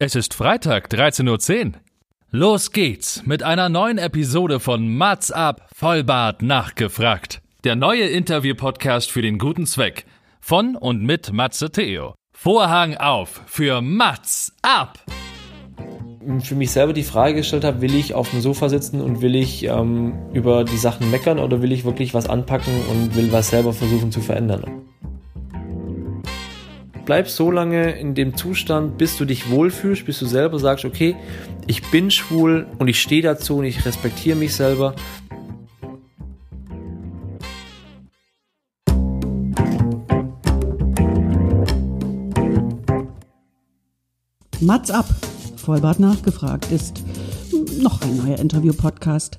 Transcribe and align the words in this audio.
Es 0.00 0.14
ist 0.14 0.32
Freitag, 0.32 0.92
13.10 0.92 1.66
Uhr. 1.66 1.72
Los 2.30 2.70
geht's 2.70 3.26
mit 3.26 3.42
einer 3.42 3.68
neuen 3.68 3.98
Episode 3.98 4.60
von 4.60 4.96
Mats 4.96 5.32
ab, 5.32 5.68
Vollbart 5.74 6.40
nachgefragt. 6.40 7.42
Der 7.64 7.74
neue 7.74 8.04
Interview-Podcast 8.04 9.10
für 9.10 9.22
den 9.22 9.38
guten 9.38 9.66
Zweck. 9.66 10.06
Von 10.40 10.76
und 10.76 11.02
mit 11.02 11.32
Matze 11.32 11.72
Theo. 11.72 12.14
Vorhang 12.30 12.96
auf 12.96 13.42
für 13.46 13.80
Mats 13.80 14.54
ab! 14.62 15.00
für 16.44 16.54
mich 16.54 16.70
selber 16.70 16.92
die 16.92 17.02
Frage 17.02 17.34
gestellt 17.34 17.64
habe, 17.64 17.80
will 17.80 17.96
ich 17.96 18.14
auf 18.14 18.30
dem 18.30 18.40
Sofa 18.40 18.68
sitzen 18.68 19.00
und 19.00 19.20
will 19.20 19.34
ich 19.34 19.64
ähm, 19.64 20.12
über 20.32 20.62
die 20.62 20.76
Sachen 20.76 21.10
meckern 21.10 21.40
oder 21.40 21.60
will 21.60 21.72
ich 21.72 21.84
wirklich 21.84 22.14
was 22.14 22.28
anpacken 22.28 22.74
und 22.88 23.16
will 23.16 23.32
was 23.32 23.50
selber 23.50 23.72
versuchen 23.72 24.12
zu 24.12 24.20
verändern 24.20 24.84
bleib 27.08 27.26
so 27.26 27.50
lange 27.50 27.92
in 27.92 28.14
dem 28.14 28.36
Zustand, 28.36 28.98
bis 28.98 29.16
du 29.16 29.24
dich 29.24 29.48
wohlfühlst, 29.48 30.04
bis 30.04 30.18
du 30.18 30.26
selber 30.26 30.58
sagst, 30.58 30.84
okay, 30.84 31.16
ich 31.66 31.90
bin 31.90 32.10
schwul 32.10 32.66
und 32.78 32.86
ich 32.88 33.00
stehe 33.00 33.22
dazu 33.22 33.56
und 33.56 33.64
ich 33.64 33.86
respektiere 33.86 34.36
mich 34.36 34.54
selber. 34.54 34.94
Mats 44.60 44.90
ab, 44.90 45.06
Vollbart 45.56 46.00
nachgefragt, 46.00 46.70
ist 46.70 47.02
noch 47.80 48.02
ein 48.02 48.18
neuer 48.18 48.38
Interview-Podcast. 48.38 49.38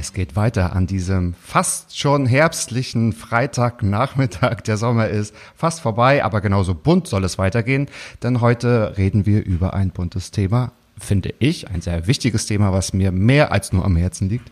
Es 0.00 0.14
geht 0.14 0.34
weiter 0.34 0.74
an 0.74 0.86
diesem 0.86 1.34
fast 1.34 1.98
schon 1.98 2.24
herbstlichen 2.24 3.12
Freitagnachmittag. 3.12 4.62
Der 4.62 4.78
Sommer 4.78 5.08
ist 5.08 5.34
fast 5.54 5.82
vorbei, 5.82 6.24
aber 6.24 6.40
genauso 6.40 6.72
bunt 6.72 7.06
soll 7.06 7.22
es 7.22 7.36
weitergehen, 7.36 7.86
denn 8.22 8.40
heute 8.40 8.94
reden 8.96 9.26
wir 9.26 9.44
über 9.44 9.74
ein 9.74 9.90
buntes 9.90 10.30
Thema, 10.30 10.72
finde 10.98 11.34
ich, 11.38 11.68
ein 11.68 11.82
sehr 11.82 12.06
wichtiges 12.06 12.46
Thema, 12.46 12.72
was 12.72 12.94
mir 12.94 13.12
mehr 13.12 13.52
als 13.52 13.74
nur 13.74 13.84
am 13.84 13.94
Herzen 13.94 14.30
liegt. 14.30 14.50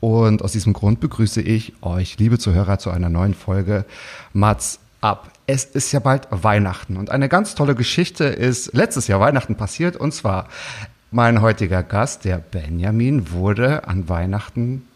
Und 0.00 0.40
aus 0.40 0.52
diesem 0.52 0.72
Grund 0.72 0.98
begrüße 1.00 1.42
ich 1.42 1.74
euch, 1.82 2.18
liebe 2.18 2.38
Zuhörer, 2.38 2.78
zu 2.78 2.90
einer 2.90 3.10
neuen 3.10 3.34
Folge 3.34 3.84
Mats 4.32 4.78
ab. 5.02 5.30
Es 5.46 5.66
ist 5.66 5.92
ja 5.92 6.00
bald 6.00 6.26
Weihnachten 6.30 6.96
und 6.96 7.10
eine 7.10 7.28
ganz 7.28 7.54
tolle 7.54 7.74
Geschichte 7.74 8.24
ist 8.24 8.72
letztes 8.72 9.08
Jahr 9.08 9.20
Weihnachten 9.20 9.56
passiert 9.56 9.94
und 9.94 10.12
zwar 10.12 10.48
mein 11.16 11.40
heutiger 11.40 11.82
Gast, 11.82 12.26
der 12.26 12.36
Benjamin, 12.36 13.30
wurde 13.30 13.88
an 13.88 14.06
Weihnachten 14.06 14.86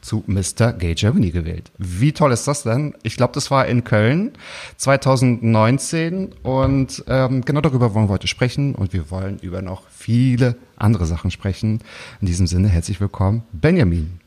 zu 0.00 0.22
Mr. 0.28 0.72
Gay 0.72 0.94
Germany 0.94 1.32
gewählt. 1.32 1.72
Wie 1.76 2.12
toll 2.12 2.30
ist 2.30 2.46
das 2.46 2.62
denn? 2.62 2.94
Ich 3.02 3.16
glaube, 3.16 3.32
das 3.32 3.50
war 3.50 3.66
in 3.66 3.82
Köln 3.82 4.30
2019 4.76 6.34
und 6.44 7.02
ähm, 7.08 7.44
genau 7.44 7.62
darüber 7.62 7.94
wollen 7.94 8.06
wir 8.06 8.12
heute 8.12 8.28
sprechen 8.28 8.76
und 8.76 8.92
wir 8.92 9.10
wollen 9.10 9.40
über 9.40 9.60
noch 9.60 9.82
viele 9.90 10.54
andere 10.76 11.04
Sachen 11.04 11.32
sprechen. 11.32 11.80
In 12.20 12.28
diesem 12.28 12.46
Sinne 12.46 12.68
herzlich 12.68 13.00
willkommen, 13.00 13.42
Benjamin. 13.50 14.20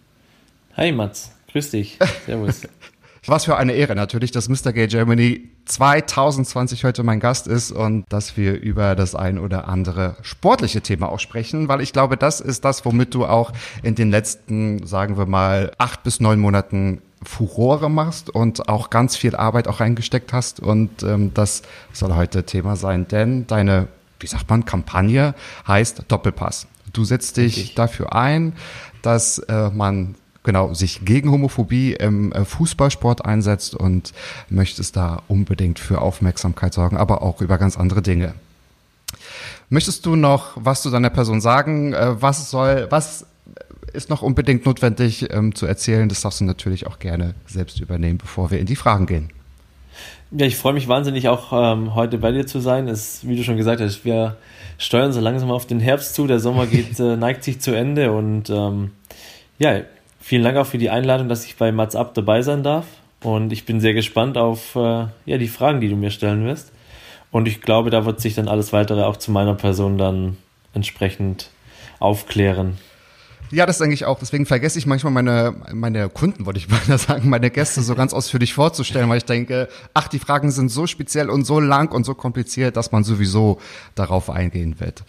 Hi 0.75 0.91
Mats, 0.91 1.31
grüß 1.53 1.71
dich. 1.71 1.97
Servus. 2.25 2.63
Was 3.29 3.45
für 3.45 3.57
eine 3.57 3.73
Ehre 3.73 3.93
natürlich, 3.93 4.31
dass 4.31 4.49
Mr. 4.49 4.73
Gay 4.73 4.87
Germany 4.87 5.49
2020 5.65 6.83
heute 6.83 7.03
mein 7.03 7.19
Gast 7.19 7.45
ist 7.45 7.71
und 7.71 8.05
dass 8.09 8.37
wir 8.37 8.59
über 8.59 8.95
das 8.95 9.13
ein 9.13 9.37
oder 9.37 9.67
andere 9.67 10.15
sportliche 10.23 10.81
Thema 10.81 11.09
auch 11.09 11.19
sprechen, 11.19 11.67
weil 11.67 11.81
ich 11.81 11.93
glaube, 11.93 12.17
das 12.17 12.41
ist 12.41 12.65
das, 12.65 12.85
womit 12.85 13.13
du 13.13 13.27
auch 13.27 13.51
in 13.83 13.93
den 13.93 14.09
letzten, 14.09 14.83
sagen 14.87 15.15
wir 15.15 15.27
mal, 15.27 15.71
acht 15.77 16.01
bis 16.01 16.19
neun 16.19 16.39
Monaten 16.39 17.03
Furore 17.21 17.91
machst 17.91 18.31
und 18.31 18.67
auch 18.67 18.89
ganz 18.89 19.15
viel 19.15 19.35
Arbeit 19.35 19.67
auch 19.67 19.79
reingesteckt 19.79 20.33
hast 20.33 20.59
und 20.59 21.03
ähm, 21.03 21.31
das 21.35 21.61
soll 21.93 22.15
heute 22.15 22.45
Thema 22.45 22.77
sein, 22.77 23.07
denn 23.07 23.45
deine, 23.45 23.89
wie 24.19 24.27
sagt 24.27 24.49
man, 24.49 24.65
Kampagne 24.65 25.35
heißt 25.67 26.05
Doppelpass. 26.07 26.65
Du 26.93 27.03
setzt 27.03 27.37
dich 27.37 27.57
Richtig. 27.57 27.75
dafür 27.75 28.15
ein, 28.15 28.53
dass 29.03 29.37
äh, 29.37 29.69
man 29.69 30.15
genau 30.43 30.73
sich 30.73 31.05
gegen 31.05 31.31
Homophobie 31.31 31.93
im 31.93 32.31
äh, 32.31 32.45
Fußballsport 32.45 33.25
einsetzt 33.25 33.75
und 33.75 34.13
möchtest 34.49 34.95
da 34.95 35.21
unbedingt 35.27 35.79
für 35.79 36.01
Aufmerksamkeit 36.01 36.73
sorgen, 36.73 36.97
aber 36.97 37.21
auch 37.21 37.41
über 37.41 37.57
ganz 37.57 37.77
andere 37.77 38.01
Dinge. 38.01 38.33
Möchtest 39.69 40.05
du 40.05 40.15
noch 40.15 40.51
was 40.55 40.81
zu 40.81 40.89
deiner 40.89 41.09
Person 41.09 41.41
sagen? 41.41 41.93
Äh, 41.93 42.21
was 42.21 42.49
soll, 42.49 42.87
was 42.89 43.25
ist 43.93 44.09
noch 44.09 44.21
unbedingt 44.21 44.65
notwendig 44.65 45.31
ähm, 45.33 45.55
zu 45.55 45.65
erzählen? 45.65 46.09
Das 46.09 46.21
darfst 46.21 46.41
du 46.41 46.45
natürlich 46.45 46.87
auch 46.87 46.99
gerne 46.99 47.35
selbst 47.45 47.79
übernehmen, 47.79 48.17
bevor 48.17 48.51
wir 48.51 48.59
in 48.59 48.65
die 48.65 48.75
Fragen 48.75 49.05
gehen. 49.05 49.29
Ja, 50.31 50.45
ich 50.45 50.57
freue 50.57 50.73
mich 50.73 50.87
wahnsinnig 50.87 51.27
auch 51.27 51.51
ähm, 51.53 51.95
heute 51.95 52.19
bei 52.19 52.31
dir 52.31 52.45
zu 52.45 52.59
sein. 52.59 52.87
Es, 52.87 53.27
wie 53.27 53.35
du 53.35 53.43
schon 53.43 53.57
gesagt 53.57 53.81
hast, 53.81 54.05
wir 54.05 54.37
steuern 54.77 55.11
so 55.11 55.19
langsam 55.19 55.49
auf 55.51 55.65
den 55.65 55.79
Herbst 55.79 56.13
zu. 56.13 56.27
Der 56.27 56.39
Sommer 56.39 56.67
geht, 56.67 56.99
äh, 56.99 57.15
neigt 57.17 57.43
sich 57.43 57.59
zu 57.59 57.71
Ende 57.71 58.11
und 58.11 58.49
ähm, 58.49 58.91
ja, 59.57 59.81
Vielen 60.19 60.43
Dank 60.43 60.57
auch 60.57 60.65
für 60.65 60.77
die 60.77 60.89
Einladung, 60.89 61.29
dass 61.29 61.45
ich 61.45 61.55
bei 61.55 61.71
Mats 61.71 61.95
Up 61.95 62.13
dabei 62.13 62.41
sein 62.41 62.63
darf. 62.63 62.85
Und 63.23 63.51
ich 63.51 63.65
bin 63.65 63.81
sehr 63.81 63.93
gespannt 63.93 64.37
auf 64.37 64.75
äh, 64.75 65.07
ja, 65.25 65.37
die 65.37 65.47
Fragen, 65.47 65.81
die 65.81 65.89
du 65.89 65.95
mir 65.95 66.11
stellen 66.11 66.45
wirst. 66.45 66.71
Und 67.31 67.47
ich 67.47 67.61
glaube, 67.61 67.89
da 67.89 68.05
wird 68.05 68.21
sich 68.21 68.35
dann 68.35 68.47
alles 68.47 68.73
weitere 68.73 69.03
auch 69.03 69.17
zu 69.17 69.31
meiner 69.31 69.55
Person 69.55 69.97
dann 69.97 70.37
entsprechend 70.73 71.49
aufklären. 71.99 72.77
Ja, 73.51 73.65
das 73.65 73.79
denke 73.79 73.95
ich 73.95 74.05
auch. 74.05 74.19
Deswegen 74.19 74.45
vergesse 74.45 74.77
ich 74.77 74.85
manchmal 74.85 75.11
meine, 75.11 75.55
meine 75.73 76.09
Kunden, 76.09 76.45
wollte 76.45 76.59
ich 76.59 76.69
mal 76.69 76.97
sagen, 76.97 77.29
meine 77.29 77.49
Gäste 77.49 77.81
so 77.81 77.95
ganz 77.95 78.13
ausführlich 78.13 78.53
vorzustellen, 78.53 79.09
weil 79.09 79.17
ich 79.17 79.25
denke, 79.25 79.67
ach, 79.93 80.07
die 80.07 80.19
Fragen 80.19 80.51
sind 80.51 80.69
so 80.69 80.87
speziell 80.87 81.29
und 81.29 81.45
so 81.45 81.59
lang 81.59 81.91
und 81.91 82.05
so 82.05 82.13
kompliziert, 82.13 82.77
dass 82.77 82.91
man 82.91 83.03
sowieso 83.03 83.59
darauf 83.95 84.29
eingehen 84.29 84.79
wird. 84.79 85.03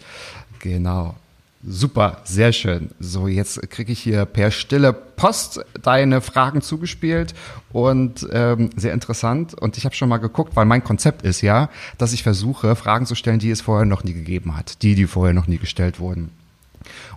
Genau. 0.59 1.15
Super, 1.63 2.21
sehr 2.23 2.53
schön. 2.53 2.89
So, 2.99 3.27
jetzt 3.27 3.69
kriege 3.69 3.91
ich 3.91 3.99
hier 3.99 4.25
per 4.25 4.49
stille 4.49 4.93
Post 4.93 5.63
deine 5.83 6.21
Fragen 6.21 6.61
zugespielt 6.61 7.35
und 7.71 8.27
ähm, 8.31 8.71
sehr 8.75 8.93
interessant. 8.93 9.53
Und 9.53 9.77
ich 9.77 9.85
habe 9.85 9.93
schon 9.93 10.09
mal 10.09 10.17
geguckt, 10.17 10.55
weil 10.55 10.65
mein 10.65 10.83
Konzept 10.83 11.21
ist 11.21 11.41
ja, 11.41 11.69
dass 11.99 12.13
ich 12.13 12.23
versuche, 12.23 12.75
Fragen 12.75 13.05
zu 13.05 13.13
stellen, 13.13 13.37
die 13.37 13.51
es 13.51 13.61
vorher 13.61 13.85
noch 13.85 14.03
nie 14.03 14.13
gegeben 14.13 14.57
hat, 14.57 14.81
die, 14.81 14.95
die 14.95 15.05
vorher 15.05 15.35
noch 15.35 15.45
nie 15.45 15.59
gestellt 15.59 15.99
wurden. 15.99 16.31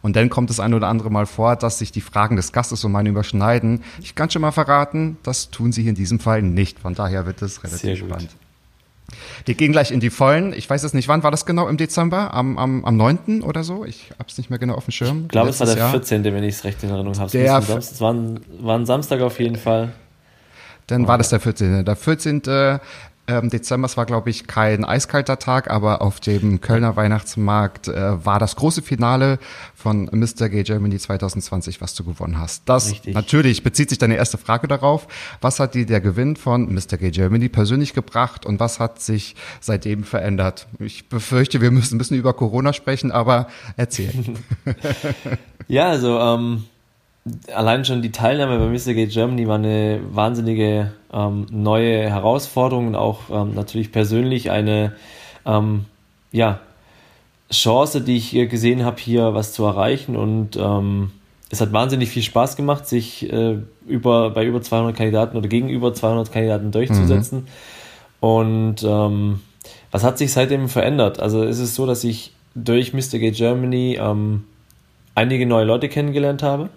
Und 0.03 0.15
dann 0.17 0.29
kommt 0.29 0.51
es 0.51 0.61
ein 0.61 0.75
oder 0.75 0.89
andere 0.89 1.11
Mal 1.11 1.25
vor, 1.25 1.57
dass 1.57 1.79
sich 1.79 1.91
die 1.91 2.03
Fragen 2.03 2.37
des 2.37 2.53
Gastes 2.53 2.85
und 2.85 2.93
meine 2.93 3.09
überschneiden. 3.09 3.83
Ich 4.03 4.15
kann 4.15 4.29
schon 4.29 4.43
mal 4.43 4.53
verraten, 4.53 5.17
das 5.23 5.51
tun 5.51 5.73
sie 5.73 5.89
in 5.89 5.95
diesem 5.95 6.21
Fall 6.21 6.43
nicht. 6.43 6.81
Von 6.81 6.95
daher 6.95 7.25
wird 7.25 7.41
es 7.41 7.65
relativ 7.65 8.01
spannend. 8.01 8.29
Wir 9.45 9.55
gehen 9.55 9.73
gleich 9.73 9.91
in 9.91 10.01
die 10.01 10.11
Vollen. 10.11 10.53
Ich 10.53 10.69
weiß 10.69 10.83
es 10.83 10.95
nicht, 10.95 11.09
wann 11.09 11.23
war 11.23 11.31
das 11.31 11.47
genau 11.47 11.69
im 11.69 11.77
Dezember? 11.77 12.35
Am, 12.35 12.59
am, 12.59 12.85
am 12.85 12.97
9. 12.97 13.43
oder 13.43 13.63
so? 13.63 13.85
Ich 13.85 14.11
habe 14.19 14.29
es 14.29 14.39
nicht 14.39 14.51
mehr 14.51 14.59
genau 14.59 14.75
auf 14.75 14.87
dem 14.87 14.93
Schirm. 14.93 15.23
Ich 15.23 15.29
glaube, 15.29 15.51
es 15.51 15.61
war 15.61 15.67
der 15.67 15.77
Jahr. 15.77 15.91
14., 15.91 16.25
wenn 16.25 16.43
ich 16.43 16.57
es 16.57 16.65
recht 16.65 16.83
in 16.83 16.91
Erinnerung 16.91 17.19
habe. 17.19 17.37
Es 17.37 18.01
war, 18.01 18.13
ein, 18.13 18.41
war 18.61 18.79
ein 18.79 18.87
Samstag 18.87 19.21
auf 19.21 19.39
jeden 19.39 19.57
Fall. 19.57 19.93
Dann 20.87 21.07
war 21.07 21.19
das 21.19 21.31
der 21.31 21.41
14. 21.41 21.85
Der 21.85 21.97
14 21.97 22.43
ähm, 23.27 23.49
Dezember, 23.49 23.87
es 23.87 23.97
war 23.97 24.07
glaube 24.07 24.31
ich 24.31 24.47
kein 24.47 24.85
eiskalter 24.85 25.39
Tag, 25.39 25.71
aber 25.71 26.03
auf 26.03 26.21
dem 26.21 26.61
Kölner 26.61 26.97
Weihnachtsmarkt 26.97 27.89
äh, 27.89 28.25
war 28.25 28.39
das 28.39 28.57
große 28.57 28.83
Finale 28.83 29.39
von 29.75 30.11
Mr. 30.13 30.49
Gay 30.49 30.63
Germany 30.63 30.99
2020, 30.99 31.81
was 31.81 31.95
du 31.95 32.05
gewonnen 32.05 32.39
hast. 32.39 32.69
Das 32.69 32.91
Richtig. 32.91 33.15
natürlich 33.15 33.63
bezieht 33.63 33.89
sich 33.89 33.99
deine 33.99 34.17
erste 34.17 34.39
Frage 34.39 34.69
darauf. 34.69 35.07
Was 35.41 35.61
hat 35.61 35.75
dir 35.75 35.87
der 35.87 36.01
Gewinn 36.01 36.37
von 36.37 36.73
Mr. 36.73 36.99
Gay 36.99 37.11
Germany 37.11 37.49
persönlich 37.49 37.95
gebracht 37.95 38.45
und 38.45 38.61
was 38.61 38.81
hat 38.81 39.01
sich 39.01 39.37
seitdem 39.61 40.05
verändert? 40.05 40.67
Ich 40.79 41.09
befürchte, 41.09 41.61
wir 41.61 41.71
müssen 41.71 41.97
ein 41.97 41.99
bisschen 41.99 42.19
über 42.19 42.35
Corona 42.35 42.73
sprechen, 42.73 43.11
aber 43.11 43.49
erzähl. 43.77 44.13
ja, 45.69 45.89
also 45.89 46.19
ähm, 46.19 46.65
allein 47.53 47.85
schon 47.85 48.03
die 48.03 48.13
Teilnahme 48.13 48.59
bei 48.59 48.67
Mr. 48.67 48.95
Gay 48.95 49.07
Germany 49.07 49.49
war 49.49 49.57
eine 49.57 50.01
wahnsinnige 50.11 50.93
ähm, 51.13 51.47
neue 51.51 52.11
Herausforderung 52.11 52.89
und 52.89 52.97
auch 52.97 53.31
ähm, 53.31 53.55
natürlich 53.55 53.93
persönlich 53.93 54.51
eine 54.51 54.93
ähm, 55.47 55.87
ja, 56.33 56.61
Chance, 57.51 58.03
die 58.03 58.17
ich 58.17 58.33
gesehen 58.51 58.85
habe, 58.85 59.01
hier 59.01 59.35
was 59.35 59.53
zu 59.53 59.65
erreichen. 59.65 60.17
Und 60.17 60.57
ähm, 60.57 61.13
es 61.51 61.61
hat 61.61 61.73
wahnsinnig 61.73 62.11
viel 62.11 62.23
Spaß 62.23 62.57
gemacht, 62.57 62.87
sich 62.87 63.31
äh, 63.33 63.59
über, 63.87 64.31
bei 64.31 64.45
über 64.45 64.61
200 64.61 64.95
Kandidaten 64.95 65.37
oder 65.37 65.49
gegenüber 65.49 65.95
200 65.95 66.31
Kandidaten 66.31 66.73
durchzusetzen. 66.73 67.41
Mhm. 67.41 67.47
Und 68.21 68.83
ähm, 68.83 69.41
was 69.91 70.05
hat 70.05 70.19
sich 70.19 70.33
seitdem 70.33 70.69
verändert? 70.69 71.21
Also 71.21 71.43
es 71.43 71.59
ist 71.59 71.75
so, 71.75 71.87
dass 71.87 72.05
ich 72.05 72.33
durch 72.55 72.93
Mr. 72.93 73.19
Gay 73.19 73.31
Germany 73.31 73.99
ähm, 74.01 74.45
einige 75.15 75.47
neue 75.47 75.65
Leute 75.65 75.89
kennengelernt 75.89 76.43
habe 76.43 76.69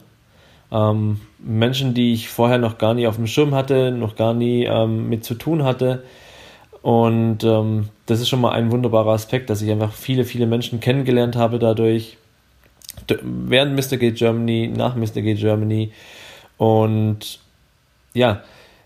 ähm, 0.71 1.19
Menschen, 1.39 1.93
die 1.93 2.13
ich 2.13 2.29
vorher 2.29 2.57
noch 2.57 2.77
gar 2.77 2.93
nie 2.93 3.07
auf 3.07 3.15
dem 3.15 3.27
Schirm 3.27 3.55
hatte, 3.55 3.91
noch 3.91 4.15
gar 4.15 4.33
nie 4.33 4.65
ähm, 4.65 5.09
mit 5.09 5.23
zu 5.23 5.35
tun 5.35 5.63
hatte. 5.63 6.03
Und 6.81 7.43
ähm, 7.43 7.89
das 8.05 8.21
ist 8.21 8.29
schon 8.29 8.41
mal 8.41 8.51
ein 8.51 8.71
wunderbarer 8.71 9.11
Aspekt, 9.11 9.49
dass 9.49 9.61
ich 9.61 9.71
einfach 9.71 9.91
viele, 9.91 10.25
viele 10.25 10.45
Menschen 10.45 10.79
kennengelernt 10.79 11.35
habe 11.35 11.59
dadurch, 11.59 12.17
während 13.21 13.75
Mr. 13.75 13.97
Gate 13.97 14.15
Germany, 14.15 14.71
nach 14.75 14.95
Mr. 14.95 15.21
Gate 15.21 15.39
Germany. 15.39 15.91
Und 16.57 17.39
ja, 18.13 18.41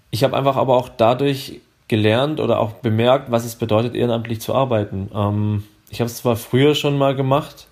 ich 0.10 0.24
habe 0.24 0.36
einfach 0.36 0.58
aber 0.58 0.76
auch 0.76 0.90
dadurch 0.90 1.62
gelernt 1.88 2.40
oder 2.40 2.60
auch 2.60 2.74
bemerkt, 2.74 3.32
was 3.32 3.46
es 3.46 3.56
bedeutet, 3.56 3.96
ehrenamtlich 3.96 4.42
zu 4.42 4.54
arbeiten. 4.56 5.10
Ähm, 5.14 5.64
ich 5.90 6.00
habe 6.00 6.08
es 6.08 6.18
zwar 6.18 6.36
früher 6.36 6.74
schon 6.74 6.98
mal 6.98 7.16
gemacht, 7.16 7.68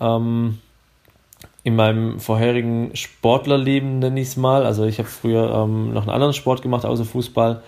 ähm, 0.00 0.58
in 1.68 1.76
meinem 1.76 2.18
vorherigen 2.18 2.90
Sportlerleben 2.94 3.98
nenne 3.98 4.20
ich 4.20 4.28
es 4.28 4.36
mal. 4.38 4.64
Also 4.64 4.84
ich 4.84 4.98
habe 4.98 5.08
früher 5.08 5.54
ähm, 5.54 5.92
noch 5.92 6.02
einen 6.02 6.10
anderen 6.10 6.32
Sport 6.32 6.62
gemacht, 6.62 6.86
außer 6.86 7.04
Fußball. 7.04 7.62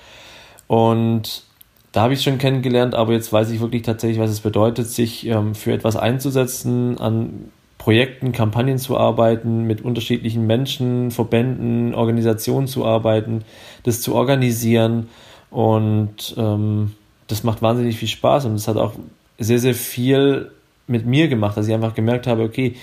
Und 0.68 1.44
da 1.92 2.00
habe 2.00 2.14
ich 2.14 2.20
es 2.20 2.24
schon 2.24 2.38
kennengelernt, 2.38 2.94
aber 2.94 3.12
jetzt 3.12 3.30
weiß 3.30 3.50
ich 3.50 3.60
wirklich 3.60 3.82
tatsächlich, 3.82 4.18
was 4.18 4.30
es 4.30 4.40
bedeutet, 4.40 4.86
sich 4.86 5.26
ähm, 5.26 5.54
für 5.54 5.74
etwas 5.74 5.96
einzusetzen, 5.96 6.98
an 6.98 7.50
Projekten, 7.76 8.32
Kampagnen 8.32 8.78
zu 8.78 8.96
arbeiten, 8.96 9.64
mit 9.64 9.82
unterschiedlichen 9.82 10.46
Menschen, 10.46 11.10
Verbänden, 11.10 11.94
Organisationen 11.94 12.68
zu 12.68 12.86
arbeiten, 12.86 13.44
das 13.82 14.00
zu 14.00 14.14
organisieren. 14.14 15.10
Und 15.50 16.34
ähm, 16.38 16.92
das 17.26 17.44
macht 17.44 17.60
wahnsinnig 17.60 17.98
viel 17.98 18.08
Spaß 18.08 18.46
und 18.46 18.54
das 18.54 18.66
hat 18.66 18.78
auch 18.78 18.94
sehr, 19.38 19.58
sehr 19.58 19.74
viel 19.74 20.52
mit 20.86 21.04
mir 21.04 21.28
gemacht, 21.28 21.58
dass 21.58 21.68
ich 21.68 21.74
einfach 21.74 21.94
gemerkt 21.94 22.26
habe, 22.26 22.44
okay, 22.44 22.76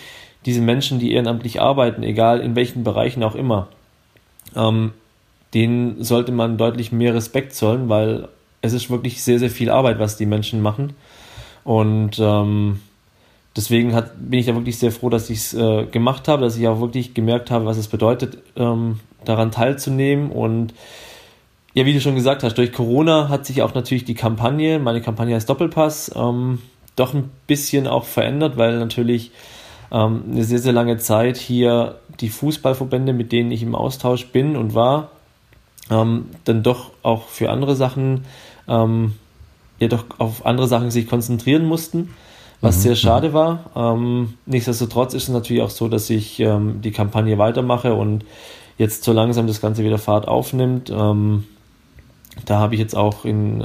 diese 0.45 0.61
Menschen, 0.61 0.99
die 0.99 1.13
ehrenamtlich 1.13 1.61
arbeiten, 1.61 2.03
egal 2.03 2.39
in 2.39 2.55
welchen 2.55 2.83
Bereichen 2.83 3.23
auch 3.23 3.35
immer, 3.35 3.67
ähm, 4.55 4.93
denen 5.53 6.03
sollte 6.03 6.31
man 6.31 6.57
deutlich 6.57 6.91
mehr 6.91 7.13
Respekt 7.13 7.53
zollen, 7.53 7.89
weil 7.89 8.27
es 8.61 8.73
ist 8.73 8.89
wirklich 8.89 9.23
sehr, 9.23 9.39
sehr 9.39 9.49
viel 9.49 9.69
Arbeit, 9.69 9.99
was 9.99 10.17
die 10.17 10.25
Menschen 10.25 10.61
machen. 10.61 10.93
Und 11.63 12.17
ähm, 12.19 12.79
deswegen 13.55 13.93
hat, 13.93 14.11
bin 14.17 14.39
ich 14.39 14.45
da 14.45 14.55
wirklich 14.55 14.77
sehr 14.79 14.91
froh, 14.91 15.09
dass 15.09 15.29
ich 15.29 15.39
es 15.39 15.53
äh, 15.53 15.85
gemacht 15.85 16.27
habe, 16.27 16.43
dass 16.43 16.57
ich 16.57 16.67
auch 16.67 16.79
wirklich 16.79 17.13
gemerkt 17.13 17.51
habe, 17.51 17.65
was 17.65 17.77
es 17.77 17.87
bedeutet, 17.87 18.37
ähm, 18.55 18.99
daran 19.25 19.51
teilzunehmen. 19.51 20.31
Und 20.31 20.73
ja, 21.73 21.85
wie 21.85 21.93
du 21.93 22.01
schon 22.01 22.15
gesagt 22.15 22.43
hast, 22.43 22.57
durch 22.57 22.71
Corona 22.71 23.29
hat 23.29 23.45
sich 23.45 23.61
auch 23.61 23.73
natürlich 23.73 24.05
die 24.05 24.15
Kampagne, 24.15 24.79
meine 24.79 25.01
Kampagne 25.01 25.35
heißt 25.35 25.49
Doppelpass, 25.49 26.11
ähm, 26.15 26.59
doch 26.95 27.13
ein 27.13 27.29
bisschen 27.45 27.87
auch 27.87 28.05
verändert, 28.05 28.57
weil 28.57 28.79
natürlich 28.79 29.31
ähm, 29.91 30.23
eine 30.31 30.43
sehr, 30.43 30.59
sehr 30.59 30.73
lange 30.73 30.97
Zeit 30.97 31.37
hier 31.37 31.99
die 32.19 32.29
Fußballverbände, 32.29 33.13
mit 33.13 33.31
denen 33.31 33.51
ich 33.51 33.63
im 33.63 33.75
Austausch 33.75 34.27
bin 34.27 34.55
und 34.55 34.73
war, 34.73 35.11
ähm, 35.89 36.25
dann 36.43 36.63
doch 36.63 36.91
auch 37.03 37.27
für 37.27 37.49
andere 37.49 37.75
Sachen, 37.75 38.25
ähm, 38.67 39.13
ja 39.79 39.87
doch 39.87 40.05
auf 40.17 40.45
andere 40.45 40.67
Sachen 40.67 40.91
sich 40.91 41.07
konzentrieren 41.07 41.65
mussten, 41.65 42.13
was 42.59 42.77
mhm. 42.77 42.81
sehr 42.81 42.95
schade 42.95 43.33
war. 43.33 43.71
Ähm, 43.75 44.33
nichtsdestotrotz 44.45 45.13
ist 45.13 45.23
es 45.23 45.29
natürlich 45.29 45.61
auch 45.61 45.69
so, 45.69 45.87
dass 45.87 46.09
ich 46.09 46.39
ähm, 46.39 46.81
die 46.81 46.91
Kampagne 46.91 47.37
weitermache 47.37 47.93
und 47.93 48.25
jetzt 48.77 49.03
so 49.03 49.13
langsam 49.13 49.47
das 49.47 49.61
Ganze 49.61 49.83
wieder 49.83 49.97
Fahrt 49.97 50.27
aufnimmt. 50.27 50.89
Ähm, 50.89 51.45
da 52.45 52.59
habe 52.59 52.75
ich 52.75 52.79
jetzt 52.79 52.95
auch 52.95 53.25
in 53.25 53.63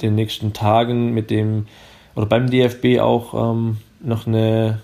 den 0.00 0.14
nächsten 0.14 0.52
Tagen 0.52 1.12
mit 1.12 1.28
dem 1.28 1.66
oder 2.14 2.26
beim 2.26 2.48
DFB 2.48 3.00
auch 3.00 3.56
noch 4.00 4.28
eine 4.28 4.78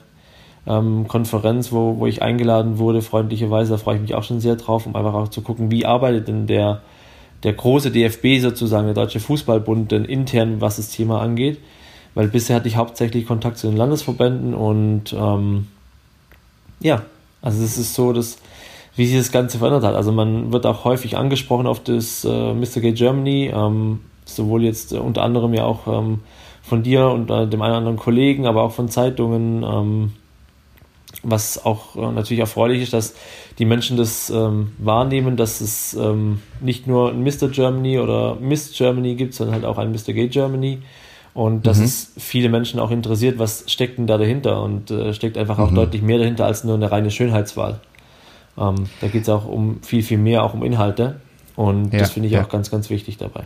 ähm, 0.66 1.06
Konferenz, 1.08 1.72
wo, 1.72 1.98
wo 1.98 2.06
ich 2.06 2.22
eingeladen 2.22 2.78
wurde, 2.78 3.02
freundlicherweise. 3.02 3.72
Da 3.72 3.78
freue 3.78 3.96
ich 3.96 4.02
mich 4.02 4.14
auch 4.14 4.22
schon 4.22 4.40
sehr 4.40 4.56
drauf, 4.56 4.86
um 4.86 4.96
einfach 4.96 5.14
auch 5.14 5.28
zu 5.28 5.42
gucken, 5.42 5.70
wie 5.70 5.86
arbeitet 5.86 6.28
denn 6.28 6.46
der, 6.46 6.82
der 7.42 7.52
große 7.52 7.90
DFB 7.90 8.40
sozusagen, 8.40 8.86
der 8.86 8.94
Deutsche 8.94 9.20
Fußballbund, 9.20 9.92
denn 9.92 10.04
intern, 10.04 10.60
was 10.60 10.76
das 10.76 10.90
Thema 10.90 11.20
angeht. 11.20 11.58
Weil 12.14 12.28
bisher 12.28 12.56
hatte 12.56 12.68
ich 12.68 12.76
hauptsächlich 12.76 13.26
Kontakt 13.26 13.58
zu 13.58 13.66
den 13.66 13.76
Landesverbänden 13.76 14.54
und 14.54 15.12
ähm, 15.12 15.66
ja, 16.80 17.02
also 17.42 17.62
es 17.62 17.76
ist 17.76 17.94
so, 17.94 18.12
dass 18.12 18.38
wie 18.96 19.06
sich 19.06 19.16
das 19.16 19.32
Ganze 19.32 19.58
verändert 19.58 19.84
hat. 19.84 19.94
Also 19.94 20.12
man 20.12 20.52
wird 20.52 20.66
auch 20.66 20.84
häufig 20.84 21.16
angesprochen 21.16 21.66
auf 21.66 21.82
das 21.82 22.24
äh, 22.24 22.54
Mr. 22.54 22.80
Gay 22.80 22.92
Germany, 22.92 23.50
ähm, 23.52 24.00
sowohl 24.24 24.62
jetzt 24.62 24.92
äh, 24.92 24.98
unter 24.98 25.22
anderem 25.22 25.52
ja 25.54 25.64
auch 25.64 25.86
ähm, 25.86 26.20
von 26.62 26.82
dir 26.82 27.08
und 27.08 27.30
äh, 27.30 27.46
dem 27.46 27.60
einen 27.60 27.72
oder 27.72 27.78
anderen 27.78 27.96
Kollegen, 27.96 28.46
aber 28.46 28.62
auch 28.62 28.72
von 28.72 28.88
Zeitungen, 28.88 29.62
ähm, 29.64 30.12
was 31.24 31.64
auch 31.64 31.96
äh, 31.96 32.12
natürlich 32.12 32.40
erfreulich 32.40 32.82
ist, 32.82 32.92
dass 32.92 33.14
die 33.58 33.64
Menschen 33.64 33.96
das 33.96 34.30
ähm, 34.30 34.72
wahrnehmen, 34.78 35.36
dass 35.36 35.60
es 35.60 35.94
ähm, 35.94 36.40
nicht 36.60 36.86
nur 36.86 37.10
ein 37.10 37.22
Mr. 37.22 37.48
Germany 37.48 37.98
oder 37.98 38.36
Miss 38.36 38.72
Germany 38.76 39.14
gibt, 39.14 39.34
sondern 39.34 39.54
halt 39.54 39.64
auch 39.64 39.78
ein 39.78 39.90
Mr. 39.90 40.12
Gay 40.12 40.28
Germany. 40.28 40.80
Und 41.32 41.66
dass 41.66 41.78
mhm. 41.78 41.84
es 41.84 42.12
viele 42.16 42.48
Menschen 42.48 42.78
auch 42.78 42.92
interessiert, 42.92 43.38
was 43.38 43.64
steckt 43.66 43.98
denn 43.98 44.06
da 44.06 44.18
dahinter? 44.18 44.62
Und 44.62 44.90
äh, 44.92 45.12
steckt 45.12 45.36
einfach 45.36 45.58
auch 45.58 45.70
mhm. 45.70 45.76
deutlich 45.76 46.02
mehr 46.02 46.18
dahinter 46.18 46.46
als 46.46 46.62
nur 46.62 46.76
eine 46.76 46.92
reine 46.92 47.10
Schönheitswahl. 47.10 47.80
Ähm, 48.56 48.86
da 49.00 49.08
geht 49.08 49.22
es 49.22 49.28
auch 49.28 49.44
um 49.44 49.82
viel, 49.82 50.02
viel 50.02 50.18
mehr, 50.18 50.44
auch 50.44 50.54
um 50.54 50.62
Inhalte. 50.62 51.20
Und 51.56 51.92
ja, 51.92 52.00
das 52.00 52.10
finde 52.10 52.28
ich 52.28 52.34
ja. 52.34 52.44
auch 52.44 52.48
ganz, 52.48 52.70
ganz 52.70 52.88
wichtig 52.90 53.16
dabei. 53.16 53.44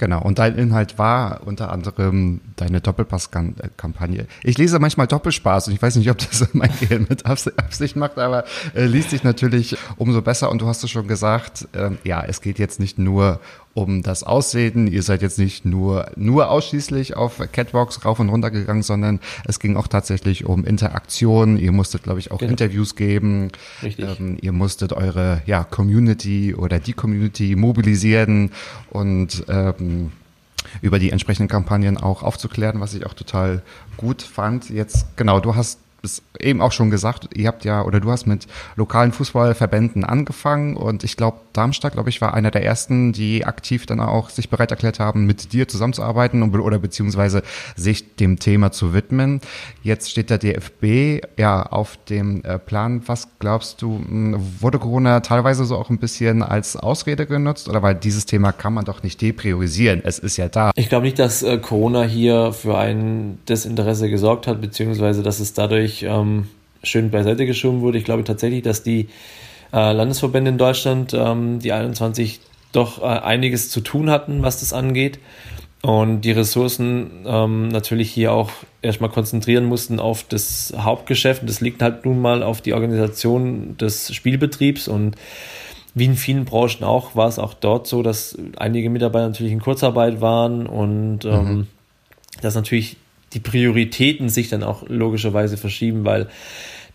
Genau, 0.00 0.22
und 0.22 0.38
dein 0.38 0.56
Inhalt 0.56 0.96
war 0.98 1.42
unter 1.44 1.70
anderem 1.70 2.40
deine 2.56 2.80
Doppelpass-Kampagne. 2.80 4.26
Ich 4.42 4.56
lese 4.56 4.78
manchmal 4.78 5.06
Doppelspaß 5.06 5.68
und 5.68 5.74
ich 5.74 5.82
weiß 5.82 5.96
nicht, 5.96 6.10
ob 6.10 6.16
das 6.16 6.54
mein 6.54 6.70
Gehirn 6.80 7.04
mit 7.06 7.26
Absicht 7.26 7.96
macht, 7.96 8.16
aber 8.16 8.44
äh, 8.74 8.86
liest 8.86 9.10
sich 9.10 9.24
natürlich 9.24 9.76
umso 9.98 10.22
besser. 10.22 10.50
Und 10.50 10.62
du 10.62 10.68
hast 10.68 10.82
es 10.82 10.90
schon 10.90 11.06
gesagt, 11.06 11.68
äh, 11.72 11.90
ja, 12.02 12.24
es 12.26 12.40
geht 12.40 12.58
jetzt 12.58 12.80
nicht 12.80 12.98
nur 12.98 13.40
um 13.74 14.02
das 14.02 14.22
Aussehen. 14.22 14.86
Ihr 14.86 15.02
seid 15.02 15.22
jetzt 15.22 15.38
nicht 15.38 15.64
nur, 15.64 16.10
nur 16.16 16.50
ausschließlich 16.50 17.16
auf 17.16 17.40
Catwalks 17.52 18.04
rauf 18.04 18.18
und 18.18 18.28
runter 18.28 18.50
gegangen, 18.50 18.82
sondern 18.82 19.20
es 19.46 19.60
ging 19.60 19.76
auch 19.76 19.86
tatsächlich 19.86 20.44
um 20.44 20.64
Interaktion. 20.64 21.56
Ihr 21.56 21.72
musstet, 21.72 22.02
glaube 22.02 22.18
ich, 22.18 22.30
auch 22.30 22.38
genau. 22.38 22.50
Interviews 22.50 22.96
geben. 22.96 23.50
Richtig. 23.82 24.18
Ähm, 24.18 24.38
ihr 24.40 24.52
musstet 24.52 24.92
eure 24.92 25.42
ja, 25.46 25.64
Community 25.64 26.54
oder 26.54 26.78
die 26.80 26.92
Community 26.92 27.54
mobilisieren 27.56 28.50
und 28.90 29.44
ähm, 29.48 30.12
über 30.82 30.98
die 30.98 31.10
entsprechenden 31.10 31.48
Kampagnen 31.48 31.96
auch 31.96 32.22
aufzuklären, 32.22 32.80
was 32.80 32.94
ich 32.94 33.06
auch 33.06 33.14
total 33.14 33.62
gut 33.96 34.22
fand. 34.22 34.68
Jetzt, 34.70 35.16
genau, 35.16 35.40
du 35.40 35.54
hast 35.54 35.78
es 36.02 36.22
eben 36.38 36.60
auch 36.60 36.72
schon 36.72 36.90
gesagt, 36.90 37.28
ihr 37.34 37.48
habt 37.48 37.64
ja 37.64 37.82
oder 37.82 38.00
du 38.00 38.10
hast 38.10 38.26
mit 38.26 38.46
lokalen 38.76 39.12
Fußballverbänden 39.12 40.04
angefangen 40.04 40.76
und 40.76 41.04
ich 41.04 41.16
glaube, 41.16 41.40
Darmstadt, 41.52 41.94
glaube 41.94 42.08
ich, 42.08 42.20
war 42.20 42.34
einer 42.34 42.50
der 42.50 42.64
ersten, 42.64 43.12
die 43.12 43.44
aktiv 43.44 43.86
dann 43.86 44.00
auch 44.00 44.30
sich 44.30 44.48
bereit 44.50 44.70
erklärt 44.70 45.00
haben, 45.00 45.26
mit 45.26 45.52
dir 45.52 45.68
zusammenzuarbeiten 45.68 46.42
oder 46.54 46.78
beziehungsweise 46.78 47.42
sich 47.76 48.16
dem 48.16 48.38
Thema 48.38 48.72
zu 48.72 48.94
widmen. 48.94 49.40
Jetzt 49.82 50.10
steht 50.10 50.30
der 50.30 50.38
DFB 50.38 51.24
ja 51.38 51.62
auf 51.62 51.98
dem 52.08 52.44
äh, 52.44 52.58
Plan. 52.58 53.02
Was 53.06 53.28
glaubst 53.38 53.82
du, 53.82 54.04
wurde 54.60 54.78
Corona 54.78 55.20
teilweise 55.20 55.64
so 55.64 55.76
auch 55.76 55.90
ein 55.90 55.98
bisschen 55.98 56.42
als 56.42 56.76
Ausrede 56.76 57.26
genutzt 57.26 57.68
oder 57.68 57.82
weil 57.82 57.94
dieses 57.94 58.26
Thema 58.26 58.52
kann 58.52 58.74
man 58.74 58.84
doch 58.84 59.02
nicht 59.02 59.20
depriorisieren? 59.20 60.02
Es 60.04 60.18
ist 60.18 60.36
ja 60.36 60.48
da. 60.48 60.70
Ich 60.76 60.88
glaube 60.88 61.04
nicht, 61.04 61.18
dass 61.18 61.42
äh, 61.42 61.58
Corona 61.58 62.02
hier 62.02 62.52
für 62.52 62.78
ein 62.78 63.38
Desinteresse 63.48 64.10
gesorgt 64.10 64.46
hat, 64.46 64.60
beziehungsweise 64.60 65.22
dass 65.22 65.40
es 65.40 65.52
dadurch 65.52 66.04
ähm, 66.04 66.48
schön 66.82 67.10
beiseite 67.10 67.46
geschoben 67.46 67.80
wurde. 67.80 67.98
Ich 67.98 68.04
glaube 68.04 68.24
tatsächlich, 68.24 68.62
dass 68.62 68.82
die 68.82 69.08
äh, 69.72 69.92
Landesverbände 69.92 70.50
in 70.50 70.58
Deutschland, 70.58 71.14
ähm, 71.14 71.58
die 71.60 71.72
21, 71.72 72.40
doch 72.72 73.02
äh, 73.02 73.06
einiges 73.06 73.70
zu 73.70 73.80
tun 73.80 74.10
hatten, 74.10 74.42
was 74.42 74.60
das 74.60 74.72
angeht. 74.72 75.18
Und 75.82 76.22
die 76.22 76.32
Ressourcen 76.32 77.24
ähm, 77.24 77.68
natürlich 77.68 78.10
hier 78.10 78.32
auch 78.32 78.50
erstmal 78.82 79.08
konzentrieren 79.08 79.64
mussten 79.64 79.98
auf 79.98 80.24
das 80.24 80.74
Hauptgeschäft. 80.76 81.42
Das 81.48 81.62
liegt 81.62 81.80
halt 81.80 82.04
nun 82.04 82.20
mal 82.20 82.42
auf 82.42 82.60
die 82.60 82.74
Organisation 82.74 83.78
des 83.78 84.14
Spielbetriebs 84.14 84.88
und 84.88 85.16
wie 85.94 86.04
in 86.04 86.16
vielen 86.16 86.44
Branchen 86.44 86.84
auch, 86.84 87.16
war 87.16 87.28
es 87.28 87.38
auch 87.38 87.54
dort 87.54 87.86
so, 87.86 88.02
dass 88.02 88.36
einige 88.56 88.90
Mitarbeiter 88.90 89.26
natürlich 89.26 89.52
in 89.52 89.60
Kurzarbeit 89.60 90.20
waren 90.20 90.66
und 90.66 91.24
ähm, 91.24 91.54
mhm. 91.54 91.66
dass 92.42 92.54
natürlich 92.54 92.96
die 93.32 93.40
Prioritäten 93.40 94.28
sich 94.28 94.50
dann 94.50 94.62
auch 94.62 94.84
logischerweise 94.88 95.56
verschieben, 95.56 96.04
weil 96.04 96.28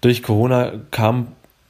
durch 0.01 0.21
Corona 0.21 0.73
kam, 0.91 1.27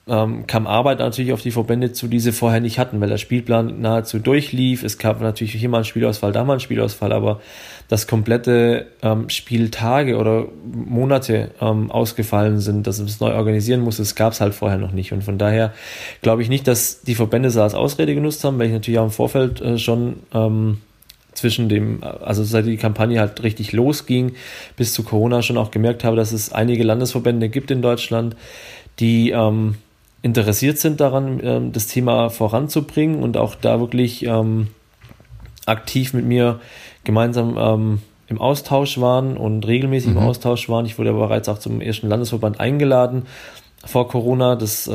ähm, 0.07 0.45
kam 0.45 0.67
Arbeit 0.67 0.99
natürlich 0.99 1.33
auf 1.33 1.41
die 1.41 1.51
Verbände 1.51 1.91
zu, 1.91 2.07
die 2.07 2.19
sie 2.19 2.31
vorher 2.31 2.59
nicht 2.59 2.77
hatten, 2.77 3.01
weil 3.01 3.09
der 3.09 3.17
Spielplan 3.17 3.81
nahezu 3.81 4.19
durchlief. 4.19 4.83
Es 4.83 4.99
gab 4.99 5.19
natürlich 5.19 5.53
hier 5.53 5.67
mal 5.67 5.77
einen 5.77 5.85
Spielausfall, 5.85 6.31
da 6.31 6.43
mal 6.43 6.53
einen 6.53 6.59
Spielausfall, 6.59 7.11
aber 7.11 7.41
dass 7.87 8.05
komplette 8.05 8.87
ähm, 9.01 9.29
Spieltage 9.29 10.17
oder 10.17 10.45
Monate 10.63 11.51
ähm, 11.59 11.89
ausgefallen 11.89 12.59
sind, 12.59 12.85
dass 12.85 12.99
es 12.99 13.19
neu 13.19 13.33
organisieren 13.33 13.81
muss, 13.81 13.97
das 13.97 14.13
gab 14.13 14.33
es 14.33 14.41
halt 14.41 14.53
vorher 14.53 14.77
noch 14.77 14.91
nicht. 14.91 15.11
Und 15.11 15.23
von 15.23 15.39
daher 15.39 15.73
glaube 16.21 16.43
ich 16.43 16.49
nicht, 16.49 16.67
dass 16.67 17.01
die 17.01 17.15
Verbände 17.15 17.49
es 17.49 17.57
als 17.57 17.73
Ausrede 17.73 18.13
genutzt 18.13 18.43
haben, 18.43 18.59
weil 18.59 18.67
ich 18.67 18.73
natürlich 18.73 18.99
auch 18.99 19.05
im 19.05 19.11
Vorfeld 19.11 19.59
äh, 19.61 19.79
schon 19.79 20.17
ähm, 20.33 20.81
zwischen 21.33 21.67
dem, 21.67 22.03
also 22.03 22.43
seit 22.43 22.67
die 22.67 22.77
Kampagne 22.77 23.19
halt 23.19 23.41
richtig 23.41 23.71
losging, 23.71 24.33
bis 24.77 24.93
zu 24.93 25.03
Corona 25.03 25.41
schon 25.41 25.57
auch 25.57 25.71
gemerkt 25.71 26.03
habe, 26.03 26.15
dass 26.15 26.31
es 26.31 26.53
einige 26.53 26.83
Landesverbände 26.83 27.49
gibt 27.49 27.71
in 27.71 27.81
Deutschland, 27.81 28.35
die 28.99 29.31
ähm, 29.31 29.75
interessiert 30.25 30.79
sind 30.79 30.99
daran, 31.01 31.39
ähm, 31.43 31.71
das 31.71 31.85
Thema 31.85 32.31
voranzubringen 32.31 33.21
und 33.21 33.37
auch 33.37 33.53
da 33.53 33.79
wirklich 33.79 34.25
ähm, 34.25 34.69
aktiv 35.67 36.15
mit 36.15 36.25
mir 36.25 36.59
gemeinsam 37.03 37.55
ähm, 37.59 38.01
im 38.27 38.41
Austausch 38.41 38.99
waren 38.99 39.37
und 39.37 39.67
regelmäßig 39.67 40.09
mhm. 40.09 40.17
im 40.17 40.23
Austausch 40.23 40.67
waren. 40.67 40.87
Ich 40.87 40.97
wurde 40.97 41.11
aber 41.11 41.27
bereits 41.27 41.47
auch 41.47 41.59
zum 41.59 41.79
ersten 41.79 42.09
Landesverband 42.09 42.59
eingeladen 42.59 43.27
vor 43.85 44.07
Corona. 44.07 44.55
Das 44.55 44.89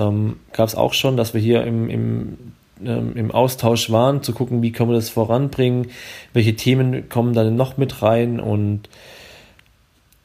gab 0.53 0.67
es 0.67 0.75
auch 0.75 0.95
schon, 0.95 1.17
dass 1.17 1.33
wir 1.33 1.41
hier 1.41 1.63
im, 1.63 1.89
im, 1.89 2.37
im 2.81 3.31
Austausch 3.31 3.89
waren, 3.93 4.25
zu 4.25 4.33
gucken, 4.33 4.63
wie 4.63 4.73
können 4.73 4.91
wir 4.91 4.97
das 4.97 5.11
voranbringen, 5.11 5.93
welche 6.33 6.57
Themen 6.57 7.09
kommen 7.09 7.35
da 7.35 7.45
noch 7.45 7.77
mit 7.77 8.03
rein. 8.03 8.41
Und 8.41 8.89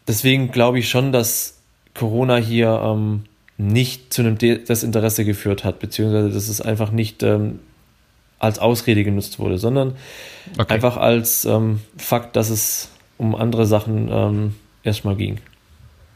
deswegen 0.08 0.50
glaube 0.50 0.80
ich 0.80 0.90
schon, 0.90 1.12
dass 1.12 1.60
Corona 1.94 2.38
hier 2.38 2.82
ähm, 2.84 3.26
nicht 3.58 4.14
zu 4.14 4.22
einem 4.22 4.38
De 4.38 4.64
Desinteresse 4.64 5.26
geführt 5.26 5.64
hat, 5.64 5.80
beziehungsweise 5.80 6.30
dass 6.30 6.50
es 6.50 6.62
einfach 6.62 6.92
nicht 6.92 7.24
ähm, 7.24 7.60
als 8.40 8.60
Ausrede 8.60 9.04
genutzt 9.04 9.40
wurde, 9.40 9.58
sondern 9.58 9.96
okay. 10.58 10.74
einfach 10.74 10.98
als 10.98 11.46
ähm, 11.46 11.80
Fakt, 11.98 12.36
dass 12.36 12.50
es 12.50 12.90
um 13.18 13.36
andere 13.36 13.66
Sachen 13.66 14.10
ähm, 14.12 14.56
erstmal 14.84 15.16
ging. 15.16 15.40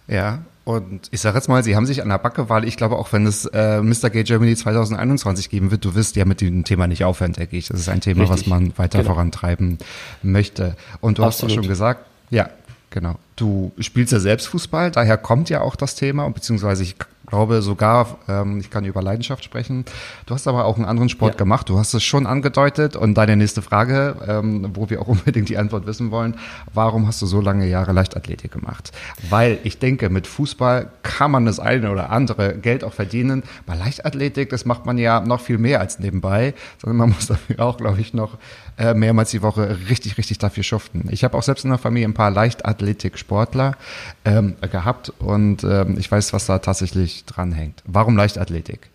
Ja, 0.08 0.43
und 0.69 1.08
ich 1.12 1.22
sage 1.22 1.36
jetzt 1.36 1.48
mal, 1.48 1.63
Sie 1.63 1.75
haben 1.75 1.86
sich 1.86 2.03
an 2.03 2.10
der 2.10 2.19
Backe, 2.19 2.50
weil 2.50 2.63
ich 2.63 2.77
glaube, 2.77 2.98
auch 2.98 3.12
wenn 3.12 3.25
es 3.25 3.46
äh, 3.46 3.81
Mr. 3.81 4.12
Gay 4.12 4.24
Germany 4.24 4.55
2021 4.55 5.50
geben 5.50 5.72
wird, 5.72 5.84
du 5.84 5.96
wirst 5.96 6.15
ja 6.15 6.25
mit 6.25 6.41
dem 6.41 6.63
Thema 6.63 6.86
nicht 6.86 7.03
aufhören, 7.03 7.34
denke 7.34 7.58
ich. 7.58 7.69
Das 7.69 7.79
ist 7.79 7.89
ein 7.89 8.01
Thema, 8.01 8.22
Richtig. 8.22 8.41
was 8.41 8.48
man 8.48 8.77
weiter 8.77 9.00
genau. 9.00 9.13
vorantreiben 9.13 9.79
möchte. 10.22 10.75
Und 11.01 11.17
du 11.17 11.24
Absolut. 11.24 11.51
hast 11.51 11.58
auch 11.58 11.62
schon 11.63 11.69
gesagt, 11.69 12.05
ja, 12.29 12.50
genau. 12.91 13.15
Du 13.36 13.72
spielst 13.79 14.13
ja 14.13 14.19
selbst 14.19 14.48
Fußball, 14.48 14.91
daher 14.91 15.17
kommt 15.17 15.50
ja 15.50 15.62
auch 15.62 15.75
das 15.75 15.96
Thema, 15.96 16.29
beziehungsweise 16.29 16.84
ich 16.84 16.98
glaube 17.29 17.62
sogar, 17.62 18.17
ähm, 18.27 18.59
ich 18.59 18.69
kann 18.69 18.86
über 18.86 19.01
Leidenschaft 19.01 19.43
sprechen. 19.43 19.86
Du 20.25 20.33
hast 20.33 20.48
aber 20.48 20.65
auch 20.65 20.75
einen 20.75 20.86
anderen 20.86 21.09
Sport 21.09 21.33
ja. 21.33 21.38
gemacht. 21.38 21.69
Du 21.69 21.77
hast 21.77 21.93
es 21.93 22.03
schon 22.03 22.25
angedeutet. 22.25 22.95
Und 22.95 23.15
deine 23.15 23.36
nächste 23.36 23.62
Frage, 23.62 24.15
ähm, 24.27 24.71
wo 24.74 24.89
wir 24.89 25.01
auch 25.01 25.07
unbedingt 25.19 25.50
die 25.50 25.57
Antwort 25.57 25.86
wissen 25.86 26.12
wollen, 26.12 26.36
warum 26.74 27.07
hast 27.07 27.21
du 27.21 27.25
so 27.25 27.41
lange 27.41 27.67
Jahre 27.67 27.93
Leichtathletik 27.93 28.51
gemacht? 28.51 28.91
Weil 29.29 29.59
ich 29.63 29.79
denke, 29.79 30.09
mit 30.09 30.27
Fußball 30.27 30.91
kann 31.03 31.31
man 31.31 31.45
das 31.45 31.59
eine 31.59 31.91
oder 31.91 32.09
andere 32.09 32.55
Geld 32.57 32.83
auch 32.83 32.93
verdienen. 32.93 33.43
Bei 33.65 33.75
Leichtathletik, 33.75 34.50
das 34.50 34.65
macht 34.65 34.86
man 34.86 34.98
ja 34.98 35.19
noch 35.19 35.41
viel 35.41 35.57
mehr 35.57 35.79
als 35.79 36.00
nebenbei, 36.00 36.53
sondern 36.81 36.98
man 36.98 37.09
muss 37.09 37.27
dafür 37.27 37.59
auch, 37.59 37.77
glaube 37.77 38.01
ich, 38.01 38.13
noch 38.13 38.38
äh, 38.79 38.93
mehrmals 38.93 39.31
die 39.31 39.41
Woche 39.41 39.77
richtig, 39.89 40.17
richtig 40.17 40.39
dafür 40.39 40.63
schuften. 40.63 41.09
Ich 41.12 41.24
habe 41.24 41.38
auch 41.38 41.43
selbst 41.43 41.65
in 41.65 41.69
der 41.69 41.79
Familie 41.79 42.07
ein 42.07 42.13
paar 42.13 42.31
Leichtathletik-Sportler 42.31 43.75
ähm, 44.24 44.55
gehabt 44.71 45.12
und 45.19 45.63
ähm, 45.65 45.98
ich 46.00 46.09
weiß, 46.09 46.31
was 46.31 46.45
da 46.45 46.59
tatsächlich 46.59 47.25
dranhängt. 47.25 47.83
Warum 47.86 48.15
Leichtathletik? 48.15 48.89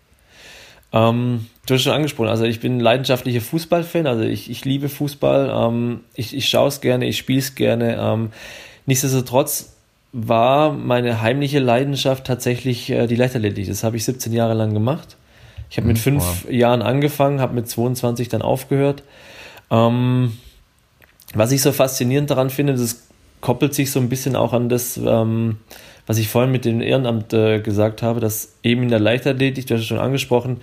Ähm, 0.91 1.45
du 1.67 1.75
hast 1.75 1.83
schon 1.83 1.93
angesprochen, 1.93 2.29
also 2.29 2.45
ich 2.45 2.59
bin 2.59 2.79
leidenschaftlicher 2.79 3.41
Fußballfan, 3.41 4.07
also 4.07 4.23
ich, 4.23 4.49
ich 4.49 4.65
liebe 4.65 4.89
Fußball, 4.89 5.51
ähm, 5.53 5.99
ich, 6.15 6.35
ich 6.35 6.49
schaue 6.49 6.69
es 6.69 6.81
gerne, 6.81 7.05
ich 7.05 7.17
spiele 7.17 7.39
es 7.39 7.53
gerne. 7.53 7.97
Ähm, 7.99 8.31
nichtsdestotrotz 8.87 9.73
war 10.13 10.71
meine 10.71 11.21
heimliche 11.21 11.59
Leidenschaft 11.59 12.25
tatsächlich 12.25 12.89
äh, 12.89 13.05
die 13.05 13.15
Leichtathletik. 13.15 13.67
Das 13.67 13.83
habe 13.83 13.97
ich 13.97 14.05
17 14.05 14.33
Jahre 14.33 14.53
lang 14.55 14.73
gemacht. 14.73 15.17
Ich 15.69 15.77
habe 15.77 15.87
mit 15.87 15.97
hm, 15.97 16.03
fünf 16.03 16.23
wow. 16.23 16.51
Jahren 16.51 16.81
angefangen, 16.81 17.41
habe 17.41 17.53
mit 17.53 17.67
22 17.67 18.29
dann 18.29 18.41
aufgehört. 18.41 19.03
Ähm, 19.71 20.33
was 21.33 21.51
ich 21.51 21.61
so 21.61 21.71
faszinierend 21.71 22.29
daran 22.29 22.49
finde, 22.49 22.73
das 22.73 23.07
koppelt 23.41 23.73
sich 23.73 23.91
so 23.91 23.99
ein 23.99 24.09
bisschen 24.09 24.35
auch 24.35 24.53
an 24.53 24.69
das, 24.69 24.97
ähm, 24.97 25.57
was 26.07 26.17
ich 26.17 26.27
vorhin 26.27 26.51
mit 26.51 26.65
dem 26.65 26.81
Ehrenamt 26.81 27.33
äh, 27.33 27.59
gesagt 27.59 28.01
habe, 28.01 28.19
dass 28.19 28.53
eben 28.63 28.83
in 28.83 28.89
der 28.89 28.99
Leichtathletik, 28.99 29.67
du 29.67 29.73
hast 29.73 29.81
es 29.81 29.87
schon 29.87 29.99
angesprochen, 29.99 30.57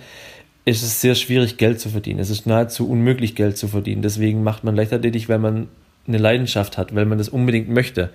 ist 0.65 0.83
es 0.83 1.01
sehr 1.01 1.15
schwierig, 1.15 1.57
Geld 1.57 1.79
zu 1.79 1.89
verdienen. 1.89 2.19
Es 2.19 2.29
ist 2.29 2.45
nahezu 2.45 2.89
unmöglich, 2.89 3.35
Geld 3.35 3.57
zu 3.57 3.67
verdienen. 3.67 4.01
Deswegen 4.01 4.43
macht 4.43 4.63
man 4.63 4.75
Leichtathletik, 4.75 5.27
weil 5.27 5.39
man 5.39 5.67
eine 6.07 6.17
Leidenschaft 6.17 6.77
hat, 6.77 6.95
weil 6.95 7.05
man 7.05 7.17
das 7.17 7.29
unbedingt 7.29 7.69
möchte, 7.69 8.09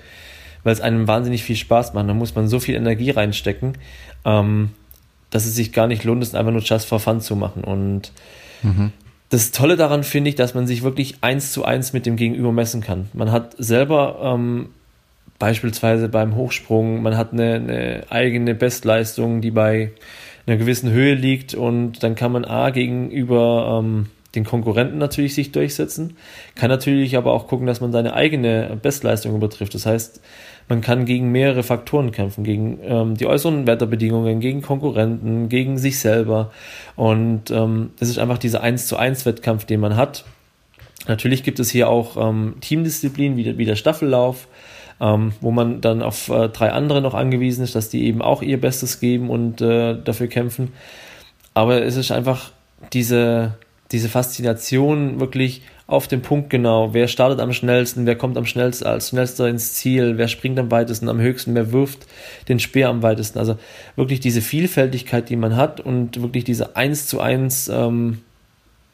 weil 0.62 0.73
es 0.73 0.80
einem 0.80 1.07
wahnsinnig 1.07 1.42
viel 1.42 1.57
Spaß 1.57 1.95
macht. 1.95 2.09
Da 2.09 2.14
muss 2.14 2.35
man 2.35 2.49
so 2.49 2.59
viel 2.59 2.75
Energie 2.75 3.11
reinstecken, 3.11 3.76
ähm, 4.25 4.71
dass 5.30 5.45
es 5.45 5.54
sich 5.54 5.73
gar 5.73 5.87
nicht 5.87 6.04
lohnt, 6.04 6.23
es 6.23 6.35
einfach 6.35 6.52
nur 6.52 6.62
just 6.62 6.87
for 6.87 7.00
fun 7.00 7.21
zu 7.21 7.37
machen. 7.37 7.64
Und 7.64 8.12
mhm. 8.62 8.92
Das 9.30 9.50
Tolle 9.50 9.76
daran 9.76 10.04
finde 10.04 10.30
ich, 10.30 10.37
dass 10.37 10.54
man 10.54 10.66
sich 10.66 10.82
wirklich 10.82 11.16
eins 11.20 11.52
zu 11.52 11.64
eins 11.64 11.92
mit 11.92 12.06
dem 12.06 12.16
Gegenüber 12.16 12.52
messen 12.52 12.80
kann. 12.80 13.08
Man 13.12 13.30
hat 13.30 13.54
selber 13.58 14.20
ähm, 14.23 14.70
beispielsweise 15.38 16.08
beim 16.08 16.35
Hochsprung, 16.35 17.02
man 17.02 17.16
hat 17.16 17.32
eine, 17.32 17.54
eine 17.54 18.04
eigene 18.08 18.54
Bestleistung, 18.54 19.40
die 19.40 19.50
bei 19.50 19.92
einer 20.47 20.56
gewissen 20.56 20.90
Höhe 20.90 21.14
liegt 21.14 21.54
und 21.54 22.02
dann 22.02 22.14
kann 22.14 22.32
man 22.32 22.44
A 22.44 22.70
gegenüber 22.70 23.80
ähm, 23.82 24.06
den 24.38 24.45
Konkurrenten 24.45 24.99
natürlich 24.99 25.35
sich 25.35 25.52
durchsetzen, 25.52 26.16
kann 26.54 26.71
natürlich 26.71 27.16
aber 27.16 27.33
auch 27.33 27.49
gucken, 27.49 27.66
dass 27.66 27.80
man 27.80 27.92
seine 27.92 28.14
eigene 28.14 28.78
Bestleistung 28.80 29.35
übertrifft. 29.35 29.75
Das 29.75 29.85
heißt, 29.85 30.21
man 30.68 30.80
kann 30.80 31.04
gegen 31.04 31.33
mehrere 31.33 31.62
Faktoren 31.62 32.12
kämpfen, 32.12 32.45
gegen 32.45 32.78
ähm, 32.83 33.16
die 33.16 33.26
äußeren 33.26 33.66
Wetterbedingungen, 33.66 34.40
gegen 34.40 34.62
Konkurrenten, 34.62 35.49
gegen 35.49 35.78
sich 35.78 35.99
selber. 35.99 36.52
Und 36.95 37.50
ähm, 37.50 37.90
das 37.99 38.09
ist 38.09 38.18
einfach 38.18 38.38
dieser 38.38 38.62
1 38.62 38.87
zu 38.87 38.97
1 38.97 39.26
Wettkampf, 39.26 39.64
den 39.64 39.80
man 39.80 39.97
hat. 39.97 40.25
Natürlich 41.07 41.42
gibt 41.42 41.59
es 41.59 41.71
hier 41.71 41.88
auch 41.88 42.16
ähm, 42.16 42.57
Teamdisziplinen 42.61 43.37
wie, 43.37 43.59
wie 43.59 43.64
der 43.64 43.76
Staffellauf, 43.76 44.47
ähm, 45.00 45.33
wo 45.40 45.50
man 45.50 45.80
dann 45.80 46.02
auf 46.02 46.28
äh, 46.28 46.49
drei 46.49 46.71
andere 46.71 47.00
noch 47.00 47.14
angewiesen 47.14 47.64
ist, 47.64 47.75
dass 47.75 47.88
die 47.88 48.04
eben 48.04 48.21
auch 48.21 48.42
ihr 48.42 48.61
Bestes 48.61 49.00
geben 49.00 49.30
und 49.30 49.61
äh, 49.62 49.97
dafür 50.02 50.26
kämpfen. 50.26 50.73
Aber 51.54 51.83
es 51.83 51.97
ist 51.97 52.12
einfach 52.12 52.52
diese, 52.92 53.57
diese 53.92 54.09
Faszination 54.09 55.21
wirklich 55.21 55.62
auf 55.87 56.07
den 56.07 56.21
Punkt 56.21 56.50
genau, 56.50 56.92
wer 56.92 57.09
startet 57.09 57.40
am 57.40 57.54
schnellsten, 57.54 58.04
wer 58.04 58.16
kommt 58.16 58.37
am 58.37 58.45
schnellsten 58.45 58.87
als 58.87 59.09
schnellster 59.09 59.49
ins 59.49 59.73
Ziel, 59.75 60.18
wer 60.18 60.28
springt 60.28 60.59
am 60.59 60.71
weitesten, 60.71 61.09
am 61.09 61.18
höchsten, 61.18 61.54
wer 61.54 61.73
wirft 61.73 62.07
den 62.49 62.61
Speer 62.61 62.90
am 62.90 63.02
weitesten. 63.02 63.38
Also 63.38 63.57
wirklich 63.97 64.21
diese 64.21 64.42
Vielfältigkeit, 64.42 65.30
die 65.30 65.37
man 65.37 65.57
hat 65.57 65.80
und 65.80 66.21
wirklich 66.21 66.45
diese 66.45 66.76
1 66.76 67.07
zu 67.07 67.21
1, 67.21 67.68
ähm, 67.68 68.18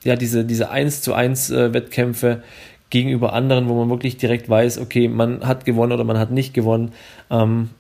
ja, 0.05 0.15
diese, 0.15 0.45
diese 0.45 0.71
1 0.71 1.03
zu 1.03 1.15
1 1.15 1.51
äh, 1.51 1.75
Wettkämpfe, 1.75 2.43
gegenüber 2.91 3.33
anderen, 3.33 3.69
wo 3.69 3.75
man 3.75 3.91
wirklich 3.91 4.19
direkt 4.19 4.49
weiß, 4.49 4.79
okay, 4.79 5.09
man 5.09 5.45
hat 5.45 5.65
gewonnen 5.65 5.91
oder 5.91 6.05
man 6.05 6.17
hat 6.17 6.31
nicht 6.31 6.55
gewonnen. 6.55 6.93
Ähm, 7.29 7.71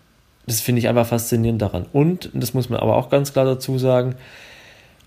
das 0.44 0.60
finde 0.60 0.80
ich 0.80 0.88
einfach 0.88 1.06
faszinierend 1.06 1.62
daran. 1.62 1.86
Und, 1.92 2.30
das 2.34 2.52
muss 2.52 2.68
man 2.68 2.80
aber 2.80 2.96
auch 2.96 3.10
ganz 3.10 3.32
klar 3.32 3.44
dazu 3.44 3.78
sagen, 3.78 4.16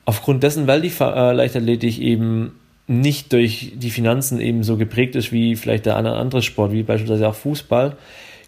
aufgrund 0.08 0.42
dessen, 0.42 0.68
weil 0.68 0.82
die 0.82 0.92
äh, 1.02 1.34
Leichtathletik 1.34 2.00
eben 2.00 2.54
nicht 2.88 3.34
durch 3.34 3.74
die 3.76 3.92
Finanzen 3.92 4.40
eben 4.40 4.64
so 4.64 4.78
geprägt 4.78 5.18
ist 5.18 5.34
wie 5.34 5.58
vielleicht 5.58 5.86
der 5.86 5.98
andere 5.98 6.42
Sport, 6.42 6.72
wie 6.72 6.82
beispielsweise 6.82 7.28
auch 7.28 7.36
Fußball, 7.36 7.98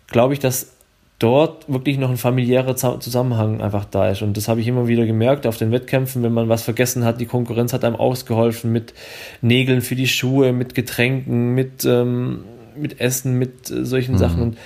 glaube 0.07 0.33
ich, 0.33 0.39
dass 0.39 0.71
dort 1.19 1.67
wirklich 1.67 1.97
noch 1.97 2.09
ein 2.09 2.15
familiärer 2.15 2.77
Zusammenhang 2.77 3.59
einfach 3.59 3.83
da 3.83 4.09
ist. 4.09 4.21
Und 4.21 4.37
das 4.37 4.47
habe 4.47 4.61
ich 4.61 4.67
immer 4.69 4.87
wieder 4.87 5.05
gemerkt 5.05 5.45
auf 5.45 5.57
den 5.57 5.73
Wettkämpfen, 5.73 6.23
wenn 6.23 6.31
man 6.31 6.47
was 6.47 6.61
vergessen 6.61 7.03
hat, 7.03 7.19
die 7.19 7.25
Konkurrenz 7.25 7.73
hat 7.73 7.83
einem 7.83 7.97
ausgeholfen 7.97 8.71
mit 8.71 8.93
Nägeln 9.41 9.81
für 9.81 9.97
die 9.97 10.07
Schuhe, 10.07 10.53
mit 10.53 10.75
Getränken, 10.75 11.53
mit, 11.55 11.83
ähm, 11.83 12.45
mit 12.77 13.01
Essen, 13.01 13.37
mit 13.37 13.69
äh, 13.69 13.83
solchen 13.83 14.13
mhm. 14.13 14.17
Sachen. 14.17 14.41
Und 14.41 14.57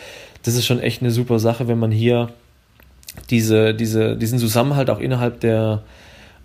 das 0.44 0.54
ist 0.54 0.68
schon 0.68 0.80
echt 0.80 1.02
eine 1.02 1.10
super 1.10 1.40
Sache, 1.40 1.68
wenn 1.68 1.80
man 1.80 1.90
hier 1.90 2.30
diese, 3.32 3.74
diese, 3.74 4.16
diesen 4.16 4.38
Zusammenhalt 4.38 4.92
auch 4.92 5.00
innerhalb 5.00 5.40
der, 5.40 5.82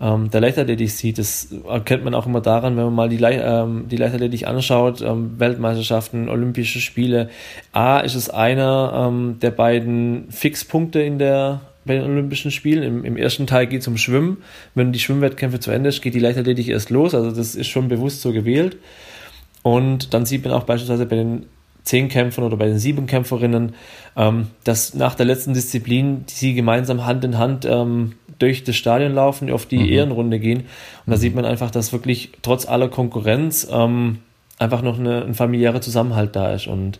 ähm, 0.01 0.29
der 0.31 0.41
Leichtathletik 0.41 0.89
sieht. 0.89 1.17
Das 1.17 1.49
erkennt 1.67 2.03
man 2.03 2.13
auch 2.13 2.25
immer 2.25 2.41
daran, 2.41 2.77
wenn 2.77 2.85
man 2.85 2.95
mal 2.95 3.09
die, 3.09 3.17
Le 3.17 3.31
ähm, 3.31 3.87
die 3.89 3.97
Leichtathletik 3.97 4.47
anschaut, 4.47 5.01
ähm, 5.01 5.39
Weltmeisterschaften, 5.39 6.29
Olympische 6.29 6.79
Spiele. 6.79 7.29
A 7.71 7.99
ist 7.99 8.15
es 8.15 8.29
einer 8.29 9.07
ähm, 9.07 9.37
der 9.41 9.51
beiden 9.51 10.31
Fixpunkte 10.31 11.01
in 11.01 11.19
der 11.19 11.61
bei 11.85 11.95
den 11.95 12.03
Olympischen 12.03 12.51
Spielen. 12.51 12.83
Im, 12.83 13.05
im 13.05 13.17
ersten 13.17 13.47
Teil 13.47 13.65
geht 13.65 13.81
es 13.81 13.87
um 13.87 13.97
Schwimmen. 13.97 14.37
Wenn 14.75 14.91
die 14.91 14.99
Schwimmwettkämpfe 14.99 15.59
zu 15.59 15.71
Ende 15.71 15.89
ist, 15.89 16.01
geht 16.01 16.13
die 16.13 16.19
Leichtathletik 16.19 16.67
erst 16.67 16.91
los. 16.91 17.15
Also 17.15 17.31
das 17.31 17.55
ist 17.55 17.67
schon 17.67 17.87
bewusst 17.87 18.21
so 18.21 18.31
gewählt. 18.31 18.77
Und 19.63 20.13
dann 20.13 20.25
sieht 20.25 20.43
man 20.43 20.53
auch 20.53 20.63
beispielsweise 20.63 21.05
bei 21.05 21.15
den 21.15 21.47
Zehnkämpfern 21.83 22.43
oder 22.43 22.57
bei 22.57 22.67
den 22.67 22.77
Siebenkämpferinnen, 22.77 23.73
ähm, 24.15 24.47
dass 24.63 24.93
nach 24.93 25.15
der 25.15 25.25
letzten 25.25 25.53
Disziplin 25.53 26.25
sie 26.27 26.53
gemeinsam 26.53 27.05
Hand 27.05 27.23
in 27.23 27.37
Hand 27.37 27.65
ähm, 27.65 28.13
durch 28.39 28.63
das 28.63 28.75
Stadion 28.75 29.13
laufen, 29.13 29.51
auf 29.51 29.65
die 29.65 29.79
mhm. 29.79 29.89
Ehrenrunde 29.89 30.39
gehen. 30.39 30.59
Und 30.59 30.67
da 31.07 31.15
mhm. 31.15 31.19
sieht 31.19 31.35
man 31.35 31.45
einfach, 31.45 31.71
dass 31.71 31.93
wirklich 31.93 32.31
trotz 32.41 32.67
aller 32.67 32.89
Konkurrenz 32.89 33.67
ähm, 33.71 34.19
einfach 34.57 34.81
noch 34.81 34.97
eine, 34.99 35.23
ein 35.23 35.35
familiärer 35.35 35.81
Zusammenhalt 35.81 36.35
da 36.35 36.53
ist. 36.53 36.67
Und 36.67 36.99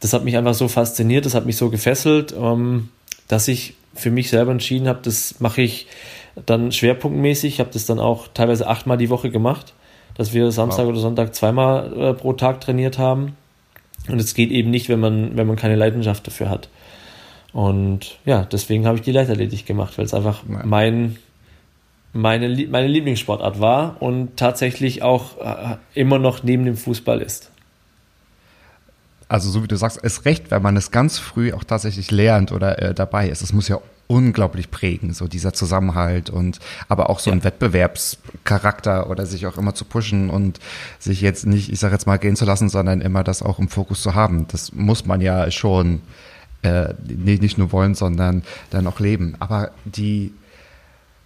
das 0.00 0.12
hat 0.12 0.24
mich 0.24 0.36
einfach 0.36 0.54
so 0.54 0.68
fasziniert, 0.68 1.24
das 1.24 1.34
hat 1.34 1.46
mich 1.46 1.56
so 1.56 1.70
gefesselt, 1.70 2.34
ähm, 2.38 2.88
dass 3.28 3.48
ich 3.48 3.74
für 3.94 4.10
mich 4.10 4.28
selber 4.28 4.52
entschieden 4.52 4.88
habe, 4.88 5.00
das 5.02 5.40
mache 5.40 5.62
ich 5.62 5.86
dann 6.46 6.72
schwerpunktmäßig. 6.72 7.54
Ich 7.54 7.60
habe 7.60 7.70
das 7.72 7.86
dann 7.86 8.00
auch 8.00 8.28
teilweise 8.34 8.66
achtmal 8.66 8.98
die 8.98 9.10
Woche 9.10 9.30
gemacht, 9.30 9.72
dass 10.16 10.32
wir 10.32 10.50
Samstag 10.50 10.84
wow. 10.84 10.92
oder 10.92 11.00
Sonntag 11.00 11.34
zweimal 11.34 11.92
äh, 11.96 12.14
pro 12.14 12.32
Tag 12.32 12.60
trainiert 12.60 12.98
haben. 12.98 13.36
Und 14.08 14.20
es 14.20 14.34
geht 14.34 14.50
eben 14.50 14.70
nicht, 14.70 14.88
wenn 14.88 15.00
man, 15.00 15.36
wenn 15.36 15.46
man 15.46 15.56
keine 15.56 15.76
Leidenschaft 15.76 16.26
dafür 16.26 16.50
hat. 16.50 16.68
Und 17.54 18.18
ja, 18.24 18.44
deswegen 18.44 18.84
habe 18.84 18.98
ich 18.98 19.04
die 19.04 19.12
Leichtathletik 19.12 19.64
gemacht, 19.64 19.96
weil 19.96 20.04
es 20.04 20.12
einfach 20.12 20.42
ja. 20.48 20.62
mein, 20.64 21.16
meine, 22.12 22.48
meine 22.66 22.88
Lieblingssportart 22.88 23.60
war 23.60 24.02
und 24.02 24.36
tatsächlich 24.36 25.04
auch 25.04 25.38
äh, 25.38 25.76
immer 25.94 26.18
noch 26.18 26.42
neben 26.42 26.64
dem 26.64 26.76
Fußball 26.76 27.22
ist. 27.22 27.52
Also 29.28 29.50
so 29.50 29.62
wie 29.62 29.68
du 29.68 29.76
sagst, 29.76 29.98
ist 29.98 30.24
recht, 30.24 30.50
wenn 30.50 30.62
man 30.62 30.76
es 30.76 30.90
ganz 30.90 31.20
früh 31.20 31.52
auch 31.52 31.62
tatsächlich 31.62 32.10
lernt 32.10 32.50
oder 32.50 32.82
äh, 32.82 32.92
dabei 32.92 33.28
ist. 33.28 33.40
Es 33.40 33.52
muss 33.52 33.68
ja 33.68 33.78
unglaublich 34.08 34.72
prägen, 34.72 35.14
so 35.14 35.28
dieser 35.28 35.52
Zusammenhalt 35.52 36.30
und 36.30 36.58
aber 36.88 37.08
auch 37.08 37.20
so 37.20 37.30
ja. 37.30 37.36
ein 37.36 37.44
Wettbewerbscharakter 37.44 39.08
oder 39.08 39.26
sich 39.26 39.46
auch 39.46 39.58
immer 39.58 39.76
zu 39.76 39.84
pushen 39.84 40.28
und 40.28 40.58
sich 40.98 41.20
jetzt 41.20 41.46
nicht, 41.46 41.70
ich 41.70 41.78
sage 41.78 41.94
jetzt 41.94 42.08
mal, 42.08 42.18
gehen 42.18 42.34
zu 42.34 42.46
lassen, 42.46 42.68
sondern 42.68 43.00
immer 43.00 43.22
das 43.22 43.42
auch 43.42 43.60
im 43.60 43.68
Fokus 43.68 44.02
zu 44.02 44.16
haben. 44.16 44.48
Das 44.48 44.72
muss 44.72 45.06
man 45.06 45.20
ja 45.20 45.48
schon 45.52 46.02
äh, 46.64 46.94
nicht 47.06 47.58
nur 47.58 47.72
wollen, 47.72 47.94
sondern 47.94 48.42
dann 48.70 48.86
auch 48.86 48.98
leben. 48.98 49.36
Aber 49.38 49.70
die 49.84 50.32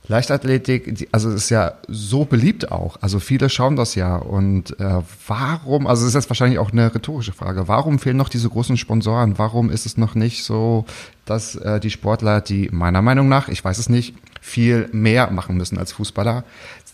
Leichtathletik, 0.09 1.07
also 1.13 1.31
ist 1.31 1.51
ja 1.51 1.75
so 1.87 2.25
beliebt 2.25 2.73
auch. 2.73 2.97
Also 3.03 3.21
viele 3.21 3.51
schauen 3.51 3.77
das 3.77 3.95
ja. 3.95 4.17
Und 4.17 4.79
äh, 4.81 5.03
warum, 5.27 5.87
also 5.87 6.07
ist 6.07 6.15
jetzt 6.15 6.31
wahrscheinlich 6.31 6.59
auch 6.59 6.73
eine 6.73 6.95
rhetorische 6.95 7.35
Frage, 7.35 7.69
warum 7.69 7.99
fehlen 7.99 8.17
noch 8.17 8.31
diese 8.31 8.49
großen 8.49 8.79
Sponsoren? 8.79 9.39
Warum 9.39 9.71
ist 9.71 9.85
es 9.85 9.99
noch 9.99 10.15
nicht 10.15 10.45
so, 10.45 10.87
dass 11.27 11.57
äh, 11.57 11.79
die 11.79 11.91
Sportler, 11.91 12.41
die 12.41 12.71
meiner 12.73 13.03
Meinung 13.03 13.29
nach, 13.29 13.49
ich 13.49 13.63
weiß 13.63 13.79
es 13.79 13.91
nicht, 13.91 14.15
viel 14.41 14.89
mehr 14.93 15.31
machen 15.31 15.59
müssen 15.59 15.77
als 15.77 15.93
Fußballer, 15.93 16.45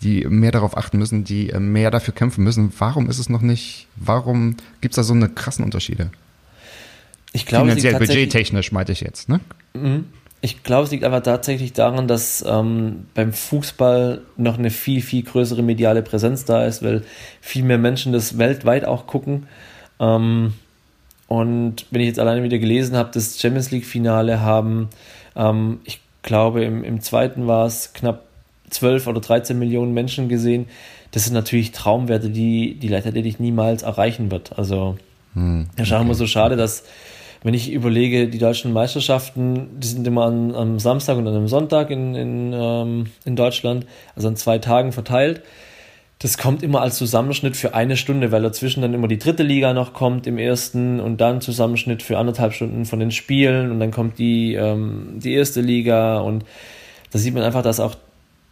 die 0.02 0.26
mehr 0.26 0.50
darauf 0.50 0.76
achten 0.76 0.98
müssen, 0.98 1.22
die 1.22 1.50
äh, 1.50 1.60
mehr 1.60 1.92
dafür 1.92 2.14
kämpfen 2.14 2.42
müssen. 2.42 2.72
Warum 2.78 3.08
ist 3.08 3.20
es 3.20 3.28
noch 3.28 3.42
nicht, 3.42 3.86
warum 3.94 4.56
gibt 4.80 4.92
es 4.92 4.96
da 4.96 5.02
so 5.04 5.14
eine 5.14 5.28
krassen 5.28 5.64
Unterschiede? 5.64 6.10
Ich 7.34 7.46
glaube, 7.46 7.68
Finanziell, 7.68 7.98
budgettechnisch 7.98 8.70
meinte 8.70 8.92
ich 8.92 9.00
jetzt, 9.00 9.28
ne? 9.28 9.40
Mhm. 9.74 10.06
Ich 10.40 10.62
glaube, 10.62 10.84
es 10.84 10.90
liegt 10.90 11.04
einfach 11.04 11.22
tatsächlich 11.22 11.72
daran, 11.72 12.06
dass 12.06 12.44
ähm, 12.46 13.06
beim 13.14 13.32
Fußball 13.32 14.20
noch 14.36 14.58
eine 14.58 14.70
viel, 14.70 15.02
viel 15.02 15.22
größere 15.22 15.62
mediale 15.62 16.02
Präsenz 16.02 16.44
da 16.44 16.64
ist, 16.64 16.82
weil 16.82 17.02
viel 17.40 17.64
mehr 17.64 17.78
Menschen 17.78 18.12
das 18.12 18.38
weltweit 18.38 18.84
auch 18.84 19.06
gucken. 19.06 19.46
Ähm, 19.98 20.52
und 21.26 21.86
wenn 21.90 22.02
ich 22.02 22.06
jetzt 22.06 22.20
alleine 22.20 22.42
wieder 22.44 22.58
gelesen 22.58 22.94
habe, 22.96 23.10
das 23.12 23.40
Champions 23.40 23.70
League-Finale 23.70 24.42
haben, 24.42 24.90
ähm, 25.34 25.80
ich 25.84 26.00
glaube, 26.22 26.62
im, 26.62 26.84
im 26.84 27.00
zweiten 27.00 27.48
war 27.48 27.66
es 27.66 27.92
knapp 27.94 28.22
12 28.70 29.08
oder 29.08 29.20
13 29.20 29.58
Millionen 29.58 29.92
Menschen 29.92 30.28
gesehen. 30.28 30.66
Das 31.10 31.24
sind 31.24 31.34
natürlich 31.34 31.72
Traumwerte, 31.72 32.30
die 32.30 32.74
die 32.74 32.88
Leichtathletik 32.88 33.40
niemals 33.40 33.82
erreichen 33.82 34.30
wird. 34.30 34.56
Also, 34.56 34.98
hm, 35.32 35.68
okay. 35.72 35.88
ja, 35.88 36.00
immer 36.00 36.14
so 36.14 36.26
schade, 36.26 36.56
dass 36.56 36.84
wenn 37.44 37.52
ich 37.52 37.70
überlege, 37.70 38.26
die 38.26 38.38
deutschen 38.38 38.72
Meisterschaften, 38.72 39.78
die 39.78 39.86
sind 39.86 40.06
immer 40.06 40.24
an, 40.24 40.54
am 40.54 40.78
Samstag 40.78 41.18
und 41.18 41.28
an 41.28 41.36
einem 41.36 41.46
Sonntag 41.46 41.90
in, 41.90 42.14
in, 42.14 42.52
ähm, 42.54 43.06
in 43.26 43.36
Deutschland, 43.36 43.86
also 44.16 44.28
an 44.28 44.36
zwei 44.36 44.58
Tagen 44.58 44.92
verteilt. 44.92 45.42
Das 46.20 46.38
kommt 46.38 46.62
immer 46.62 46.80
als 46.80 46.96
Zusammenschnitt 46.96 47.54
für 47.54 47.74
eine 47.74 47.98
Stunde, 47.98 48.32
weil 48.32 48.40
dazwischen 48.40 48.80
dann 48.80 48.94
immer 48.94 49.08
die 49.08 49.18
dritte 49.18 49.42
Liga 49.42 49.74
noch 49.74 49.92
kommt 49.92 50.26
im 50.26 50.38
ersten 50.38 51.00
und 51.00 51.20
dann 51.20 51.42
Zusammenschnitt 51.42 52.02
für 52.02 52.16
anderthalb 52.16 52.54
Stunden 52.54 52.86
von 52.86 52.98
den 52.98 53.10
Spielen 53.10 53.70
und 53.70 53.78
dann 53.78 53.90
kommt 53.90 54.18
die, 54.18 54.54
ähm, 54.54 55.18
die 55.22 55.34
erste 55.34 55.60
Liga 55.60 56.20
und 56.20 56.46
da 57.10 57.18
sieht 57.18 57.34
man 57.34 57.42
einfach, 57.42 57.62
dass 57.62 57.78
auch 57.78 57.94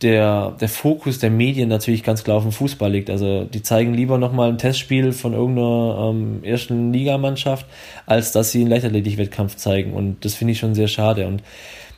der, 0.02 0.52
der 0.60 0.68
Fokus 0.68 1.18
der 1.18 1.30
Medien 1.30 1.68
natürlich 1.68 2.02
ganz 2.02 2.24
klar 2.24 2.36
auf 2.36 2.42
dem 2.42 2.52
Fußball 2.52 2.90
liegt. 2.90 3.10
Also 3.10 3.44
die 3.44 3.62
zeigen 3.62 3.94
lieber 3.94 4.18
nochmal 4.18 4.48
ein 4.48 4.58
Testspiel 4.58 5.12
von 5.12 5.32
irgendeiner 5.32 6.10
ähm, 6.10 6.44
ersten 6.44 6.92
Ligamannschaft, 6.92 7.66
als 8.06 8.32
dass 8.32 8.50
sie 8.50 8.60
einen 8.60 8.70
Leichtathletik-Wettkampf 8.70 9.56
zeigen. 9.56 9.92
Und 9.92 10.24
das 10.24 10.34
finde 10.34 10.52
ich 10.52 10.58
schon 10.58 10.74
sehr 10.74 10.88
schade. 10.88 11.26
Und 11.26 11.42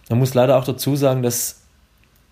man 0.09 0.19
muss 0.19 0.35
leider 0.35 0.59
auch 0.59 0.65
dazu 0.65 0.97
sagen, 0.97 1.23
dass 1.23 1.63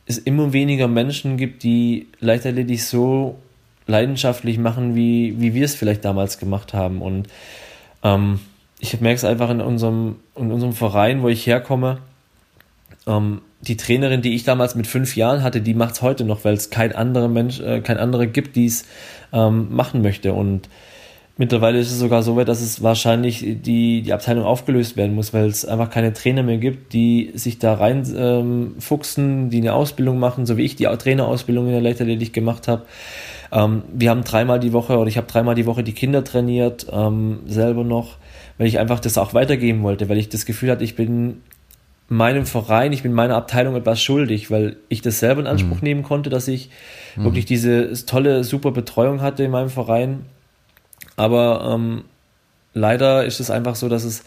es 0.06 0.18
immer 0.18 0.52
weniger 0.52 0.88
Menschen 0.88 1.36
gibt, 1.36 1.62
die 1.62 2.08
Leichtathletik 2.20 2.82
so 2.82 3.38
leidenschaftlich 3.86 4.58
machen, 4.58 4.94
wie, 4.94 5.40
wie 5.40 5.54
wir 5.54 5.64
es 5.64 5.74
vielleicht 5.74 6.04
damals 6.04 6.38
gemacht 6.38 6.74
haben. 6.74 7.02
Und 7.02 7.28
ähm, 8.02 8.40
ich 8.78 9.00
merke 9.00 9.16
es 9.16 9.24
einfach 9.24 9.50
in 9.50 9.60
unserem, 9.60 10.16
in 10.36 10.50
unserem 10.50 10.72
Verein, 10.72 11.22
wo 11.22 11.28
ich 11.28 11.46
herkomme. 11.46 11.98
Ähm, 13.06 13.40
die 13.62 13.76
Trainerin, 13.76 14.22
die 14.22 14.34
ich 14.34 14.44
damals 14.44 14.74
mit 14.74 14.86
fünf 14.86 15.16
Jahren 15.16 15.42
hatte, 15.42 15.60
die 15.60 15.74
macht 15.74 15.94
es 15.94 16.02
heute 16.02 16.24
noch, 16.24 16.44
weil 16.44 16.54
es 16.54 16.70
kein 16.70 16.92
anderer 16.92 17.28
Mensch, 17.28 17.60
äh, 17.60 17.80
kein 17.80 17.96
anderer 17.96 18.26
gibt, 18.26 18.56
die 18.56 18.66
es 18.66 18.84
ähm, 19.32 19.68
machen 19.70 20.02
möchte. 20.02 20.32
Und 20.32 20.68
mittlerweile 21.38 21.78
ist 21.78 21.92
es 21.92 21.98
sogar 22.00 22.24
so 22.24 22.36
weit, 22.36 22.48
dass 22.48 22.60
es 22.60 22.82
wahrscheinlich 22.82 23.40
die, 23.62 24.02
die 24.02 24.12
Abteilung 24.12 24.44
aufgelöst 24.44 24.96
werden 24.96 25.14
muss, 25.14 25.32
weil 25.32 25.46
es 25.46 25.64
einfach 25.64 25.90
keine 25.90 26.12
Trainer 26.12 26.42
mehr 26.42 26.58
gibt, 26.58 26.92
die 26.92 27.30
sich 27.34 27.60
da 27.60 27.74
rein 27.74 28.04
ähm, 28.16 28.74
die 29.50 29.58
eine 29.58 29.74
Ausbildung 29.74 30.18
machen, 30.18 30.44
so 30.44 30.56
wie 30.56 30.64
ich 30.64 30.74
die 30.74 30.84
Trainerausbildung 30.84 31.66
in 31.66 31.72
der 31.72 31.80
Leichtathletik 31.80 32.32
gemacht 32.32 32.66
habe. 32.66 32.82
Ähm, 33.52 33.82
wir 33.92 34.10
haben 34.10 34.24
dreimal 34.24 34.58
die 34.58 34.72
Woche 34.72 34.98
oder 34.98 35.08
ich 35.08 35.18
habe 35.18 35.28
dreimal 35.28 35.54
die 35.54 35.66
Woche 35.66 35.84
die 35.84 35.92
Kinder 35.92 36.24
trainiert, 36.24 36.86
ähm, 36.90 37.40
selber 37.46 37.84
noch, 37.84 38.16
weil 38.58 38.66
ich 38.66 38.80
einfach 38.80 38.98
das 38.98 39.18
auch 39.18 39.34
weitergeben 39.34 39.84
wollte, 39.84 40.08
weil 40.08 40.18
ich 40.18 40.28
das 40.28 40.46
Gefühl 40.46 40.72
hatte, 40.72 40.82
ich 40.82 40.96
bin 40.96 41.42
meinem 42.12 42.46
Verein, 42.46 42.92
ich 42.92 43.02
bin 43.02 43.12
meiner 43.12 43.36
Abteilung 43.36 43.74
etwas 43.74 44.02
schuldig, 44.02 44.50
weil 44.50 44.76
ich 44.88 45.02
das 45.02 45.18
selber 45.18 45.40
in 45.40 45.46
Anspruch 45.46 45.76
mhm. 45.76 45.84
nehmen 45.84 46.02
konnte, 46.02 46.30
dass 46.30 46.48
ich 46.48 46.70
mhm. 47.16 47.24
wirklich 47.24 47.46
diese 47.46 47.92
tolle, 48.06 48.44
super 48.44 48.70
Betreuung 48.70 49.20
hatte 49.22 49.44
in 49.44 49.50
meinem 49.50 49.70
Verein. 49.70 50.26
Aber 51.16 51.72
ähm, 51.74 52.04
leider 52.74 53.24
ist 53.24 53.40
es 53.40 53.50
einfach 53.50 53.76
so, 53.76 53.88
dass 53.88 54.04
es 54.04 54.24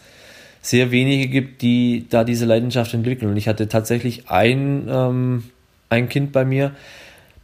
sehr 0.62 0.90
wenige 0.90 1.28
gibt, 1.28 1.62
die 1.62 2.06
da 2.10 2.24
diese 2.24 2.44
Leidenschaft 2.44 2.92
entwickeln. 2.92 3.30
Und 3.30 3.36
ich 3.36 3.46
hatte 3.46 3.68
tatsächlich 3.68 4.28
ein, 4.28 4.88
ähm, 4.88 5.44
ein 5.88 6.08
Kind 6.08 6.32
bei 6.32 6.44
mir, 6.44 6.72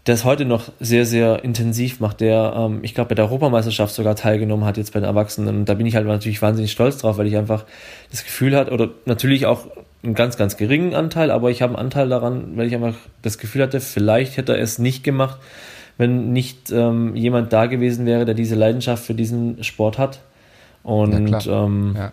es 0.04 0.24
heute 0.24 0.44
noch 0.44 0.72
sehr, 0.80 1.06
sehr 1.06 1.44
intensiv 1.44 2.00
macht, 2.00 2.20
der, 2.20 2.54
ähm, 2.56 2.80
ich 2.82 2.94
glaube, 2.94 3.10
bei 3.10 3.14
der 3.14 3.26
Europameisterschaft 3.26 3.94
sogar 3.94 4.16
teilgenommen 4.16 4.64
hat, 4.64 4.76
jetzt 4.76 4.92
bei 4.92 4.98
den 4.98 5.06
Erwachsenen. 5.08 5.58
Und 5.58 5.64
da 5.66 5.74
bin 5.74 5.86
ich 5.86 5.94
halt 5.94 6.06
natürlich 6.06 6.42
wahnsinnig 6.42 6.72
stolz 6.72 6.98
drauf, 6.98 7.18
weil 7.18 7.28
ich 7.28 7.36
einfach 7.36 7.64
das 8.10 8.24
Gefühl 8.24 8.56
hat, 8.56 8.72
oder 8.72 8.90
natürlich 9.04 9.46
auch 9.46 9.68
einen 10.02 10.14
ganz, 10.14 10.36
ganz 10.36 10.56
geringen 10.56 10.94
Anteil, 10.94 11.30
aber 11.30 11.50
ich 11.50 11.62
habe 11.62 11.74
einen 11.74 11.84
Anteil 11.84 12.08
daran, 12.08 12.56
weil 12.56 12.66
ich 12.66 12.74
einfach 12.74 12.94
das 13.22 13.38
Gefühl 13.38 13.62
hatte, 13.62 13.80
vielleicht 13.80 14.36
hätte 14.36 14.56
er 14.56 14.62
es 14.62 14.78
nicht 14.78 15.04
gemacht, 15.04 15.38
wenn 15.96 16.32
nicht 16.32 16.72
ähm, 16.72 17.14
jemand 17.14 17.52
da 17.52 17.66
gewesen 17.66 18.06
wäre, 18.06 18.24
der 18.24 18.34
diese 18.34 18.56
Leidenschaft 18.56 19.04
für 19.04 19.14
diesen 19.14 19.62
Sport 19.62 19.98
hat. 19.98 20.20
Und 20.82 21.44
ja, 21.44 21.64
ähm, 21.64 21.94
ja. 21.96 22.12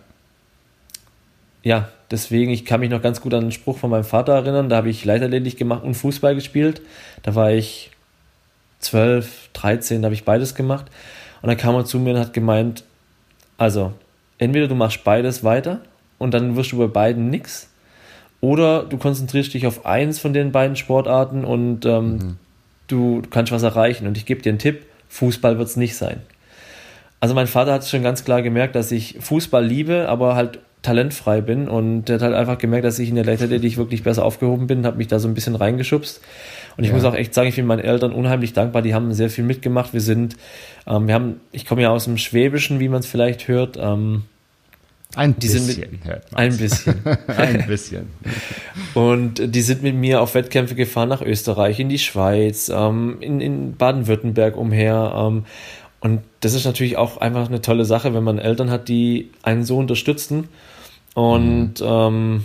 ja, 1.62 1.88
deswegen, 2.10 2.52
ich 2.52 2.64
kann 2.64 2.80
mich 2.80 2.90
noch 2.90 3.02
ganz 3.02 3.20
gut 3.20 3.34
an 3.34 3.40
einen 3.40 3.52
Spruch 3.52 3.78
von 3.78 3.90
meinem 3.90 4.04
Vater 4.04 4.34
erinnern. 4.34 4.68
Da 4.68 4.76
habe 4.76 4.90
ich 4.90 5.04
Leichtathletik 5.04 5.56
gemacht 5.56 5.82
und 5.82 5.94
Fußball 5.94 6.36
gespielt. 6.36 6.82
Da 7.22 7.34
war 7.34 7.50
ich 7.50 7.90
12, 8.78 9.50
13, 9.52 10.02
da 10.02 10.06
habe 10.06 10.14
ich 10.14 10.24
beides 10.24 10.54
gemacht. 10.54 10.86
Und 11.42 11.48
dann 11.48 11.56
kam 11.56 11.74
er 11.74 11.84
zu 11.84 11.98
mir 11.98 12.14
und 12.14 12.20
hat 12.20 12.32
gemeint, 12.32 12.84
also, 13.58 13.92
entweder 14.38 14.68
du 14.68 14.74
machst 14.76 15.02
beides 15.02 15.42
weiter 15.42 15.80
und 16.18 16.32
dann 16.32 16.54
wirst 16.54 16.72
du 16.72 16.78
bei 16.78 16.86
beiden 16.86 17.30
nichts 17.30 17.69
oder 18.40 18.84
du 18.84 18.96
konzentrierst 18.96 19.52
dich 19.54 19.66
auf 19.66 19.86
eins 19.86 20.18
von 20.18 20.32
den 20.32 20.52
beiden 20.52 20.76
Sportarten 20.76 21.44
und 21.44 21.84
ähm, 21.84 22.10
mhm. 22.12 22.36
du 22.86 23.22
kannst 23.30 23.52
was 23.52 23.62
erreichen. 23.62 24.06
Und 24.06 24.16
ich 24.16 24.26
gebe 24.26 24.42
dir 24.42 24.50
einen 24.50 24.58
Tipp, 24.58 24.86
Fußball 25.08 25.58
wird 25.58 25.68
es 25.68 25.76
nicht 25.76 25.96
sein. 25.96 26.20
Also 27.20 27.34
mein 27.34 27.46
Vater 27.46 27.72
hat 27.74 27.86
schon 27.86 28.02
ganz 28.02 28.24
klar 28.24 28.40
gemerkt, 28.40 28.74
dass 28.74 28.90
ich 28.92 29.18
Fußball 29.20 29.64
liebe, 29.64 30.08
aber 30.08 30.36
halt 30.36 30.60
talentfrei 30.82 31.42
bin 31.42 31.68
und 31.68 32.06
der 32.06 32.14
hat 32.14 32.22
halt 32.22 32.34
einfach 32.34 32.56
gemerkt, 32.56 32.86
dass 32.86 32.98
ich 32.98 33.10
in 33.10 33.14
der 33.14 33.24
Leichtathletik 33.24 33.76
wirklich 33.76 34.02
besser 34.02 34.24
aufgehoben 34.24 34.66
bin, 34.66 34.86
hat 34.86 34.96
mich 34.96 35.08
da 35.08 35.18
so 35.18 35.28
ein 35.28 35.34
bisschen 35.34 35.54
reingeschubst 35.54 36.22
und 36.78 36.84
ich 36.84 36.90
ja. 36.90 36.96
muss 36.96 37.04
auch 37.04 37.14
echt 37.14 37.34
sagen, 37.34 37.48
ich 37.48 37.56
bin 37.56 37.66
meinen 37.66 37.80
Eltern 37.80 38.12
unheimlich 38.12 38.54
dankbar, 38.54 38.80
die 38.80 38.94
haben 38.94 39.12
sehr 39.12 39.28
viel 39.28 39.44
mitgemacht, 39.44 39.92
wir 39.92 40.00
sind, 40.00 40.36
ähm, 40.86 41.06
wir 41.06 41.14
haben, 41.14 41.40
ich 41.52 41.66
komme 41.66 41.82
ja 41.82 41.90
aus 41.90 42.04
dem 42.04 42.16
Schwäbischen, 42.16 42.80
wie 42.80 42.88
man 42.88 43.00
es 43.00 43.06
vielleicht 43.06 43.46
hört, 43.46 43.76
ähm, 43.78 44.22
ein 45.16 45.34
bisschen, 45.34 45.66
mit. 45.66 46.00
Ein 46.32 46.56
bisschen. 46.56 46.94
ein 47.26 47.66
bisschen. 47.66 48.10
Und 48.94 49.54
die 49.54 49.60
sind 49.60 49.82
mit 49.82 49.94
mir 49.94 50.20
auf 50.20 50.34
Wettkämpfe 50.34 50.74
gefahren 50.74 51.08
nach 51.08 51.22
Österreich, 51.22 51.80
in 51.80 51.88
die 51.88 51.98
Schweiz, 51.98 52.70
ähm, 52.72 53.16
in, 53.20 53.40
in 53.40 53.76
Baden-Württemberg 53.76 54.56
umher. 54.56 55.12
Ähm, 55.16 55.44
und 56.00 56.22
das 56.40 56.54
ist 56.54 56.64
natürlich 56.64 56.96
auch 56.96 57.18
einfach 57.18 57.48
eine 57.48 57.60
tolle 57.60 57.84
Sache, 57.84 58.14
wenn 58.14 58.24
man 58.24 58.38
Eltern 58.38 58.70
hat, 58.70 58.88
die 58.88 59.30
einen 59.42 59.64
so 59.64 59.76
unterstützen. 59.78 60.48
Und 61.14 61.80
mhm. 61.80 61.86
ähm, 61.86 62.42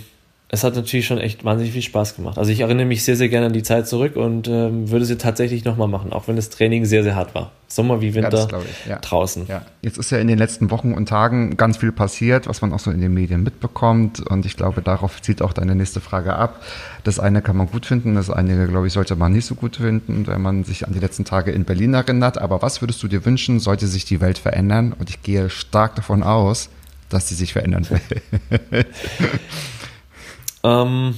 es 0.48 0.62
hat 0.62 0.76
natürlich 0.76 1.06
schon 1.06 1.18
echt 1.18 1.44
wahnsinnig 1.44 1.72
viel 1.72 1.82
Spaß 1.82 2.14
gemacht. 2.14 2.38
Also 2.38 2.52
ich 2.52 2.60
erinnere 2.60 2.86
mich 2.86 3.02
sehr, 3.02 3.16
sehr 3.16 3.28
gerne 3.28 3.46
an 3.46 3.52
die 3.52 3.64
Zeit 3.64 3.88
zurück 3.88 4.14
und 4.14 4.46
ähm, 4.46 4.88
würde 4.90 5.04
sie 5.04 5.18
tatsächlich 5.18 5.64
nochmal 5.64 5.88
machen, 5.88 6.12
auch 6.12 6.28
wenn 6.28 6.36
das 6.36 6.50
Training 6.50 6.84
sehr, 6.84 7.02
sehr 7.02 7.16
hart 7.16 7.34
war. 7.34 7.50
Sommer 7.66 8.00
wie 8.00 8.14
Winter 8.14 8.46
ja, 8.52 8.60
ja. 8.88 8.98
draußen. 9.00 9.46
Ja. 9.48 9.62
Jetzt 9.82 9.98
ist 9.98 10.10
ja 10.10 10.18
in 10.18 10.28
den 10.28 10.38
letzten 10.38 10.70
Wochen 10.70 10.92
und 10.92 11.08
Tagen 11.08 11.56
ganz 11.56 11.78
viel 11.78 11.90
passiert, 11.90 12.46
was 12.46 12.62
man 12.62 12.72
auch 12.72 12.78
so 12.78 12.92
in 12.92 13.00
den 13.00 13.12
Medien 13.12 13.42
mitbekommt. 13.42 14.20
Und 14.20 14.46
ich 14.46 14.56
glaube, 14.56 14.82
darauf 14.82 15.20
zieht 15.20 15.42
auch 15.42 15.52
deine 15.52 15.74
nächste 15.74 16.00
Frage 16.00 16.36
ab. 16.36 16.62
Das 17.02 17.18
eine 17.18 17.42
kann 17.42 17.56
man 17.56 17.68
gut 17.68 17.84
finden, 17.84 18.14
das 18.14 18.30
eine, 18.30 18.68
glaube 18.68 18.86
ich, 18.86 18.92
sollte 18.92 19.16
man 19.16 19.32
nicht 19.32 19.46
so 19.46 19.56
gut 19.56 19.76
finden, 19.76 20.28
wenn 20.28 20.40
man 20.40 20.62
sich 20.62 20.86
an 20.86 20.92
die 20.92 21.00
letzten 21.00 21.24
Tage 21.24 21.50
in 21.50 21.64
Berlin 21.64 21.94
erinnert. 21.94 22.38
Aber 22.38 22.62
was 22.62 22.80
würdest 22.80 23.02
du 23.02 23.08
dir 23.08 23.24
wünschen, 23.24 23.58
sollte 23.58 23.88
sich 23.88 24.04
die 24.04 24.20
Welt 24.20 24.38
verändern? 24.38 24.94
Und 24.96 25.10
ich 25.10 25.22
gehe 25.22 25.50
stark 25.50 25.96
davon 25.96 26.22
aus, 26.22 26.68
dass 27.08 27.28
sie 27.28 27.34
sich 27.34 27.52
verändern 27.52 27.88
will. 27.90 28.86
Ähm, 30.66 31.14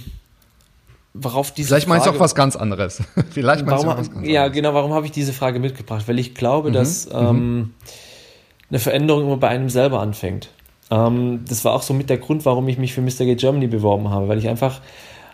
worauf 1.14 1.52
diese 1.52 1.68
Vielleicht 1.68 1.88
meinst 1.88 2.06
du 2.06 2.10
auch 2.10 2.20
was 2.20 2.34
ganz 2.34 2.56
anderes. 2.56 3.02
Vielleicht 3.30 3.66
meinst 3.66 3.84
warum, 3.84 3.86
du 3.86 3.92
auch 3.92 3.98
was 3.98 4.06
ganz 4.06 4.16
anderes. 4.16 4.34
Ja, 4.34 4.48
genau, 4.48 4.74
warum 4.74 4.92
habe 4.92 5.06
ich 5.06 5.12
diese 5.12 5.32
Frage 5.32 5.58
mitgebracht? 5.58 6.06
Weil 6.06 6.18
ich 6.18 6.34
glaube, 6.34 6.70
mhm. 6.70 6.74
dass 6.74 7.08
mhm. 7.08 7.14
ähm, 7.14 7.74
eine 8.70 8.78
Veränderung 8.78 9.24
immer 9.24 9.36
bei 9.36 9.48
einem 9.48 9.70
selber 9.70 10.00
anfängt. 10.00 10.50
Ähm, 10.90 11.44
das 11.48 11.64
war 11.64 11.72
auch 11.72 11.82
so 11.82 11.94
mit 11.94 12.10
der 12.10 12.18
Grund, 12.18 12.44
warum 12.44 12.68
ich 12.68 12.78
mich 12.78 12.92
für 12.92 13.00
Mr. 13.00 13.24
Gay 13.24 13.36
Germany 13.36 13.66
beworben 13.66 14.10
habe, 14.10 14.28
weil 14.28 14.38
ich 14.38 14.48
einfach 14.48 14.80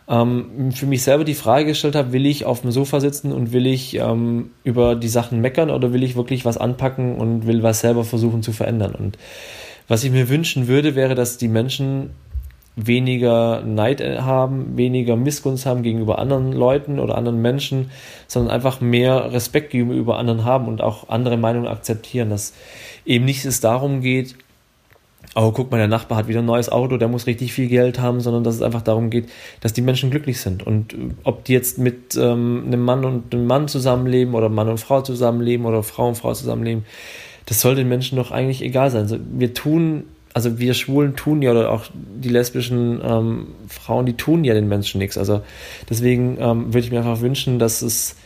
ähm, 0.09 0.73
für 0.73 0.87
mich 0.87 1.03
selber 1.03 1.25
die 1.25 1.35
Frage 1.35 1.67
gestellt 1.67 1.97
habe, 1.97 2.13
will 2.13 2.27
ich 2.27 2.45
auf 2.45 2.61
dem 2.61 2.71
Sofa 2.71 3.01
sitzen 3.01 3.33
und 3.33 3.53
will 3.53 3.67
ich 3.67 3.97
ähm, 3.97 4.51
über 4.63 4.97
die 4.97 5.09
Sachen 5.09 5.41
meckern 5.41 5.71
oder 5.71 5.93
will 5.93 6.03
ich 6.03 6.15
wirklich 6.15 6.45
was 6.45 6.59
anpacken 6.59 7.17
und 7.17 7.47
will 7.47 7.63
was 7.63 7.81
selber 7.81 8.05
versuchen 8.05 8.43
zu 8.43 8.53
verändern? 8.53 8.95
Und 8.95 9.19
was 9.89 10.05
ich 10.05 10.11
mir 10.11 10.29
wünschen 10.29 10.69
würde, 10.69 10.95
wäre, 10.95 11.15
dass 11.15 11.39
die 11.39 11.49
Menschen 11.49 12.11
weniger 12.77 13.63
Neid 13.63 14.01
haben, 14.01 14.77
weniger 14.77 15.17
Missgunst 15.17 15.65
haben 15.65 15.83
gegenüber 15.83 16.19
anderen 16.19 16.53
Leuten 16.53 16.99
oder 16.99 17.17
anderen 17.17 17.41
Menschen, 17.41 17.91
sondern 18.27 18.53
einfach 18.53 18.81
mehr 18.81 19.33
Respekt 19.33 19.71
gegenüber 19.71 20.19
anderen 20.19 20.45
haben 20.45 20.67
und 20.67 20.81
auch 20.81 21.09
andere 21.09 21.37
Meinungen 21.37 21.69
akzeptieren, 21.69 22.31
dass 22.31 22.53
eben 23.05 23.25
nicht 23.25 23.45
es 23.45 23.61
darum 23.61 24.01
geht, 24.01 24.35
oh, 25.35 25.53
guck 25.53 25.71
mal, 25.71 25.79
der 25.79 25.89
Nachbar 25.89 26.19
hat 26.19 26.29
wieder 26.29 26.41
ein 26.41 26.47
neues 26.47 26.69
Auto, 26.69 26.97
der 26.97 27.09
muss 27.09 27.27
richtig 27.27 27.53
viel 27.53 27.69
Geld 27.69 28.01
haben, 28.01 28.21
sondern 28.21 28.45
dass 28.45 28.57
es 28.57 28.63
einfach 28.63 28.83
darum 28.83 29.11
geht, 29.11 29.29
dass 29.61 29.73
die 29.73 29.83
Menschen 29.83 30.11
glücklich 30.11 30.41
sind. 30.41 30.67
Und 30.67 30.95
äh, 30.95 30.97
ob 31.25 31.45
die 31.45 31.53
jetzt 31.53 31.79
mit 31.79 32.17
ähm, 32.17 32.65
einem 32.67 32.83
Mann 32.83 33.05
und 33.05 33.35
einem 33.35 33.47
Mann 33.47 33.69
zusammenleben 33.69 34.35
oder 34.35 34.49
Mann 34.49 34.69
und 34.69 34.79
Frau 34.79 35.01
zusammenleben 35.03 35.67
oder 35.67 35.83
Frau 35.83 36.09
und 36.09 36.17
Frau 36.17 36.35
zusammenleben, 36.35 36.85
das 37.47 37.61
soll 37.61 37.75
den 37.75 37.89
Menschen 37.89 38.17
doch 38.17 38.31
eigentlich 38.31 38.63
egal 38.63 38.91
sein. 38.91 39.03
Also 39.03 39.19
wir 39.33 39.55
tun, 39.55 40.05
also 40.35 40.59
wir 40.59 40.75
Schwulen 40.75 41.15
tun 41.15 41.43
ja 41.43 41.53
oder 41.53 41.71
auch 41.71 41.85
die 41.95 42.29
lesbischen 42.29 43.01
ähm, 43.03 43.47
Frauen, 43.69 44.05
die 44.05 44.15
tun 44.15 44.43
ja 44.43 44.53
den 44.53 44.69
Menschen 44.69 44.99
nichts. 44.99 45.17
Also 45.17 45.43
deswegen 45.89 46.37
ähm, 46.41 46.67
würde 46.75 46.81
ich 46.81 46.91
mir 46.91 46.99
einfach 46.99 47.21
wünschen, 47.21 47.61
dass 47.61 47.83
es 47.83 48.17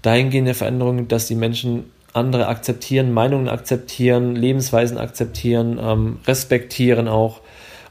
dahingehende 0.00 0.54
Veränderungen, 0.54 1.08
dass 1.08 1.26
die 1.26 1.34
Menschen 1.34 1.86
andere 2.12 2.46
akzeptieren, 2.46 3.12
Meinungen 3.12 3.48
akzeptieren, 3.48 4.36
Lebensweisen 4.36 4.98
akzeptieren, 4.98 5.78
ähm, 5.82 6.18
respektieren 6.26 7.08
auch. 7.08 7.40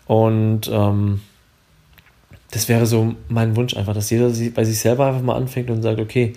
Und 0.07 0.69
ähm, 0.71 1.19
das 2.51 2.69
wäre 2.69 2.85
so 2.85 3.15
mein 3.27 3.57
Wunsch 3.57 3.75
einfach, 3.75 3.93
dass 3.93 4.09
jeder 4.09 4.31
bei 4.55 4.63
sich 4.63 4.79
selber 4.79 5.07
einfach 5.07 5.21
mal 5.21 5.35
anfängt 5.35 5.69
und 5.69 5.81
sagt, 5.81 5.99
okay, 5.99 6.33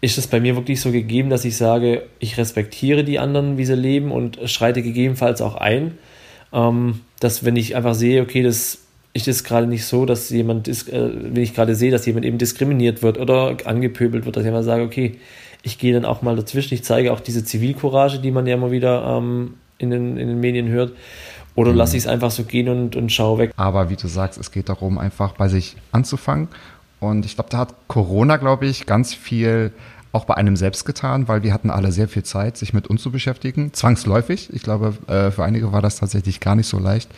ist 0.00 0.18
es 0.18 0.28
bei 0.28 0.40
mir 0.40 0.56
wirklich 0.56 0.80
so 0.80 0.92
gegeben, 0.92 1.30
dass 1.30 1.44
ich 1.44 1.56
sage, 1.56 2.04
ich 2.20 2.38
respektiere 2.38 3.02
die 3.02 3.18
anderen, 3.18 3.58
wie 3.58 3.64
sie 3.64 3.74
leben 3.74 4.12
und 4.12 4.38
schreite 4.46 4.82
gegebenenfalls 4.82 5.40
auch 5.40 5.56
ein, 5.56 5.98
ähm, 6.52 7.00
dass 7.20 7.44
wenn 7.44 7.56
ich 7.56 7.76
einfach 7.76 7.94
sehe, 7.94 8.22
okay, 8.22 8.42
das 8.42 8.78
ist 9.14 9.28
es 9.28 9.44
gerade 9.44 9.66
nicht 9.66 9.84
so, 9.84 10.06
dass 10.06 10.30
jemand, 10.30 10.68
äh, 10.68 10.74
wenn 10.90 11.42
ich 11.42 11.54
gerade 11.54 11.74
sehe, 11.74 11.90
dass 11.90 12.06
jemand 12.06 12.24
eben 12.24 12.38
diskriminiert 12.38 13.02
wird 13.02 13.18
oder 13.18 13.56
angepöbelt 13.64 14.24
wird, 14.24 14.36
dass 14.36 14.42
ich 14.42 14.48
immer 14.48 14.62
sage, 14.62 14.82
okay, 14.82 15.18
ich 15.62 15.78
gehe 15.78 15.92
dann 15.92 16.04
auch 16.04 16.22
mal 16.22 16.36
dazwischen. 16.36 16.74
Ich 16.74 16.84
zeige 16.84 17.12
auch 17.12 17.20
diese 17.20 17.44
Zivilcourage, 17.44 18.18
die 18.18 18.30
man 18.30 18.46
ja 18.46 18.54
immer 18.54 18.70
wieder 18.70 19.04
ähm, 19.04 19.54
in, 19.78 19.90
den, 19.90 20.16
in 20.16 20.28
den 20.28 20.40
Medien 20.40 20.68
hört. 20.68 20.92
Oder 21.54 21.72
mhm. 21.72 21.76
lasse 21.76 21.96
ich 21.96 22.04
es 22.04 22.08
einfach 22.08 22.30
so 22.30 22.44
gehen 22.44 22.68
und, 22.68 22.96
und 22.96 23.12
schaue 23.12 23.38
weg. 23.38 23.52
Aber 23.56 23.90
wie 23.90 23.96
du 23.96 24.08
sagst, 24.08 24.40
es 24.40 24.50
geht 24.50 24.68
darum, 24.68 24.98
einfach 24.98 25.34
bei 25.34 25.48
sich 25.48 25.76
anzufangen. 25.92 26.48
Und 26.98 27.26
ich 27.26 27.34
glaube, 27.34 27.50
da 27.50 27.58
hat 27.58 27.74
Corona, 27.88 28.36
glaube 28.36 28.66
ich, 28.66 28.86
ganz 28.86 29.12
viel 29.12 29.72
auch 30.12 30.26
bei 30.26 30.34
einem 30.34 30.56
selbst 30.56 30.84
getan, 30.84 31.26
weil 31.26 31.42
wir 31.42 31.52
hatten 31.52 31.70
alle 31.70 31.90
sehr 31.90 32.06
viel 32.06 32.22
Zeit, 32.22 32.56
sich 32.58 32.74
mit 32.74 32.86
uns 32.86 33.02
zu 33.02 33.10
beschäftigen. 33.10 33.72
Zwangsläufig. 33.72 34.50
Ich 34.52 34.62
glaube, 34.62 34.94
äh, 35.06 35.30
für 35.30 35.44
einige 35.44 35.72
war 35.72 35.82
das 35.82 35.96
tatsächlich 35.96 36.40
gar 36.40 36.54
nicht 36.54 36.68
so 36.68 36.78
leicht. 36.78 37.10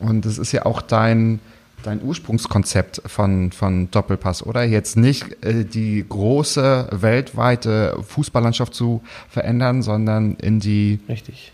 Und 0.00 0.26
es 0.26 0.38
ist 0.38 0.50
ja 0.50 0.66
auch 0.66 0.82
dein, 0.82 1.38
dein 1.84 2.02
Ursprungskonzept 2.02 3.02
von, 3.06 3.52
von 3.52 3.90
Doppelpass, 3.90 4.44
oder? 4.44 4.64
Jetzt 4.64 4.96
nicht 4.96 5.44
äh, 5.44 5.64
die 5.64 6.04
große 6.08 6.88
weltweite 6.90 7.96
Fußballlandschaft 8.02 8.74
zu 8.74 9.02
verändern, 9.28 9.82
sondern 9.82 10.34
in 10.34 10.58
die 10.58 10.98
Richtig. 11.08 11.52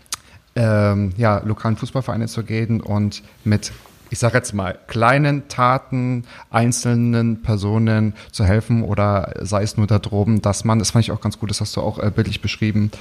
Ähm, 0.55 1.13
ja, 1.15 1.41
lokalen 1.45 1.77
Fußballvereine 1.77 2.27
zu 2.27 2.43
gehen 2.43 2.81
und 2.81 3.23
mit 3.45 3.71
ich 4.11 4.19
sage 4.19 4.37
jetzt 4.37 4.53
mal, 4.53 4.77
kleinen 4.87 5.47
Taten 5.47 6.25
einzelnen 6.49 7.41
Personen 7.41 8.13
zu 8.31 8.43
helfen 8.43 8.83
oder 8.83 9.33
sei 9.39 9.63
es 9.63 9.77
nur 9.77 9.87
da 9.87 9.99
droben, 9.99 10.41
dass 10.41 10.65
man, 10.65 10.79
das 10.79 10.91
fand 10.91 11.05
ich 11.05 11.11
auch 11.11 11.21
ganz 11.21 11.39
gut, 11.39 11.49
das 11.49 11.61
hast 11.61 11.75
du 11.77 11.81
auch 11.81 11.97
äh, 11.97 12.11
bildlich 12.13 12.41
beschrieben, 12.41 12.91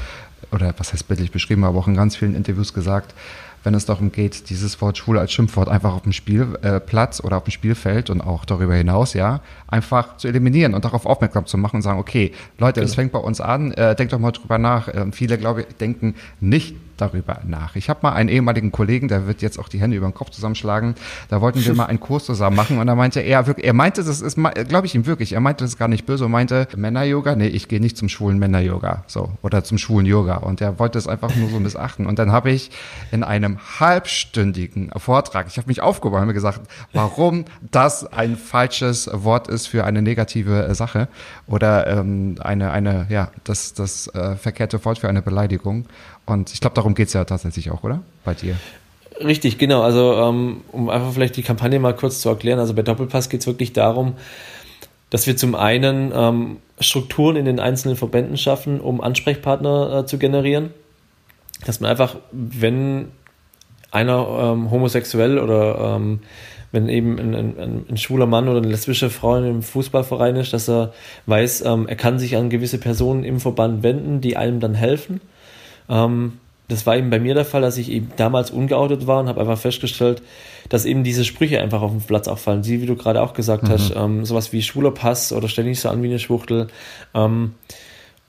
oder 0.53 0.73
was 0.79 0.93
heißt 0.93 1.09
bildlich 1.09 1.33
beschrieben, 1.33 1.65
aber 1.65 1.79
auch 1.79 1.89
in 1.89 1.97
ganz 1.97 2.17
vielen 2.17 2.35
Interviews 2.35 2.73
gesagt, 2.73 3.15
wenn 3.63 3.75
es 3.75 3.85
darum 3.85 4.11
geht, 4.11 4.49
dieses 4.49 4.81
Wort 4.81 4.97
schwul 4.97 5.19
als 5.19 5.33
Schimpfwort 5.33 5.69
einfach 5.69 5.95
auf 5.95 6.03
dem 6.03 6.13
Spielplatz 6.13 7.21
äh, 7.21 7.23
oder 7.23 7.37
auf 7.37 7.45
dem 7.45 7.51
Spielfeld 7.51 8.09
und 8.09 8.21
auch 8.21 8.45
darüber 8.45 8.75
hinaus, 8.75 9.13
ja, 9.13 9.41
einfach 9.69 10.17
zu 10.17 10.29
eliminieren 10.29 10.75
und 10.75 10.85
darauf 10.85 11.07
aufmerksam 11.07 11.45
zu 11.47 11.59
machen 11.59 11.77
und 11.77 11.83
sagen, 11.83 11.99
okay, 11.99 12.33
Leute, 12.59 12.81
es 12.81 12.93
genau. 12.93 12.97
fängt 12.97 13.13
bei 13.13 13.19
uns 13.19 13.41
an, 13.41 13.73
äh, 13.73 13.95
denkt 13.95 14.13
doch 14.13 14.19
mal 14.19 14.31
drüber 14.31 14.59
nach. 14.59 14.89
Äh, 14.89 15.07
viele, 15.13 15.37
glaube 15.37 15.63
ich, 15.63 15.77
denken 15.77 16.15
nicht 16.41 16.75
darüber 17.01 17.41
nach. 17.45 17.77
Ich 17.77 17.89
habe 17.89 18.01
mal 18.03 18.13
einen 18.13 18.29
ehemaligen 18.29 18.73
Kollegen, 18.73 19.09
der 19.09 19.27
wird 19.27 19.43
jetzt 19.43 19.59
auch 19.59 19.69
die 19.69 19.81
Hände 19.81 19.97
über 19.97 20.07
den 20.07 20.15
Kopf 20.15 20.31
zusammenschlagen. 20.31 20.95
Da 21.29 21.41
wollten 21.41 21.65
wir 21.65 21.75
mal 21.81 21.87
einen 21.87 22.01
Kurs 22.01 22.25
zusammen 22.25 22.57
machen 22.57 22.79
und 22.79 22.87
da 22.87 22.95
meinte 22.95 23.21
er 23.21 23.47
wirklich, 23.47 23.67
er 23.67 23.73
meinte, 23.73 24.05
das 24.05 24.21
ist, 24.21 24.37
glaube 24.69 24.87
ich 24.87 24.95
ihm 24.95 25.07
wirklich, 25.07 25.33
er 25.33 25.41
meinte 25.41 25.65
das 25.65 25.77
gar 25.77 25.89
nicht 25.89 26.07
böse 26.07 26.25
und 26.27 26.31
meinte, 26.31 26.69
Männer-Yoga, 26.77 27.37
nee, 27.37 27.47
ich 27.47 27.69
gehe 27.69 27.81
nicht 27.81 27.97
zum 27.97 28.09
schwulen 28.09 28.39
Männer-Yoga, 28.39 29.05
so, 29.07 29.33
oder 29.43 29.65
zum 29.65 29.79
schwulen 29.79 30.07
Yoga 30.07 30.37
und 30.37 30.61
er 30.61 30.79
wollte 30.79 30.99
es 30.99 31.07
einfach 31.07 31.35
nur 31.37 31.49
so 31.51 31.61
missachten 31.61 32.07
und 32.07 32.19
dann 32.19 32.33
habe 32.33 32.51
ich 32.51 32.71
in 33.11 33.23
einem 33.23 33.59
halbstündigen 33.81 34.91
Vortrag, 34.97 35.47
ich 35.49 35.57
habe 35.57 35.69
mich 35.69 35.81
aufgebaut 35.81 36.23
und 36.23 36.33
gesagt, 36.33 36.61
warum 36.93 37.45
das 37.71 38.11
ein 38.13 38.37
falsches 38.37 39.11
Wort 39.13 39.49
ist 39.49 39.67
für 39.67 39.85
eine 39.85 40.03
negative 40.03 40.75
Sache 40.75 41.09
oder 41.47 41.87
ähm, 41.87 42.37
eine, 42.41 42.71
eine, 42.71 43.07
ja, 43.09 43.31
das, 43.45 43.75
das 43.75 44.09
äh, 44.09 44.37
verkehrte 44.37 44.85
Wort 44.85 44.99
für 44.99 45.09
eine 45.09 45.23
Beleidigung 45.23 45.87
und 46.31 46.53
ich 46.53 46.61
glaube, 46.61 46.75
darum 46.75 46.95
geht 46.95 47.09
es 47.09 47.15
ja 47.15 47.25
tatsächlich 47.25 47.71
auch, 47.71 47.83
oder? 47.83 48.03
Bei 48.25 48.35
dir. 48.35 48.57
Richtig, 49.23 49.59
genau. 49.59 49.83
Also 49.83 50.15
ähm, 50.15 50.63
um 50.73 50.89
einfach 50.89 51.13
vielleicht 51.13 51.37
die 51.37 51.43
Kampagne 51.43 51.79
mal 51.79 51.95
kurz 51.95 52.21
zu 52.21 52.29
erklären. 52.29 52.59
Also 52.59 52.75
bei 52.75 52.83
Doppelpass 52.83 53.29
geht 53.29 53.41
es 53.41 53.47
wirklich 53.47 53.73
darum, 53.73 54.15
dass 55.11 55.27
wir 55.27 55.37
zum 55.37 55.55
einen 55.55 56.13
ähm, 56.15 56.57
Strukturen 56.79 57.37
in 57.37 57.45
den 57.45 57.61
einzelnen 57.61 57.97
Verbänden 57.97 58.37
schaffen, 58.39 58.81
um 58.81 59.01
Ansprechpartner 59.01 60.01
äh, 60.01 60.07
zu 60.07 60.19
generieren. 60.19 60.71
Dass 61.67 61.81
man 61.81 61.91
einfach, 61.91 62.17
wenn 62.33 63.09
einer 63.91 64.55
ähm, 64.55 64.71
homosexuell 64.71 65.39
oder 65.39 65.97
ähm, 65.97 66.21
wenn 66.73 66.89
eben 66.89 67.19
ein, 67.19 67.35
ein, 67.35 67.85
ein, 67.91 67.97
schwuler 67.97 68.27
Mann 68.27 68.49
oder 68.49 68.59
eine 68.59 68.69
lesbische 68.69 69.11
Frau 69.11 69.37
in 69.37 69.45
einem 69.45 69.63
Fußballverein 69.63 70.37
ist, 70.37 70.53
dass 70.53 70.69
er 70.69 70.93
weiß, 71.27 71.65
ähm, 71.67 71.89
er 71.89 71.97
kann 71.97 72.19
sich 72.19 72.37
an 72.37 72.49
gewisse 72.49 72.79
Personen 72.79 73.25
im 73.25 73.41
Verband 73.41 73.83
wenden, 73.83 74.21
die 74.21 74.37
einem 74.37 74.61
dann 74.61 74.75
helfen. 74.75 75.21
Ähm, 75.91 76.39
das 76.69 76.87
war 76.87 76.97
eben 76.97 77.11
bei 77.11 77.19
mir 77.19 77.35
der 77.35 77.45
Fall, 77.45 77.63
dass 77.63 77.77
ich 77.77 77.91
eben 77.91 78.13
damals 78.17 78.51
ungeoutet 78.51 79.07
war 79.07 79.21
und 79.21 79.29
habe 79.29 79.41
einfach 79.41 79.59
festgestellt, 79.59 80.23
dass 80.69 80.85
eben 80.85 81.03
diese 81.03 81.25
Sprüche 81.25 81.61
einfach 81.61 81.83
auf 81.83 81.91
dem 81.91 82.01
Platz 82.01 82.29
auffallen. 82.29 82.63
Sie, 82.63 82.81
wie 82.81 82.87
du 82.87 82.95
gerade 82.95 83.21
auch 83.21 83.35
gesagt 83.35 83.65
mhm. 83.65 83.69
hast, 83.69 83.93
ähm, 83.97 84.25
sowas 84.25 84.53
wie 84.53 84.63
schwuler 84.63 84.93
Pass 84.93 85.33
oder 85.33 85.49
stell 85.49 85.65
dich 85.65 85.81
so 85.81 85.89
an 85.89 86.03
wie 86.03 86.07
eine 86.07 86.21
Schwuchtel. 86.21 86.69
Ähm, 87.13 87.55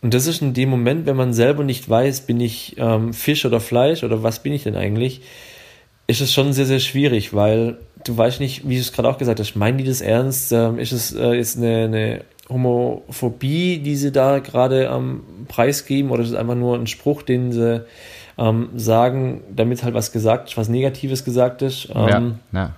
und 0.02 0.16
das 0.16 0.26
ist 0.26 0.42
in 0.42 0.56
dem 0.56 0.70
Moment, 0.70 1.06
wenn 1.06 1.16
man 1.16 1.34
selber 1.34 1.64
nicht 1.64 1.88
weiß, 1.88 2.22
bin 2.22 2.40
ich 2.40 2.76
ähm, 2.80 3.14
Fisch 3.14 3.46
oder 3.46 3.60
Fleisch 3.60 4.04
oder 4.04 4.24
was 4.24 4.42
bin 4.42 4.54
ich 4.54 4.64
denn 4.64 4.76
eigentlich, 4.76 5.22
ist 6.08 6.22
es 6.22 6.34
schon 6.34 6.52
sehr, 6.52 6.66
sehr 6.66 6.80
schwierig, 6.80 7.36
weil 7.36 7.78
du 8.04 8.18
weißt 8.18 8.40
nicht, 8.40 8.68
wie 8.68 8.76
du 8.76 8.82
es 8.82 8.92
gerade 8.92 9.08
auch 9.08 9.20
gesagt 9.20 9.40
hast, 9.40 9.56
meinen 9.56 9.78
die 9.78 9.84
das 9.84 10.02
ernst? 10.02 10.52
Ähm, 10.52 10.80
ist 10.80 10.92
es 10.92 11.14
äh, 11.14 11.34
jetzt 11.34 11.58
eine, 11.58 11.84
eine 11.84 12.22
Homophobie, 12.50 13.80
die 13.80 13.96
sie 13.96 14.12
da 14.12 14.40
gerade 14.40 14.90
am 14.90 15.24
ähm, 15.40 15.46
Preis 15.48 15.86
geben, 15.86 16.12
oder 16.12 16.24
ist 16.24 16.30
es 16.30 16.36
einfach 16.36 16.56
nur 16.56 16.78
ein 16.78 16.88
Spruch, 16.88 17.22
den 17.22 17.52
sie 17.52 17.86
ähm, 18.38 18.70
sagen, 18.76 19.42
damit 19.56 19.84
halt 19.84 19.94
was 19.94 20.12
gesagt, 20.12 20.58
was 20.58 20.70
Negatives 20.70 21.24
gesagt 21.24 21.62
ist. 21.62 21.90
Ähm, 21.94 22.40
ja, 22.52 22.60
ja. 22.60 22.76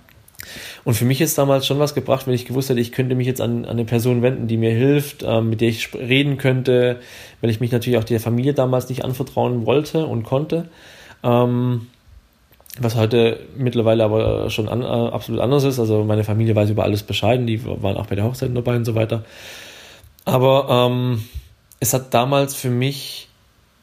Und 0.84 0.96
für 0.96 1.06
mich 1.06 1.22
ist 1.22 1.38
damals 1.38 1.66
schon 1.66 1.80
was 1.80 1.96
gebracht, 1.96 2.28
wenn 2.28 2.34
ich 2.34 2.46
gewusst 2.46 2.70
hätte, 2.70 2.80
ich 2.80 2.92
könnte 2.92 3.16
mich 3.16 3.28
jetzt 3.28 3.42
an, 3.42 3.66
an 3.66 3.72
eine 3.72 3.86
Person 3.86 4.22
wenden, 4.22 4.48
die 4.48 4.58
mir 4.58 4.72
hilft, 4.72 5.24
ähm, 5.24 5.50
mit 5.50 5.62
der 5.62 5.70
ich 5.70 5.94
reden 5.94 6.38
könnte, 6.38 7.00
weil 7.42 7.50
ich 7.50 7.60
mich 7.60 7.72
natürlich 7.72 7.98
auch 7.98 8.04
der 8.04 8.20
Familie 8.20 8.54
damals 8.54 8.90
nicht 8.90 9.06
anvertrauen 9.06 9.66
wollte 9.66 10.06
und 10.06 10.24
konnte. 10.24 10.68
Ähm, 11.24 11.88
was 12.80 12.96
heute 12.96 13.40
mittlerweile 13.56 14.04
aber 14.04 14.50
schon 14.50 14.68
an, 14.68 14.82
äh, 14.82 14.86
absolut 14.86 15.42
anders 15.42 15.64
ist. 15.64 15.80
Also 15.80 16.04
meine 16.04 16.24
Familie 16.24 16.56
weiß 16.56 16.70
über 16.70 16.84
alles 16.84 17.04
Bescheid, 17.04 17.40
die 17.48 17.64
waren 17.66 17.98
auch 17.98 18.08
bei 18.08 18.16
der 18.16 18.26
Hochzeit 18.26 18.56
dabei 18.56 18.76
und 18.76 18.86
so 18.86 18.96
weiter. 18.96 19.24
Aber 20.26 20.68
ähm, 20.70 21.24
es 21.80 21.94
hat 21.94 22.14
damals 22.14 22.56
für 22.56 22.70
mich, 22.70 23.28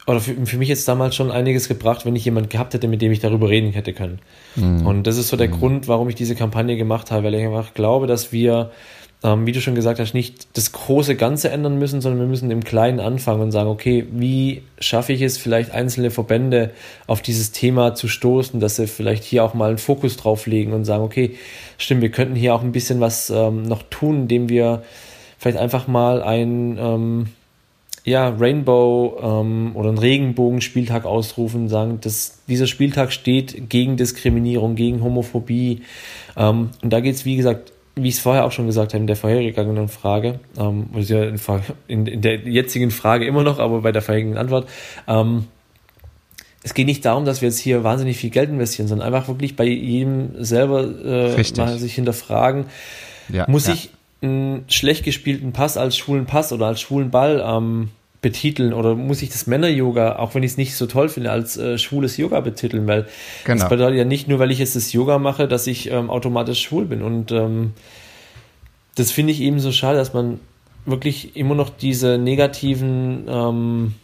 oder 0.07 0.21
für, 0.21 0.35
für 0.47 0.57
mich 0.57 0.69
jetzt 0.69 0.89
damals 0.89 1.15
schon 1.15 1.31
einiges 1.31 1.69
gebracht, 1.69 2.05
wenn 2.05 2.17
ich 2.17 2.25
jemanden 2.25 2.49
gehabt 2.49 2.75
hätte, 2.75 2.89
mit 2.89 3.01
dem 3.03 3.13
ich 3.13 3.21
darüber 3.21 3.49
reden 3.49 3.73
hätte 3.73 3.93
können. 3.93 4.19
Mhm. 4.57 4.87
Und 4.87 5.07
das 5.07 5.19
ist 5.19 5.29
so 5.29 5.37
der 5.37 5.49
mhm. 5.49 5.53
Grund, 5.53 5.89
warum 5.89 6.09
ich 6.09 6.17
diese 6.17 6.35
Kampagne 6.35 6.77
gemacht 6.77 7.11
habe, 7.11 7.25
weil 7.25 7.35
ich 7.35 7.45
einfach 7.45 7.75
glaube, 7.75 8.07
dass 8.07 8.33
wir 8.33 8.71
ähm, 9.23 9.45
wie 9.47 9.53
du 9.53 9.61
schon 9.61 9.75
gesagt 9.75 10.01
hast, 10.01 10.15
nicht 10.15 10.49
das 10.55 10.73
große 10.73 11.15
Ganze 11.15 11.51
ändern 11.51 11.79
müssen, 11.79 12.01
sondern 12.01 12.21
wir 12.21 12.27
müssen 12.27 12.51
im 12.51 12.65
Kleinen 12.65 13.01
anfangen 13.01 13.43
und 13.43 13.51
sagen, 13.51 13.69
okay, 13.69 14.07
wie 14.11 14.63
schaffe 14.79 15.13
ich 15.13 15.21
es, 15.21 15.37
vielleicht 15.37 15.73
einzelne 15.73 16.11
Verbände 16.11 16.71
auf 17.07 17.21
dieses 17.21 17.53
Thema 17.53 17.95
zu 17.95 18.09
stoßen, 18.09 18.61
dass 18.61 18.77
sie 18.77 18.87
vielleicht 18.87 19.25
hier 19.25 19.45
auch 19.45 19.53
mal 19.53 19.69
einen 19.69 19.79
Fokus 19.79 20.17
drauf 20.17 20.47
legen 20.47 20.73
und 20.73 20.85
sagen, 20.85 21.05
okay, 21.05 21.37
stimmt, 21.77 22.01
wir 22.01 22.11
könnten 22.11 22.35
hier 22.35 22.55
auch 22.55 22.63
ein 22.63 22.73
bisschen 22.73 23.01
was 23.01 23.29
ähm, 23.29 23.63
noch 23.63 23.83
tun, 23.91 24.23
indem 24.23 24.49
wir 24.49 24.83
vielleicht 25.39 25.59
einfach 25.59 25.87
mal 25.87 26.23
ein 26.23 26.79
ähm, 26.79 27.27
ja, 28.05 28.31
Rainbow 28.31 29.19
ähm, 29.23 29.73
oder 29.75 29.91
einen 29.91 29.99
Regenbogenspieltag 29.99 31.05
ausrufen, 31.05 31.69
sagen, 31.69 32.01
dass 32.01 32.41
dieser 32.49 32.67
Spieltag 32.67 33.13
steht 33.13 33.69
gegen 33.69 33.99
Diskriminierung, 33.99 34.77
gegen 34.77 35.03
Homophobie. 35.03 35.83
Ähm, 36.39 36.71
und 36.83 36.91
da 36.91 37.01
geht 37.01 37.17
es, 37.17 37.27
wie 37.27 37.37
gesagt, 37.37 37.73
wie 37.97 38.09
ich 38.09 38.15
es 38.15 38.21
vorher 38.21 38.45
auch 38.45 38.53
schon 38.53 38.67
gesagt 38.67 38.93
habe, 38.93 39.01
in 39.01 39.07
der 39.07 39.17
vorhergegangenen 39.17 39.89
Frage, 39.89 40.41
ähm, 40.59 40.87
in, 41.89 42.07
in, 42.07 42.21
der 42.21 42.37
jetzigen 42.37 42.91
Frage 42.91 43.27
immer 43.27 43.43
noch, 43.43 43.59
aber 43.59 43.83
bei 43.83 43.93
der 43.93 44.03
vorherigen 44.03 44.37
Antwort, 44.37 44.69
ähm, 45.07 45.47
es 46.63 46.75
geht 46.75 46.87
nicht 46.87 47.05
darum, 47.05 47.25
dass 47.25 47.41
wir 47.41 47.49
jetzt 47.49 47.59
hier 47.59 47.85
wahnsinnig 47.85 48.19
viel 48.19 48.31
Geld 48.31 48.51
investieren, 48.51 48.87
sondern 48.87 49.07
einfach 49.07 49.29
wirklich 49.29 49.57
bei 49.57 49.65
jedem 49.65 50.45
selber 50.45 50.83
äh, 50.83 51.43
mal 51.57 51.79
sich 51.79 51.95
hinterfragen, 51.95 52.67
ja, 53.29 53.47
muss 53.49 53.67
ja. 53.67 53.75
ich 53.75 53.91
einen 54.23 54.65
schlecht 54.69 55.05
gespielten 55.05 55.53
Pass 55.53 55.77
als 55.77 55.97
schwulen 55.97 56.27
Pass 56.27 56.53
oder 56.53 56.67
als 56.67 56.81
schwulen 56.81 57.11
Ball 57.11 57.43
ähm, 57.45 57.89
betiteln 58.23 58.73
oder 58.73 58.95
muss 58.95 59.23
ich 59.23 59.31
das 59.31 59.47
Männer-Yoga, 59.47 60.17
auch 60.17 60.35
wenn 60.35 60.43
ich 60.43 60.53
es 60.53 60.57
nicht 60.57 60.75
so 60.75 60.87
toll 60.87 61.09
finde, 61.09 61.31
als 61.31 61.57
äh, 61.57 61.79
schwules 61.79 62.17
Yoga 62.17 62.41
betiteln, 62.41 62.87
weil 62.87 63.07
genau. 63.45 63.61
das 63.61 63.69
bedeutet 63.69 63.99
ja 63.99 64.05
nicht 64.05 64.29
nur, 64.29 64.39
weil 64.39 64.51
ich 64.51 64.59
jetzt 64.59 64.77
das 64.77 64.93
Yoga 64.93 65.19
mache, 65.19 65.49
dass 65.49 65.67
ich 65.67 65.91
ähm, 65.91 66.11
automatisch 66.11 66.61
schwul 66.61 66.85
bin 66.85 67.03
und 67.03 67.33
ähm, 67.33 67.73
das 68.95 69.11
finde 69.11 69.33
ich 69.33 69.41
eben 69.41 69.61
so 69.61 69.73
schade, 69.73 69.97
dass 69.97 70.13
man 70.13 70.41
wirklich 70.85 71.37
immer 71.37 71.55
noch 71.55 71.71
diese 71.71 72.19
negativen 72.19 73.25
ähm, 73.29 73.95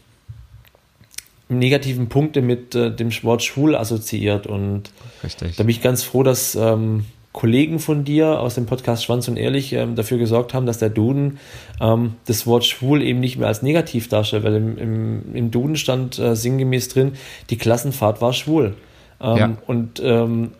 negativen 1.48 2.08
Punkte 2.08 2.42
mit 2.42 2.74
äh, 2.74 2.90
dem 2.90 3.10
Wort 3.22 3.42
schwul 3.42 3.76
assoziiert 3.76 4.46
und 4.46 4.90
Richtig. 5.22 5.56
da 5.56 5.62
bin 5.62 5.70
ich 5.70 5.82
ganz 5.82 6.02
froh, 6.02 6.22
dass 6.22 6.54
ähm, 6.54 7.04
Kollegen 7.36 7.80
von 7.80 8.02
dir 8.02 8.40
aus 8.40 8.54
dem 8.54 8.64
Podcast 8.64 9.04
Schwanz 9.04 9.28
und 9.28 9.36
Ehrlich 9.36 9.74
ähm, 9.74 9.94
dafür 9.94 10.16
gesorgt 10.16 10.54
haben, 10.54 10.64
dass 10.64 10.78
der 10.78 10.88
Duden 10.88 11.38
ähm, 11.82 12.14
das 12.24 12.46
Wort 12.46 12.64
schwul 12.64 13.02
eben 13.02 13.20
nicht 13.20 13.36
mehr 13.36 13.46
als 13.46 13.60
negativ 13.60 14.08
darstellt, 14.08 14.42
weil 14.42 14.54
im, 14.54 14.78
im, 14.78 15.34
im 15.34 15.50
Duden 15.50 15.76
stand 15.76 16.18
äh, 16.18 16.34
sinngemäß 16.34 16.88
drin, 16.88 17.12
die 17.50 17.58
Klassenfahrt 17.58 18.22
war 18.22 18.32
schwul. 18.32 18.72
Ähm, 19.20 19.36
ja. 19.36 19.58
Und 19.66 20.00
ähm, 20.02 20.52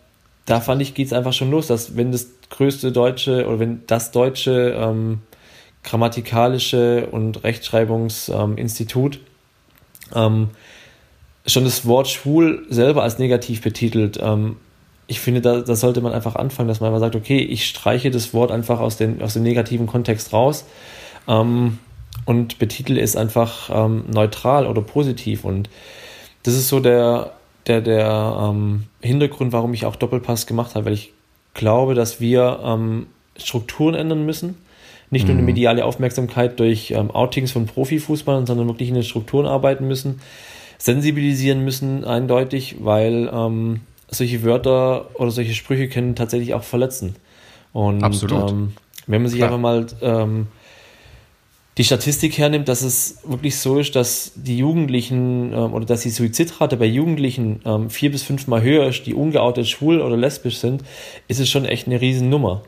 da 0.45 0.61
fand 0.61 0.83
ich, 0.83 0.93
geht 0.93 1.07
es 1.07 1.15
einfach 1.15 1.33
schon 1.33 1.51
los, 1.51 1.67
dass 1.67 1.97
wenn 1.97 2.12
das 2.12 2.29
größte 2.51 2.93
deutsche 2.93 3.47
oder 3.47 3.59
wenn 3.59 3.81
das 3.87 4.11
deutsche 4.11 4.77
ähm, 4.79 5.21
grammatikalische 5.83 7.07
und 7.11 7.43
Rechtschreibungsinstitut 7.43 9.21
ähm, 10.15 10.51
schon 11.47 11.65
das 11.65 11.87
Wort 11.87 12.09
schwul 12.09 12.67
selber 12.69 13.03
als 13.03 13.19
negativ 13.19 13.62
betitelt, 13.62 14.19
ähm, 14.21 14.57
ich 15.07 15.21
finde, 15.21 15.40
da, 15.40 15.61
da 15.61 15.77
sollte 15.77 16.01
man 16.01 16.12
einfach 16.12 16.37
anfangen, 16.37 16.69
dass 16.69 16.81
man 16.81 16.88
einfach 16.88 17.01
sagt, 17.01 17.16
okay, 17.16 17.38
ich 17.38 17.66
streiche 17.66 18.11
das 18.11 18.35
Wort 18.35 18.51
einfach 18.51 18.81
aus, 18.81 18.97
den, 18.97 19.23
aus 19.23 19.35
dem 19.35 19.42
negativen 19.42 19.87
Kontext 19.87 20.33
raus 20.33 20.64
ähm, 21.29 21.79
und 22.25 22.59
betitel 22.59 22.99
es 22.99 23.14
einfach 23.16 23.71
ähm, 23.73 24.05
neutral 24.12 24.66
oder 24.66 24.83
positiv. 24.83 25.45
Und 25.45 25.71
das 26.42 26.55
ist 26.55 26.69
so 26.69 26.81
der, 26.81 27.33
der, 27.66 27.81
der 27.81 28.51
ähm, 28.51 28.85
Hintergrund, 29.01 29.53
warum 29.53 29.75
ich 29.75 29.87
auch 29.87 29.97
Doppelpass 29.97 30.47
gemacht 30.47 30.75
habe, 30.75 30.87
weil 30.87 30.95
ich 30.95 31.12
glaube, 31.55 31.95
dass 31.95 32.21
wir 32.21 32.61
ähm, 32.64 33.07
Strukturen 33.37 33.95
ändern 33.95 34.27
müssen. 34.27 34.57
Nicht 35.11 35.27
nur 35.27 35.35
eine 35.35 35.42
mhm. 35.42 35.47
mediale 35.47 35.85
Aufmerksamkeit 35.85 36.59
durch 36.59 36.90
ähm, 36.90 37.12
Outings 37.12 37.53
von 37.53 37.66
Profifußballern, 37.66 38.45
sondern 38.45 38.66
wirklich 38.66 38.88
in 38.88 38.95
den 38.95 39.05
Strukturen 39.05 39.47
arbeiten 39.47 39.87
müssen, 39.87 40.21
sensibilisieren 40.79 41.64
müssen, 41.64 42.05
eindeutig, 42.05 42.77
weil 42.81 43.31
ähm, 43.33 43.83
solche 44.09 44.42
Wörter 44.42 45.11
oder 45.14 45.31
solche 45.31 45.55
Sprüche 45.55 45.88
können 45.88 46.14
tatsächlich 46.14 46.55
auch 46.55 46.62
verletzen. 46.62 47.16
Und 47.73 48.03
Absolut. 48.03 48.51
Ähm, 48.51 48.73
wenn 49.07 49.23
man 49.23 49.31
sich 49.31 49.38
Klar. 49.38 49.51
einfach 49.51 49.61
mal 49.61 49.87
ähm, 50.01 50.47
die 51.79 51.85
Statistik 51.85 52.38
hernimmt, 52.38 52.69
dass 52.69 52.83
es 52.83 53.19
wirklich 53.25 53.59
so 53.59 53.79
ist, 53.79 53.95
dass 53.95 54.33
die 54.35 54.57
Jugendlichen 54.57 55.53
ähm, 55.53 55.75
oder 55.75 55.85
dass 55.85 56.01
die 56.01 56.11
Suizidrate 56.11 56.77
bei 56.77 56.87
Jugendlichen 56.87 57.61
ähm, 57.64 57.90
vier 57.90 58.11
bis 58.11 58.23
fünfmal 58.23 58.62
höher 58.62 58.87
ist, 58.87 59.05
die 59.07 59.14
ungeoutet 59.14 59.69
schwul 59.69 60.01
oder 60.01 60.16
lesbisch 60.16 60.59
sind, 60.59 60.83
ist 61.29 61.38
es 61.38 61.51
schon 61.51 61.66
echt 61.66 61.87
eine 61.87 62.01
Riesennummer. 62.01 62.62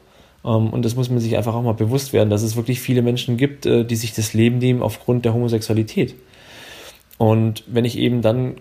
Ähm, 0.45 0.71
und 0.71 0.85
das 0.85 0.95
muss 0.95 1.09
man 1.09 1.21
sich 1.21 1.37
einfach 1.37 1.55
auch 1.55 1.63
mal 1.63 1.73
bewusst 1.73 2.13
werden, 2.13 2.29
dass 2.29 2.43
es 2.43 2.57
wirklich 2.57 2.81
viele 2.81 3.01
Menschen 3.01 3.39
gibt, 3.39 3.65
äh, 3.65 3.85
die 3.85 3.97
sich 3.97 4.13
das 4.13 4.35
Leben 4.35 4.59
nehmen 4.59 4.83
aufgrund 4.83 5.25
der 5.25 5.33
Homosexualität. 5.33 6.15
Und 7.17 7.65
wenn 7.67 7.85
ich 7.85 7.99
eben 7.99 8.21
dann 8.21 8.57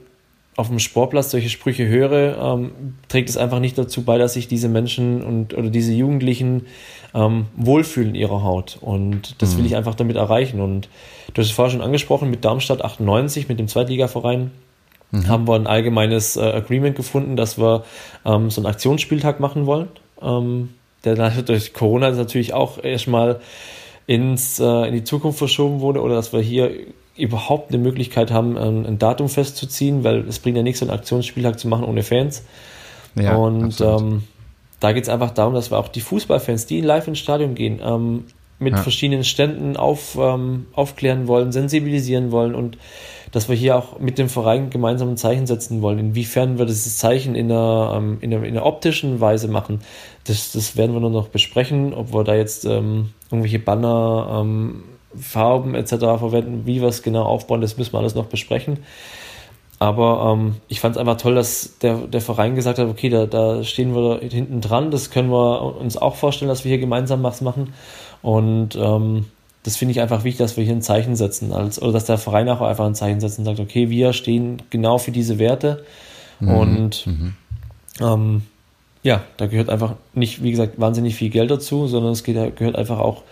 auf 0.58 0.70
dem 0.70 0.80
Sportplatz 0.80 1.32
solche 1.32 1.50
Sprüche 1.50 1.88
höre, 1.88 2.38
ähm, 2.38 2.72
trägt 3.08 3.30
es 3.30 3.38
einfach 3.38 3.60
nicht 3.60 3.78
dazu 3.78 4.04
bei, 4.04 4.18
dass 4.18 4.34
sich 4.34 4.48
diese 4.48 4.68
Menschen 4.68 5.22
und 5.22 5.54
oder 5.54 5.70
diese 5.70 5.94
Jugendlichen 5.94 6.66
ähm, 7.14 7.46
wohlfühlen 7.56 8.10
in 8.10 8.16
ihrer 8.16 8.44
Haut. 8.44 8.78
Und 8.82 9.42
das 9.42 9.54
mhm. 9.54 9.60
will 9.60 9.66
ich 9.68 9.76
einfach 9.76 9.94
damit 9.94 10.16
erreichen. 10.16 10.60
Und 10.60 10.90
du 11.34 11.42
hast 11.42 11.50
es 11.50 11.54
vorher 11.54 11.72
schon 11.72 11.84
angesprochen, 11.84 12.32
mit 12.32 12.44
Darmstadt 12.44 12.84
98, 12.84 13.48
mit 13.48 13.60
dem 13.60 13.68
Zweitligaverein, 13.68 14.50
mhm. 15.12 15.28
haben 15.28 15.48
wir 15.48 15.54
ein 15.54 15.68
allgemeines 15.68 16.38
äh, 16.38 16.42
Agreement 16.42 16.96
gefunden, 16.96 17.36
dass 17.36 17.60
wir 17.60 17.84
ähm, 18.26 18.50
so 18.50 18.60
einen 18.60 18.68
Aktionsspieltag 18.68 19.40
machen 19.40 19.68
wollen. 19.68 19.90
Ähm, 20.22 20.70
der 21.06 21.30
durch 21.44 21.74
Corona 21.74 22.10
natürlich 22.10 22.56
auch 22.56 22.84
erstmal 22.84 23.42
ins, 24.08 24.60
äh, 24.60 24.88
in 24.88 24.94
die 24.94 25.04
Zukunft 25.04 25.38
verschoben 25.38 25.82
wurde 25.82 26.02
oder 26.02 26.16
dass 26.16 26.34
wir 26.34 26.40
hier 26.40 26.72
überhaupt 27.18 27.70
eine 27.70 27.82
Möglichkeit 27.82 28.32
haben, 28.32 28.58
ein, 28.58 29.00
Datum 29.00 29.30
festzuziehen, 29.30 30.04
weil 30.04 30.28
es 30.28 30.40
bringt 30.40 30.58
ja 30.58 30.64
nichts, 30.64 30.82
einen 30.82 30.92
Aktionsspieltag 30.92 31.60
zu 31.60 31.68
machen 31.68 31.84
ohne 31.86 32.04
Fans. 32.04 32.44
Ja, 33.16 33.36
und 33.36 33.82
ähm, 33.82 34.24
da 34.80 34.92
geht 34.92 35.04
es 35.04 35.10
einfach 35.10 35.32
darum, 35.32 35.54
dass 35.54 35.72
wir 35.72 35.78
auch 35.78 35.88
die 35.88 36.02
Fußballfans, 36.02 36.68
die 36.68 36.82
live 36.82 37.08
ins 37.08 37.20
Stadion 37.20 37.56
gehen, 37.56 37.82
ähm, 37.84 38.26
mit 38.60 38.74
ja. 38.74 38.82
verschiedenen 38.82 39.24
Ständen 39.24 39.78
auf, 39.78 40.18
ähm, 40.20 40.68
aufklären 40.74 41.28
wollen, 41.28 41.52
sensibilisieren 41.52 42.32
wollen 42.32 42.56
und 42.56 42.78
dass 43.32 43.50
wir 43.50 43.56
hier 43.56 43.76
auch 43.76 44.00
mit 44.00 44.18
dem 44.18 44.30
Verein 44.30 44.70
gemeinsam 44.70 45.10
ein 45.10 45.18
Zeichen 45.18 45.48
setzen 45.48 45.82
wollen. 45.82 46.00
Inwiefern 46.00 46.58
wir 46.58 46.66
dieses 46.66 46.98
Zeichen 46.98 47.36
in 47.36 47.52
einer, 47.52 47.94
ähm, 47.98 48.18
in 48.22 48.34
einer, 48.34 48.46
in 48.46 48.56
einer 48.56 48.66
optischen 48.66 49.20
Weise 49.20 49.48
machen, 49.48 49.82
das, 50.24 50.52
das 50.54 50.78
werden 50.78 50.94
wir 50.94 51.02
nur 51.02 51.10
noch 51.10 51.28
besprechen, 51.28 51.94
ob 51.94 52.14
wir 52.14 52.24
da 52.24 52.36
jetzt 52.36 52.66
ähm, 52.66 53.10
irgendwelche 53.30 53.60
Banner 53.60 54.42
ähm, 54.42 54.84
Farben 55.20 55.76
etc. 55.76 55.92
verwenden, 55.92 56.64
wie 56.66 56.82
wir 56.82 56.88
es 56.88 57.04
genau 57.04 57.24
aufbauen, 57.24 57.62
das 57.62 57.78
müssen 57.78 57.94
wir 57.94 58.00
alles 58.00 58.16
noch 58.16 58.26
besprechen. 58.26 58.80
Aber 59.80 60.34
ähm, 60.34 60.56
ich 60.68 60.80
fand 60.80 60.96
es 60.96 61.00
einfach 61.00 61.18
toll, 61.18 61.36
dass 61.36 61.78
der, 61.80 61.96
der 62.08 62.22
Verein 62.22 62.56
gesagt 62.56 62.80
hat, 62.80 62.88
okay, 62.88 63.10
da, 63.10 63.28
da 63.28 63.64
stehen 63.64 63.94
wir 63.94 64.20
hinten 64.22 64.60
dran, 64.60 64.90
das 64.90 65.12
können 65.12 65.30
wir 65.30 65.76
uns 65.80 65.98
auch 65.98 66.16
vorstellen, 66.16 66.50
dass 66.50 66.64
wir 66.64 66.70
hier 66.70 66.80
gemeinsam 66.80 67.22
was 67.22 67.42
machen. 67.42 67.74
Und 68.24 68.76
ähm, 68.76 69.26
das 69.62 69.78
finde 69.78 69.92
ich 69.92 70.02
einfach 70.02 70.24
wichtig, 70.24 70.40
dass 70.40 70.58
wir 70.58 70.64
hier 70.64 70.74
ein 70.74 70.82
Zeichen 70.82 71.16
setzen, 71.16 71.54
als, 71.54 71.80
oder 71.80 71.92
dass 71.92 72.06
der 72.06 72.18
Verein 72.18 72.50
auch 72.50 72.62
einfach 72.62 72.86
ein 72.86 72.96
Zeichen 72.96 73.20
setzt 73.20 73.38
und 73.38 73.46
sagt, 73.46 73.60
okay, 73.60 73.90
wir 73.90 74.14
stehen 74.14 74.64
genau 74.72 74.98
für 74.98 75.12
diese 75.12 75.38
Werte. 75.38 75.84
Mhm. 76.40 76.50
Und 76.50 77.08
mhm. 77.08 77.34
Ähm, 78.00 78.44
ja, 79.04 79.24
da 79.38 79.48
gehört 79.48 79.70
einfach 79.70 79.96
nicht, 80.14 80.44
wie 80.44 80.52
gesagt, 80.52 80.80
wahnsinnig 80.80 81.16
viel 81.16 81.30
Geld 81.30 81.52
dazu, 81.52 81.88
sondern 81.88 82.12
es 82.12 82.24
geht, 82.24 82.56
gehört 82.56 82.76
einfach 82.76 83.00
auch 83.00 83.24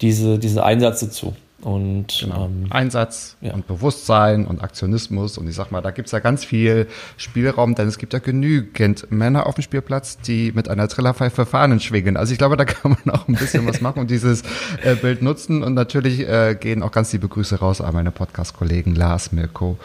diese, 0.00 0.38
diese 0.38 0.64
Einsatz 0.64 1.00
dazu. 1.00 1.34
Und 1.62 2.18
genau. 2.20 2.46
ähm, 2.46 2.66
Einsatz 2.70 3.36
ja. 3.40 3.54
und 3.54 3.66
Bewusstsein 3.66 4.46
und 4.46 4.62
Aktionismus. 4.62 5.38
Und 5.38 5.48
ich 5.48 5.56
sag 5.56 5.72
mal, 5.72 5.80
da 5.80 5.90
gibt's 5.90 6.12
ja 6.12 6.18
ganz 6.18 6.44
viel 6.44 6.86
Spielraum, 7.16 7.74
denn 7.74 7.88
es 7.88 7.98
gibt 7.98 8.12
ja 8.12 8.18
genügend 8.18 9.10
Männer 9.10 9.46
auf 9.46 9.56
dem 9.56 9.62
Spielplatz, 9.62 10.18
die 10.18 10.52
mit 10.54 10.68
einer 10.68 10.86
Trillerpfeife 10.86 11.46
Fahnen 11.46 11.80
schwingen. 11.80 12.16
Also 12.16 12.32
ich 12.32 12.38
glaube, 12.38 12.56
da 12.56 12.64
kann 12.66 12.96
man 13.04 13.14
auch 13.14 13.26
ein 13.26 13.34
bisschen 13.34 13.66
was 13.66 13.80
machen 13.80 14.00
und 14.00 14.10
dieses 14.10 14.42
äh, 14.82 14.94
Bild 14.94 15.22
nutzen. 15.22 15.62
Und 15.64 15.74
natürlich 15.74 16.20
äh, 16.20 16.56
gehen 16.60 16.82
auch 16.82 16.92
ganz 16.92 17.12
liebe 17.12 17.26
Grüße 17.26 17.58
raus 17.58 17.80
an 17.80 17.94
meine 17.94 18.10
Podcast-Kollegen 18.12 18.94
Lars, 18.94 19.32
Mirko 19.32 19.78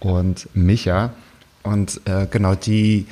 und 0.00 0.48
Micha. 0.54 1.12
Und 1.62 2.00
äh, 2.06 2.26
genau 2.30 2.54
die 2.54 3.06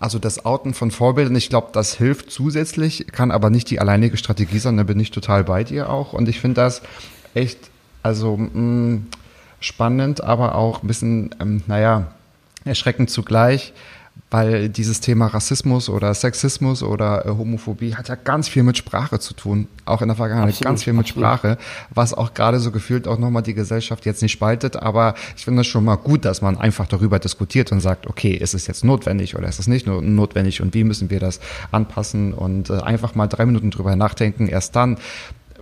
also 0.00 0.18
das 0.18 0.46
Outen 0.46 0.72
von 0.72 0.90
Vorbildern, 0.90 1.36
ich 1.36 1.50
glaube, 1.50 1.68
das 1.72 1.94
hilft 1.94 2.30
zusätzlich, 2.30 3.06
kann 3.12 3.30
aber 3.30 3.50
nicht 3.50 3.68
die 3.70 3.80
alleinige 3.80 4.16
Strategie 4.16 4.58
sein, 4.58 4.78
da 4.78 4.82
bin 4.82 4.98
ich 4.98 5.10
total 5.10 5.44
bei 5.44 5.62
dir 5.62 5.90
auch. 5.90 6.14
Und 6.14 6.26
ich 6.28 6.40
finde 6.40 6.62
das 6.62 6.80
echt, 7.34 7.58
also 8.02 8.38
mh, 8.38 8.48
mm, 8.58 9.06
spannend, 9.60 10.24
aber 10.24 10.54
auch 10.54 10.82
ein 10.82 10.86
bisschen, 10.86 11.34
ähm, 11.38 11.62
naja, 11.66 12.12
erschreckend 12.64 13.10
zugleich, 13.10 13.74
weil 14.30 14.68
dieses 14.68 15.00
Thema 15.00 15.26
Rassismus 15.26 15.88
oder 15.88 16.14
Sexismus 16.14 16.82
oder 16.82 17.26
äh, 17.26 17.30
Homophobie 17.30 17.94
hat 17.94 18.08
ja 18.08 18.14
ganz 18.14 18.48
viel 18.48 18.62
mit 18.62 18.76
Sprache 18.76 19.18
zu 19.18 19.34
tun, 19.34 19.66
auch 19.84 20.02
in 20.02 20.08
der 20.08 20.16
Vergangenheit 20.16 20.50
absolut, 20.50 20.66
ganz 20.66 20.84
viel 20.84 20.92
mit 20.92 21.06
absolut. 21.06 21.28
Sprache, 21.28 21.58
was 21.90 22.14
auch 22.14 22.34
gerade 22.34 22.60
so 22.60 22.70
gefühlt 22.70 23.08
auch 23.08 23.18
nochmal 23.18 23.42
die 23.42 23.54
Gesellschaft 23.54 24.06
jetzt 24.06 24.22
nicht 24.22 24.32
spaltet, 24.32 24.76
aber 24.76 25.14
ich 25.36 25.44
finde 25.44 25.62
es 25.62 25.66
schon 25.66 25.84
mal 25.84 25.96
gut, 25.96 26.24
dass 26.24 26.42
man 26.42 26.58
einfach 26.58 26.86
darüber 26.86 27.18
diskutiert 27.18 27.72
und 27.72 27.80
sagt, 27.80 28.06
okay, 28.06 28.32
ist 28.32 28.54
es 28.54 28.66
jetzt 28.66 28.84
notwendig 28.84 29.36
oder 29.36 29.48
ist 29.48 29.58
es 29.58 29.66
nicht 29.66 29.86
notwendig 29.86 30.60
und 30.60 30.74
wie 30.74 30.84
müssen 30.84 31.10
wir 31.10 31.18
das 31.18 31.40
anpassen 31.72 32.32
und 32.32 32.70
äh, 32.70 32.74
einfach 32.74 33.14
mal 33.14 33.26
drei 33.26 33.46
Minuten 33.46 33.70
drüber 33.70 33.96
nachdenken, 33.96 34.46
erst 34.46 34.76
dann 34.76 34.98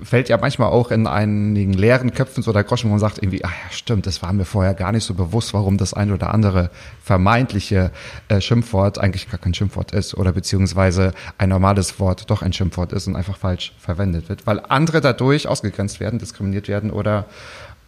fällt 0.02 0.28
ja 0.28 0.36
manchmal 0.36 0.70
auch 0.70 0.90
in 0.90 1.06
einigen 1.06 1.72
leeren 1.72 2.12
Köpfen 2.12 2.42
so 2.42 2.52
der 2.52 2.64
Groschen, 2.64 2.88
wo 2.88 2.92
man 2.92 3.00
sagt 3.00 3.18
irgendwie, 3.18 3.44
ah 3.44 3.48
ja, 3.48 3.70
stimmt, 3.70 4.06
das 4.06 4.22
war 4.22 4.32
mir 4.32 4.44
vorher 4.44 4.74
gar 4.74 4.92
nicht 4.92 5.04
so 5.04 5.14
bewusst, 5.14 5.54
warum 5.54 5.78
das 5.78 5.94
ein 5.94 6.12
oder 6.12 6.32
andere 6.32 6.70
vermeintliche 7.02 7.90
äh, 8.28 8.40
Schimpfwort 8.40 8.98
eigentlich 8.98 9.30
gar 9.30 9.38
kein 9.38 9.54
Schimpfwort 9.54 9.92
ist 9.92 10.14
oder 10.14 10.32
beziehungsweise 10.32 11.12
ein 11.38 11.48
normales 11.48 11.98
Wort 12.00 12.30
doch 12.30 12.42
ein 12.42 12.52
Schimpfwort 12.52 12.92
ist 12.92 13.06
und 13.06 13.16
einfach 13.16 13.36
falsch 13.36 13.72
verwendet 13.78 14.28
wird, 14.28 14.46
weil 14.46 14.60
andere 14.68 15.00
dadurch 15.00 15.48
ausgegrenzt 15.48 16.00
werden, 16.00 16.18
diskriminiert 16.18 16.68
werden 16.68 16.90
oder 16.90 17.26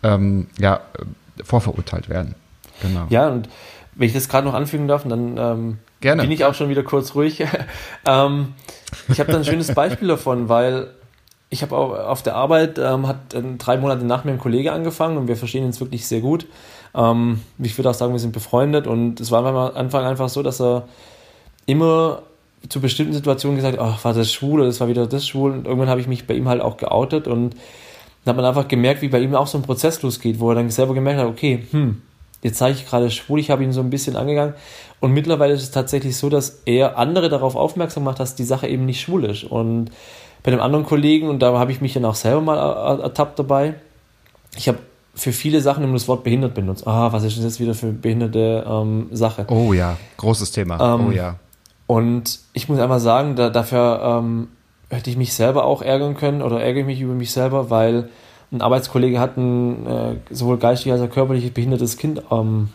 ähm, 0.02 0.48
ja, 0.58 0.80
vorverurteilt 1.42 2.08
werden. 2.08 2.34
Genau. 2.82 3.06
Ja, 3.10 3.28
und 3.28 3.48
wenn 3.94 4.06
ich 4.06 4.14
das 4.14 4.28
gerade 4.28 4.46
noch 4.46 4.54
anfügen 4.54 4.88
darf, 4.88 5.04
dann 5.06 5.36
ähm, 5.36 5.78
Gerne. 6.00 6.22
bin 6.22 6.30
ich 6.30 6.44
auch 6.44 6.54
schon 6.54 6.68
wieder 6.68 6.82
kurz 6.82 7.14
ruhig. 7.14 7.44
ähm, 8.06 8.54
ich 9.08 9.20
habe 9.20 9.30
da 9.30 9.38
ein 9.38 9.44
schönes 9.44 9.74
Beispiel 9.74 10.08
davon, 10.08 10.48
weil 10.48 10.88
ich 11.50 11.62
habe 11.62 11.76
auch 11.76 11.90
auf 11.92 12.22
der 12.22 12.36
Arbeit, 12.36 12.78
ähm, 12.78 13.08
hat 13.08 13.34
drei 13.58 13.76
Monate 13.76 14.04
nach 14.04 14.24
mir 14.24 14.32
ein 14.32 14.38
Kollege 14.38 14.72
angefangen 14.72 15.16
und 15.16 15.26
wir 15.28 15.36
verstehen 15.36 15.64
uns 15.64 15.80
wirklich 15.80 16.06
sehr 16.06 16.20
gut. 16.20 16.46
Ähm, 16.94 17.40
ich 17.58 17.76
würde 17.76 17.90
auch 17.90 17.94
sagen, 17.94 18.12
wir 18.12 18.20
sind 18.20 18.32
befreundet 18.32 18.86
und 18.86 19.20
es 19.20 19.32
war 19.32 19.44
am 19.44 19.56
Anfang 19.56 20.04
einfach 20.04 20.28
so, 20.28 20.42
dass 20.42 20.60
er 20.60 20.84
immer 21.66 22.22
zu 22.68 22.80
bestimmten 22.80 23.14
Situationen 23.14 23.56
gesagt 23.56 23.78
hat, 23.78 23.84
ach, 23.84 24.04
war 24.04 24.14
das 24.14 24.32
schwul 24.32 24.60
oder 24.60 24.66
das 24.66 24.80
war 24.80 24.88
wieder 24.88 25.06
das 25.06 25.26
schwul? 25.26 25.52
Und 25.52 25.66
irgendwann 25.66 25.88
habe 25.88 26.00
ich 26.00 26.06
mich 26.06 26.26
bei 26.26 26.34
ihm 26.34 26.48
halt 26.48 26.60
auch 26.60 26.76
geoutet 26.76 27.26
und 27.26 27.56
dann 28.24 28.32
hat 28.32 28.36
man 28.36 28.44
einfach 28.44 28.68
gemerkt, 28.68 29.02
wie 29.02 29.08
bei 29.08 29.18
ihm 29.20 29.34
auch 29.34 29.46
so 29.46 29.58
ein 29.58 29.62
Prozess 29.62 30.02
losgeht, 30.02 30.38
wo 30.38 30.50
er 30.50 30.56
dann 30.56 30.70
selber 30.70 30.94
gemerkt 30.94 31.20
hat, 31.20 31.26
okay, 31.26 31.66
hm, 31.70 32.02
jetzt 32.42 32.58
zeige 32.58 32.76
ich 32.78 32.86
gerade 32.86 33.10
schwul, 33.10 33.40
ich 33.40 33.50
habe 33.50 33.64
ihn 33.64 33.72
so 33.72 33.80
ein 33.80 33.90
bisschen 33.90 34.14
angegangen. 34.14 34.54
Und 35.00 35.12
mittlerweile 35.12 35.54
ist 35.54 35.62
es 35.62 35.70
tatsächlich 35.70 36.16
so, 36.16 36.28
dass 36.28 36.62
er 36.66 36.98
andere 36.98 37.28
darauf 37.28 37.56
aufmerksam 37.56 38.04
macht, 38.04 38.20
dass 38.20 38.34
die 38.34 38.44
Sache 38.44 38.68
eben 38.68 38.84
nicht 38.84 39.00
schwul 39.00 39.24
ist. 39.24 39.44
Und 39.44 39.90
bei 40.42 40.52
einem 40.52 40.60
anderen 40.60 40.86
Kollegen, 40.86 41.28
und 41.28 41.40
da 41.40 41.58
habe 41.58 41.72
ich 41.72 41.80
mich 41.80 41.92
dann 41.92 42.04
auch 42.04 42.14
selber 42.14 42.40
mal 42.40 43.00
ertappt 43.00 43.38
dabei, 43.38 43.74
ich 44.56 44.68
habe 44.68 44.78
für 45.14 45.32
viele 45.32 45.60
Sachen 45.60 45.84
immer 45.84 45.94
das 45.94 46.08
Wort 46.08 46.24
behindert 46.24 46.54
benutzt. 46.54 46.86
Ah, 46.86 47.12
was 47.12 47.24
ist 47.24 47.36
das 47.36 47.44
jetzt 47.44 47.60
wieder 47.60 47.74
für 47.74 47.92
behinderte 47.92 48.64
ähm, 48.66 49.08
Sache? 49.12 49.46
Oh 49.48 49.72
ja, 49.72 49.96
großes 50.16 50.52
Thema. 50.52 50.94
Ähm, 50.94 51.08
oh 51.08 51.10
ja. 51.10 51.36
Und 51.86 52.38
ich 52.52 52.68
muss 52.68 52.78
einfach 52.78 53.00
sagen, 53.00 53.36
da, 53.36 53.50
dafür 53.50 54.00
ähm, 54.02 54.48
hätte 54.88 55.10
ich 55.10 55.16
mich 55.16 55.34
selber 55.34 55.64
auch 55.64 55.82
ärgern 55.82 56.16
können 56.16 56.42
oder 56.42 56.60
ärgere 56.62 56.80
ich 56.80 56.86
mich 56.86 57.00
über 57.00 57.14
mich 57.14 57.32
selber, 57.32 57.70
weil 57.70 58.08
ein 58.52 58.62
Arbeitskollege 58.62 59.18
hat 59.20 59.36
ein 59.36 59.86
äh, 59.86 60.16
sowohl 60.30 60.58
geistig 60.58 60.92
als 60.92 61.00
auch 61.00 61.10
körperlich 61.10 61.52
behindertes 61.52 61.96
Kind 61.96 62.22
ähm, 62.30 62.68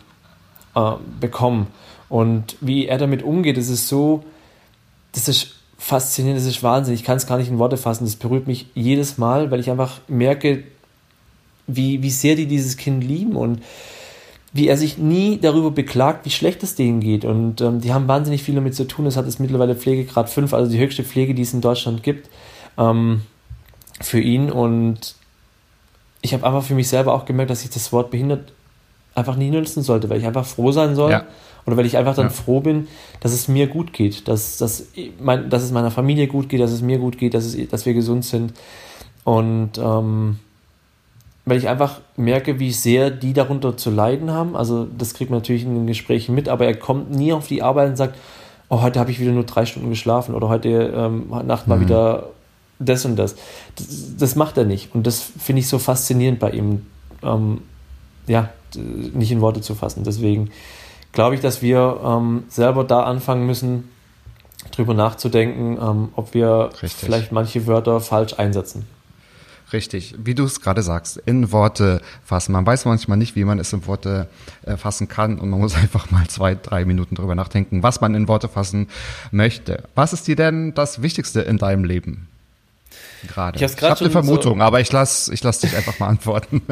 äh, 0.74 0.92
bekommen. 1.20 1.68
Und 2.08 2.56
wie 2.60 2.86
er 2.86 2.98
damit 2.98 3.22
umgeht, 3.22 3.56
das 3.56 3.68
ist 3.68 3.88
so, 3.88 4.22
das 5.12 5.28
ist 5.28 5.55
faszinierend, 5.86 6.40
das 6.40 6.48
ist 6.48 6.64
Wahnsinn. 6.64 6.94
Ich 6.94 7.04
kann 7.04 7.16
es 7.16 7.28
gar 7.28 7.38
nicht 7.38 7.48
in 7.48 7.60
Worte 7.60 7.76
fassen. 7.76 8.06
Das 8.06 8.16
berührt 8.16 8.48
mich 8.48 8.66
jedes 8.74 9.18
Mal, 9.18 9.52
weil 9.52 9.60
ich 9.60 9.70
einfach 9.70 10.00
merke, 10.08 10.64
wie, 11.68 12.02
wie 12.02 12.10
sehr 12.10 12.34
die 12.34 12.46
dieses 12.46 12.76
Kind 12.76 13.04
lieben 13.04 13.36
und 13.36 13.62
wie 14.52 14.66
er 14.66 14.76
sich 14.76 14.98
nie 14.98 15.38
darüber 15.38 15.70
beklagt, 15.70 16.26
wie 16.26 16.30
schlecht 16.30 16.64
es 16.64 16.74
denen 16.74 16.98
geht. 16.98 17.24
Und 17.24 17.60
ähm, 17.60 17.80
die 17.80 17.92
haben 17.92 18.08
wahnsinnig 18.08 18.42
viel 18.42 18.56
damit 18.56 18.74
zu 18.74 18.88
tun. 18.88 19.06
Es 19.06 19.16
hat 19.16 19.28
es 19.28 19.38
mittlerweile 19.38 19.76
Pflegegrad 19.76 20.28
5, 20.28 20.54
also 20.54 20.68
die 20.68 20.78
höchste 20.78 21.04
Pflege, 21.04 21.34
die 21.34 21.42
es 21.42 21.54
in 21.54 21.60
Deutschland 21.60 22.02
gibt, 22.02 22.28
ähm, 22.76 23.22
für 24.00 24.20
ihn. 24.20 24.50
Und 24.50 25.14
ich 26.20 26.34
habe 26.34 26.44
einfach 26.44 26.64
für 26.64 26.74
mich 26.74 26.88
selber 26.88 27.14
auch 27.14 27.26
gemerkt, 27.26 27.52
dass 27.52 27.62
ich 27.62 27.70
das 27.70 27.92
Wort 27.92 28.10
behindert 28.10 28.52
einfach 29.16 29.36
nie 29.36 29.50
nutzen 29.50 29.82
sollte, 29.82 30.08
weil 30.10 30.18
ich 30.18 30.26
einfach 30.26 30.46
froh 30.46 30.72
sein 30.72 30.94
soll, 30.94 31.10
ja. 31.10 31.24
Oder 31.66 31.76
weil 31.76 31.86
ich 31.86 31.96
einfach 31.96 32.14
dann 32.14 32.26
ja. 32.26 32.30
froh 32.32 32.60
bin, 32.60 32.86
dass 33.20 33.32
es 33.32 33.48
mir 33.48 33.66
gut 33.66 33.92
geht, 33.92 34.28
dass, 34.28 34.56
dass, 34.56 34.86
mein, 35.20 35.50
dass 35.50 35.64
es 35.64 35.72
meiner 35.72 35.90
Familie 35.90 36.28
gut 36.28 36.48
geht, 36.48 36.60
dass 36.60 36.70
es 36.70 36.80
mir 36.80 36.98
gut 36.98 37.18
geht, 37.18 37.34
dass, 37.34 37.44
es, 37.44 37.68
dass 37.68 37.84
wir 37.84 37.92
gesund 37.92 38.24
sind. 38.24 38.52
Und 39.24 39.72
ähm, 39.76 40.38
weil 41.44 41.58
ich 41.58 41.68
einfach 41.68 42.00
merke, 42.16 42.60
wie 42.60 42.72
sehr 42.72 43.10
die 43.10 43.32
darunter 43.32 43.76
zu 43.76 43.90
leiden 43.90 44.30
haben. 44.30 44.56
Also 44.56 44.86
das 44.96 45.14
kriegt 45.14 45.30
man 45.30 45.40
natürlich 45.40 45.64
in 45.64 45.74
den 45.74 45.86
Gesprächen 45.88 46.34
mit, 46.34 46.48
aber 46.48 46.66
er 46.66 46.76
kommt 46.76 47.10
nie 47.10 47.32
auf 47.32 47.48
die 47.48 47.62
Arbeit 47.62 47.90
und 47.90 47.96
sagt, 47.96 48.16
oh, 48.68 48.82
heute 48.82 49.00
habe 49.00 49.10
ich 49.10 49.18
wieder 49.18 49.32
nur 49.32 49.44
drei 49.44 49.66
Stunden 49.66 49.90
geschlafen 49.90 50.34
oder 50.36 50.48
heute 50.48 50.68
ähm, 50.68 51.30
Nacht 51.44 51.66
mal 51.66 51.78
mhm. 51.78 51.82
wieder 51.82 52.28
das 52.78 53.04
und 53.04 53.16
das. 53.16 53.34
das. 53.76 54.16
das. 54.18 54.36
macht 54.36 54.56
er 54.56 54.64
nicht. 54.64 54.94
Und 54.94 55.06
das 55.06 55.20
finde 55.20 55.60
ich 55.60 55.68
so 55.68 55.78
faszinierend 55.78 56.38
bei 56.38 56.50
ihm, 56.50 56.86
ähm, 57.22 57.62
ja, 58.26 58.50
nicht 58.76 59.32
in 59.32 59.40
Worte 59.40 59.60
zu 59.60 59.74
fassen. 59.74 60.04
Deswegen 60.04 60.50
glaube 61.12 61.34
ich, 61.34 61.40
dass 61.40 61.62
wir 61.62 62.00
ähm, 62.04 62.44
selber 62.48 62.84
da 62.84 63.02
anfangen 63.02 63.46
müssen, 63.46 63.88
drüber 64.70 64.94
nachzudenken, 64.94 65.78
ähm, 65.80 66.08
ob 66.16 66.34
wir 66.34 66.70
Richtig. 66.82 66.94
vielleicht 66.94 67.32
manche 67.32 67.66
Wörter 67.66 68.00
falsch 68.00 68.34
einsetzen. 68.38 68.86
Richtig, 69.72 70.14
wie 70.22 70.34
du 70.34 70.44
es 70.44 70.60
gerade 70.60 70.82
sagst, 70.82 71.16
in 71.26 71.50
Worte 71.50 72.00
fassen. 72.24 72.52
Man 72.52 72.64
weiß 72.64 72.84
manchmal 72.84 73.18
nicht, 73.18 73.34
wie 73.34 73.44
man 73.44 73.58
es 73.58 73.72
in 73.72 73.84
Worte 73.86 74.28
äh, 74.64 74.76
fassen 74.76 75.08
kann 75.08 75.40
und 75.40 75.50
man 75.50 75.58
muss 75.58 75.74
einfach 75.76 76.10
mal 76.10 76.26
zwei, 76.28 76.54
drei 76.54 76.84
Minuten 76.84 77.16
drüber 77.16 77.34
nachdenken, 77.34 77.82
was 77.82 78.00
man 78.00 78.14
in 78.14 78.28
Worte 78.28 78.48
fassen 78.48 78.86
möchte. 79.32 79.84
Was 79.94 80.12
ist 80.12 80.28
dir 80.28 80.36
denn 80.36 80.74
das 80.74 81.02
Wichtigste 81.02 81.40
in 81.40 81.58
deinem 81.58 81.84
Leben? 81.84 82.28
Gerade. 83.28 83.56
Ich, 83.56 83.62
ich 83.62 83.82
habe 83.82 84.00
eine 84.00 84.10
Vermutung, 84.10 84.58
so 84.58 84.64
aber 84.64 84.80
ich 84.80 84.92
lasse 84.92 85.32
ich 85.32 85.42
lass 85.42 85.60
dich 85.60 85.76
einfach 85.76 85.98
mal 85.98 86.08
antworten. 86.08 86.62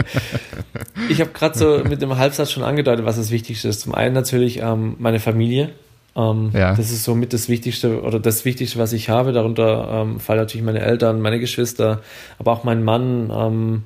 ich 1.09 1.21
habe 1.21 1.31
gerade 1.31 1.59
so 1.59 1.83
mit 1.85 2.03
dem 2.03 2.17
Halbsatz 2.17 2.53
schon 2.53 2.63
angedeutet, 2.63 3.05
was 3.05 3.17
das 3.17 3.31
Wichtigste 3.31 3.69
ist. 3.69 3.81
Zum 3.81 3.95
einen 3.95 4.15
natürlich 4.15 4.61
ähm, 4.61 4.97
meine 4.99 5.21
Familie. 5.21 5.71
Ähm, 6.17 6.51
ja. 6.53 6.75
Das 6.75 6.91
ist 6.91 7.05
somit 7.05 7.33
das 7.33 7.49
Wichtigste 7.49 8.03
oder 8.03 8.21
das 8.21 8.45
Wichtigste, 8.45 8.79
was 8.79 8.93
ich 8.93 9.09
habe. 9.09 9.33
Darunter 9.33 9.89
ähm, 9.91 10.21
fallen 10.21 10.39
natürlich 10.39 10.65
meine 10.65 10.81
Eltern, 10.81 11.21
meine 11.21 11.41
Geschwister, 11.41 12.03
aber 12.39 12.53
auch 12.53 12.65
mein 12.65 12.85
Mann. 12.85 13.31
Ähm, 13.35 13.83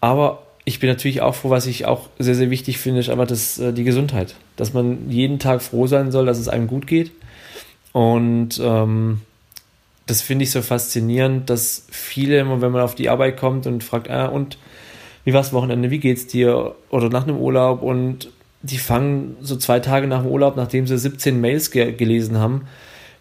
aber 0.00 0.42
ich 0.64 0.80
bin 0.80 0.90
natürlich 0.90 1.22
auch 1.22 1.34
froh, 1.34 1.50
was 1.50 1.66
ich 1.66 1.86
auch 1.86 2.08
sehr, 2.18 2.34
sehr 2.34 2.50
wichtig 2.50 2.78
finde, 2.78 3.00
ist 3.00 3.08
einfach 3.08 3.26
das, 3.26 3.58
äh, 3.58 3.72
die 3.72 3.84
Gesundheit. 3.84 4.34
Dass 4.56 4.74
man 4.74 5.10
jeden 5.10 5.38
Tag 5.38 5.62
froh 5.62 5.86
sein 5.86 6.10
soll, 6.10 6.26
dass 6.26 6.38
es 6.38 6.48
einem 6.48 6.66
gut 6.66 6.86
geht. 6.86 7.12
Und 7.92 8.60
ähm, 8.62 9.22
das 10.06 10.22
finde 10.22 10.44
ich 10.44 10.52
so 10.52 10.62
faszinierend, 10.62 11.50
dass 11.50 11.86
viele 11.90 12.38
wenn 12.38 12.72
man 12.72 12.82
auf 12.82 12.94
die 12.94 13.08
Arbeit 13.08 13.36
kommt 13.36 13.66
und 13.66 13.82
fragt, 13.82 14.08
ah, 14.08 14.26
und 14.26 14.58
wie 15.24 15.34
war's 15.34 15.52
Wochenende, 15.52 15.90
wie 15.90 15.98
geht's 15.98 16.28
dir? 16.28 16.76
Oder 16.90 17.08
nach 17.08 17.24
einem 17.24 17.36
Urlaub 17.36 17.82
und 17.82 18.30
die 18.62 18.78
fangen 18.78 19.36
so 19.40 19.56
zwei 19.56 19.80
Tage 19.80 20.06
nach 20.06 20.22
dem 20.22 20.30
Urlaub, 20.30 20.56
nachdem 20.56 20.86
sie 20.86 20.96
17 20.96 21.40
Mails 21.40 21.70
ge 21.70 21.92
gelesen 21.92 22.38
haben, 22.38 22.66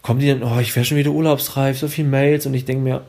kommen 0.02 0.20
die 0.20 0.28
dann, 0.28 0.44
oh, 0.44 0.60
ich 0.60 0.76
wäre 0.76 0.86
schon 0.86 0.98
wieder 0.98 1.12
urlaubsreif, 1.12 1.80
so 1.80 1.88
viele 1.88 2.08
Mails 2.08 2.46
und 2.46 2.54
ich 2.54 2.66
denke 2.66 2.84
mir, 2.84 3.02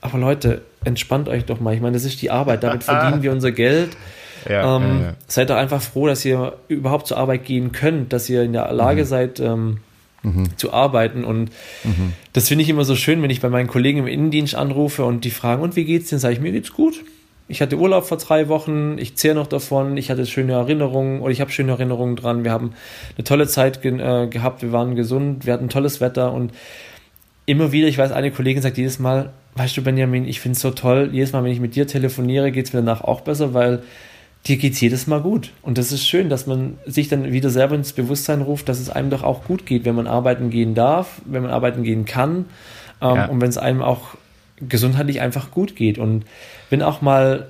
aber 0.00 0.18
Leute, 0.18 0.62
entspannt 0.84 1.28
euch 1.28 1.44
doch 1.44 1.58
mal. 1.58 1.74
Ich 1.74 1.80
meine, 1.80 1.94
das 1.94 2.04
ist 2.04 2.22
die 2.22 2.30
Arbeit, 2.30 2.62
damit 2.62 2.84
verdienen 2.84 3.22
wir 3.22 3.32
unser 3.32 3.50
Geld. 3.50 3.96
Ja, 4.48 4.76
ähm, 4.76 4.82
ja, 4.82 5.06
ja. 5.06 5.14
Seid 5.26 5.50
doch 5.50 5.56
einfach 5.56 5.82
froh, 5.82 6.06
dass 6.06 6.24
ihr 6.24 6.54
überhaupt 6.68 7.08
zur 7.08 7.16
Arbeit 7.16 7.44
gehen 7.44 7.72
könnt, 7.72 8.12
dass 8.12 8.28
ihr 8.28 8.44
in 8.44 8.52
der 8.52 8.72
Lage 8.72 9.02
mhm. 9.02 9.06
seid, 9.06 9.40
ähm, 9.40 9.78
zu 10.56 10.72
arbeiten. 10.72 11.24
Und 11.24 11.50
mhm. 11.84 12.12
das 12.32 12.48
finde 12.48 12.62
ich 12.62 12.68
immer 12.68 12.84
so 12.84 12.96
schön, 12.96 13.22
wenn 13.22 13.30
ich 13.30 13.40
bei 13.40 13.48
meinen 13.48 13.68
Kollegen 13.68 14.00
im 14.00 14.06
Innendienst 14.06 14.54
anrufe 14.54 15.04
und 15.04 15.24
die 15.24 15.30
fragen, 15.30 15.62
und 15.62 15.76
wie 15.76 15.84
geht's 15.84 16.10
denn? 16.10 16.18
Sage 16.18 16.34
ich, 16.34 16.40
mir 16.40 16.52
geht's 16.52 16.72
gut. 16.72 17.04
Ich 17.48 17.62
hatte 17.62 17.78
Urlaub 17.78 18.06
vor 18.06 18.18
drei 18.18 18.48
Wochen, 18.48 18.98
ich 18.98 19.14
zehre 19.14 19.36
noch 19.36 19.46
davon, 19.46 19.96
ich 19.96 20.10
hatte 20.10 20.26
schöne 20.26 20.54
Erinnerungen 20.54 21.20
oder 21.20 21.30
ich 21.30 21.40
habe 21.40 21.52
schöne 21.52 21.72
Erinnerungen 21.72 22.16
dran. 22.16 22.42
Wir 22.42 22.50
haben 22.50 22.72
eine 23.16 23.24
tolle 23.24 23.46
Zeit 23.46 23.82
ge 23.82 24.00
äh, 24.00 24.26
gehabt, 24.26 24.62
wir 24.62 24.72
waren 24.72 24.96
gesund, 24.96 25.46
wir 25.46 25.52
hatten 25.52 25.68
tolles 25.68 26.00
Wetter 26.00 26.32
und 26.32 26.52
immer 27.46 27.70
wieder, 27.70 27.86
ich 27.86 27.98
weiß, 27.98 28.10
eine 28.10 28.32
Kollegin 28.32 28.62
sagt 28.62 28.78
jedes 28.78 28.98
Mal, 28.98 29.32
weißt 29.54 29.76
du, 29.76 29.82
Benjamin, 29.82 30.26
ich 30.26 30.40
finde 30.40 30.56
es 30.56 30.60
so 30.60 30.72
toll, 30.72 31.10
jedes 31.12 31.32
Mal, 31.32 31.44
wenn 31.44 31.52
ich 31.52 31.60
mit 31.60 31.76
dir 31.76 31.86
telefoniere, 31.86 32.50
geht 32.50 32.66
es 32.66 32.72
mir 32.72 32.80
danach 32.80 33.02
auch 33.02 33.20
besser, 33.20 33.54
weil 33.54 33.82
dir 34.46 34.56
geht 34.56 34.74
es 34.74 34.80
jedes 34.80 35.06
Mal 35.06 35.20
gut. 35.20 35.52
Und 35.62 35.78
das 35.78 35.92
ist 35.92 36.06
schön, 36.06 36.28
dass 36.28 36.46
man 36.46 36.78
sich 36.86 37.08
dann 37.08 37.32
wieder 37.32 37.50
selber 37.50 37.74
ins 37.74 37.92
Bewusstsein 37.92 38.42
ruft, 38.42 38.68
dass 38.68 38.78
es 38.78 38.90
einem 38.90 39.10
doch 39.10 39.22
auch 39.22 39.44
gut 39.44 39.66
geht, 39.66 39.84
wenn 39.84 39.94
man 39.94 40.06
arbeiten 40.06 40.50
gehen 40.50 40.74
darf, 40.74 41.20
wenn 41.24 41.42
man 41.42 41.50
arbeiten 41.50 41.82
gehen 41.82 42.04
kann 42.04 42.46
ähm, 43.00 43.16
ja. 43.16 43.26
und 43.26 43.40
wenn 43.40 43.48
es 43.48 43.58
einem 43.58 43.82
auch 43.82 44.16
gesundheitlich 44.60 45.20
einfach 45.20 45.50
gut 45.50 45.76
geht. 45.76 45.98
Und 45.98 46.24
wenn 46.70 46.82
auch 46.82 47.02
mal 47.02 47.48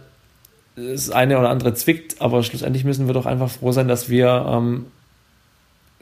das 0.77 1.11
eine 1.11 1.39
oder 1.39 1.51
andere 1.51 1.75
zwickt, 1.75 2.21
aber 2.21 2.43
schlussendlich 2.43 2.85
müssen 2.85 3.07
wir 3.07 3.15
doch 3.15 3.27
einfach 3.27 3.51
froh 3.51 3.73
sein, 3.73 3.89
dass 3.89 4.09
wir 4.09 4.47
ähm, 4.49 4.87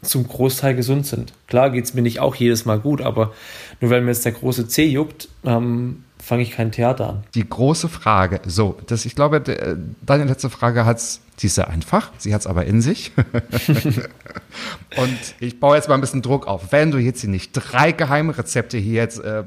zum 0.02 0.26
Großteil 0.26 0.74
gesund 0.74 1.06
sind. 1.06 1.32
Klar 1.46 1.70
geht 1.70 1.84
es 1.84 1.94
mir 1.94 2.02
nicht 2.02 2.20
auch 2.20 2.34
jedes 2.34 2.64
Mal 2.64 2.78
gut, 2.78 3.00
aber 3.00 3.32
nur 3.80 3.90
weil 3.90 4.00
mir 4.00 4.10
jetzt 4.10 4.24
der 4.24 4.32
große 4.32 4.68
C 4.68 4.86
juckt, 4.86 5.28
ähm, 5.44 6.04
fange 6.24 6.42
ich 6.42 6.52
kein 6.52 6.72
Theater 6.72 7.10
an. 7.10 7.24
Die 7.34 7.48
große 7.48 7.88
Frage, 7.88 8.40
so, 8.46 8.76
das, 8.86 9.04
ich 9.04 9.14
glaube, 9.14 9.40
deine 9.40 10.24
letzte 10.24 10.50
Frage 10.50 10.84
hat 10.84 11.00
sie 11.36 11.48
ist 11.48 11.56
sehr 11.56 11.68
einfach, 11.68 12.12
sie 12.18 12.32
hat 12.32 12.42
es 12.42 12.46
aber 12.46 12.64
in 12.64 12.80
sich. 12.80 13.12
und 14.96 15.18
ich 15.40 15.58
baue 15.58 15.76
jetzt 15.76 15.88
mal 15.88 15.96
ein 15.96 16.00
bisschen 16.00 16.22
Druck 16.22 16.46
auf. 16.46 16.70
Wenn 16.70 16.90
du 16.90 16.98
jetzt 16.98 17.20
hier 17.22 17.30
nicht 17.30 17.52
drei 17.52 17.92
geheime 17.92 18.36
Rezepte 18.38 18.78
hier 18.78 18.94
jetzt 18.94 19.18
äh, 19.20 19.44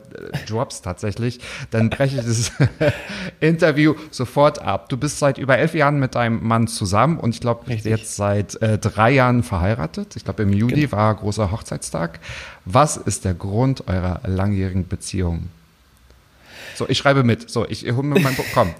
droppst 0.47 0.83
tatsächlich, 0.83 1.39
dann 1.71 1.89
breche 1.89 2.17
ich 2.17 2.25
das 2.25 2.51
Interview 3.39 3.95
sofort 4.11 4.61
ab. 4.61 4.89
Du 4.89 4.97
bist 4.97 5.19
seit 5.19 5.37
über 5.37 5.57
elf 5.57 5.73
Jahren 5.73 5.99
mit 5.99 6.15
deinem 6.15 6.45
Mann 6.45 6.67
zusammen 6.67 7.19
und 7.19 7.33
ich 7.33 7.41
glaube 7.41 7.73
jetzt 7.73 8.15
seit 8.15 8.61
äh, 8.61 8.77
drei 8.77 9.11
Jahren 9.11 9.43
verheiratet. 9.43 10.15
Ich 10.15 10.25
glaube 10.25 10.43
im 10.43 10.53
Juli 10.53 10.81
genau. 10.81 10.91
war 10.91 11.15
großer 11.15 11.51
Hochzeitstag. 11.51 12.19
Was 12.65 12.97
ist 12.97 13.23
der 13.23 13.33
Grund 13.33 13.87
eurer 13.87 14.21
langjährigen 14.25 14.87
Beziehung? 14.87 15.49
So, 16.77 16.87
ich 16.87 16.97
schreibe 16.97 17.23
mit. 17.23 17.49
So, 17.49 17.67
ich 17.67 17.83
hole 17.91 18.03
mir 18.03 18.19
mein 18.19 18.35
Buch. 18.35 18.45
Komm. 18.53 18.73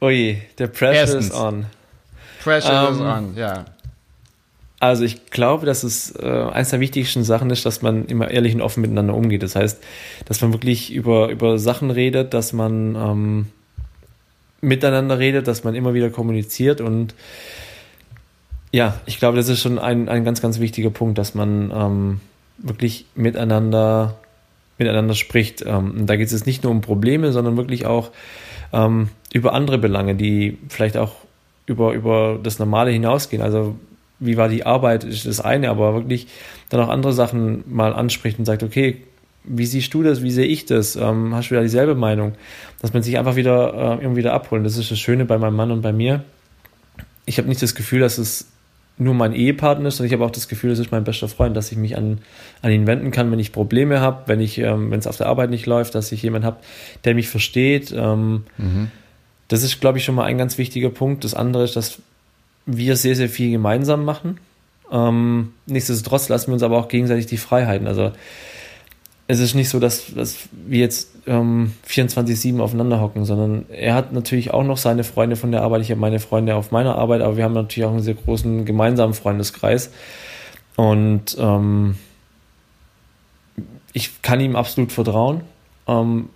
Ui, 0.00 0.42
der 0.58 0.66
Pressure 0.66 0.94
Erstens. 0.94 1.26
is 1.26 1.34
on. 1.34 1.66
Pressure 2.42 2.88
um, 2.88 2.94
is 2.94 3.00
ähm, 3.00 3.06
on, 3.06 3.36
ja. 3.36 3.64
Also 4.80 5.04
ich 5.04 5.26
glaube, 5.26 5.64
dass 5.64 5.84
es 5.84 6.10
äh, 6.16 6.26
eines 6.26 6.70
der 6.70 6.80
wichtigsten 6.80 7.22
Sachen 7.22 7.50
ist, 7.50 7.64
dass 7.64 7.82
man 7.82 8.06
immer 8.06 8.28
ehrlich 8.28 8.52
und 8.52 8.60
offen 8.60 8.80
miteinander 8.80 9.14
umgeht. 9.14 9.44
Das 9.44 9.54
heißt, 9.54 9.80
dass 10.24 10.40
man 10.40 10.52
wirklich 10.52 10.92
über, 10.92 11.28
über 11.28 11.60
Sachen 11.60 11.92
redet, 11.92 12.34
dass 12.34 12.52
man 12.52 12.96
ähm, 12.96 13.46
miteinander 14.60 15.20
redet, 15.20 15.46
dass 15.46 15.62
man 15.62 15.76
immer 15.76 15.94
wieder 15.94 16.10
kommuniziert 16.10 16.80
und 16.80 17.14
ja, 18.72 18.98
ich 19.04 19.18
glaube, 19.18 19.36
das 19.36 19.48
ist 19.48 19.60
schon 19.60 19.78
ein, 19.78 20.08
ein 20.08 20.24
ganz, 20.24 20.40
ganz 20.40 20.58
wichtiger 20.58 20.90
Punkt, 20.90 21.18
dass 21.18 21.34
man 21.34 21.70
ähm, 21.70 22.20
wirklich 22.56 23.06
miteinander, 23.14 24.18
miteinander 24.82 25.14
spricht. 25.14 25.64
Ähm, 25.66 26.06
da 26.06 26.16
geht 26.16 26.30
es 26.32 26.46
nicht 26.46 26.62
nur 26.62 26.72
um 26.72 26.80
Probleme, 26.80 27.32
sondern 27.32 27.56
wirklich 27.56 27.86
auch 27.86 28.10
ähm, 28.72 29.08
über 29.32 29.54
andere 29.54 29.78
Belange, 29.78 30.14
die 30.14 30.58
vielleicht 30.68 30.96
auch 30.96 31.14
über, 31.66 31.92
über 31.92 32.38
das 32.42 32.58
Normale 32.58 32.90
hinausgehen. 32.90 33.42
Also 33.42 33.76
wie 34.18 34.36
war 34.36 34.48
die 34.48 34.64
Arbeit, 34.64 35.04
ist 35.04 35.26
das 35.26 35.40
eine, 35.40 35.70
aber 35.70 35.94
wirklich 35.94 36.28
dann 36.68 36.80
auch 36.80 36.88
andere 36.88 37.12
Sachen 37.12 37.64
mal 37.66 37.92
anspricht 37.92 38.38
und 38.38 38.44
sagt, 38.44 38.62
okay, 38.62 39.02
wie 39.44 39.66
siehst 39.66 39.92
du 39.92 40.02
das, 40.02 40.22
wie 40.22 40.30
sehe 40.30 40.46
ich 40.46 40.66
das, 40.66 40.94
ähm, 40.94 41.34
hast 41.34 41.48
du 41.48 41.52
wieder 41.52 41.62
dieselbe 41.62 41.96
Meinung, 41.96 42.34
dass 42.80 42.92
man 42.92 43.02
sich 43.02 43.18
einfach 43.18 43.34
wieder 43.34 43.74
äh, 43.74 44.02
irgendwie 44.02 44.18
wieder 44.18 44.34
abholt. 44.34 44.64
Das 44.64 44.76
ist 44.76 44.90
das 44.90 45.00
Schöne 45.00 45.24
bei 45.24 45.38
meinem 45.38 45.56
Mann 45.56 45.72
und 45.72 45.82
bei 45.82 45.92
mir. 45.92 46.24
Ich 47.26 47.38
habe 47.38 47.48
nicht 47.48 47.62
das 47.62 47.74
Gefühl, 47.74 48.00
dass 48.00 48.18
es 48.18 48.51
nur 49.02 49.14
mein 49.14 49.34
Ehepartner 49.34 49.88
ist, 49.88 49.96
sondern 49.96 50.08
ich 50.08 50.12
habe 50.12 50.24
auch 50.24 50.30
das 50.30 50.48
Gefühl, 50.48 50.70
das 50.70 50.78
ist 50.78 50.92
mein 50.92 51.04
bester 51.04 51.28
Freund, 51.28 51.56
dass 51.56 51.72
ich 51.72 51.78
mich 51.78 51.96
an, 51.96 52.18
an 52.62 52.70
ihn 52.70 52.86
wenden 52.86 53.10
kann, 53.10 53.30
wenn 53.30 53.38
ich 53.38 53.52
Probleme 53.52 54.00
habe, 54.00 54.22
wenn 54.26 54.40
ich, 54.40 54.58
ähm, 54.58 54.90
wenn 54.90 54.98
es 54.98 55.06
auf 55.06 55.16
der 55.16 55.26
Arbeit 55.26 55.50
nicht 55.50 55.66
läuft, 55.66 55.94
dass 55.94 56.12
ich 56.12 56.22
jemanden 56.22 56.46
habe, 56.46 56.58
der 57.04 57.14
mich 57.14 57.28
versteht. 57.28 57.92
Ähm, 57.96 58.44
mhm. 58.58 58.90
Das 59.48 59.62
ist, 59.62 59.80
glaube 59.80 59.98
ich, 59.98 60.04
schon 60.04 60.14
mal 60.14 60.24
ein 60.24 60.38
ganz 60.38 60.58
wichtiger 60.58 60.90
Punkt. 60.90 61.24
Das 61.24 61.34
andere 61.34 61.64
ist, 61.64 61.76
dass 61.76 61.98
wir 62.66 62.96
sehr, 62.96 63.16
sehr 63.16 63.28
viel 63.28 63.50
gemeinsam 63.50 64.04
machen. 64.04 64.38
Ähm, 64.90 65.52
nichtsdestotrotz 65.66 66.28
lassen 66.28 66.48
wir 66.48 66.54
uns 66.54 66.62
aber 66.62 66.78
auch 66.78 66.88
gegenseitig 66.88 67.26
die 67.26 67.36
Freiheiten. 67.36 67.86
Also 67.86 68.12
es 69.28 69.40
ist 69.40 69.54
nicht 69.54 69.68
so, 69.68 69.78
dass, 69.78 70.14
dass 70.14 70.48
wir 70.66 70.80
jetzt 70.80 71.10
ähm, 71.26 71.72
24-7 71.88 72.60
aufeinander 72.60 73.00
hocken, 73.00 73.24
sondern 73.24 73.66
er 73.70 73.94
hat 73.94 74.12
natürlich 74.12 74.52
auch 74.52 74.64
noch 74.64 74.76
seine 74.76 75.04
Freunde 75.04 75.36
von 75.36 75.52
der 75.52 75.62
Arbeit, 75.62 75.82
ich 75.82 75.90
habe 75.90 76.00
meine 76.00 76.18
Freunde 76.18 76.54
auf 76.56 76.70
meiner 76.70 76.96
Arbeit, 76.96 77.22
aber 77.22 77.36
wir 77.36 77.44
haben 77.44 77.54
natürlich 77.54 77.86
auch 77.86 77.92
einen 77.92 78.02
sehr 78.02 78.14
großen 78.14 78.64
gemeinsamen 78.64 79.14
Freundeskreis. 79.14 79.90
Und 80.76 81.36
ähm, 81.38 81.96
ich 83.92 84.22
kann 84.22 84.40
ihm 84.40 84.56
absolut 84.56 84.90
vertrauen. 84.90 85.42
Ähm, 85.86 86.30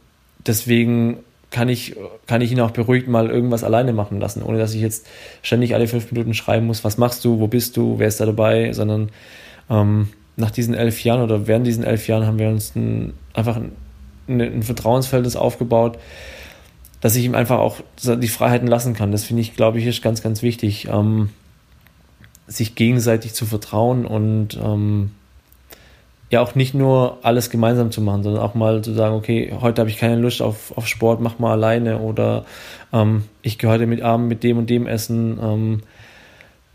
deswegen 0.46 1.18
kann 1.50 1.68
ich, 1.68 1.96
kann 2.26 2.40
ich 2.40 2.52
ihn 2.52 2.60
auch 2.60 2.70
beruhigt 2.70 3.08
mal 3.08 3.30
irgendwas 3.30 3.64
alleine 3.64 3.92
machen 3.92 4.20
lassen, 4.20 4.42
ohne 4.42 4.58
dass 4.58 4.74
ich 4.74 4.80
jetzt 4.80 5.06
ständig 5.42 5.74
alle 5.74 5.88
fünf 5.88 6.10
Minuten 6.12 6.34
schreiben 6.34 6.66
muss, 6.66 6.84
was 6.84 6.98
machst 6.98 7.24
du, 7.24 7.40
wo 7.40 7.46
bist 7.46 7.76
du, 7.76 7.98
wer 7.98 8.08
ist 8.08 8.20
da 8.20 8.26
dabei, 8.26 8.72
sondern 8.72 9.10
ähm, 9.70 10.08
nach 10.36 10.50
diesen 10.50 10.74
elf 10.74 11.02
Jahren 11.02 11.22
oder 11.22 11.46
während 11.46 11.66
diesen 11.66 11.84
elf 11.84 12.06
Jahren 12.08 12.26
haben 12.26 12.38
wir 12.38 12.48
uns 12.48 12.74
ein, 12.76 13.14
einfach 13.32 13.56
ein, 13.56 13.72
ein 14.40 14.62
Vertrauensverhältnis 14.62 15.36
aufgebaut, 15.36 15.98
dass 17.00 17.16
ich 17.16 17.24
ihm 17.24 17.34
einfach 17.34 17.58
auch 17.58 17.80
die 18.02 18.28
Freiheiten 18.28 18.68
lassen 18.68 18.94
kann. 18.94 19.12
Das 19.12 19.24
finde 19.24 19.42
ich, 19.42 19.56
glaube 19.56 19.78
ich, 19.78 19.86
ist 19.86 20.02
ganz, 20.02 20.22
ganz 20.22 20.42
wichtig, 20.42 20.88
ähm, 20.88 21.30
sich 22.46 22.74
gegenseitig 22.74 23.34
zu 23.34 23.46
vertrauen 23.46 24.06
und 24.06 24.58
ähm, 24.62 25.10
ja 26.30 26.40
auch 26.40 26.54
nicht 26.54 26.74
nur 26.74 27.18
alles 27.22 27.50
gemeinsam 27.50 27.90
zu 27.90 28.00
machen, 28.00 28.22
sondern 28.22 28.42
auch 28.42 28.54
mal 28.54 28.82
zu 28.82 28.92
sagen, 28.92 29.14
okay, 29.14 29.54
heute 29.60 29.80
habe 29.80 29.90
ich 29.90 29.96
keine 29.96 30.16
Lust 30.16 30.42
auf, 30.42 30.76
auf 30.76 30.86
Sport, 30.86 31.20
mach 31.20 31.38
mal 31.38 31.52
alleine 31.52 31.98
oder 31.98 32.44
ähm, 32.92 33.24
ich 33.42 33.58
gehe 33.58 33.70
heute 33.70 33.86
mit 33.86 34.02
Abend 34.02 34.28
mit 34.28 34.42
dem 34.42 34.58
und 34.58 34.68
dem 34.68 34.86
essen. 34.86 35.82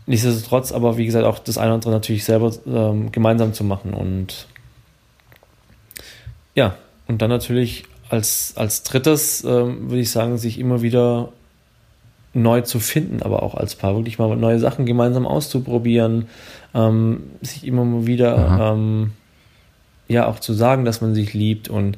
Nichtsdestotrotz 0.06 0.72
aber, 0.72 0.96
wie 0.96 1.06
gesagt, 1.06 1.24
auch 1.24 1.38
das 1.38 1.58
eine 1.58 1.68
oder 1.68 1.74
andere 1.74 1.90
natürlich 1.92 2.24
selber 2.24 2.52
ähm, 2.66 3.12
gemeinsam 3.12 3.54
zu 3.54 3.64
machen 3.64 3.94
und 3.94 4.46
ja, 6.54 6.76
und 7.06 7.22
dann 7.22 7.30
natürlich 7.30 7.84
als, 8.08 8.54
als 8.56 8.82
drittes 8.82 9.44
ähm, 9.44 9.90
würde 9.90 10.00
ich 10.00 10.10
sagen, 10.10 10.38
sich 10.38 10.58
immer 10.58 10.82
wieder 10.82 11.32
neu 12.34 12.62
zu 12.62 12.80
finden, 12.80 13.22
aber 13.22 13.42
auch 13.42 13.54
als 13.54 13.74
Paar 13.74 13.94
wirklich 13.94 14.18
mal 14.18 14.34
neue 14.36 14.58
Sachen 14.58 14.86
gemeinsam 14.86 15.26
auszuprobieren, 15.26 16.28
ähm, 16.74 17.24
sich 17.40 17.66
immer 17.66 17.84
mal 17.84 18.06
wieder 18.06 18.72
ähm, 18.74 19.12
ja 20.08 20.26
auch 20.26 20.40
zu 20.40 20.52
sagen, 20.52 20.84
dass 20.84 21.00
man 21.00 21.14
sich 21.14 21.32
liebt 21.32 21.68
und 21.68 21.96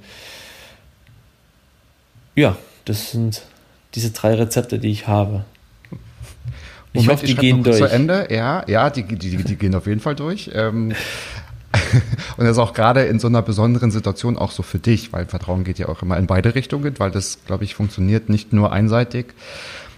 ja, 2.35 2.57
das 2.85 3.13
sind 3.13 3.43
diese 3.95 4.11
drei 4.11 4.35
Rezepte, 4.35 4.79
die 4.79 4.91
ich 4.91 5.07
habe. 5.07 5.45
Ich 6.95 7.03
Moment, 7.03 7.19
hoffe, 7.19 7.27
die 7.27 7.35
gehen 7.35 7.65
durch. 7.65 7.79
Zu 7.79 7.91
Ende, 7.91 8.29
ja, 8.31 8.65
ja, 8.69 8.89
die, 8.89 9.03
die, 9.03 9.37
die 9.37 9.57
gehen 9.57 9.75
auf 9.75 9.89
jeden 9.89 10.01
Fall 10.01 10.15
durch. 10.15 10.51
Ähm, 10.55 10.93
und 12.37 12.45
das 12.45 12.53
ist 12.53 12.59
auch 12.59 12.73
gerade 12.73 13.03
in 13.03 13.19
so 13.19 13.27
einer 13.27 13.43
besonderen 13.43 13.91
Situation 13.91 14.39
auch 14.39 14.53
so 14.53 14.63
für 14.63 14.79
dich, 14.79 15.13
weil 15.13 15.27
Vertrauen 15.27 15.65
geht 15.65 15.81
ja 15.81 15.89
auch 15.89 16.03
immer 16.03 16.17
in 16.17 16.29
beide 16.29 16.55
Richtungen, 16.55 16.95
weil 16.99 17.11
das, 17.11 17.39
glaube 17.47 17.65
ich, 17.65 17.75
funktioniert 17.75 18.29
nicht 18.29 18.53
nur 18.53 18.73
einseitig. 18.73 19.27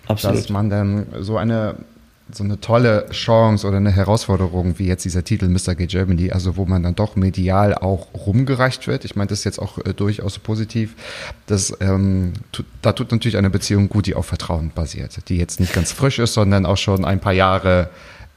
Absolut. 0.08 0.38
Dass 0.38 0.48
man 0.48 0.70
dann 0.70 1.06
so 1.20 1.36
eine 1.36 1.76
so 2.30 2.42
eine 2.42 2.60
tolle 2.60 3.06
Chance 3.10 3.66
oder 3.66 3.76
eine 3.76 3.92
Herausforderung 3.92 4.78
wie 4.78 4.86
jetzt 4.86 5.04
dieser 5.04 5.22
Titel 5.22 5.48
Mr. 5.48 5.76
Gay 5.76 5.86
Germany, 5.86 6.32
also 6.32 6.56
wo 6.56 6.64
man 6.64 6.82
dann 6.82 6.96
doch 6.96 7.14
medial 7.14 7.74
auch 7.74 8.08
rumgereicht 8.14 8.88
wird. 8.88 9.04
Ich 9.04 9.14
meine 9.14 9.28
das 9.28 9.40
ist 9.40 9.44
jetzt 9.44 9.58
auch 9.60 9.78
äh, 9.78 9.94
durchaus 9.94 10.38
positiv. 10.38 10.94
Das, 11.46 11.76
ähm, 11.80 12.32
da 12.82 12.92
tut 12.92 13.12
natürlich 13.12 13.36
eine 13.36 13.50
Beziehung 13.50 13.88
gut, 13.88 14.06
die 14.06 14.14
auf 14.14 14.26
Vertrauen 14.26 14.72
basiert, 14.74 15.28
die 15.28 15.36
jetzt 15.36 15.60
nicht 15.60 15.72
ganz 15.72 15.92
frisch 15.92 16.18
ist, 16.18 16.34
sondern 16.34 16.66
auch 16.66 16.78
schon 16.78 17.04
ein 17.04 17.20
paar 17.20 17.32
Jahre 17.32 17.90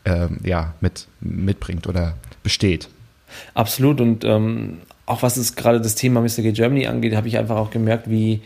ähm, 0.05 0.37
ja, 0.43 0.75
mit, 0.81 1.07
mitbringt 1.19 1.87
oder 1.87 2.13
besteht. 2.43 2.89
Absolut 3.55 4.01
und 4.01 4.23
ähm, 4.23 4.77
auch 5.07 5.23
was 5.23 5.37
es 5.37 5.55
gerade 5.55 5.81
das 5.81 5.95
Thema 5.95 6.21
Mr. 6.21 6.43
Gay 6.43 6.51
Germany 6.51 6.85
angeht, 6.85 7.15
habe 7.15 7.27
ich 7.27 7.39
einfach 7.39 7.55
auch 7.55 7.71
gemerkt, 7.71 8.09
wie 8.09 8.41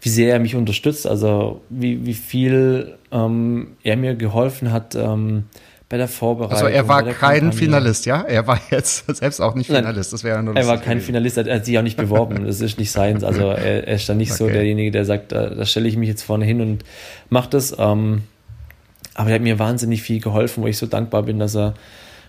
wie 0.00 0.08
sehr 0.08 0.32
er 0.32 0.38
mich 0.38 0.54
unterstützt, 0.54 1.06
also 1.06 1.60
wie, 1.68 2.06
wie 2.06 2.14
viel 2.14 2.96
ähm, 3.10 3.76
er 3.82 3.96
mir 3.96 4.14
geholfen 4.14 4.72
hat 4.72 4.94
ähm, 4.94 5.44
bei 5.88 5.96
der 5.96 6.08
Vorbereitung. 6.08 6.56
Also 6.56 6.66
er 6.66 6.86
war 6.86 7.02
kein 7.02 7.14
Kampagne. 7.14 7.52
Finalist, 7.52 8.06
ja? 8.06 8.20
Er 8.22 8.46
war 8.46 8.60
jetzt 8.70 9.04
selbst 9.16 9.40
auch 9.40 9.54
nicht 9.54 9.68
Finalist. 9.68 10.12
Das 10.12 10.22
wäre 10.22 10.42
nur 10.42 10.54
Er 10.54 10.66
war 10.66 10.76
kein 10.76 10.98
gewesen. 10.98 11.06
Finalist, 11.06 11.38
er 11.38 11.54
hat 11.54 11.64
sich 11.64 11.78
auch 11.78 11.82
nicht 11.82 11.96
beworben. 11.96 12.44
Das 12.48 12.60
ist 12.60 12.78
nicht 12.78 12.92
seins. 12.92 13.24
Also 13.24 13.42
er, 13.42 13.88
er 13.88 13.94
ist 13.94 14.08
dann 14.08 14.18
nicht 14.18 14.30
okay. 14.30 14.38
so 14.38 14.48
derjenige, 14.48 14.90
der 14.90 15.04
sagt, 15.04 15.32
da, 15.32 15.50
da 15.50 15.64
stelle 15.64 15.88
ich 15.88 15.96
mich 15.96 16.08
jetzt 16.08 16.22
vorne 16.22 16.44
hin 16.44 16.60
und 16.60 16.84
mache 17.30 17.50
das. 17.50 17.74
Ähm, 17.78 18.22
aber 19.14 19.30
er 19.30 19.36
hat 19.36 19.42
mir 19.42 19.58
wahnsinnig 19.58 20.02
viel 20.02 20.20
geholfen, 20.20 20.62
wo 20.62 20.66
ich 20.68 20.78
so 20.78 20.86
dankbar 20.86 21.24
bin, 21.24 21.38
dass 21.38 21.56
er 21.56 21.74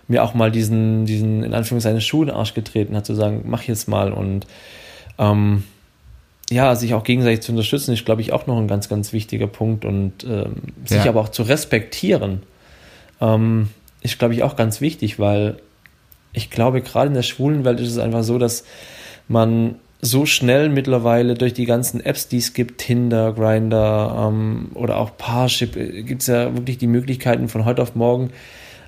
mir 0.08 0.24
auch 0.24 0.34
mal 0.34 0.50
diesen, 0.50 1.06
diesen 1.06 1.44
in 1.44 1.54
Anführungszeichen 1.54 2.00
Schuhenarsch 2.00 2.54
getreten 2.54 2.96
hat, 2.96 3.06
zu 3.06 3.14
sagen, 3.14 3.42
mach 3.46 3.62
jetzt 3.62 3.88
mal 3.88 4.12
und 4.12 4.46
ähm, 5.18 5.62
ja, 6.50 6.74
sich 6.74 6.94
auch 6.94 7.04
gegenseitig 7.04 7.40
zu 7.40 7.52
unterstützen, 7.52 7.94
ist, 7.94 8.04
glaube 8.04 8.20
ich, 8.20 8.32
auch 8.32 8.46
noch 8.46 8.58
ein 8.58 8.68
ganz, 8.68 8.88
ganz 8.88 9.12
wichtiger 9.12 9.46
Punkt. 9.46 9.84
Und 9.84 10.24
ähm, 10.24 10.56
sich 10.84 11.04
ja. 11.04 11.10
aber 11.10 11.20
auch 11.20 11.28
zu 11.28 11.42
respektieren, 11.42 12.42
ähm, 13.20 13.70
ist, 14.02 14.18
glaube 14.18 14.34
ich, 14.34 14.42
auch 14.42 14.56
ganz 14.56 14.80
wichtig, 14.80 15.18
weil 15.18 15.56
ich 16.32 16.50
glaube, 16.50 16.82
gerade 16.82 17.08
in 17.08 17.14
der 17.14 17.22
schwulen 17.22 17.64
Welt 17.64 17.80
ist 17.80 17.90
es 17.90 17.98
einfach 17.98 18.24
so, 18.24 18.38
dass 18.38 18.64
man 19.28 19.76
so 20.02 20.26
schnell 20.26 20.70
mittlerweile 20.70 21.34
durch 21.34 21.52
die 21.52 21.66
ganzen 21.66 22.00
Apps, 22.00 22.26
die 22.28 22.38
es 22.38 22.52
gibt, 22.52 22.78
Tinder, 22.78 23.32
Grinder 23.32 24.28
ähm, 24.28 24.70
oder 24.74 24.96
auch 24.96 25.16
Parship, 25.16 25.76
äh, 25.76 26.02
gibt 26.02 26.22
es 26.22 26.28
ja 26.28 26.54
wirklich 26.54 26.78
die 26.78 26.86
Möglichkeiten 26.86 27.48
von 27.48 27.64
heute 27.64 27.82
auf 27.82 27.94
morgen 27.94 28.30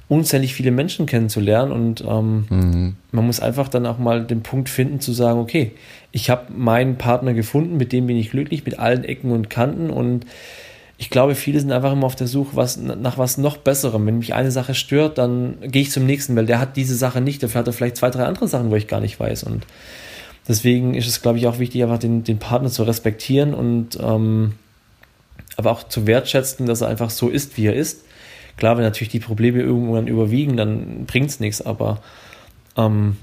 unzählig 0.08 0.54
viele 0.54 0.70
Menschen 0.70 1.06
kennenzulernen 1.06 1.72
und 1.72 2.04
ähm, 2.06 2.44
mhm. 2.50 2.96
man 3.12 3.26
muss 3.26 3.40
einfach 3.40 3.68
dann 3.68 3.86
auch 3.86 3.98
mal 3.98 4.24
den 4.24 4.42
Punkt 4.42 4.68
finden 4.68 5.00
zu 5.00 5.12
sagen, 5.12 5.38
okay, 5.38 5.72
ich 6.10 6.28
habe 6.28 6.52
meinen 6.52 6.98
Partner 6.98 7.32
gefunden, 7.32 7.76
mit 7.76 7.92
dem 7.92 8.06
bin 8.06 8.16
ich 8.16 8.30
glücklich, 8.30 8.64
mit 8.64 8.78
allen 8.78 9.04
Ecken 9.04 9.32
und 9.32 9.48
Kanten 9.48 9.90
und 9.90 10.26
ich 10.98 11.10
glaube, 11.10 11.34
viele 11.34 11.58
sind 11.58 11.72
einfach 11.72 11.92
immer 11.92 12.06
auf 12.06 12.14
der 12.14 12.28
Suche 12.28 12.54
was, 12.54 12.76
nach 12.76 13.18
was 13.18 13.36
noch 13.36 13.56
Besserem. 13.56 14.06
Wenn 14.06 14.18
mich 14.18 14.34
eine 14.34 14.52
Sache 14.52 14.74
stört, 14.74 15.18
dann 15.18 15.56
gehe 15.62 15.82
ich 15.82 15.90
zum 15.90 16.06
nächsten, 16.06 16.36
weil 16.36 16.46
der 16.46 16.60
hat 16.60 16.76
diese 16.76 16.94
Sache 16.94 17.20
nicht, 17.20 17.42
dafür 17.42 17.60
hat 17.60 17.66
er 17.66 17.72
vielleicht 17.72 17.96
zwei, 17.96 18.10
drei 18.10 18.24
andere 18.24 18.46
Sachen, 18.46 18.70
wo 18.70 18.76
ich 18.76 18.86
gar 18.86 19.00
nicht 19.00 19.18
weiß 19.18 19.44
und 19.44 19.66
deswegen 20.46 20.94
ist 20.94 21.06
es, 21.06 21.22
glaube 21.22 21.38
ich, 21.38 21.46
auch 21.46 21.58
wichtig, 21.58 21.82
einfach 21.82 21.98
den, 21.98 22.24
den 22.24 22.38
Partner 22.38 22.70
zu 22.70 22.82
respektieren 22.82 23.54
und 23.54 23.98
ähm, 24.00 24.54
aber 25.56 25.70
auch 25.70 25.88
zu 25.88 26.06
wertschätzen, 26.06 26.66
dass 26.66 26.80
er 26.80 26.88
einfach 26.88 27.10
so 27.10 27.28
ist, 27.28 27.56
wie 27.56 27.66
er 27.66 27.74
ist. 27.74 28.04
Klar, 28.56 28.76
wenn 28.76 28.84
natürlich 28.84 29.10
die 29.10 29.20
Probleme 29.20 29.60
irgendwann 29.60 30.06
überwiegen, 30.06 30.56
dann 30.56 31.06
bringt 31.06 31.30
es 31.30 31.40
nichts, 31.40 31.62
aber 31.62 32.00
ähm, 32.76 33.16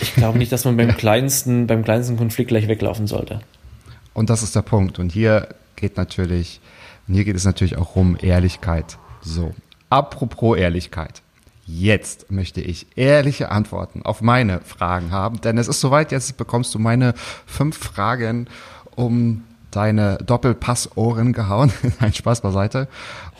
ich 0.00 0.14
glaube 0.14 0.38
nicht, 0.38 0.52
dass 0.52 0.64
man 0.64 0.76
beim 0.76 0.96
kleinsten, 0.96 1.66
beim 1.66 1.84
kleinsten 1.84 2.16
Konflikt 2.16 2.48
gleich 2.48 2.68
weglaufen 2.68 3.06
sollte. 3.06 3.40
Und 4.14 4.30
das 4.30 4.42
ist 4.42 4.56
der 4.56 4.62
Punkt. 4.62 4.98
Und 4.98 5.12
hier 5.12 5.48
geht 5.76 5.96
natürlich, 5.96 6.60
hier 7.06 7.24
geht 7.24 7.36
es 7.36 7.44
natürlich 7.44 7.76
auch 7.76 7.96
um 7.96 8.16
Ehrlichkeit. 8.20 8.98
So. 9.20 9.54
Apropos 9.90 10.56
Ehrlichkeit. 10.56 11.22
Jetzt 11.66 12.30
möchte 12.30 12.60
ich 12.60 12.86
ehrliche 12.96 13.50
Antworten 13.50 14.02
auf 14.02 14.22
meine 14.22 14.60
Fragen 14.60 15.10
haben, 15.10 15.40
denn 15.40 15.58
es 15.58 15.66
ist 15.66 15.80
soweit, 15.80 16.12
jetzt 16.12 16.36
bekommst 16.36 16.72
du 16.74 16.78
meine 16.78 17.12
fünf 17.44 17.76
Fragen 17.76 18.46
um 18.94 19.42
deine 19.72 20.18
Doppelpassohren 20.18 21.32
gehauen. 21.32 21.72
Ein 21.98 22.14
Spaß 22.14 22.40
beiseite. 22.40 22.88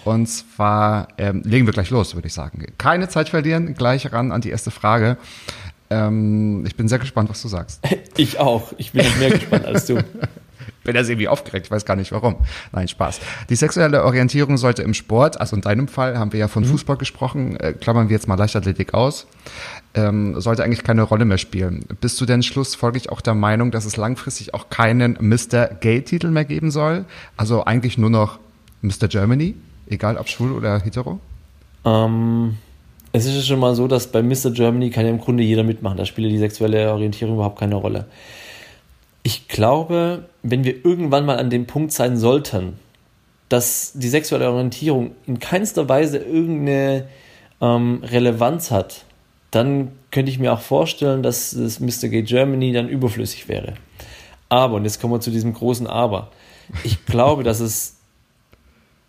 Und 0.06 0.28
zwar 0.28 1.08
ähm, 1.18 1.42
legen 1.44 1.66
wir 1.66 1.72
gleich 1.72 1.90
los, 1.90 2.14
würde 2.14 2.28
ich 2.28 2.32
sagen. 2.32 2.64
Keine 2.78 3.08
Zeit 3.08 3.28
verlieren, 3.28 3.74
gleich 3.74 4.12
ran 4.12 4.30
an 4.30 4.40
die 4.40 4.50
erste 4.50 4.70
Frage. 4.70 5.16
Ähm, 5.90 6.64
ich 6.64 6.76
bin 6.76 6.86
sehr 6.86 7.00
gespannt, 7.00 7.28
was 7.28 7.42
du 7.42 7.48
sagst. 7.48 7.82
Ich 8.16 8.38
auch. 8.38 8.72
Ich 8.78 8.92
bin 8.92 9.04
noch 9.04 9.16
mehr 9.18 9.30
gespannt 9.30 9.66
als 9.66 9.84
du. 9.86 10.02
bin 10.84 10.94
jetzt 10.94 11.10
irgendwie 11.10 11.26
aufgeregt, 11.26 11.66
ich 11.66 11.70
weiß 11.72 11.84
gar 11.84 11.96
nicht 11.96 12.12
warum. 12.12 12.36
Nein, 12.70 12.86
Spaß. 12.86 13.20
Die 13.50 13.56
sexuelle 13.56 14.04
Orientierung 14.04 14.56
sollte 14.56 14.82
im 14.82 14.94
Sport, 14.94 15.40
also 15.40 15.56
in 15.56 15.62
deinem 15.62 15.88
Fall 15.88 16.16
haben 16.18 16.32
wir 16.32 16.38
ja 16.38 16.48
von 16.48 16.62
mhm. 16.62 16.68
Fußball 16.68 16.96
gesprochen, 16.96 17.56
äh, 17.56 17.72
klammern 17.72 18.08
wir 18.08 18.14
jetzt 18.14 18.28
mal 18.28 18.36
Leichtathletik 18.36 18.94
aus, 18.94 19.26
ähm, 19.94 20.40
sollte 20.40 20.62
eigentlich 20.62 20.84
keine 20.84 21.02
Rolle 21.02 21.24
mehr 21.24 21.38
spielen. 21.38 21.84
Bist 22.00 22.20
du 22.20 22.26
denn 22.26 22.44
schlussfolgerlich 22.44 23.10
auch 23.10 23.20
der 23.20 23.34
Meinung, 23.34 23.72
dass 23.72 23.84
es 23.84 23.96
langfristig 23.96 24.54
auch 24.54 24.70
keinen 24.70 25.18
Mr. 25.20 25.66
Gay-Titel 25.80 26.30
mehr 26.30 26.44
geben 26.44 26.70
soll? 26.70 27.04
Also 27.36 27.64
eigentlich 27.64 27.98
nur 27.98 28.10
noch 28.10 28.38
Mr. 28.82 29.08
Germany, 29.08 29.56
egal 29.88 30.16
ob 30.16 30.28
schwul 30.28 30.52
oder 30.52 30.80
hetero? 30.80 31.18
Ähm, 31.84 32.56
es 33.12 33.24
ist 33.24 33.46
schon 33.46 33.60
mal 33.60 33.74
so, 33.74 33.88
dass 33.88 34.08
bei 34.08 34.22
Mr. 34.22 34.50
Germany 34.52 34.90
kann 34.90 35.04
ja 35.04 35.10
im 35.10 35.20
Grunde 35.20 35.42
jeder 35.42 35.62
mitmachen. 35.62 35.96
Da 35.96 36.04
spielt 36.04 36.30
die 36.30 36.38
sexuelle 36.38 36.92
Orientierung 36.92 37.36
überhaupt 37.36 37.58
keine 37.58 37.76
Rolle. 37.76 38.06
Ich 39.22 39.48
glaube, 39.48 40.26
wenn 40.42 40.64
wir 40.64 40.84
irgendwann 40.84 41.24
mal 41.24 41.38
an 41.38 41.50
dem 41.50 41.66
Punkt 41.66 41.92
sein 41.92 42.16
sollten, 42.16 42.74
dass 43.48 43.92
die 43.94 44.08
sexuelle 44.08 44.50
Orientierung 44.50 45.12
in 45.26 45.38
keinster 45.38 45.88
Weise 45.88 46.18
irgendeine 46.18 47.08
ähm, 47.60 48.02
Relevanz 48.04 48.70
hat, 48.70 49.04
dann 49.50 49.92
könnte 50.10 50.30
ich 50.30 50.38
mir 50.38 50.52
auch 50.52 50.60
vorstellen, 50.60 51.22
dass 51.22 51.50
das 51.50 51.80
Mr. 51.80 52.08
Gay 52.08 52.22
Germany 52.22 52.72
dann 52.72 52.88
überflüssig 52.88 53.48
wäre. 53.48 53.74
Aber, 54.48 54.76
und 54.76 54.84
jetzt 54.84 55.00
kommen 55.00 55.14
wir 55.14 55.20
zu 55.20 55.30
diesem 55.30 55.54
großen 55.54 55.86
Aber, 55.86 56.30
ich 56.84 57.04
glaube, 57.06 57.42
dass 57.42 57.60
es 57.60 57.95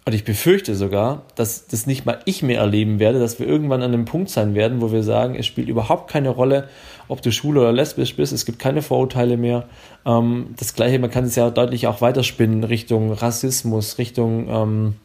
und 0.07 0.13
ich 0.13 0.23
befürchte 0.23 0.73
sogar, 0.73 1.23
dass 1.35 1.67
das 1.67 1.85
nicht 1.85 2.05
mal 2.05 2.19
ich 2.23 2.41
mehr 2.41 2.61
erleben 2.61 2.97
werde, 2.97 3.19
dass 3.19 3.39
wir 3.39 3.45
irgendwann 3.45 3.81
an 3.81 3.93
einem 3.93 4.05
Punkt 4.05 4.29
sein 4.29 4.55
werden, 4.55 4.79
wo 4.79 4.93
wir 4.93 5.03
sagen, 5.03 5.35
es 5.35 5.45
spielt 5.45 5.67
überhaupt 5.67 6.09
keine 6.09 6.29
Rolle, 6.29 6.69
ob 7.09 7.21
du 7.21 7.29
schwul 7.29 7.57
oder 7.57 7.73
lesbisch 7.73 8.15
bist, 8.15 8.31
es 8.31 8.45
gibt 8.45 8.57
keine 8.57 8.81
Vorurteile 8.81 9.35
mehr. 9.35 9.67
Ähm, 10.05 10.55
das 10.57 10.75
Gleiche, 10.75 10.97
man 10.97 11.11
kann 11.11 11.25
es 11.25 11.35
ja 11.35 11.49
deutlich 11.49 11.87
auch 11.87 11.99
weiterspinnen 11.99 12.63
Richtung 12.63 13.11
Rassismus, 13.11 13.97
Richtung 13.97 14.47
ähm, 14.47 14.95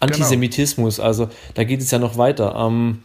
Antisemitismus. 0.00 0.96
Genau. 0.96 1.08
Also 1.08 1.28
da 1.52 1.64
geht 1.64 1.82
es 1.82 1.90
ja 1.90 1.98
noch 1.98 2.16
weiter. 2.16 2.56
Ähm, 2.56 3.02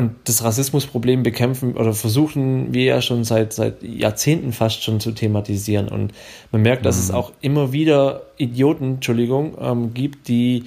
und 0.00 0.16
das 0.24 0.42
Rassismusproblem 0.42 1.22
bekämpfen 1.22 1.76
oder 1.76 1.92
versuchen 1.92 2.72
wir 2.72 2.84
ja 2.84 3.02
schon 3.02 3.22
seit, 3.24 3.52
seit 3.52 3.82
Jahrzehnten 3.82 4.52
fast 4.52 4.82
schon 4.82 4.98
zu 4.98 5.12
thematisieren. 5.12 5.88
Und 5.88 6.12
man 6.52 6.62
merkt, 6.62 6.86
dass 6.86 6.96
mhm. 6.96 7.02
es 7.02 7.10
auch 7.10 7.32
immer 7.42 7.72
wieder 7.72 8.22
Idioten, 8.38 8.94
Entschuldigung, 8.94 9.58
ähm, 9.60 9.92
gibt, 9.92 10.28
die 10.28 10.64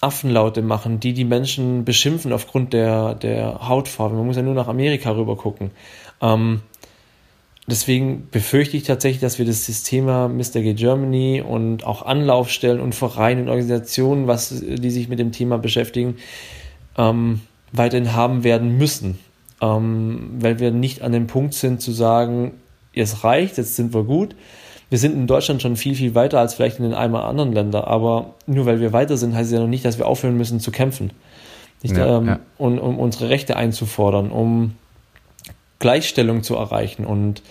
Affenlaute 0.00 0.60
machen, 0.60 0.98
die 0.98 1.12
die 1.12 1.24
Menschen 1.24 1.84
beschimpfen 1.84 2.32
aufgrund 2.32 2.72
der, 2.72 3.14
der 3.14 3.68
Hautfarbe. 3.68 4.16
Man 4.16 4.26
muss 4.26 4.36
ja 4.36 4.42
nur 4.42 4.54
nach 4.54 4.66
Amerika 4.66 5.12
rüber 5.12 5.36
gucken. 5.36 5.70
Ähm, 6.20 6.62
deswegen 7.68 8.28
befürchte 8.28 8.76
ich 8.76 8.82
tatsächlich, 8.82 9.20
dass 9.20 9.38
wir 9.38 9.46
das 9.46 9.64
Thema 9.84 10.26
Mr. 10.26 10.62
Gay 10.62 10.74
Germany 10.74 11.44
und 11.46 11.84
auch 11.84 12.02
Anlaufstellen 12.04 12.80
und 12.80 12.96
Vereine 12.96 13.42
und 13.42 13.48
Organisationen, 13.48 14.26
was, 14.26 14.48
die 14.60 14.90
sich 14.90 15.08
mit 15.08 15.20
dem 15.20 15.30
Thema 15.30 15.58
beschäftigen, 15.58 16.16
ähm, 16.98 17.42
weiterhin 17.72 18.12
haben 18.12 18.44
werden 18.44 18.76
müssen, 18.78 19.18
ähm, 19.60 20.30
weil 20.38 20.58
wir 20.60 20.70
nicht 20.70 21.02
an 21.02 21.12
dem 21.12 21.26
Punkt 21.26 21.54
sind 21.54 21.80
zu 21.80 21.92
sagen, 21.92 22.52
es 22.94 23.24
reicht, 23.24 23.56
jetzt 23.56 23.76
sind 23.76 23.94
wir 23.94 24.04
gut. 24.04 24.36
Wir 24.90 24.98
sind 24.98 25.14
in 25.14 25.26
Deutschland 25.26 25.62
schon 25.62 25.76
viel, 25.76 25.94
viel 25.94 26.14
weiter 26.14 26.38
als 26.38 26.54
vielleicht 26.54 26.78
in 26.78 26.84
den 26.84 26.92
einmal 26.94 27.22
anderen 27.22 27.52
Ländern, 27.52 27.84
aber 27.84 28.34
nur 28.46 28.66
weil 28.66 28.80
wir 28.80 28.92
weiter 28.92 29.16
sind, 29.16 29.34
heißt 29.34 29.46
es 29.46 29.54
ja 29.54 29.60
noch 29.60 29.68
nicht, 29.68 29.86
dass 29.86 29.96
wir 29.96 30.06
aufhören 30.06 30.36
müssen 30.36 30.60
zu 30.60 30.70
kämpfen. 30.70 31.12
Nicht, 31.82 31.96
ja, 31.96 32.18
ähm, 32.18 32.26
ja. 32.26 32.38
Und, 32.58 32.78
um 32.78 32.98
unsere 32.98 33.30
Rechte 33.30 33.56
einzufordern, 33.56 34.30
um 34.30 34.74
Gleichstellung 35.78 36.42
zu 36.42 36.56
erreichen. 36.56 37.06
Und 37.06 37.42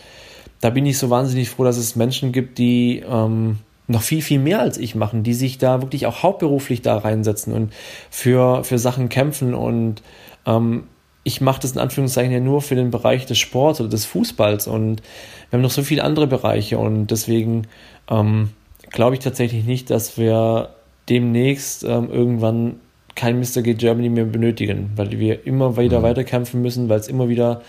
da 0.62 0.70
bin 0.70 0.86
ich 0.86 1.00
so 1.00 1.10
wahnsinnig 1.10 1.50
froh, 1.50 1.64
dass 1.64 1.78
es 1.78 1.96
Menschen 1.96 2.32
gibt, 2.32 2.60
die 2.60 3.04
ähm, 3.10 3.58
noch 3.92 4.02
viel, 4.02 4.22
viel 4.22 4.40
mehr 4.40 4.60
als 4.60 4.78
ich 4.78 4.96
machen, 4.96 5.24
die 5.24 5.34
sich 5.34 5.58
da 5.58 5.82
wirklich 5.82 6.06
auch 6.06 6.24
hauptberuflich 6.24 6.82
da 6.82 6.98
reinsetzen 6.98 7.54
und 7.54 7.74
für, 8.10 8.64
für 8.64 8.80
Sachen 8.80 9.10
kämpfen. 9.10 9.54
Und 9.54 10.02
ähm, 10.46 10.84
ich 11.24 11.42
mache 11.42 11.62
das 11.62 11.74
in 11.74 11.80
Anführungszeichen 11.80 12.32
ja 12.32 12.40
nur 12.40 12.62
für 12.62 12.76
den 12.76 12.90
Bereich 12.90 13.26
des 13.26 13.38
Sports 13.38 13.80
oder 13.80 13.90
des 13.90 14.06
Fußballs. 14.06 14.68
Und 14.68 15.02
wir 15.50 15.58
haben 15.58 15.62
noch 15.62 15.72
so 15.72 15.84
viele 15.84 16.04
andere 16.04 16.28
Bereiche. 16.28 16.78
Und 16.78 17.08
deswegen 17.08 17.68
ähm, 18.10 18.50
glaube 18.90 19.16
ich 19.16 19.20
tatsächlich 19.20 19.66
nicht, 19.66 19.90
dass 19.90 20.18
wir 20.18 20.70
demnächst 21.10 21.84
ähm, 21.84 22.10
irgendwann 22.10 22.78
kein 23.16 23.40
Mr. 23.40 23.62
G 23.62 23.74
Germany 23.74 24.10
mehr 24.10 24.26
benötigen, 24.26 24.92
weil 24.96 25.12
wir 25.20 25.46
immer 25.46 25.76
wieder 25.78 26.00
mhm. 26.00 26.04
weiterkämpfen 26.04 26.62
müssen, 26.62 26.88
weil 26.88 27.00
es 27.00 27.10
immer 27.10 27.28
wieder 27.28 27.62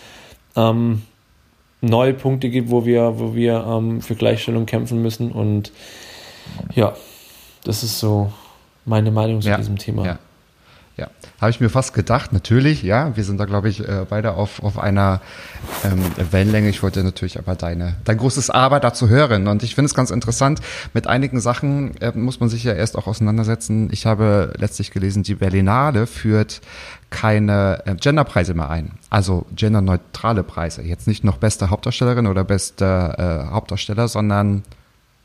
ähm, 0.55 1.03
neue 1.81 2.15
Punkte 2.15 2.49
gibt, 2.49 2.71
wo 2.71 2.87
wir, 2.87 3.19
wo 3.19 3.35
wir 3.35 3.67
ähm, 3.69 4.01
für 4.01 4.15
Gleichstellung 4.15 4.67
kämpfen 4.67 5.03
müssen. 5.03 5.33
Und 5.33 5.73
ja, 6.75 6.95
das 7.65 7.83
ist 7.83 7.99
so 7.99 8.33
meine 8.85 9.11
Meinung 9.11 9.41
zu 9.41 9.49
ja, 9.49 9.57
diesem 9.57 9.79
Thema. 9.79 10.05
Ja. 10.05 10.19
Ja, 10.99 11.09
habe 11.41 11.51
ich 11.51 11.59
mir 11.59 11.71
fast 11.71 11.95
gedacht, 11.95 12.35
natürlich, 12.35 12.83
ja, 12.83 13.17
wir 13.17 13.25
sind 13.25 13.39
da, 13.39 13.47
glaube 13.47 13.71
ich, 13.71 13.81
äh, 13.81 14.05
beide 14.09 14.35
auf, 14.35 14.63
auf 14.63 14.79
einer 14.79 15.23
ähm, 15.85 16.05
Wellenlänge. 16.31 16.69
Ich 16.69 16.83
wollte 16.83 17.03
natürlich 17.03 17.39
aber 17.39 17.55
deine, 17.55 17.97
dein 18.05 18.19
großes 18.19 18.51
Aber 18.51 18.79
dazu 18.79 19.09
hören. 19.09 19.49
Und 19.49 19.63
ich 19.63 19.75
finde 19.75 19.87
es 19.87 19.95
ganz 19.95 20.11
interessant, 20.11 20.61
mit 20.93 21.07
einigen 21.07 21.41
Sachen 21.41 21.97
äh, 22.03 22.13
muss 22.15 22.41
man 22.41 22.51
sich 22.51 22.63
ja 22.65 22.75
erst 22.75 22.99
auch 22.99 23.07
auseinandersetzen. 23.07 23.89
Ich 23.91 24.05
habe 24.05 24.53
letztlich 24.59 24.91
gelesen, 24.91 25.23
die 25.23 25.35
Berlinale 25.35 26.07
führt 26.07 26.61
keine 27.09 27.83
äh, 27.87 27.95
Genderpreise 27.95 28.53
mehr 28.53 28.69
ein. 28.69 28.93
Also 29.09 29.47
genderneutrale 29.57 30.43
Preise. 30.43 30.83
Jetzt 30.83 31.07
nicht 31.07 31.25
noch 31.25 31.39
beste 31.39 31.71
Hauptdarstellerin 31.71 32.27
oder 32.27 32.45
beste 32.45 32.85
äh, 33.49 33.51
Hauptdarsteller, 33.51 34.09
sondern 34.09 34.63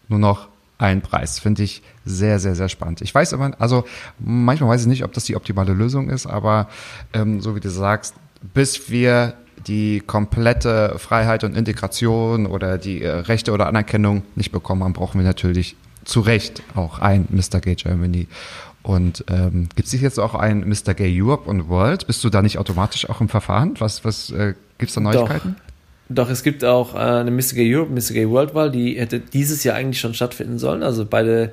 nur 0.07 0.19
noch 0.19 0.47
einen 0.77 1.01
Preis. 1.01 1.39
Finde 1.39 1.63
ich 1.63 1.81
sehr, 2.05 2.39
sehr, 2.39 2.55
sehr 2.55 2.69
spannend. 2.69 3.01
Ich 3.01 3.13
weiß 3.13 3.33
aber, 3.33 3.51
also 3.59 3.85
manchmal 4.19 4.69
weiß 4.71 4.81
ich 4.81 4.87
nicht, 4.87 5.03
ob 5.03 5.13
das 5.13 5.25
die 5.25 5.35
optimale 5.35 5.73
Lösung 5.73 6.09
ist, 6.09 6.25
aber 6.25 6.67
ähm, 7.13 7.41
so 7.41 7.55
wie 7.55 7.59
du 7.59 7.69
sagst, 7.69 8.15
bis 8.53 8.89
wir 8.89 9.33
die 9.65 10.01
komplette 10.05 10.95
Freiheit 10.97 11.43
und 11.43 11.57
Integration 11.57 12.45
oder 12.45 12.77
die 12.77 13.01
äh, 13.01 13.09
Rechte 13.09 13.51
oder 13.51 13.67
Anerkennung 13.67 14.23
nicht 14.35 14.51
bekommen 14.51 14.83
haben, 14.83 14.93
brauchen 14.93 15.19
wir 15.19 15.25
natürlich 15.25 15.75
zu 16.05 16.21
Recht 16.21 16.61
auch 16.75 16.99
ein 16.99 17.27
Mr. 17.29 17.59
Gay 17.59 17.75
Germany. 17.75 18.27
Und 18.83 19.25
ähm, 19.29 19.67
gibt 19.75 19.87
es 19.91 19.99
jetzt 19.99 20.19
auch 20.19 20.33
ein 20.33 20.67
Mr. 20.67 20.93
Gay 20.93 21.21
Europe 21.21 21.49
und 21.49 21.67
World? 21.67 22.07
Bist 22.07 22.23
du 22.23 22.29
da 22.29 22.41
nicht 22.41 22.57
automatisch 22.57 23.09
auch 23.09 23.19
im 23.19 23.27
Verfahren? 23.27 23.73
Was, 23.79 24.05
was 24.05 24.31
äh, 24.31 24.53
gibt 24.77 24.89
es 24.89 24.95
da 24.95 25.01
Neuigkeiten? 25.01 25.57
Doch. 25.57 25.66
Doch, 26.09 26.29
es 26.29 26.43
gibt 26.43 26.63
auch 26.63 26.95
äh, 26.95 26.99
eine 26.99 27.31
Mr. 27.31 27.55
Gay 27.55 27.75
Europe, 27.75 27.91
Mr. 27.91 28.13
Gay 28.13 28.29
World 28.29 28.55
Wahl, 28.55 28.71
die 28.71 28.97
hätte 28.99 29.19
dieses 29.19 29.63
Jahr 29.63 29.75
eigentlich 29.75 29.99
schon 29.99 30.13
stattfinden 30.13 30.57
sollen. 30.57 30.83
Also 30.83 31.05
beide 31.05 31.51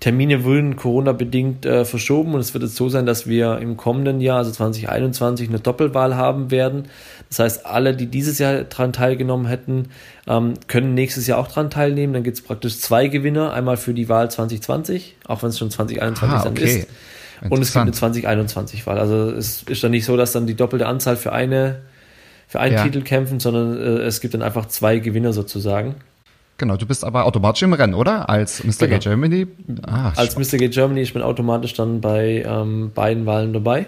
Termine 0.00 0.44
wurden 0.44 0.76
Corona-bedingt 0.76 1.64
äh, 1.64 1.84
verschoben 1.84 2.34
und 2.34 2.40
es 2.40 2.52
wird 2.52 2.64
jetzt 2.64 2.76
so 2.76 2.88
sein, 2.88 3.06
dass 3.06 3.26
wir 3.26 3.58
im 3.58 3.76
kommenden 3.76 4.20
Jahr, 4.20 4.38
also 4.38 4.50
2021, 4.50 5.48
eine 5.48 5.60
Doppelwahl 5.60 6.16
haben 6.16 6.50
werden. 6.50 6.88
Das 7.28 7.38
heißt, 7.38 7.66
alle, 7.66 7.94
die 7.94 8.06
dieses 8.06 8.38
Jahr 8.38 8.64
daran 8.64 8.92
teilgenommen 8.92 9.46
hätten, 9.46 9.90
ähm, 10.26 10.54
können 10.66 10.94
nächstes 10.94 11.26
Jahr 11.26 11.38
auch 11.38 11.48
daran 11.48 11.70
teilnehmen. 11.70 12.12
Dann 12.12 12.22
gibt 12.22 12.36
es 12.36 12.42
praktisch 12.42 12.78
zwei 12.80 13.06
Gewinner, 13.06 13.52
einmal 13.52 13.76
für 13.76 13.94
die 13.94 14.08
Wahl 14.08 14.30
2020, 14.30 15.16
auch 15.26 15.42
wenn 15.42 15.50
es 15.50 15.58
schon 15.58 15.70
2021 15.70 16.28
ah, 16.28 16.40
okay. 16.40 16.54
dann 16.54 16.64
ist. 16.64 16.88
Und 17.50 17.62
es 17.62 17.72
gibt 17.72 17.82
eine 17.82 17.92
2021-Wahl. 17.92 18.98
Also 18.98 19.30
es 19.30 19.62
ist 19.62 19.82
dann 19.82 19.90
nicht 19.90 20.04
so, 20.04 20.16
dass 20.16 20.32
dann 20.32 20.46
die 20.46 20.54
doppelte 20.54 20.86
Anzahl 20.86 21.16
für 21.16 21.32
eine 21.32 21.80
für 22.54 22.60
einen 22.60 22.76
ja. 22.76 22.84
Titel 22.84 23.02
kämpfen, 23.02 23.40
sondern 23.40 23.76
äh, 23.76 24.02
es 24.02 24.20
gibt 24.20 24.32
dann 24.32 24.42
einfach 24.42 24.66
zwei 24.66 25.00
Gewinner 25.00 25.32
sozusagen. 25.32 25.96
Genau, 26.56 26.76
du 26.76 26.86
bist 26.86 27.02
aber 27.02 27.24
automatisch 27.24 27.62
im 27.62 27.72
Rennen, 27.72 27.94
oder? 27.94 28.30
Als 28.30 28.62
Mr. 28.62 28.86
Genau. 28.86 28.90
Gay 28.90 28.98
Germany? 29.00 29.46
Ah, 29.84 30.12
Als 30.14 30.38
Mr. 30.38 30.58
Gay 30.58 30.68
Germany, 30.68 31.00
ich 31.00 31.12
bin 31.12 31.20
automatisch 31.20 31.74
dann 31.74 32.00
bei 32.00 32.44
ähm, 32.46 32.92
beiden 32.94 33.26
Wahlen 33.26 33.52
dabei. 33.52 33.86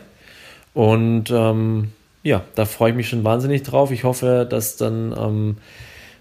Und 0.75 1.31
ähm, 1.31 1.93
ja, 2.25 2.43
da 2.57 2.64
freue 2.64 2.91
ich 2.91 2.97
mich 2.97 3.09
schon 3.09 3.23
wahnsinnig 3.23 3.62
drauf. 3.62 3.93
Ich 3.93 4.03
hoffe, 4.03 4.45
dass 4.51 4.77
dann 4.77 5.14
ähm, 5.17 5.59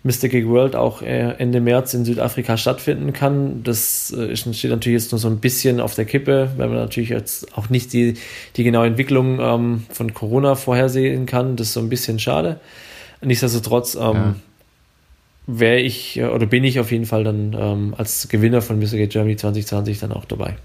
Mr. 0.06 0.30
Gig 0.30 0.48
World 0.48 0.76
auch 0.76 1.02
äh, 1.02 1.34
Ende 1.40 1.60
März 1.60 1.96
in 1.96 2.06
Südafrika 2.06 2.58
stattfinden 2.58 3.12
kann. 3.12 3.64
Das 3.64 4.14
äh, 4.14 4.36
steht 4.36 4.70
natürlich 4.70 5.02
jetzt 5.02 5.12
nur 5.12 5.18
so 5.18 5.28
ein 5.28 5.40
bisschen 5.40 5.82
auf 5.82 5.96
der 5.96 6.06
Kippe, 6.06 6.52
weil 6.58 6.68
man 6.68 6.78
natürlich 6.78 7.10
jetzt 7.10 7.58
auch 7.58 7.72
nicht 7.72 7.92
die, 7.92 8.14
die 8.56 8.64
genaue 8.64 8.86
Entwicklung 8.86 9.40
ähm, 9.40 9.84
von 9.90 10.14
Corona 10.14 10.54
vorhersehen 10.54 11.26
kann. 11.26 11.56
Das 11.56 11.68
ist 11.68 11.74
so 11.74 11.80
ein 11.80 11.90
bisschen 11.90 12.20
schade. 12.20 12.60
Nichtsdestotrotz 13.22 13.96
ähm, 13.96 14.02
ja. 14.02 14.36
wäre 15.48 15.80
ich 15.80 16.18
äh, 16.18 16.26
oder 16.26 16.46
bin 16.46 16.64
ich 16.64 16.80
auf 16.80 16.92
jeden 16.92 17.08
Fall 17.08 17.24
dann 17.24 17.58
ähm, 17.60 17.96
als 17.98 18.28
Gewinner 18.30 18.62
von 18.62 18.78
Mr. 18.78 18.98
Gate 18.98 19.10
Germany 19.10 19.38
2020 19.38 19.98
dann 19.98 20.12
auch 20.12 20.26
dabei. 20.26 20.56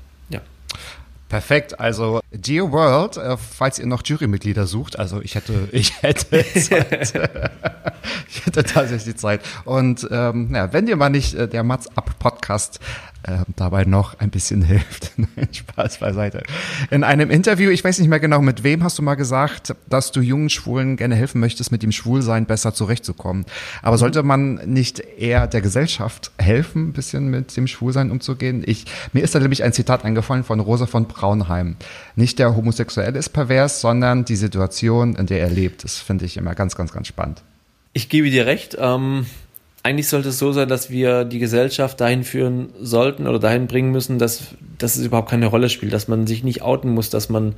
Perfekt. 1.31 1.79
Also 1.79 2.21
Geo 2.33 2.73
World, 2.73 3.17
äh, 3.17 3.37
falls 3.37 3.79
ihr 3.79 3.87
noch 3.87 4.03
Jurymitglieder 4.05 4.67
sucht, 4.67 4.99
also 4.99 5.23
ich 5.23 5.37
hätte, 5.37 5.69
ich 5.73 6.03
hätte 6.03 6.45
Zeit. 6.61 7.13
ich 8.29 8.47
hätte 8.47 8.65
tatsächlich 8.65 9.17
Zeit. 9.17 9.41
Und 9.65 10.07
ähm, 10.11 10.53
ja, 10.53 10.73
wenn 10.73 10.87
dir 10.87 10.97
mal 10.97 11.09
nicht 11.09 11.35
äh, 11.35 11.47
der 11.47 11.63
Mats 11.63 11.87
Up 11.97 12.19
Podcast 12.19 12.81
äh, 13.23 13.39
dabei 13.57 13.85
noch 13.85 14.19
ein 14.19 14.31
bisschen 14.31 14.63
hilft. 14.71 15.13
Spaß 15.53 15.99
beiseite. 15.99 16.43
In 16.91 17.05
einem 17.05 17.31
Interview, 17.31 17.71
ich 17.71 17.85
weiß 17.85 17.99
nicht 17.99 18.09
mehr 18.09 18.21
genau 18.21 18.41
mit 18.41 18.63
wem, 18.63 18.83
hast 18.83 18.99
du 18.99 19.03
mal 19.03 19.15
gesagt, 19.15 19.75
dass 19.89 20.13
du 20.13 20.21
jungen 20.21 20.51
Schwulen 20.51 20.97
gerne 20.97 21.15
helfen 21.15 21.41
möchtest, 21.41 21.73
mit 21.73 21.83
dem 21.83 21.93
Schwulsein 21.93 22.47
besser 22.47 22.75
zurechtzukommen. 22.75 23.45
Aber 23.83 23.97
mhm. 23.97 24.01
sollte 24.01 24.23
man 24.23 24.55
nicht 24.67 25.01
eher 25.01 25.47
der 25.47 25.61
Gesellschaft 25.61 26.31
helfen, 26.39 26.89
ein 26.89 26.93
bisschen 26.93 27.29
mit 27.29 27.57
dem 27.57 27.67
Schwulsein 27.67 28.11
umzugehen? 28.11 28.63
Ich, 28.67 28.87
mir 29.13 29.23
ist 29.23 29.35
da 29.35 29.41
nämlich 29.41 29.63
ein 29.63 29.73
Zitat 29.73 30.05
eingefallen 30.05 30.45
von 30.45 30.61
Rosa 30.61 30.87
von 30.87 31.07
Braunheim. 31.07 31.77
Nicht 32.17 32.39
der 32.39 32.57
Homosexuelle 32.57 33.19
ist 33.19 33.31
pervers, 33.31 33.81
sondern 33.81 34.25
die 34.25 34.37
Situation, 34.37 35.17
in 35.17 35.27
der 35.27 35.41
er 35.41 35.51
lebt. 35.51 35.85
Das 35.85 35.99
finde 35.99 36.25
ich 36.25 36.37
immer 36.37 36.55
ganz, 36.55 36.77
ganz, 36.77 36.93
ganz 36.93 37.07
spannend. 37.07 37.43
Ich 37.93 38.09
gebe 38.09 38.31
dir 38.31 38.47
recht. 38.47 38.77
Ähm 38.79 39.27
eigentlich 39.83 40.09
sollte 40.09 40.29
es 40.29 40.39
so 40.39 40.53
sein, 40.53 40.69
dass 40.69 40.91
wir 40.91 41.25
die 41.25 41.39
Gesellschaft 41.39 42.01
dahin 42.01 42.25
führen 42.25 42.71
sollten 42.81 43.27
oder 43.27 43.39
dahin 43.39 43.67
bringen 43.67 43.91
müssen, 43.91 44.19
dass, 44.19 44.55
dass 44.79 44.97
es 44.97 45.07
überhaupt 45.07 45.31
keine 45.31 45.47
Rolle 45.47 45.71
spielt, 45.71 45.93
dass 45.93 46.09
man 46.09 46.27
sich 46.27 46.45
nicht 46.45 46.63
outen 46.63 46.91
muss, 46.91 47.09
dass 47.09 47.29
man 47.29 47.55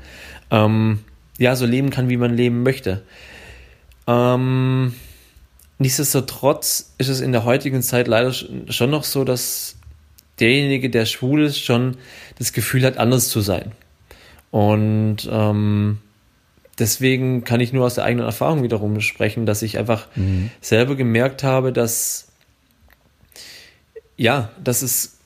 ähm, 0.50 1.00
ja 1.38 1.56
so 1.56 1.66
leben 1.66 1.90
kann, 1.90 2.08
wie 2.08 2.16
man 2.16 2.36
leben 2.36 2.62
möchte. 2.62 3.02
Ähm, 4.06 4.94
nichtsdestotrotz 5.78 6.94
ist 6.98 7.08
es 7.08 7.20
in 7.20 7.32
der 7.32 7.44
heutigen 7.44 7.82
Zeit 7.82 8.06
leider 8.06 8.32
schon 8.32 8.90
noch 8.90 9.04
so, 9.04 9.24
dass 9.24 9.76
derjenige, 10.38 10.90
der 10.90 11.06
schwul 11.06 11.42
ist, 11.42 11.58
schon 11.58 11.96
das 12.38 12.52
Gefühl 12.52 12.84
hat, 12.84 12.98
anders 12.98 13.28
zu 13.28 13.40
sein. 13.40 13.72
Und 14.50 15.28
ähm, 15.30 15.98
deswegen 16.78 17.44
kann 17.44 17.60
ich 17.60 17.72
nur 17.72 17.86
aus 17.86 17.94
der 17.94 18.04
eigenen 18.04 18.26
Erfahrung 18.26 18.62
wiederum 18.62 19.00
sprechen, 19.00 19.46
dass 19.46 19.62
ich 19.62 19.78
einfach 19.78 20.08
mhm. 20.16 20.50
selber 20.60 20.96
gemerkt 20.96 21.42
habe, 21.42 21.72
dass 21.72 22.28
ja, 24.16 24.50
dass 24.62 24.82
es 24.82 25.18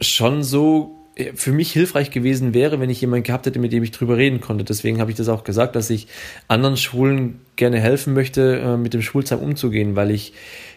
schon 0.00 0.42
so 0.42 0.96
äh, 1.14 1.32
für 1.34 1.52
mich 1.52 1.72
hilfreich 1.72 2.10
gewesen 2.10 2.54
wäre, 2.54 2.80
wenn 2.80 2.90
ich 2.90 3.00
jemanden 3.00 3.24
gehabt 3.24 3.46
hätte, 3.46 3.58
mit 3.58 3.72
dem 3.72 3.82
ich 3.82 3.90
drüber 3.90 4.16
reden 4.16 4.40
konnte. 4.40 4.64
Deswegen 4.64 5.00
habe 5.00 5.10
ich 5.10 5.16
das 5.16 5.28
auch 5.28 5.44
gesagt, 5.44 5.76
dass 5.76 5.90
ich 5.90 6.08
anderen 6.48 6.76
Schwulen 6.76 7.40
gerne 7.56 7.80
helfen 7.80 8.14
möchte, 8.14 8.58
äh, 8.58 8.76
mit 8.76 8.94
dem 8.94 9.02
Schwulsein 9.02 9.38
umzugehen, 9.38 9.96
weil 9.96 10.10
ich 10.10 10.32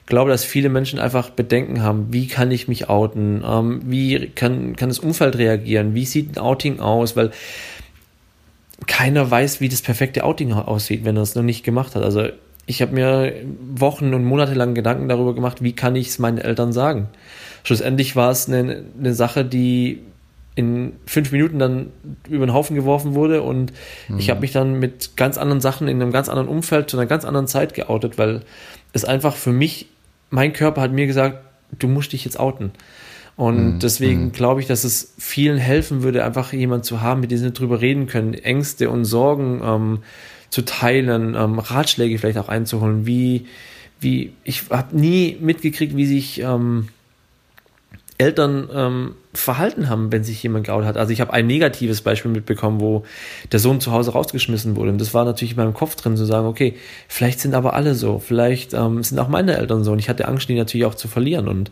glaube, 0.06 0.32
dass 0.32 0.44
viele 0.44 0.70
Menschen 0.70 1.00
einfach 1.00 1.30
Bedenken 1.30 1.82
haben, 1.82 2.08
wie 2.12 2.28
kann 2.28 2.52
ich 2.52 2.68
mich 2.68 2.90
outen, 2.90 3.44
ähm, 3.48 3.82
wie 3.86 4.28
kann, 4.36 4.76
kann 4.76 4.90
das 4.90 5.00
Umfeld 5.00 5.38
reagieren, 5.38 5.96
wie 5.96 6.06
sieht 6.06 6.36
ein 6.36 6.40
Outing 6.40 6.80
aus, 6.80 7.16
weil 7.16 7.32
keiner 8.88 9.30
weiß, 9.30 9.62
wie 9.62 9.70
das 9.70 9.82
perfekte 9.82 10.24
Outing 10.24 10.54
aussieht, 10.54 11.06
wenn 11.06 11.16
er 11.16 11.24
es 11.24 11.36
noch 11.36 11.44
nicht 11.44 11.64
gemacht 11.64 11.96
hat. 11.96 12.04
Also 12.04 12.28
ich 12.66 12.82
habe 12.82 12.94
mir 12.94 13.34
Wochen 13.76 14.14
und 14.14 14.24
Monate 14.24 14.54
lang 14.54 14.74
Gedanken 14.74 15.10
darüber 15.10 15.36
gemacht, 15.36 15.64
wie 15.64 15.74
kann 15.74 15.96
ich 15.96 16.08
es 16.08 16.20
meinen 16.20 16.38
Eltern 16.38 16.74
sagen. 16.74 17.10
Schlussendlich 17.64 18.16
war 18.16 18.32
es 18.32 18.48
eine, 18.48 18.84
eine 19.00 19.14
Sache, 19.14 19.46
die 19.46 20.02
in 20.56 20.94
fünf 21.06 21.32
Minuten 21.32 21.60
dann 21.60 21.92
über 22.30 22.46
den 22.46 22.54
Haufen 22.54 22.76
geworfen 22.76 23.16
wurde 23.16 23.42
und 23.42 23.74
mhm. 24.08 24.20
ich 24.20 24.30
habe 24.30 24.42
mich 24.42 24.52
dann 24.52 24.80
mit 24.80 25.18
ganz 25.18 25.38
anderen 25.38 25.62
Sachen 25.62 25.88
in 25.88 26.02
einem 26.02 26.12
ganz 26.12 26.30
anderen 26.30 26.48
Umfeld 26.48 26.90
zu 26.90 26.98
einer 26.98 27.08
ganz 27.08 27.26
anderen 27.26 27.48
Zeit 27.48 27.74
geoutet, 27.74 28.18
weil 28.18 28.42
es 28.92 29.04
einfach 29.04 29.36
für 29.36 29.52
mich, 29.52 29.88
mein 30.30 30.54
Körper 30.54 30.82
hat 30.82 30.92
mir 30.92 31.08
gesagt, 31.08 31.40
du 31.80 31.88
musst 31.88 32.14
dich 32.14 32.24
jetzt 32.24 32.40
outen. 32.40 32.72
Und 33.36 33.76
mhm. 33.76 33.80
deswegen 33.80 34.26
mhm. 34.26 34.32
glaube 34.32 34.62
ich, 34.62 34.68
dass 34.68 34.84
es 34.84 35.14
vielen 35.18 35.58
helfen 35.58 36.04
würde, 36.04 36.24
einfach 36.24 36.54
jemand 36.54 36.86
zu 36.86 37.02
haben, 37.02 37.22
mit 37.22 37.32
dem 37.32 37.38
sie 37.40 37.52
drüber 37.52 37.82
reden 37.82 38.08
können, 38.08 38.34
Ängste 38.34 38.90
und 38.90 39.06
Sorgen 39.06 39.62
ähm, 39.64 40.00
zu 40.50 40.64
teilen, 40.64 41.36
ähm, 41.36 41.60
Ratschläge 41.60 42.18
vielleicht 42.20 42.38
auch 42.38 42.50
einzuholen. 42.50 43.08
Wie, 43.08 43.48
wie, 44.00 44.34
ich 44.44 44.70
habe 44.70 44.96
nie 44.96 45.38
mitgekriegt, 45.42 45.98
wie 45.98 46.06
sich 46.06 46.42
ähm, 46.42 46.90
Eltern 48.20 48.70
ähm, 48.72 49.16
verhalten 49.34 49.90
haben, 49.90 50.12
wenn 50.12 50.24
sich 50.24 50.44
jemand 50.44 50.68
geoutet 50.68 50.88
hat. 50.88 50.98
Also 50.98 51.12
ich 51.12 51.20
habe 51.20 51.34
ein 51.34 51.48
negatives 51.48 52.02
Beispiel 52.02 52.30
mitbekommen, 52.30 52.80
wo 52.80 53.04
der 53.52 53.60
Sohn 53.60 53.82
zu 53.82 53.92
Hause 53.92 54.12
rausgeschmissen 54.12 54.76
wurde. 54.76 54.92
Und 54.92 55.02
das 55.02 55.16
war 55.16 55.26
natürlich 55.26 55.54
in 55.54 55.58
meinem 55.58 55.74
Kopf 55.74 55.96
drin, 55.96 56.16
zu 56.16 56.26
sagen, 56.26 56.46
okay, 56.46 56.76
vielleicht 57.08 57.40
sind 57.40 57.56
aber 57.56 57.74
alle 57.74 57.96
so, 57.96 58.20
vielleicht 58.20 58.74
ähm, 58.74 59.02
sind 59.04 59.18
auch 59.18 59.28
meine 59.28 59.58
Eltern 59.58 59.84
so. 59.84 59.92
Und 59.92 60.00
ich 60.00 60.10
hatte 60.10 60.28
Angst, 60.28 60.48
die 60.48 60.56
natürlich 60.56 60.86
auch 60.86 60.94
zu 60.94 61.08
verlieren. 61.08 61.48
Und 61.48 61.72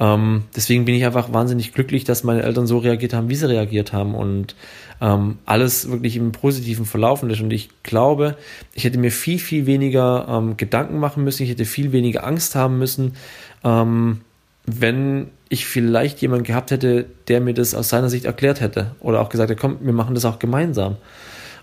ähm, 0.00 0.44
deswegen 0.56 0.84
bin 0.84 0.94
ich 0.94 1.04
einfach 1.04 1.32
wahnsinnig 1.32 1.72
glücklich, 1.72 2.04
dass 2.04 2.24
meine 2.24 2.42
Eltern 2.42 2.66
so 2.66 2.78
reagiert 2.78 3.14
haben, 3.14 3.28
wie 3.28 3.36
sie 3.36 3.48
reagiert 3.48 3.92
haben 3.92 4.14
und 4.14 4.56
ähm, 5.00 5.38
alles 5.46 5.90
wirklich 5.90 6.16
im 6.16 6.32
Positiven 6.32 6.84
verlaufen 6.84 7.30
ist. 7.30 7.40
Und 7.40 7.52
ich 7.52 7.68
glaube, 7.82 8.36
ich 8.74 8.84
hätte 8.84 8.98
mir 8.98 9.12
viel, 9.12 9.38
viel 9.38 9.66
weniger 9.66 10.26
ähm, 10.28 10.56
Gedanken 10.56 10.98
machen 10.98 11.22
müssen, 11.22 11.44
ich 11.44 11.50
hätte 11.50 11.64
viel 11.64 11.92
weniger 11.92 12.24
Angst 12.26 12.54
haben 12.54 12.78
müssen, 12.78 13.14
ähm, 13.62 14.20
wenn 14.66 15.28
ich 15.48 15.66
vielleicht 15.66 16.20
jemanden 16.22 16.44
gehabt 16.44 16.70
hätte, 16.70 17.06
der 17.28 17.40
mir 17.40 17.54
das 17.54 17.74
aus 17.74 17.88
seiner 17.88 18.08
Sicht 18.08 18.24
erklärt 18.24 18.60
hätte 18.60 18.92
oder 19.00 19.20
auch 19.20 19.28
gesagt 19.28 19.50
hätte, 19.50 19.60
komm, 19.60 19.78
wir 19.80 19.92
machen 19.92 20.14
das 20.14 20.24
auch 20.24 20.38
gemeinsam. 20.38 20.96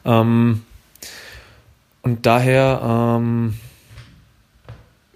Ähm, 0.06 0.62
und 2.04 2.26
daher 2.26 3.18
ähm, 3.20 3.56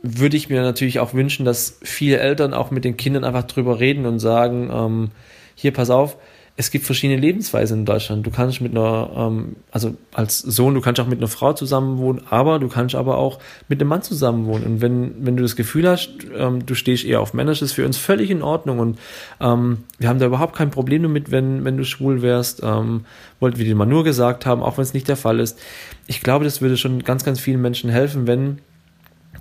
würde 0.05 0.37
ich 0.37 0.49
mir 0.49 0.61
natürlich 0.61 0.99
auch 0.99 1.13
wünschen, 1.13 1.45
dass 1.45 1.79
viele 1.81 2.19
Eltern 2.19 2.53
auch 2.53 2.71
mit 2.71 2.85
den 2.85 2.97
Kindern 2.97 3.23
einfach 3.23 3.43
drüber 3.43 3.79
reden 3.79 4.05
und 4.05 4.19
sagen, 4.19 4.69
ähm, 4.71 5.11
hier, 5.55 5.71
pass 5.71 5.89
auf, 5.89 6.17
es 6.57 6.71
gibt 6.71 6.85
verschiedene 6.85 7.19
Lebensweisen 7.19 7.79
in 7.79 7.85
Deutschland. 7.85 8.25
Du 8.25 8.31
kannst 8.31 8.61
mit 8.61 8.71
einer, 8.71 9.09
ähm, 9.17 9.57
also 9.71 9.95
als 10.13 10.39
Sohn, 10.39 10.73
du 10.73 10.79
kannst 10.79 11.01
auch 11.01 11.07
mit 11.07 11.19
einer 11.19 11.27
Frau 11.27 11.51
zusammenwohnen, 11.51 12.21
aber 12.29 12.59
du 12.59 12.69
kannst 12.69 12.95
aber 12.95 13.17
auch 13.17 13.39
mit 13.67 13.81
einem 13.81 13.89
Mann 13.89 14.03
zusammenwohnen. 14.03 14.65
Und 14.65 14.81
wenn, 14.81 15.25
wenn 15.25 15.35
du 15.35 15.43
das 15.43 15.57
Gefühl 15.57 15.87
hast, 15.87 16.11
ähm, 16.37 16.65
du 16.65 16.73
stehst 16.73 17.03
eher 17.03 17.19
auf 17.19 17.33
Männer, 17.33 17.51
ist 17.51 17.73
für 17.73 17.85
uns 17.85 17.97
völlig 17.97 18.29
in 18.29 18.41
Ordnung. 18.41 18.79
Und 18.79 18.99
ähm, 19.41 19.79
wir 19.99 20.07
haben 20.07 20.19
da 20.19 20.27
überhaupt 20.27 20.55
kein 20.55 20.71
Problem 20.71 21.03
damit, 21.03 21.29
wenn, 21.29 21.65
wenn 21.65 21.75
du 21.75 21.83
schwul 21.83 22.21
wärst. 22.21 22.61
Ähm, 22.63 23.05
wollten 23.41 23.57
wir 23.57 23.65
dir 23.65 23.75
mal 23.75 23.85
nur 23.85 24.05
gesagt 24.05 24.45
haben, 24.45 24.63
auch 24.63 24.77
wenn 24.77 24.83
es 24.83 24.93
nicht 24.93 25.09
der 25.09 25.17
Fall 25.17 25.41
ist. 25.41 25.59
Ich 26.07 26.21
glaube, 26.21 26.45
das 26.45 26.61
würde 26.61 26.77
schon 26.77 27.03
ganz, 27.03 27.25
ganz 27.25 27.41
vielen 27.41 27.61
Menschen 27.61 27.89
helfen, 27.89 28.27
wenn 28.27 28.59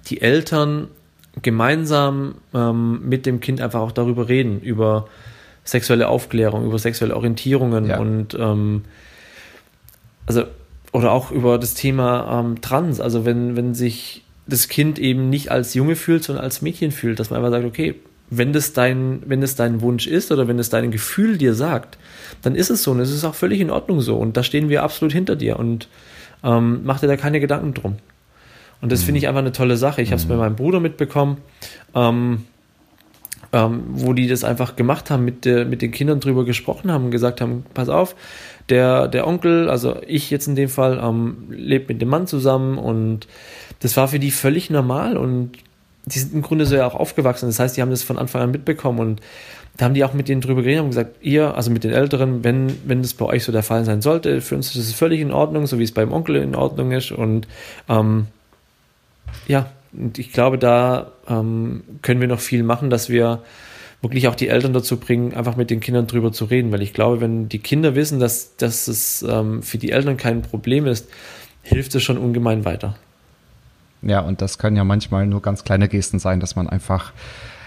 die 0.06 0.20
Eltern 0.20 0.88
gemeinsam 1.42 2.36
ähm, 2.54 3.08
mit 3.08 3.26
dem 3.26 3.40
Kind 3.40 3.60
einfach 3.60 3.80
auch 3.80 3.92
darüber 3.92 4.28
reden, 4.28 4.60
über 4.60 5.08
sexuelle 5.64 6.08
Aufklärung, 6.08 6.64
über 6.64 6.78
sexuelle 6.78 7.16
Orientierungen 7.16 7.86
ja. 7.86 7.98
und 7.98 8.34
ähm, 8.38 8.84
also 10.26 10.44
oder 10.92 11.10
auch 11.10 11.32
über 11.32 11.58
das 11.58 11.74
Thema 11.74 12.40
ähm, 12.40 12.60
Trans, 12.60 13.00
also 13.00 13.24
wenn, 13.24 13.56
wenn 13.56 13.74
sich 13.74 14.22
das 14.46 14.68
Kind 14.68 14.98
eben 14.98 15.28
nicht 15.28 15.50
als 15.50 15.74
Junge 15.74 15.96
fühlt, 15.96 16.22
sondern 16.22 16.44
als 16.44 16.62
Mädchen 16.62 16.92
fühlt, 16.92 17.18
dass 17.18 17.30
man 17.30 17.38
einfach 17.38 17.50
sagt, 17.50 17.66
okay, 17.66 17.96
wenn 18.30 18.52
das 18.52 18.72
dein, 18.72 19.22
wenn 19.26 19.42
es 19.42 19.56
dein 19.56 19.80
Wunsch 19.80 20.06
ist 20.06 20.30
oder 20.30 20.46
wenn 20.48 20.58
es 20.58 20.70
dein 20.70 20.90
Gefühl 20.90 21.36
dir 21.36 21.54
sagt, 21.54 21.98
dann 22.42 22.54
ist 22.54 22.70
es 22.70 22.82
so 22.82 22.92
und 22.92 23.00
es 23.00 23.10
ist 23.10 23.24
auch 23.24 23.34
völlig 23.34 23.60
in 23.60 23.70
Ordnung 23.70 24.00
so 24.00 24.16
und 24.16 24.36
da 24.36 24.42
stehen 24.42 24.68
wir 24.68 24.82
absolut 24.82 25.12
hinter 25.12 25.36
dir 25.36 25.58
und 25.58 25.88
ähm, 26.42 26.80
mach 26.84 27.00
dir 27.00 27.06
da 27.06 27.16
keine 27.16 27.40
Gedanken 27.40 27.74
drum. 27.74 27.96
Und 28.84 28.92
das 28.92 29.00
mhm. 29.00 29.04
finde 29.06 29.18
ich 29.20 29.28
einfach 29.28 29.40
eine 29.40 29.52
tolle 29.52 29.78
Sache. 29.78 30.02
Ich 30.02 30.10
habe 30.10 30.16
es 30.16 30.26
mhm. 30.26 30.28
bei 30.28 30.36
meinem 30.36 30.56
Bruder 30.56 30.78
mitbekommen, 30.78 31.38
ähm, 31.94 32.44
ähm, 33.50 33.82
wo 33.88 34.12
die 34.12 34.28
das 34.28 34.44
einfach 34.44 34.76
gemacht 34.76 35.08
haben, 35.08 35.24
mit, 35.24 35.46
der, 35.46 35.64
mit 35.64 35.80
den 35.80 35.90
Kindern 35.90 36.20
drüber 36.20 36.44
gesprochen 36.44 36.92
haben 36.92 37.06
und 37.06 37.10
gesagt 37.10 37.40
haben, 37.40 37.64
pass 37.72 37.88
auf, 37.88 38.14
der, 38.68 39.08
der 39.08 39.26
Onkel, 39.26 39.70
also 39.70 39.96
ich 40.06 40.30
jetzt 40.30 40.48
in 40.48 40.54
dem 40.54 40.68
Fall, 40.68 41.00
ähm, 41.02 41.46
lebt 41.48 41.88
mit 41.88 42.02
dem 42.02 42.10
Mann 42.10 42.26
zusammen 42.26 42.76
und 42.76 43.26
das 43.80 43.96
war 43.96 44.06
für 44.06 44.18
die 44.18 44.30
völlig 44.30 44.68
normal 44.68 45.16
und 45.16 45.52
die 46.04 46.18
sind 46.18 46.34
im 46.34 46.42
Grunde 46.42 46.66
so 46.66 46.76
ja 46.76 46.86
auch 46.86 46.94
aufgewachsen. 46.94 47.46
Das 47.46 47.58
heißt, 47.58 47.78
die 47.78 47.80
haben 47.80 47.90
das 47.90 48.02
von 48.02 48.18
Anfang 48.18 48.42
an 48.42 48.50
mitbekommen 48.50 48.98
und 48.98 49.22
da 49.78 49.86
haben 49.86 49.94
die 49.94 50.04
auch 50.04 50.12
mit 50.12 50.28
denen 50.28 50.42
drüber 50.42 50.60
geredet 50.60 50.82
und 50.82 50.90
gesagt, 50.90 51.16
ihr, 51.22 51.54
also 51.56 51.70
mit 51.70 51.84
den 51.84 51.92
Älteren, 51.92 52.44
wenn, 52.44 52.70
wenn 52.84 53.00
das 53.00 53.14
bei 53.14 53.24
euch 53.24 53.44
so 53.44 53.50
der 53.50 53.62
Fall 53.62 53.86
sein 53.86 54.02
sollte, 54.02 54.42
für 54.42 54.56
uns 54.56 54.76
ist 54.76 54.88
es 54.88 54.92
völlig 54.92 55.22
in 55.22 55.32
Ordnung, 55.32 55.66
so 55.66 55.78
wie 55.78 55.84
es 55.84 55.92
beim 55.92 56.12
Onkel 56.12 56.36
in 56.36 56.54
Ordnung 56.54 56.92
ist 56.92 57.12
und 57.12 57.48
ähm, 57.88 58.26
ja, 59.46 59.70
und 59.92 60.18
ich 60.18 60.32
glaube, 60.32 60.58
da 60.58 61.12
ähm, 61.28 61.84
können 62.02 62.20
wir 62.20 62.28
noch 62.28 62.40
viel 62.40 62.62
machen, 62.62 62.90
dass 62.90 63.08
wir 63.08 63.42
wirklich 64.02 64.28
auch 64.28 64.34
die 64.34 64.48
Eltern 64.48 64.72
dazu 64.72 64.98
bringen, 64.98 65.34
einfach 65.34 65.56
mit 65.56 65.70
den 65.70 65.80
Kindern 65.80 66.06
drüber 66.06 66.32
zu 66.32 66.44
reden. 66.44 66.72
Weil 66.72 66.82
ich 66.82 66.92
glaube, 66.92 67.20
wenn 67.20 67.48
die 67.48 67.58
Kinder 67.58 67.94
wissen, 67.94 68.20
dass, 68.20 68.56
dass 68.56 68.86
es 68.88 69.22
ähm, 69.22 69.62
für 69.62 69.78
die 69.78 69.90
Eltern 69.92 70.16
kein 70.16 70.42
Problem 70.42 70.86
ist, 70.86 71.08
hilft 71.62 71.94
es 71.94 72.02
schon 72.02 72.18
ungemein 72.18 72.64
weiter. 72.64 72.96
Ja, 74.02 74.20
und 74.20 74.42
das 74.42 74.58
können 74.58 74.76
ja 74.76 74.84
manchmal 74.84 75.26
nur 75.26 75.40
ganz 75.40 75.64
kleine 75.64 75.88
Gesten 75.88 76.18
sein, 76.18 76.38
dass 76.38 76.56
man 76.56 76.68
einfach, 76.68 77.12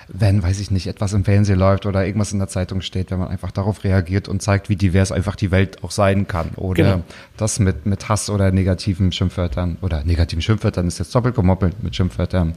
wenn, 0.07 0.41
weiß 0.41 0.59
ich 0.59 0.71
nicht, 0.71 0.87
etwas 0.87 1.13
im 1.13 1.25
Fernsehen 1.25 1.59
läuft 1.59 1.85
oder 1.85 2.05
irgendwas 2.05 2.31
in 2.31 2.39
der 2.39 2.47
Zeitung 2.47 2.81
steht, 2.81 3.11
wenn 3.11 3.19
man 3.19 3.27
einfach 3.27 3.51
darauf 3.51 3.83
reagiert 3.83 4.27
und 4.27 4.41
zeigt, 4.41 4.69
wie 4.69 4.75
divers 4.75 5.11
einfach 5.11 5.35
die 5.35 5.51
Welt 5.51 5.83
auch 5.83 5.91
sein 5.91 6.27
kann. 6.27 6.51
Oder 6.55 6.83
genau. 6.83 7.03
das 7.35 7.59
mit, 7.59 7.85
mit 7.85 8.07
Hass 8.07 8.29
oder 8.29 8.51
negativen 8.51 9.11
Schimpfwörtern 9.11 9.77
oder 9.81 10.03
negativen 10.03 10.41
Schimpfwörtern 10.41 10.87
ist 10.87 10.99
jetzt 10.99 11.13
doppelt 11.13 11.35
gemoppelt 11.35 11.83
mit 11.83 11.95
Schimpfwörtern 11.95 12.53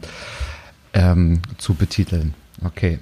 ähm, 0.92 1.42
zu 1.58 1.74
betiteln. 1.74 2.34
Okay. 2.64 2.98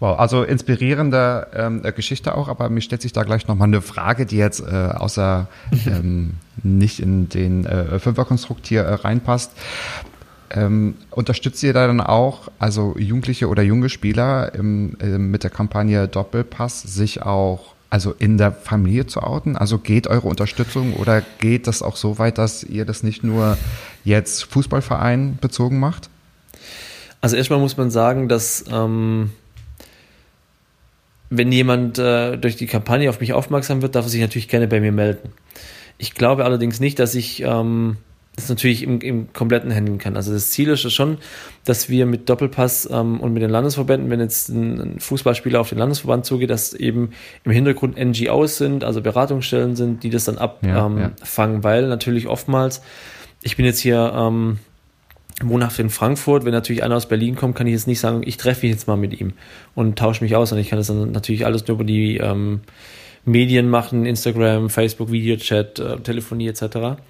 Wow, 0.00 0.18
also 0.18 0.42
inspirierende 0.42 1.46
ähm, 1.54 1.82
Geschichte 1.94 2.36
auch, 2.36 2.48
aber 2.48 2.68
mir 2.68 2.80
stellt 2.80 3.02
sich 3.02 3.12
da 3.12 3.22
gleich 3.22 3.46
nochmal 3.46 3.68
eine 3.68 3.80
Frage, 3.80 4.26
die 4.26 4.36
jetzt 4.36 4.60
äh, 4.60 4.90
außer 4.92 5.48
ähm, 5.86 6.34
nicht 6.62 7.00
in 7.00 7.28
den 7.28 7.64
äh, 7.64 7.98
Fünferkonstrukt 8.00 8.66
hier 8.66 8.82
äh, 8.82 8.94
reinpasst. 8.94 9.52
Ähm, 10.56 10.94
unterstützt 11.10 11.62
ihr 11.64 11.72
da 11.72 11.86
dann 11.88 12.00
auch, 12.00 12.48
also 12.60 12.94
Jugendliche 12.96 13.48
oder 13.48 13.62
junge 13.62 13.88
Spieler 13.88 14.54
im, 14.54 14.96
äh, 15.00 15.18
mit 15.18 15.42
der 15.42 15.50
Kampagne 15.50 16.06
Doppelpass, 16.06 16.82
sich 16.82 17.22
auch 17.22 17.74
also 17.90 18.12
in 18.18 18.38
der 18.38 18.52
Familie 18.52 19.06
zu 19.06 19.22
outen? 19.22 19.56
Also 19.56 19.78
geht 19.78 20.06
eure 20.06 20.28
Unterstützung 20.28 20.94
oder 20.94 21.22
geht 21.38 21.66
das 21.66 21.82
auch 21.82 21.96
so 21.96 22.18
weit, 22.18 22.38
dass 22.38 22.64
ihr 22.64 22.84
das 22.84 23.02
nicht 23.02 23.22
nur 23.22 23.56
jetzt 24.04 24.44
Fußballverein 24.44 25.38
bezogen 25.40 25.78
macht? 25.78 26.08
Also 27.20 27.36
erstmal 27.36 27.58
muss 27.58 27.76
man 27.76 27.90
sagen, 27.90 28.28
dass 28.28 28.64
ähm, 28.70 29.30
wenn 31.30 31.50
jemand 31.50 31.98
äh, 31.98 32.36
durch 32.36 32.56
die 32.56 32.66
Kampagne 32.66 33.08
auf 33.08 33.20
mich 33.20 33.32
aufmerksam 33.32 33.82
wird, 33.82 33.94
darf 33.94 34.06
er 34.06 34.08
sich 34.08 34.20
natürlich 34.20 34.48
gerne 34.48 34.68
bei 34.68 34.80
mir 34.80 34.92
melden. 34.92 35.32
Ich 35.96 36.14
glaube 36.14 36.44
allerdings 36.44 36.80
nicht, 36.80 36.98
dass 36.98 37.14
ich 37.14 37.42
ähm, 37.42 37.96
das 38.36 38.48
natürlich 38.48 38.82
im, 38.82 39.00
im 39.00 39.32
kompletten 39.32 39.72
handeln 39.72 39.98
kann. 39.98 40.16
Also 40.16 40.32
das 40.32 40.50
Ziel 40.50 40.68
ist 40.68 40.90
schon, 40.92 41.18
dass 41.64 41.88
wir 41.88 42.04
mit 42.04 42.28
Doppelpass 42.28 42.88
ähm, 42.90 43.20
und 43.20 43.32
mit 43.32 43.42
den 43.42 43.50
Landesverbänden, 43.50 44.10
wenn 44.10 44.20
jetzt 44.20 44.48
ein, 44.48 44.98
Fußballspieler 44.98 45.60
auf 45.60 45.68
den 45.68 45.78
Landesverband 45.78 46.26
zugeht, 46.26 46.50
dass 46.50 46.74
eben 46.74 47.10
im 47.44 47.52
Hintergrund 47.52 47.96
NGOs 47.96 48.56
sind, 48.56 48.82
also 48.82 49.00
Beratungsstellen 49.00 49.76
sind, 49.76 50.02
die 50.02 50.10
das 50.10 50.24
dann 50.24 50.38
abfangen, 50.38 50.98
ja, 50.98 51.12
ja. 51.36 51.62
weil 51.62 51.86
natürlich 51.86 52.26
oftmals, 52.26 52.82
ich 53.42 53.56
bin 53.56 53.66
jetzt 53.66 53.78
hier 53.78 54.12
ähm, 54.14 54.58
wohnhaft 55.42 55.78
in 55.78 55.90
Frankfurt. 55.90 56.44
Wenn 56.44 56.52
natürlich 56.52 56.82
einer 56.82 56.96
aus 56.96 57.06
Berlin 57.06 57.36
kommt, 57.36 57.54
kann 57.56 57.66
ich 57.66 57.72
jetzt 57.72 57.86
nicht 57.86 58.00
sagen, 58.00 58.22
ich 58.24 58.36
treffe 58.36 58.66
mich 58.66 58.74
jetzt 58.74 58.88
mal 58.88 58.96
mit 58.96 59.20
ihm 59.20 59.34
und 59.74 59.98
tausche 59.98 60.24
mich 60.24 60.34
aus. 60.34 60.50
Und 60.52 60.58
ich 60.58 60.70
kann 60.70 60.78
das 60.78 60.88
dann 60.88 61.12
natürlich 61.12 61.46
alles 61.46 61.66
nur 61.66 61.76
über 61.76 61.84
die 61.84 62.16
ähm, 62.16 62.60
Medien 63.24 63.70
machen, 63.70 64.06
Instagram, 64.06 64.70
Facebook, 64.70 65.10
Videochat, 65.10 65.78
äh, 65.78 65.96
Telefonie 66.00 66.48
etc. 66.48 67.00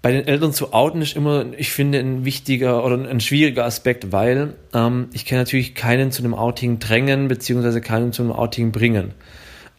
Bei 0.00 0.12
den 0.12 0.28
Eltern 0.28 0.52
zu 0.52 0.72
outen 0.72 1.02
ist 1.02 1.16
immer, 1.16 1.46
ich 1.56 1.72
finde, 1.72 1.98
ein 1.98 2.24
wichtiger 2.24 2.84
oder 2.84 2.96
ein 3.08 3.20
schwieriger 3.20 3.64
Aspekt, 3.64 4.12
weil 4.12 4.54
ähm, 4.72 5.08
ich 5.12 5.24
kann 5.24 5.38
natürlich 5.38 5.74
keinen 5.74 6.12
zu 6.12 6.22
einem 6.22 6.34
Outing 6.34 6.78
drängen, 6.78 7.26
beziehungsweise 7.26 7.80
keinen 7.80 8.12
zu 8.12 8.22
einem 8.22 8.32
Outing 8.32 8.70
bringen. 8.70 9.12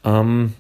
Ähm, 0.04 0.54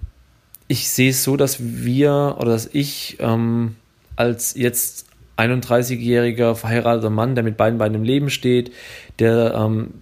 ich 0.69 0.87
sehe 0.89 1.09
es 1.09 1.23
so, 1.23 1.35
dass 1.35 1.57
wir 1.59 2.37
oder 2.39 2.51
dass 2.51 2.69
ich 2.71 3.17
ähm, 3.19 3.75
als 4.15 4.55
jetzt 4.55 5.07
31-jähriger 5.37 6.55
verheirateter 6.55 7.09
Mann, 7.09 7.35
der 7.35 7.43
mit 7.43 7.57
beiden 7.57 7.79
Beinen 7.79 7.95
im 7.95 8.03
Leben 8.03 8.29
steht, 8.29 8.71
der, 9.19 9.55
ähm, 9.55 9.95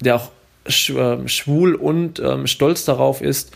der 0.00 0.16
auch 0.16 0.30
ähm, 0.88 1.28
schwul 1.28 1.76
und 1.76 2.18
ähm, 2.18 2.48
stolz 2.48 2.84
darauf 2.84 3.22
ist, 3.22 3.52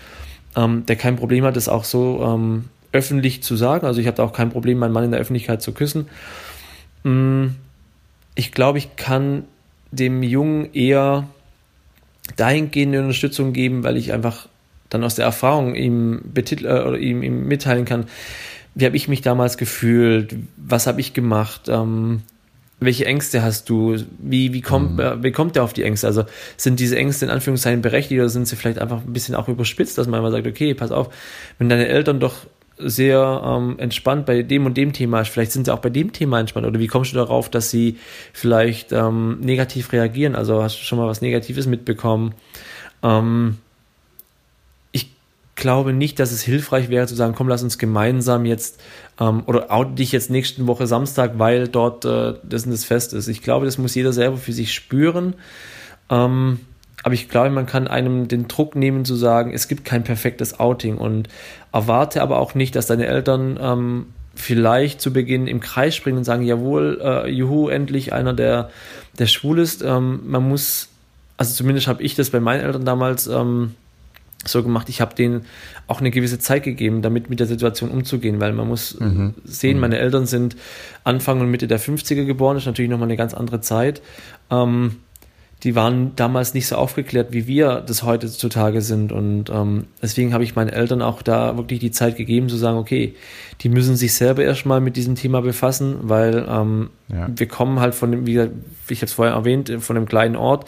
der 0.57 0.97
kein 0.97 1.15
Problem 1.15 1.45
hat, 1.45 1.55
das 1.55 1.69
auch 1.69 1.85
so 1.85 2.25
ähm, 2.25 2.65
öffentlich 2.93 3.43
zu 3.43 3.57
sagen. 3.57 3.87
Also 3.87 4.01
ich 4.01 4.07
habe 4.07 4.17
da 4.17 4.25
auch 4.25 4.33
kein 4.33 4.51
Problem, 4.51 4.79
meinen 4.79 4.93
Mann 4.93 5.05
in 5.05 5.11
der 5.11 5.21
Öffentlichkeit 5.21 5.63
zu 5.63 5.73
küssen. 5.73 6.09
Mm, 7.05 7.49
ich 8.35 8.53
glaube, 8.53 8.79
ich 8.79 8.97
kann 8.97 9.45
dem 9.91 10.23
Jungen 10.23 10.73
eher 10.73 11.29
dahingehende 12.37 13.01
Unterstützung 13.01 13.53
geben, 13.53 13.83
weil 13.83 13.97
ich 13.97 14.13
einfach 14.13 14.49
dann 14.89 15.05
aus 15.05 15.15
der 15.15 15.25
Erfahrung 15.25 15.75
ihm, 15.75 16.21
betitel, 16.25 16.67
äh, 16.67 16.83
oder 16.83 16.99
ihm, 16.99 17.23
ihm 17.23 17.47
mitteilen 17.47 17.85
kann, 17.85 18.07
wie 18.75 18.85
habe 18.87 18.97
ich 18.97 19.09
mich 19.09 19.23
damals 19.23 19.57
gefühlt, 19.57 20.37
was 20.57 20.87
habe 20.87 21.01
ich 21.01 21.13
gemacht, 21.13 21.63
ähm, 21.69 22.23
welche 22.81 23.05
Ängste 23.05 23.43
hast 23.43 23.69
du, 23.69 23.97
wie, 24.19 24.53
wie, 24.53 24.63
kommt, 24.63 24.95
mhm. 24.95 25.01
äh, 25.01 25.23
wie 25.23 25.33
kommt 25.33 25.57
der 25.57 25.65
auf 25.65 25.73
die 25.73 25.83
Ängste? 25.83 26.07
Also 26.07 26.25
sind 26.57 26.81
diese 26.81 26.97
Ängste 26.97 27.27
in 27.27 27.31
Anführungszeichen 27.31 27.83
berechtigt 27.83 28.19
oder 28.19 28.29
sind 28.29 28.49
sie 28.49 28.57
vielleicht 28.57 28.79
einfach 28.79 29.03
ein 29.03 29.13
bisschen 29.13 29.35
auch 29.35 29.49
überspitzt, 29.49 29.99
dass 29.99 30.07
man 30.07 30.21
immer 30.21 30.31
sagt, 30.31 30.47
okay, 30.47 30.75
pass 30.75 30.91
auf, 30.91 31.13
wenn 31.59 31.69
deine 31.69 31.89
Eltern 31.89 32.21
doch 32.21 32.47
sehr 32.83 33.43
ähm, 33.45 33.79
entspannt 33.79 34.27
bei 34.27 34.43
dem 34.43 34.67
und 34.67 34.77
dem 34.77 34.93
Thema 34.93 35.25
vielleicht 35.25 35.53
sind 35.53 35.67
sie 35.67 35.73
auch 35.73 35.81
bei 35.81 35.91
dem 35.91 36.13
Thema 36.13 36.41
entspannt 36.41 36.67
oder 36.67 36.81
wie 36.81 36.87
kommst 36.87 37.13
du 37.13 37.17
darauf, 37.17 37.49
dass 37.49 37.71
sie 37.71 37.99
vielleicht 38.33 38.93
ähm, 38.93 39.41
negativ 39.41 39.93
reagieren? 39.93 40.35
Also 40.35 40.63
hast 40.63 40.79
du 40.79 40.85
schon 40.85 40.99
mal 40.99 41.07
was 41.07 41.21
Negatives 41.21 41.67
mitbekommen? 41.67 42.35
Ähm, 43.03 43.59
glaube 45.61 45.93
nicht, 45.93 46.19
dass 46.19 46.33
es 46.33 46.43
hilfreich 46.43 46.89
wäre 46.89 47.07
zu 47.07 47.15
sagen, 47.15 47.35
komm, 47.37 47.49
lass 47.49 47.63
uns 47.63 47.79
gemeinsam 47.79 48.45
jetzt 48.45 48.81
ähm, 49.21 49.45
oder 49.47 49.71
out 49.71 49.99
dich 49.99 50.11
jetzt 50.11 50.31
nächste 50.31 50.67
Woche 50.67 50.87
Samstag, 50.87 51.39
weil 51.39 51.69
dort 51.69 52.05
äh, 52.05 52.35
das 52.43 52.65
das 52.65 52.85
Fest 52.85 53.13
ist. 53.13 53.29
Ich 53.29 53.43
glaube, 53.43 53.67
das 53.67 53.79
muss 53.79 53.95
jeder 53.95 54.13
selber 54.13 54.39
für 54.39 54.53
sich 54.53 54.75
spüren. 54.75 55.35
Ähm, 56.09 56.61
aber 57.03 57.15
ich 57.15 57.29
glaube, 57.29 57.51
man 57.51 57.67
kann 57.67 57.89
einem 57.89 58.29
den 58.29 58.49
Druck 58.49 58.77
nehmen 58.77 59.05
zu 59.05 59.15
sagen, 59.15 59.53
es 59.53 59.69
gibt 59.69 59.85
kein 59.85 60.05
perfektes 60.05 60.61
Outing 60.61 60.99
und 60.99 61.29
erwarte 61.73 62.23
aber 62.23 62.39
auch 62.39 62.55
nicht, 62.55 62.77
dass 62.77 62.87
deine 62.87 63.07
Eltern 63.07 63.59
ähm, 63.61 64.07
vielleicht 64.35 65.01
zu 65.01 65.13
Beginn 65.13 65.47
im 65.47 65.61
Kreis 65.61 65.97
springen 65.97 66.19
und 66.19 66.25
sagen, 66.25 66.43
jawohl, 66.43 67.01
äh, 67.03 67.31
juhu, 67.31 67.69
endlich 67.69 68.13
einer, 68.13 68.35
der, 68.35 68.71
der 69.19 69.27
schwul 69.27 69.59
ist. 69.59 69.83
Ähm, 69.83 70.21
man 70.27 70.49
muss, 70.49 70.89
also 71.37 71.55
zumindest 71.55 71.87
habe 71.87 72.03
ich 72.03 72.15
das 72.15 72.31
bei 72.31 72.41
meinen 72.41 72.61
Eltern 72.61 72.85
damals 72.85 73.27
ähm, 73.27 73.75
so 74.45 74.63
gemacht, 74.63 74.89
ich 74.89 75.01
habe 75.01 75.15
denen 75.15 75.45
auch 75.87 76.01
eine 76.01 76.11
gewisse 76.11 76.39
Zeit 76.39 76.63
gegeben, 76.63 77.03
damit 77.03 77.29
mit 77.29 77.41
der 77.41 77.47
Situation 77.47 77.91
umzugehen, 77.91 78.41
weil 78.41 78.53
man 78.53 78.69
muss 78.69 78.99
mhm. 78.99 79.35
sehen, 79.45 79.77
mhm. 79.77 79.81
meine 79.81 79.99
Eltern 79.99 80.27
sind 80.27 80.57
Anfang 81.05 81.41
und 81.41 81.51
Mitte 81.51 81.67
der 81.67 81.81
50er 81.81 82.25
geboren, 82.25 82.57
das 82.57 82.63
ist 82.63 82.67
natürlich 82.67 82.91
nochmal 82.91 83.09
eine 83.09 83.17
ganz 83.17 83.35
andere 83.35 83.61
Zeit. 83.61 84.01
Ähm, 84.51 84.97
die 85.63 85.75
waren 85.75 86.17
damals 86.17 86.55
nicht 86.55 86.67
so 86.67 86.77
aufgeklärt, 86.77 87.33
wie 87.33 87.47
wir 87.47 87.81
das 87.81 88.03
heutzutage 88.03 88.81
sind. 88.81 89.13
Und 89.13 89.51
ähm, 89.51 89.87
deswegen 90.03 90.33
habe 90.33 90.43
ich 90.43 90.57
meinen 90.57 90.71
Eltern 90.71 91.03
auch 91.03 91.21
da 91.21 91.57
wirklich 91.57 91.81
die 91.81 91.91
Zeit 91.91 92.17
gegeben, 92.17 92.49
zu 92.49 92.57
sagen, 92.57 92.79
okay, 92.79 93.15
die 93.61 93.69
müssen 93.69 93.97
sich 93.97 94.15
selber 94.15 94.43
erstmal 94.43 94.81
mit 94.81 94.97
diesem 94.97 95.17
Thema 95.17 95.43
befassen, 95.43 95.97
weil 96.03 96.47
ähm, 96.49 96.91
ja. 97.09 97.29
wir 97.35 97.47
kommen 97.47 97.79
halt 97.81 97.95
von 97.95 98.11
dem, 98.11 98.27
wie, 98.27 98.49
ich 98.89 98.99
habe 98.99 99.07
es 99.07 99.13
vorher 99.13 99.35
erwähnt, 99.35 99.71
von 99.81 99.97
einem 99.97 100.07
kleinen 100.07 100.37
Ort. 100.37 100.67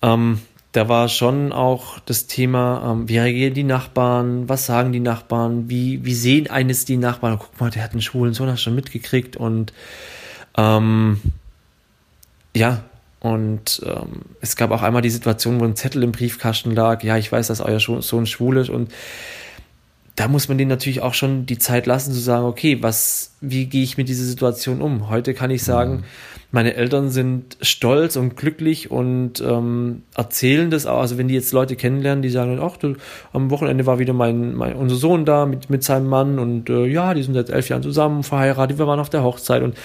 Ähm, 0.00 0.38
da 0.72 0.88
war 0.88 1.08
schon 1.08 1.52
auch 1.52 1.98
das 2.00 2.28
Thema, 2.28 2.92
ähm, 2.92 3.08
wie 3.08 3.18
reagieren 3.18 3.54
die 3.54 3.64
Nachbarn, 3.64 4.48
was 4.48 4.66
sagen 4.66 4.92
die 4.92 5.00
Nachbarn, 5.00 5.68
wie, 5.68 6.04
wie 6.04 6.14
sehen 6.14 6.48
eines 6.48 6.84
die 6.84 6.98
Nachbarn, 6.98 7.38
guck 7.40 7.60
mal, 7.60 7.70
der 7.70 7.82
hat 7.82 7.92
einen 7.92 8.02
schwulen 8.02 8.34
Sohn, 8.34 8.48
hast 8.48 8.62
schon 8.62 8.76
mitgekriegt 8.76 9.36
und 9.36 9.72
ähm, 10.56 11.20
ja, 12.54 12.84
und 13.20 13.82
ähm, 13.84 14.22
es 14.40 14.56
gab 14.56 14.70
auch 14.70 14.82
einmal 14.82 15.02
die 15.02 15.10
Situation, 15.10 15.60
wo 15.60 15.64
ein 15.64 15.76
Zettel 15.76 16.02
im 16.02 16.12
Briefkasten 16.12 16.74
lag, 16.74 17.02
ja, 17.02 17.16
ich 17.16 17.30
weiß, 17.30 17.48
dass 17.48 17.60
euer 17.60 17.80
Sohn 17.80 18.26
schwul 18.26 18.58
ist 18.58 18.70
und 18.70 18.92
da 20.18 20.26
muss 20.26 20.48
man 20.48 20.58
denen 20.58 20.68
natürlich 20.68 21.00
auch 21.00 21.14
schon 21.14 21.46
die 21.46 21.58
Zeit 21.58 21.86
lassen 21.86 22.12
zu 22.12 22.18
sagen, 22.18 22.44
okay, 22.44 22.78
was, 22.80 23.36
wie 23.40 23.66
gehe 23.66 23.84
ich 23.84 23.96
mit 23.98 24.08
dieser 24.08 24.24
Situation 24.24 24.82
um? 24.82 25.08
Heute 25.08 25.32
kann 25.32 25.50
ich 25.52 25.62
sagen, 25.62 25.92
mhm. 25.92 26.04
meine 26.50 26.74
Eltern 26.74 27.10
sind 27.10 27.56
stolz 27.60 28.16
und 28.16 28.36
glücklich 28.36 28.90
und 28.90 29.40
ähm, 29.40 30.02
erzählen 30.16 30.72
das 30.72 30.86
auch. 30.86 30.98
Also 30.98 31.18
wenn 31.18 31.28
die 31.28 31.34
jetzt 31.34 31.52
Leute 31.52 31.76
kennenlernen, 31.76 32.22
die 32.22 32.30
sagen, 32.30 32.58
ach, 32.60 32.76
du, 32.78 32.96
am 33.32 33.50
Wochenende 33.50 33.86
war 33.86 34.00
wieder 34.00 34.12
mein, 34.12 34.56
mein 34.56 34.74
unser 34.74 34.96
Sohn 34.96 35.24
da 35.24 35.46
mit, 35.46 35.70
mit 35.70 35.84
seinem 35.84 36.08
Mann 36.08 36.40
und 36.40 36.68
äh, 36.68 36.86
ja, 36.86 37.14
die 37.14 37.22
sind 37.22 37.34
seit 37.34 37.50
elf 37.50 37.68
Jahren 37.68 37.84
zusammen, 37.84 38.24
verheiratet, 38.24 38.78
wir 38.78 38.88
waren 38.88 38.98
auf 38.98 39.10
der 39.10 39.22
Hochzeit 39.22 39.62
und 39.62 39.76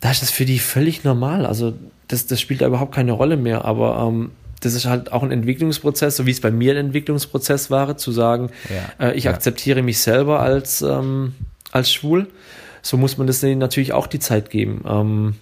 da 0.00 0.10
ist 0.10 0.20
das 0.20 0.30
für 0.30 0.44
die 0.44 0.58
völlig 0.58 1.02
normal. 1.02 1.46
Also 1.46 1.72
das, 2.08 2.26
das 2.26 2.40
spielt 2.40 2.60
da 2.60 2.66
überhaupt 2.66 2.94
keine 2.94 3.12
Rolle 3.12 3.36
mehr. 3.36 3.64
Aber 3.64 3.98
ähm, 4.06 4.32
das 4.60 4.74
ist 4.74 4.86
halt 4.86 5.12
auch 5.12 5.22
ein 5.22 5.32
Entwicklungsprozess, 5.32 6.16
so 6.16 6.26
wie 6.26 6.30
es 6.30 6.40
bei 6.40 6.50
mir 6.50 6.72
ein 6.72 6.86
Entwicklungsprozess 6.86 7.70
war, 7.70 7.96
zu 7.96 8.12
sagen, 8.12 8.50
ja, 8.98 9.08
äh, 9.08 9.16
ich 9.16 9.24
ja. 9.24 9.32
akzeptiere 9.32 9.82
mich 9.82 9.98
selber 9.98 10.40
als, 10.40 10.82
ähm, 10.82 11.34
als 11.72 11.90
schwul. 11.92 12.28
So 12.80 12.96
muss 12.96 13.18
man 13.18 13.26
das 13.26 13.42
natürlich 13.42 13.92
auch 13.92 14.06
die 14.06 14.18
Zeit 14.18 14.50
geben. 14.50 14.84
Ähm, 14.86 15.34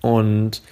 und 0.00 0.62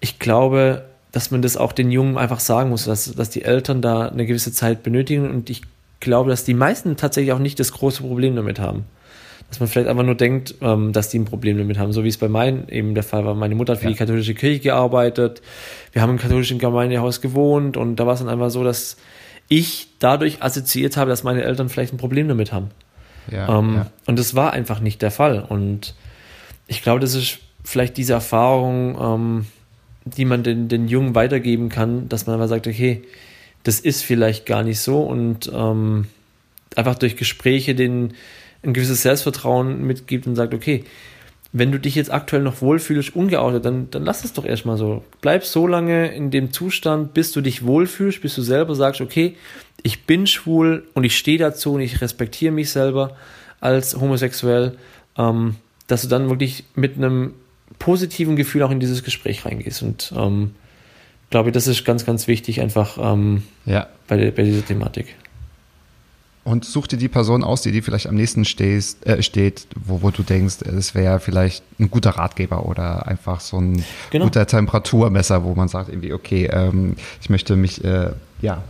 ich 0.00 0.18
glaube, 0.18 0.84
dass 1.12 1.30
man 1.30 1.40
das 1.42 1.56
auch 1.56 1.72
den 1.72 1.90
Jungen 1.90 2.18
einfach 2.18 2.40
sagen 2.40 2.70
muss, 2.70 2.84
dass, 2.84 3.14
dass 3.14 3.30
die 3.30 3.42
Eltern 3.42 3.80
da 3.80 4.08
eine 4.08 4.26
gewisse 4.26 4.52
Zeit 4.52 4.82
benötigen. 4.82 5.30
Und 5.30 5.48
ich 5.48 5.62
glaube, 6.00 6.30
dass 6.30 6.44
die 6.44 6.54
meisten 6.54 6.96
tatsächlich 6.96 7.32
auch 7.32 7.38
nicht 7.38 7.58
das 7.58 7.72
große 7.72 8.02
Problem 8.02 8.36
damit 8.36 8.58
haben 8.58 8.84
dass 9.48 9.60
man 9.60 9.68
vielleicht 9.68 9.88
einfach 9.88 10.02
nur 10.02 10.14
denkt, 10.14 10.56
ähm, 10.60 10.92
dass 10.92 11.08
die 11.08 11.18
ein 11.18 11.24
Problem 11.24 11.56
damit 11.58 11.78
haben, 11.78 11.92
so 11.92 12.04
wie 12.04 12.08
es 12.08 12.18
bei 12.18 12.28
meinen 12.28 12.68
eben 12.68 12.94
der 12.94 13.04
Fall 13.04 13.24
war. 13.24 13.34
Meine 13.34 13.54
Mutter 13.54 13.74
hat 13.74 13.80
für 13.80 13.86
ja. 13.86 13.92
die 13.92 13.96
katholische 13.96 14.34
Kirche 14.34 14.60
gearbeitet, 14.60 15.42
wir 15.92 16.02
haben 16.02 16.10
im 16.10 16.18
katholischen 16.18 16.58
Gemeindehaus 16.58 17.20
gewohnt 17.20 17.76
und 17.76 17.96
da 17.96 18.06
war 18.06 18.14
es 18.14 18.20
dann 18.20 18.28
einfach 18.28 18.50
so, 18.50 18.64
dass 18.64 18.96
ich 19.48 19.88
dadurch 19.98 20.42
assoziiert 20.42 20.96
habe, 20.96 21.10
dass 21.10 21.22
meine 21.22 21.42
Eltern 21.42 21.68
vielleicht 21.68 21.92
ein 21.92 21.98
Problem 21.98 22.28
damit 22.28 22.52
haben. 22.52 22.70
Ja, 23.30 23.58
ähm, 23.58 23.74
ja. 23.74 23.90
Und 24.06 24.18
das 24.18 24.34
war 24.34 24.52
einfach 24.52 24.80
nicht 24.80 25.02
der 25.02 25.10
Fall. 25.10 25.40
Und 25.40 25.94
ich 26.66 26.82
glaube, 26.82 27.00
das 27.00 27.14
ist 27.14 27.38
vielleicht 27.64 27.96
diese 27.96 28.14
Erfahrung, 28.14 28.98
ähm, 29.00 29.46
die 30.04 30.24
man 30.24 30.42
den, 30.42 30.68
den 30.68 30.88
Jungen 30.88 31.14
weitergeben 31.14 31.68
kann, 31.68 32.08
dass 32.08 32.26
man 32.26 32.34
einfach 32.34 32.48
sagt, 32.48 32.66
okay, 32.66 33.02
das 33.64 33.80
ist 33.80 34.02
vielleicht 34.02 34.46
gar 34.46 34.62
nicht 34.62 34.80
so 34.80 35.00
und 35.00 35.50
ähm, 35.52 36.06
einfach 36.76 36.94
durch 36.94 37.16
Gespräche 37.16 37.74
den 37.74 38.14
ein 38.66 38.74
gewisses 38.74 39.02
Selbstvertrauen 39.02 39.82
mitgibt 39.86 40.26
und 40.26 40.36
sagt, 40.36 40.52
okay, 40.52 40.84
wenn 41.52 41.72
du 41.72 41.78
dich 41.78 41.94
jetzt 41.94 42.12
aktuell 42.12 42.42
noch 42.42 42.60
wohlfühlst, 42.60 43.16
ungeoutet, 43.16 43.64
dann, 43.64 43.88
dann 43.90 44.04
lass 44.04 44.24
es 44.24 44.32
doch 44.32 44.44
erstmal 44.44 44.76
so. 44.76 45.04
Bleib 45.22 45.44
so 45.44 45.66
lange 45.66 46.14
in 46.14 46.30
dem 46.30 46.52
Zustand, 46.52 47.14
bis 47.14 47.32
du 47.32 47.40
dich 47.40 47.64
wohlfühlst, 47.64 48.20
bis 48.20 48.34
du 48.34 48.42
selber 48.42 48.74
sagst, 48.74 49.00
okay, 49.00 49.36
ich 49.82 50.04
bin 50.04 50.26
schwul 50.26 50.86
und 50.94 51.04
ich 51.04 51.16
stehe 51.16 51.38
dazu 51.38 51.74
und 51.74 51.80
ich 51.80 52.00
respektiere 52.00 52.52
mich 52.52 52.70
selber 52.70 53.16
als 53.60 53.98
homosexuell, 53.98 54.76
ähm, 55.16 55.56
dass 55.86 56.02
du 56.02 56.08
dann 56.08 56.28
wirklich 56.28 56.64
mit 56.74 56.96
einem 56.96 57.34
positiven 57.78 58.36
Gefühl 58.36 58.62
auch 58.62 58.70
in 58.70 58.80
dieses 58.80 59.02
Gespräch 59.02 59.46
reingehst. 59.46 59.82
Und 59.82 60.12
ähm, 60.16 60.54
glaube 61.30 61.50
ich, 61.50 61.54
das 61.54 61.66
ist 61.68 61.84
ganz, 61.84 62.04
ganz 62.04 62.28
wichtig 62.28 62.60
einfach 62.60 62.98
ähm, 63.00 63.44
ja. 63.64 63.86
bei, 64.08 64.30
bei 64.30 64.42
dieser 64.42 64.64
Thematik. 64.64 65.14
Und 66.46 66.64
such 66.64 66.86
dir 66.86 66.96
die 66.96 67.08
Person 67.08 67.42
aus, 67.42 67.62
die 67.62 67.72
dir 67.72 67.82
vielleicht 67.82 68.06
am 68.06 68.14
nächsten 68.14 68.44
stehst, 68.44 69.04
äh, 69.04 69.20
steht, 69.20 69.66
wo, 69.74 70.02
wo 70.02 70.12
du 70.12 70.22
denkst, 70.22 70.62
es 70.62 70.94
wäre 70.94 71.18
vielleicht 71.18 71.64
ein 71.80 71.90
guter 71.90 72.10
Ratgeber 72.10 72.66
oder 72.66 73.08
einfach 73.08 73.40
so 73.40 73.58
ein 73.58 73.84
genau. 74.10 74.26
guter 74.26 74.46
Temperaturmesser, 74.46 75.42
wo 75.42 75.56
man 75.56 75.66
sagt 75.66 75.88
irgendwie, 75.88 76.12
okay, 76.12 76.48
ähm, 76.52 76.94
ich 77.20 77.30
möchte 77.30 77.56
mich 77.56 77.84
äh, 77.84 78.10
ja 78.42 78.62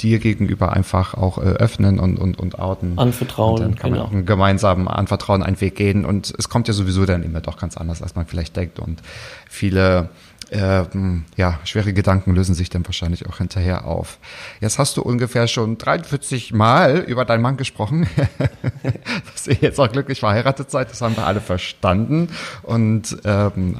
dir 0.00 0.20
gegenüber 0.20 0.72
einfach 0.72 1.14
auch 1.14 1.38
äh, 1.38 1.40
öffnen 1.40 1.98
und, 1.98 2.16
und, 2.18 2.38
und 2.38 2.60
outen. 2.60 2.96
Anvertrauen. 3.00 3.54
Und 3.54 3.60
dann 3.62 3.74
kann 3.74 3.90
genau. 3.90 4.04
man 4.04 4.08
auch 4.08 4.14
einen 4.14 4.26
gemeinsamen 4.26 4.86
Anvertrauen 4.86 5.42
einen 5.42 5.60
Weg 5.60 5.74
gehen 5.74 6.04
und 6.04 6.32
es 6.38 6.48
kommt 6.48 6.68
ja 6.68 6.74
sowieso 6.74 7.04
dann 7.04 7.24
immer 7.24 7.40
doch 7.40 7.58
ganz 7.58 7.76
anders, 7.76 8.00
als 8.00 8.14
man 8.14 8.26
vielleicht 8.26 8.56
denkt 8.56 8.78
und 8.78 9.02
viele 9.48 10.08
ähm, 10.50 11.24
ja, 11.36 11.60
schwere 11.64 11.92
Gedanken 11.92 12.34
lösen 12.34 12.54
sich 12.54 12.70
dann 12.70 12.84
wahrscheinlich 12.84 13.26
auch 13.26 13.38
hinterher 13.38 13.84
auf. 13.84 14.18
Jetzt 14.60 14.78
hast 14.78 14.96
du 14.96 15.02
ungefähr 15.02 15.46
schon 15.46 15.78
43 15.78 16.52
Mal 16.52 16.98
über 16.98 17.24
deinen 17.24 17.42
Mann 17.42 17.56
gesprochen, 17.56 18.08
dass 19.32 19.46
ihr 19.46 19.56
jetzt 19.60 19.78
auch 19.78 19.90
glücklich 19.90 20.20
verheiratet 20.20 20.70
seid. 20.70 20.90
Das 20.90 21.00
haben 21.02 21.16
wir 21.16 21.26
alle 21.26 21.40
verstanden 21.40 22.28
und 22.62 23.16
ähm, 23.24 23.76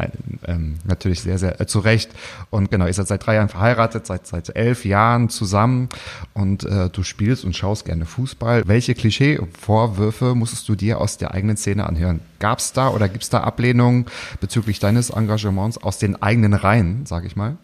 ähm, 0.46 0.78
natürlich 0.84 1.22
sehr, 1.22 1.38
sehr 1.38 1.60
äh, 1.60 1.66
zu 1.66 1.80
Recht. 1.80 2.10
Und 2.50 2.70
genau, 2.70 2.86
ihr 2.86 2.94
seid 2.94 3.08
seit 3.08 3.26
drei 3.26 3.34
Jahren 3.34 3.48
verheiratet, 3.48 4.06
seit 4.06 4.26
seit 4.26 4.54
elf 4.54 4.84
Jahren 4.84 5.28
zusammen 5.28 5.88
und 6.34 6.64
äh, 6.64 6.88
du 6.88 7.02
spielst 7.02 7.44
und 7.44 7.56
schaust 7.56 7.84
gerne 7.84 8.06
Fußball. 8.06 8.62
Welche 8.66 8.94
Klischee-Vorwürfe 8.94 10.34
musstest 10.34 10.68
du 10.68 10.76
dir 10.76 11.00
aus 11.00 11.18
der 11.18 11.32
eigenen 11.32 11.56
Szene 11.56 11.86
anhören? 11.86 12.20
Gab 12.38 12.60
es 12.60 12.72
da 12.72 12.88
oder 12.88 13.08
gibt 13.08 13.24
es 13.24 13.30
da 13.30 13.40
Ablehnung 13.40 14.06
bezüglich 14.40 14.78
deines 14.78 15.10
Engagements 15.10 15.76
aus 15.78 15.98
den 15.98 16.20
eigenen 16.22 16.54
Reihen, 16.62 17.06
sage 17.06 17.26
ich 17.26 17.36
mal? 17.36 17.56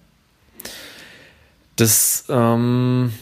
Das, 1.76 2.24
ähm, 2.28 3.12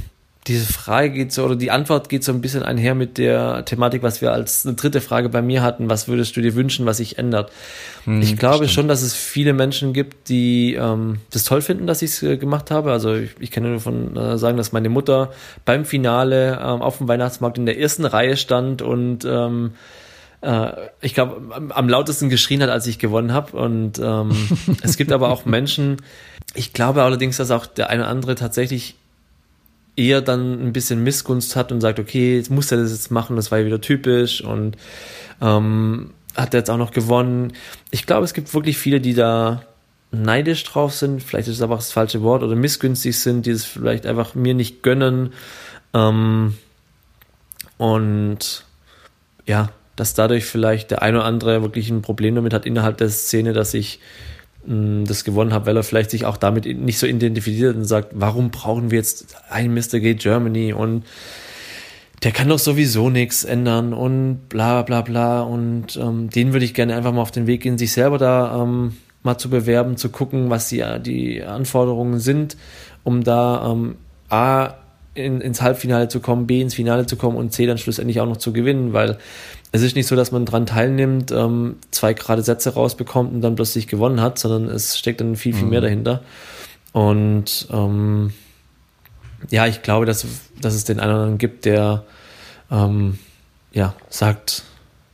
diese 0.46 0.70
Frage 0.70 1.10
geht 1.10 1.32
so, 1.32 1.42
oder 1.44 1.56
die 1.56 1.70
Antwort 1.70 2.10
geht 2.10 2.22
so 2.22 2.30
ein 2.30 2.42
bisschen 2.42 2.62
einher 2.62 2.94
mit 2.94 3.16
der 3.16 3.64
Thematik, 3.64 4.02
was 4.02 4.20
wir 4.20 4.32
als 4.32 4.66
eine 4.66 4.76
dritte 4.76 5.00
Frage 5.00 5.30
bei 5.30 5.40
mir 5.40 5.62
hatten. 5.62 5.88
Was 5.88 6.06
würdest 6.06 6.36
du 6.36 6.42
dir 6.42 6.54
wünschen, 6.54 6.84
was 6.84 6.98
sich 6.98 7.16
ändert? 7.16 7.50
Hm, 8.04 8.20
ich 8.20 8.36
glaube 8.36 8.56
stimmt. 8.56 8.70
schon, 8.70 8.88
dass 8.88 9.00
es 9.00 9.14
viele 9.14 9.54
Menschen 9.54 9.94
gibt, 9.94 10.28
die 10.28 10.74
ähm, 10.74 11.18
das 11.30 11.44
toll 11.44 11.62
finden, 11.62 11.86
dass 11.86 12.02
ich 12.02 12.10
es 12.10 12.22
äh, 12.22 12.36
gemacht 12.36 12.70
habe. 12.70 12.92
Also 12.92 13.14
ich, 13.14 13.30
ich 13.40 13.50
kann 13.50 13.62
nur 13.62 13.72
davon 13.72 14.16
äh, 14.16 14.36
sagen, 14.36 14.58
dass 14.58 14.72
meine 14.72 14.90
Mutter 14.90 15.32
beim 15.64 15.86
Finale 15.86 16.58
ähm, 16.62 16.82
auf 16.82 16.98
dem 16.98 17.08
Weihnachtsmarkt 17.08 17.56
in 17.56 17.64
der 17.64 17.78
ersten 17.78 18.04
Reihe 18.04 18.36
stand 18.36 18.82
und 18.82 19.24
ähm, 19.24 19.72
äh, 20.44 20.72
ich 21.00 21.14
glaube, 21.14 21.40
am, 21.70 21.88
lautesten 21.88 22.28
geschrien 22.28 22.62
hat, 22.62 22.70
als 22.70 22.86
ich 22.86 22.98
gewonnen 22.98 23.32
habe. 23.32 23.56
Und 23.56 23.98
ähm, 23.98 24.30
es 24.82 24.96
gibt 24.96 25.12
aber 25.12 25.30
auch 25.30 25.44
Menschen, 25.44 25.96
ich 26.54 26.72
glaube 26.72 27.02
allerdings, 27.02 27.38
dass 27.38 27.50
auch 27.50 27.66
der 27.66 27.90
eine 27.90 28.02
oder 28.02 28.10
andere 28.10 28.34
tatsächlich 28.34 28.96
eher 29.96 30.20
dann 30.20 30.60
ein 30.60 30.72
bisschen 30.72 31.02
Missgunst 31.02 31.56
hat 31.56 31.72
und 31.72 31.80
sagt, 31.80 31.98
okay, 31.98 32.36
jetzt 32.36 32.50
muss 32.50 32.70
er 32.72 32.78
das 32.78 32.90
jetzt 32.90 33.10
machen, 33.10 33.36
das 33.36 33.50
war 33.50 33.60
ja 33.60 33.66
wieder 33.66 33.80
typisch 33.80 34.42
und 34.42 34.76
ähm, 35.40 36.10
hat 36.34 36.52
er 36.52 36.60
jetzt 36.60 36.70
auch 36.70 36.78
noch 36.78 36.90
gewonnen. 36.90 37.52
Ich 37.90 38.04
glaube, 38.04 38.24
es 38.24 38.34
gibt 38.34 38.52
wirklich 38.54 38.76
viele, 38.76 39.00
die 39.00 39.14
da 39.14 39.62
neidisch 40.10 40.64
drauf 40.64 40.94
sind, 40.94 41.22
vielleicht 41.22 41.48
ist 41.48 41.56
es 41.56 41.62
aber 41.62 41.74
auch 41.74 41.78
das 41.78 41.92
falsche 41.92 42.22
Wort, 42.22 42.42
oder 42.42 42.56
missgünstig 42.56 43.18
sind, 43.18 43.46
die 43.46 43.50
es 43.50 43.64
vielleicht 43.64 44.04
einfach 44.04 44.34
mir 44.34 44.54
nicht 44.54 44.82
gönnen. 44.82 45.32
Ähm, 45.92 46.54
und 47.78 48.64
ja, 49.46 49.70
dass 49.96 50.14
dadurch 50.14 50.44
vielleicht 50.44 50.90
der 50.90 51.02
ein 51.02 51.14
oder 51.14 51.24
andere 51.24 51.62
wirklich 51.62 51.90
ein 51.90 52.02
Problem 52.02 52.34
damit 52.34 52.52
hat 52.52 52.66
innerhalb 52.66 52.98
der 52.98 53.10
Szene, 53.10 53.52
dass 53.52 53.74
ich 53.74 54.00
mh, 54.66 54.74
mm, 54.74 55.04
das 55.06 55.24
gewonnen 55.24 55.52
habe, 55.52 55.66
weil 55.66 55.76
er 55.76 55.82
vielleicht 55.82 56.10
sich 56.10 56.24
auch 56.24 56.36
damit 56.36 56.66
nicht 56.66 56.98
so 56.98 57.06
identifiziert 57.06 57.76
und 57.76 57.84
sagt, 57.84 58.08
warum 58.12 58.50
brauchen 58.50 58.90
wir 58.90 58.98
jetzt 58.98 59.36
einen 59.48 59.74
Mr. 59.74 60.00
Gay 60.00 60.14
Germany 60.14 60.72
und 60.72 61.04
der 62.22 62.32
kann 62.32 62.48
doch 62.48 62.58
sowieso 62.58 63.10
nichts 63.10 63.44
ändern 63.44 63.92
und 63.92 64.48
bla 64.48 64.82
bla 64.82 65.02
bla 65.02 65.42
und 65.42 65.96
ähm, 65.96 66.30
den 66.30 66.52
würde 66.52 66.64
ich 66.64 66.72
gerne 66.72 66.96
einfach 66.96 67.12
mal 67.12 67.20
auf 67.20 67.30
den 67.30 67.46
Weg 67.46 67.62
gehen, 67.62 67.76
sich 67.76 67.92
selber 67.92 68.18
da 68.18 68.62
ähm, 68.62 68.96
mal 69.22 69.36
zu 69.36 69.50
bewerben, 69.50 69.96
zu 69.96 70.08
gucken, 70.08 70.48
was 70.50 70.68
die, 70.68 70.84
die 71.00 71.42
Anforderungen 71.42 72.20
sind, 72.20 72.56
um 73.02 73.24
da 73.24 73.70
ähm, 73.70 73.96
A 74.30 74.74
in, 75.14 75.40
ins 75.40 75.62
Halbfinale 75.62 76.08
zu 76.08 76.20
kommen, 76.20 76.46
B 76.46 76.60
ins 76.60 76.74
Finale 76.74 77.06
zu 77.06 77.16
kommen 77.16 77.36
und 77.36 77.52
C 77.52 77.66
dann 77.66 77.78
schlussendlich 77.78 78.20
auch 78.20 78.26
noch 78.26 78.36
zu 78.36 78.52
gewinnen, 78.52 78.92
weil 78.92 79.18
es 79.72 79.82
ist 79.82 79.96
nicht 79.96 80.06
so, 80.06 80.16
dass 80.16 80.32
man 80.32 80.44
dran 80.44 80.66
teilnimmt, 80.66 81.32
ähm, 81.32 81.76
zwei 81.90 82.14
gerade 82.14 82.42
Sätze 82.42 82.74
rausbekommt 82.74 83.32
und 83.32 83.40
dann 83.40 83.54
plötzlich 83.54 83.86
gewonnen 83.86 84.20
hat, 84.20 84.38
sondern 84.38 84.68
es 84.68 84.98
steckt 84.98 85.20
dann 85.20 85.36
viel, 85.36 85.54
viel 85.54 85.64
mhm. 85.64 85.70
mehr 85.70 85.80
dahinter. 85.80 86.22
Und 86.92 87.68
ähm, 87.72 88.32
ja, 89.50 89.66
ich 89.66 89.82
glaube, 89.82 90.06
dass, 90.06 90.26
dass 90.60 90.74
es 90.74 90.84
den 90.84 91.00
einen 91.00 91.10
oder 91.10 91.20
anderen 91.20 91.38
gibt, 91.38 91.64
der 91.64 92.04
ähm, 92.70 93.18
ja, 93.72 93.94
sagt 94.08 94.64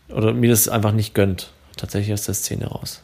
oder 0.08 0.32
mir 0.32 0.50
das 0.50 0.68
einfach 0.68 0.92
nicht 0.92 1.14
gönnt, 1.14 1.52
tatsächlich 1.76 2.12
aus 2.12 2.24
der 2.24 2.34
Szene 2.34 2.66
raus. 2.66 3.02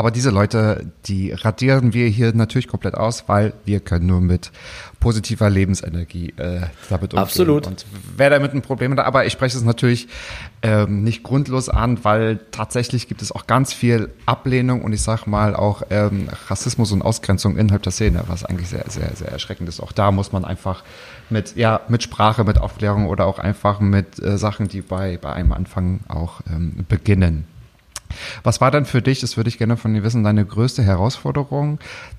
Aber 0.00 0.10
diese 0.10 0.30
Leute, 0.30 0.86
die 1.04 1.30
radieren 1.30 1.92
wir 1.92 2.08
hier 2.08 2.32
natürlich 2.32 2.68
komplett 2.68 2.94
aus, 2.94 3.24
weil 3.26 3.52
wir 3.66 3.80
können 3.80 4.06
nur 4.06 4.22
mit 4.22 4.50
positiver 4.98 5.50
Lebensenergie 5.50 6.32
äh, 6.38 6.62
damit 6.88 7.12
umgehen. 7.12 7.18
Absolut. 7.18 7.66
Und 7.66 7.84
wer 8.16 8.30
damit 8.30 8.54
ein 8.54 8.62
Problem 8.62 8.92
hat, 8.92 9.04
aber 9.04 9.26
ich 9.26 9.34
spreche 9.34 9.58
es 9.58 9.62
natürlich 9.62 10.08
ähm, 10.62 11.04
nicht 11.04 11.22
grundlos 11.22 11.68
an, 11.68 12.02
weil 12.02 12.40
tatsächlich 12.50 13.08
gibt 13.08 13.20
es 13.20 13.30
auch 13.30 13.46
ganz 13.46 13.74
viel 13.74 14.08
Ablehnung 14.24 14.80
und 14.80 14.94
ich 14.94 15.02
sag 15.02 15.26
mal 15.26 15.54
auch 15.54 15.82
ähm, 15.90 16.30
Rassismus 16.48 16.92
und 16.92 17.02
Ausgrenzung 17.02 17.58
innerhalb 17.58 17.82
der 17.82 17.92
Szene, 17.92 18.24
was 18.26 18.46
eigentlich 18.46 18.70
sehr, 18.70 18.86
sehr, 18.88 19.14
sehr 19.14 19.28
erschreckend 19.28 19.68
ist. 19.68 19.80
Auch 19.80 19.92
da 19.92 20.12
muss 20.12 20.32
man 20.32 20.46
einfach 20.46 20.82
mit, 21.28 21.56
ja, 21.56 21.82
mit 21.88 22.02
Sprache, 22.02 22.44
mit 22.44 22.56
Aufklärung 22.56 23.06
oder 23.06 23.26
auch 23.26 23.38
einfach 23.38 23.80
mit 23.80 24.18
äh, 24.18 24.38
Sachen, 24.38 24.66
die 24.66 24.80
bei, 24.80 25.18
bei 25.18 25.34
einem 25.34 25.52
Anfang 25.52 26.00
auch 26.08 26.40
ähm, 26.50 26.86
beginnen. 26.88 27.44
Was 28.42 28.60
war 28.60 28.70
dann 28.70 28.84
für 28.84 29.02
dich, 29.02 29.20
das 29.20 29.36
würde 29.36 29.48
ich 29.48 29.58
gerne 29.58 29.76
von 29.76 29.94
dir 29.94 30.02
wissen, 30.02 30.24
deine 30.24 30.44
größte 30.44 30.82
Herausforderung, 30.82 31.78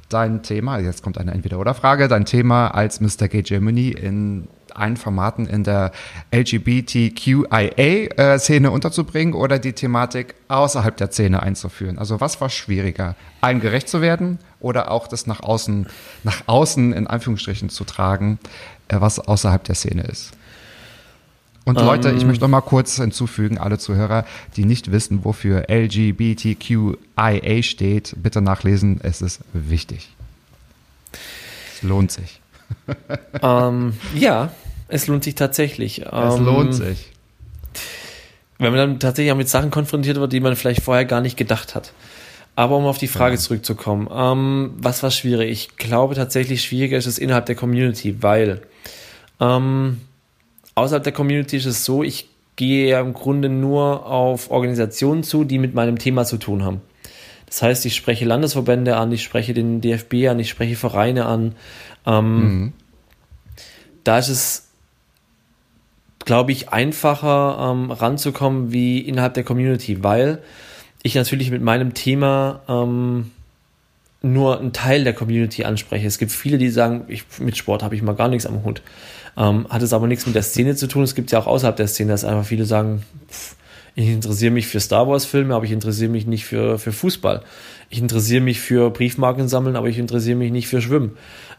dein 0.09 0.43
Thema, 0.43 0.79
jetzt 0.79 1.03
kommt 1.03 1.17
eine 1.17 1.31
Entweder-Oder-Frage, 1.31 2.07
dein 2.07 2.25
Thema 2.25 2.69
als 2.69 3.01
Mr. 3.01 3.27
Gay 3.27 3.43
Germany 3.43 3.89
in 3.89 4.47
allen 4.75 4.97
Formaten 4.97 5.47
in 5.47 5.63
der 5.63 5.91
LGBTQIA-Szene 6.31 8.67
äh, 8.67 8.71
unterzubringen 8.71 9.33
oder 9.33 9.57
die 9.59 9.73
Thematik 9.73 10.35
außerhalb 10.47 10.97
der 10.97 11.11
Szene 11.11 11.43
einzuführen? 11.43 11.99
Also 11.99 12.21
was 12.21 12.39
war 12.41 12.49
schwieriger, 12.49 13.15
allen 13.41 13.59
gerecht 13.59 13.89
zu 13.89 14.01
werden 14.01 14.39
oder 14.59 14.89
auch 14.91 15.07
das 15.07 15.27
nach 15.27 15.41
außen, 15.41 15.85
nach 16.23 16.41
außen 16.47 16.93
in 16.93 17.05
Anführungsstrichen 17.07 17.69
zu 17.69 17.83
tragen, 17.83 18.39
äh, 18.87 18.95
was 18.99 19.19
außerhalb 19.19 19.63
der 19.63 19.75
Szene 19.75 20.01
ist? 20.03 20.31
Und 21.63 21.79
Leute, 21.79 22.11
ich 22.11 22.21
ähm. 22.21 22.27
möchte 22.27 22.43
noch 22.43 22.49
mal 22.49 22.61
kurz 22.61 22.95
hinzufügen, 22.95 23.57
alle 23.57 23.77
Zuhörer, 23.77 24.25
die 24.55 24.65
nicht 24.65 24.91
wissen, 24.91 25.23
wofür 25.23 25.65
LGBTQIA 25.69 27.61
steht, 27.61 28.15
bitte 28.17 28.41
nachlesen, 28.41 28.99
es 29.03 29.21
ist 29.21 29.41
wichtig. 29.53 30.09
Es 31.75 31.83
lohnt 31.83 32.11
sich. 32.11 32.39
Ähm, 33.43 33.93
ja, 34.15 34.51
es 34.87 35.07
lohnt 35.07 35.23
sich 35.25 35.35
tatsächlich. 35.35 36.03
Es 36.03 36.35
ähm, 36.35 36.45
lohnt 36.45 36.73
sich. 36.73 37.11
Wenn 38.59 38.71
man 38.71 38.77
dann 38.77 38.99
tatsächlich 38.99 39.31
auch 39.31 39.37
mit 39.37 39.49
Sachen 39.49 39.71
konfrontiert 39.71 40.17
wird, 40.17 40.31
die 40.31 40.39
man 40.39 40.55
vielleicht 40.55 40.83
vorher 40.83 41.03
gar 41.05 41.19
nicht 41.21 41.35
gedacht 41.35 41.75
hat. 41.75 41.91
Aber 42.55 42.77
um 42.77 42.85
auf 42.85 42.97
die 42.97 43.07
Frage 43.07 43.35
ja. 43.35 43.41
zurückzukommen, 43.41 44.07
ähm, 44.13 44.73
was 44.77 45.01
war 45.03 45.11
schwierig? 45.11 45.49
Ich 45.49 45.77
glaube 45.77 46.15
tatsächlich 46.15 46.61
schwieriger 46.63 46.97
ist 46.97 47.07
es 47.07 47.17
innerhalb 47.17 47.45
der 47.45 47.55
Community, 47.55 48.21
weil 48.21 48.61
ähm, 49.39 50.01
außerhalb 50.81 51.03
der 51.03 51.13
Community 51.13 51.57
ist 51.57 51.65
es 51.65 51.85
so, 51.85 52.03
ich 52.03 52.27
gehe 52.55 52.89
ja 52.89 52.99
im 52.99 53.13
Grunde 53.13 53.49
nur 53.49 54.05
auf 54.05 54.51
Organisationen 54.51 55.23
zu, 55.23 55.43
die 55.43 55.57
mit 55.57 55.73
meinem 55.73 55.97
Thema 55.97 56.25
zu 56.25 56.37
tun 56.37 56.63
haben. 56.63 56.81
Das 57.47 57.61
heißt, 57.61 57.85
ich 57.85 57.95
spreche 57.95 58.25
Landesverbände 58.25 58.95
an, 58.95 59.11
ich 59.11 59.23
spreche 59.23 59.53
den 59.53 59.81
DFB 59.81 60.27
an, 60.29 60.39
ich 60.39 60.49
spreche 60.49 60.75
Vereine 60.75 61.25
an. 61.25 61.55
Ähm, 62.05 62.35
mhm. 62.35 62.73
Da 64.03 64.19
ist 64.19 64.29
es, 64.29 64.69
glaube 66.23 66.51
ich, 66.51 66.69
einfacher 66.69 67.71
ähm, 67.71 67.91
ranzukommen 67.91 68.71
wie 68.71 68.99
innerhalb 68.99 69.33
der 69.33 69.43
Community, 69.43 70.03
weil 70.03 70.41
ich 71.03 71.15
natürlich 71.15 71.51
mit 71.51 71.61
meinem 71.61 71.93
Thema 71.93 72.61
ähm, 72.69 73.31
nur 74.21 74.59
einen 74.59 74.71
Teil 74.71 75.03
der 75.03 75.13
Community 75.13 75.63
anspreche. 75.63 76.07
Es 76.07 76.19
gibt 76.19 76.31
viele, 76.31 76.57
die 76.57 76.69
sagen, 76.69 77.05
ich, 77.07 77.25
mit 77.39 77.57
Sport 77.57 77.83
habe 77.83 77.95
ich 77.95 78.01
mal 78.01 78.15
gar 78.15 78.27
nichts 78.27 78.45
am 78.45 78.63
Hut. 78.63 78.81
Ähm, 79.37 79.65
hat 79.69 79.81
es 79.81 79.93
aber 79.93 80.07
nichts 80.07 80.25
mit 80.25 80.35
der 80.35 80.43
Szene 80.43 80.75
zu 80.75 80.87
tun. 80.87 81.03
Es 81.03 81.15
gibt 81.15 81.31
ja 81.31 81.39
auch 81.39 81.47
außerhalb 81.47 81.75
der 81.75 81.87
Szene, 81.87 82.11
dass 82.11 82.25
einfach 82.25 82.45
viele 82.45 82.65
sagen, 82.65 83.03
pff, 83.29 83.55
ich 83.95 84.07
interessiere 84.07 84.51
mich 84.51 84.67
für 84.67 84.79
Star 84.79 85.07
Wars 85.07 85.25
Filme, 85.25 85.53
aber 85.55 85.65
ich 85.65 85.71
interessiere 85.71 86.09
mich 86.09 86.25
nicht 86.25 86.45
für, 86.45 86.79
für 86.79 86.91
Fußball. 86.91 87.43
Ich 87.89 87.99
interessiere 87.99 88.41
mich 88.41 88.59
für 88.59 88.89
Briefmarken 88.89 89.49
sammeln, 89.49 89.75
aber 89.75 89.87
ich 89.87 89.97
interessiere 89.97 90.37
mich 90.37 90.51
nicht 90.51 90.67
für 90.67 90.81
Schwimmen. 90.81 91.17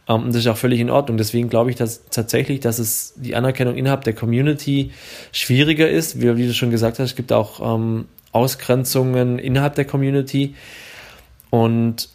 Ähm, 0.09 0.23
und 0.23 0.29
das 0.29 0.37
ist 0.37 0.47
auch 0.47 0.57
völlig 0.57 0.81
in 0.81 0.91
Ordnung. 0.91 1.19
Deswegen 1.19 1.49
glaube 1.49 1.71
ich 1.71 1.77
dass 1.77 2.07
tatsächlich, 2.07 2.61
dass 2.61 2.79
es 2.79 3.15
die 3.17 3.35
Anerkennung 3.35 3.77
innerhalb 3.77 4.05
der 4.05 4.15
Community 4.15 4.93
schwieriger 5.31 5.89
ist. 5.89 6.21
Wie, 6.21 6.37
wie 6.37 6.47
du 6.47 6.55
schon 6.55 6.71
gesagt 6.71 6.99
hast, 6.99 7.11
es 7.11 7.17
gibt 7.17 7.33
auch 7.33 7.77
ähm, 7.77 8.07
Ausgrenzungen 8.33 9.39
innerhalb 9.39 9.75
der 9.75 9.85
Community. 9.85 10.55
Und 11.51 12.09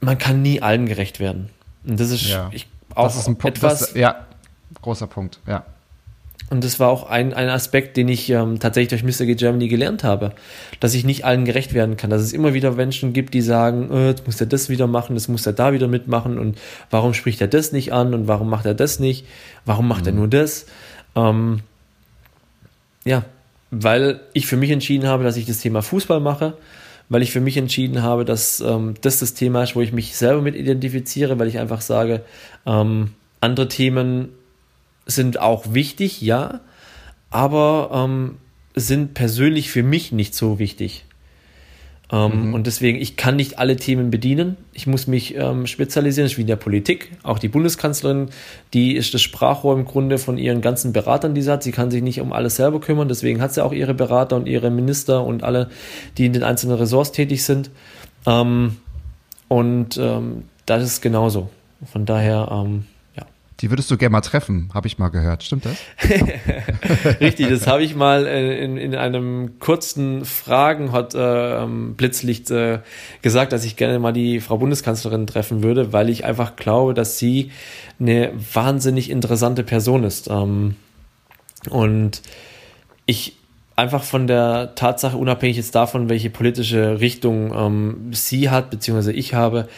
man 0.00 0.18
kann 0.18 0.42
nie 0.42 0.60
allen 0.60 0.84
gerecht 0.86 1.20
werden. 1.20 1.48
Und 1.86 1.98
das 1.98 2.10
ist 2.10 2.28
Ja. 2.28 2.50
ich, 2.52 2.66
auch 2.94 3.04
das 3.04 3.16
ist 3.16 3.28
ein 3.28 3.36
Punkt, 3.36 3.58
etwas, 3.58 3.78
das, 3.80 3.94
ja, 3.94 4.25
großer 4.82 5.06
Punkt, 5.06 5.40
ja. 5.46 5.64
und 6.50 6.62
das 6.64 6.78
war 6.80 6.88
auch 6.88 7.08
ein, 7.08 7.34
ein 7.34 7.48
Aspekt, 7.48 7.96
den 7.96 8.08
ich 8.08 8.30
ähm, 8.30 8.58
tatsächlich 8.60 9.00
durch 9.00 9.20
Mr. 9.20 9.26
G 9.26 9.34
Germany 9.34 9.68
gelernt 9.68 10.04
habe, 10.04 10.32
dass 10.80 10.94
ich 10.94 11.04
nicht 11.04 11.24
allen 11.24 11.44
gerecht 11.44 11.74
werden 11.74 11.96
kann, 11.96 12.10
dass 12.10 12.22
es 12.22 12.32
immer 12.32 12.54
wieder 12.54 12.72
Menschen 12.72 13.12
gibt, 13.12 13.34
die 13.34 13.42
sagen, 13.42 13.90
äh, 13.90 14.08
jetzt 14.08 14.26
muss 14.26 14.40
er 14.40 14.46
das 14.46 14.68
wieder 14.68 14.86
machen, 14.86 15.14
das 15.14 15.28
muss 15.28 15.46
er 15.46 15.52
da 15.52 15.72
wieder 15.72 15.88
mitmachen. 15.88 16.38
Und 16.38 16.58
warum 16.90 17.14
spricht 17.14 17.40
er 17.40 17.48
das 17.48 17.72
nicht 17.72 17.92
an? 17.92 18.14
Und 18.14 18.28
warum 18.28 18.48
macht 18.50 18.66
er 18.66 18.74
das 18.74 19.00
nicht, 19.00 19.26
warum 19.64 19.88
macht 19.88 20.06
er 20.06 20.12
nur 20.12 20.28
das? 20.28 20.66
Ähm, 21.14 21.60
ja, 23.04 23.24
weil 23.70 24.20
ich 24.32 24.46
für 24.46 24.56
mich 24.56 24.70
entschieden 24.70 25.08
habe, 25.08 25.24
dass 25.24 25.36
ich 25.36 25.46
das 25.46 25.58
Thema 25.58 25.82
Fußball 25.82 26.20
mache, 26.20 26.56
weil 27.08 27.22
ich 27.22 27.32
für 27.32 27.40
mich 27.40 27.56
entschieden 27.56 28.02
habe, 28.02 28.24
dass 28.24 28.60
ähm, 28.60 28.94
das 29.00 29.20
das 29.20 29.34
Thema 29.34 29.62
ist, 29.62 29.76
wo 29.76 29.80
ich 29.80 29.92
mich 29.92 30.16
selber 30.16 30.42
mit 30.42 30.56
identifiziere, 30.56 31.38
weil 31.38 31.48
ich 31.48 31.58
einfach 31.58 31.80
sage, 31.80 32.22
ähm, 32.66 33.12
andere 33.40 33.68
Themen 33.68 34.30
sind 35.06 35.40
auch 35.40 35.72
wichtig, 35.72 36.20
ja, 36.20 36.60
aber 37.30 37.90
ähm, 37.92 38.36
sind 38.74 39.14
persönlich 39.14 39.70
für 39.70 39.82
mich 39.82 40.12
nicht 40.12 40.34
so 40.34 40.58
wichtig. 40.58 41.04
Ähm, 42.12 42.54
Und 42.54 42.66
deswegen, 42.66 43.00
ich 43.00 43.16
kann 43.16 43.36
nicht 43.36 43.58
alle 43.58 43.76
Themen 43.76 44.10
bedienen. 44.10 44.56
Ich 44.72 44.86
muss 44.86 45.06
mich 45.06 45.34
ähm, 45.34 45.66
spezialisieren, 45.66 46.26
das 46.26 46.32
ist 46.32 46.38
wie 46.38 46.42
in 46.42 46.46
der 46.46 46.56
Politik. 46.56 47.10
Auch 47.24 47.38
die 47.38 47.48
Bundeskanzlerin, 47.48 48.28
die 48.74 48.94
ist 48.94 49.12
das 49.12 49.22
Sprachrohr 49.22 49.74
im 49.74 49.84
Grunde 49.84 50.18
von 50.18 50.38
ihren 50.38 50.60
ganzen 50.60 50.92
Beratern, 50.92 51.34
die 51.34 51.42
sie 51.42 51.50
hat. 51.50 51.64
Sie 51.64 51.72
kann 51.72 51.90
sich 51.90 52.02
nicht 52.02 52.20
um 52.20 52.32
alles 52.32 52.56
selber 52.56 52.80
kümmern, 52.80 53.08
deswegen 53.08 53.40
hat 53.40 53.54
sie 53.54 53.64
auch 53.64 53.72
ihre 53.72 53.94
Berater 53.94 54.36
und 54.36 54.46
ihre 54.46 54.70
Minister 54.70 55.24
und 55.24 55.42
alle, 55.42 55.68
die 56.16 56.26
in 56.26 56.32
den 56.32 56.44
einzelnen 56.44 56.76
Ressorts 56.76 57.10
tätig 57.10 57.42
sind. 57.42 57.70
Ähm, 58.24 58.76
und 59.48 59.96
ähm, 59.96 60.44
das 60.64 60.84
ist 60.84 61.00
genauso. 61.02 61.50
Von 61.90 62.06
daher, 62.06 62.48
ähm. 62.52 62.84
Die 63.60 63.70
würdest 63.70 63.90
du 63.90 63.96
gerne 63.96 64.12
mal 64.12 64.20
treffen, 64.20 64.70
habe 64.74 64.86
ich 64.86 64.98
mal 64.98 65.08
gehört. 65.08 65.42
Stimmt 65.42 65.64
das? 65.64 65.76
Richtig, 67.20 67.48
das 67.48 67.66
habe 67.66 67.82
ich 67.82 67.94
mal 67.94 68.26
äh, 68.26 68.62
in, 68.62 68.76
in 68.76 68.94
einem 68.94 69.58
kurzen 69.58 70.26
Fragen 70.26 70.92
hat 70.92 71.14
äh, 71.14 71.62
ähm, 71.62 71.96
äh, 71.98 72.78
gesagt, 73.22 73.52
dass 73.52 73.64
ich 73.64 73.76
gerne 73.76 73.98
mal 73.98 74.12
die 74.12 74.40
Frau 74.40 74.58
Bundeskanzlerin 74.58 75.26
treffen 75.26 75.62
würde, 75.62 75.94
weil 75.94 76.10
ich 76.10 76.26
einfach 76.26 76.56
glaube, 76.56 76.92
dass 76.92 77.18
sie 77.18 77.50
eine 77.98 78.32
wahnsinnig 78.52 79.08
interessante 79.08 79.62
Person 79.62 80.04
ist. 80.04 80.28
Ähm, 80.28 80.76
und 81.70 82.20
ich 83.06 83.36
einfach 83.74 84.02
von 84.02 84.26
der 84.26 84.74
Tatsache, 84.74 85.16
unabhängig 85.16 85.56
jetzt 85.56 85.74
davon, 85.74 86.08
welche 86.08 86.30
politische 86.30 87.00
Richtung 87.00 87.52
ähm, 87.54 88.10
sie 88.12 88.50
hat, 88.50 88.70
beziehungsweise 88.70 89.12
ich 89.12 89.34
habe, 89.34 89.68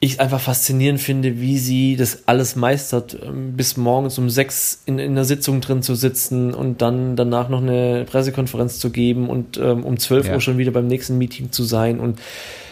ich 0.00 0.12
es 0.12 0.18
einfach 0.20 0.40
faszinierend 0.40 1.00
finde, 1.00 1.40
wie 1.40 1.58
sie 1.58 1.96
das 1.96 2.28
alles 2.28 2.54
meistert, 2.54 3.16
ähm, 3.20 3.54
bis 3.56 3.76
morgens 3.76 4.16
um 4.18 4.30
sechs 4.30 4.80
in, 4.86 5.00
in 5.00 5.16
der 5.16 5.24
Sitzung 5.24 5.60
drin 5.60 5.82
zu 5.82 5.96
sitzen 5.96 6.54
und 6.54 6.82
dann 6.82 7.16
danach 7.16 7.48
noch 7.48 7.60
eine 7.60 8.04
Pressekonferenz 8.08 8.78
zu 8.78 8.90
geben 8.90 9.28
und 9.28 9.56
ähm, 9.56 9.82
um 9.84 9.98
12 9.98 10.28
Ja. 10.28 10.34
Uhr 10.34 10.40
schon 10.40 10.56
wieder 10.56 10.70
beim 10.70 10.86
nächsten 10.86 11.18
Meeting 11.18 11.50
zu 11.50 11.64
sein 11.64 11.98
und 11.98 12.20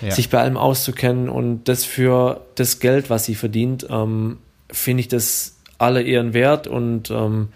Ja. 0.03 0.13
sich 0.13 0.31
bei 0.31 0.39
allem 0.41 0.57
auszukennen 0.57 1.29
und 1.29 1.65
das 1.65 1.85
für 1.85 2.43
das 2.55 2.79
Geld, 2.79 3.11
was 3.11 3.25
sie 3.25 3.35
verdient, 3.35 3.87
ähm, 3.91 4.39
finde 4.71 5.01
ich 5.01 5.09
das 5.09 5.57
alle 5.79 6.03
Ehren 6.03 6.33
wert 6.33 6.69
und 6.69 7.11
ähm, 7.11 7.49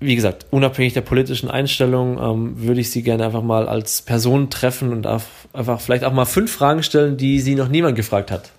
wie 0.00 0.14
gesagt, 0.16 0.46
unabhängig 0.50 0.92
der 0.92 1.00
politischen 1.00 1.50
Einstellung 1.50 2.18
ähm, 2.20 2.62
würde 2.62 2.80
ich 2.80 2.90
sie 2.90 3.02
gerne 3.02 3.24
einfach 3.24 3.42
mal 3.42 3.66
als 3.68 4.02
Person 4.02 4.50
treffen 4.50 4.92
und 4.92 5.06
einfach 5.06 5.80
vielleicht 5.80 6.04
auch 6.04 6.12
mal 6.12 6.26
fünf 6.26 6.52
Fragen 6.52 6.82
stellen, 6.82 7.16
die 7.16 7.40
sie 7.40 7.54
noch 7.54 7.68
niemand 7.68 7.96
gefragt 7.96 8.30
hat. 8.30 8.50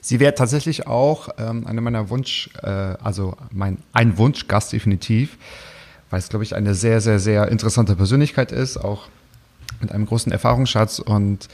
Sie 0.00 0.20
wäre 0.20 0.34
tatsächlich 0.34 0.86
auch 0.86 1.28
ähm, 1.38 1.66
eine 1.66 1.80
meiner 1.80 2.08
Wunsch, 2.08 2.50
äh, 2.62 2.66
also 2.66 3.36
mein 3.50 3.78
ein 3.92 4.16
Wunschgast 4.18 4.72
definitiv, 4.72 5.36
weil 6.10 6.18
es 6.18 6.28
glaube 6.28 6.44
ich 6.44 6.54
eine 6.54 6.74
sehr 6.74 7.00
sehr 7.00 7.18
sehr 7.18 7.48
interessante 7.48 7.96
Persönlichkeit 7.96 8.52
ist, 8.52 8.76
auch 8.76 9.08
mit 9.80 9.92
einem 9.92 10.06
großen 10.06 10.32
Erfahrungsschatz. 10.32 10.98
Und 10.98 11.48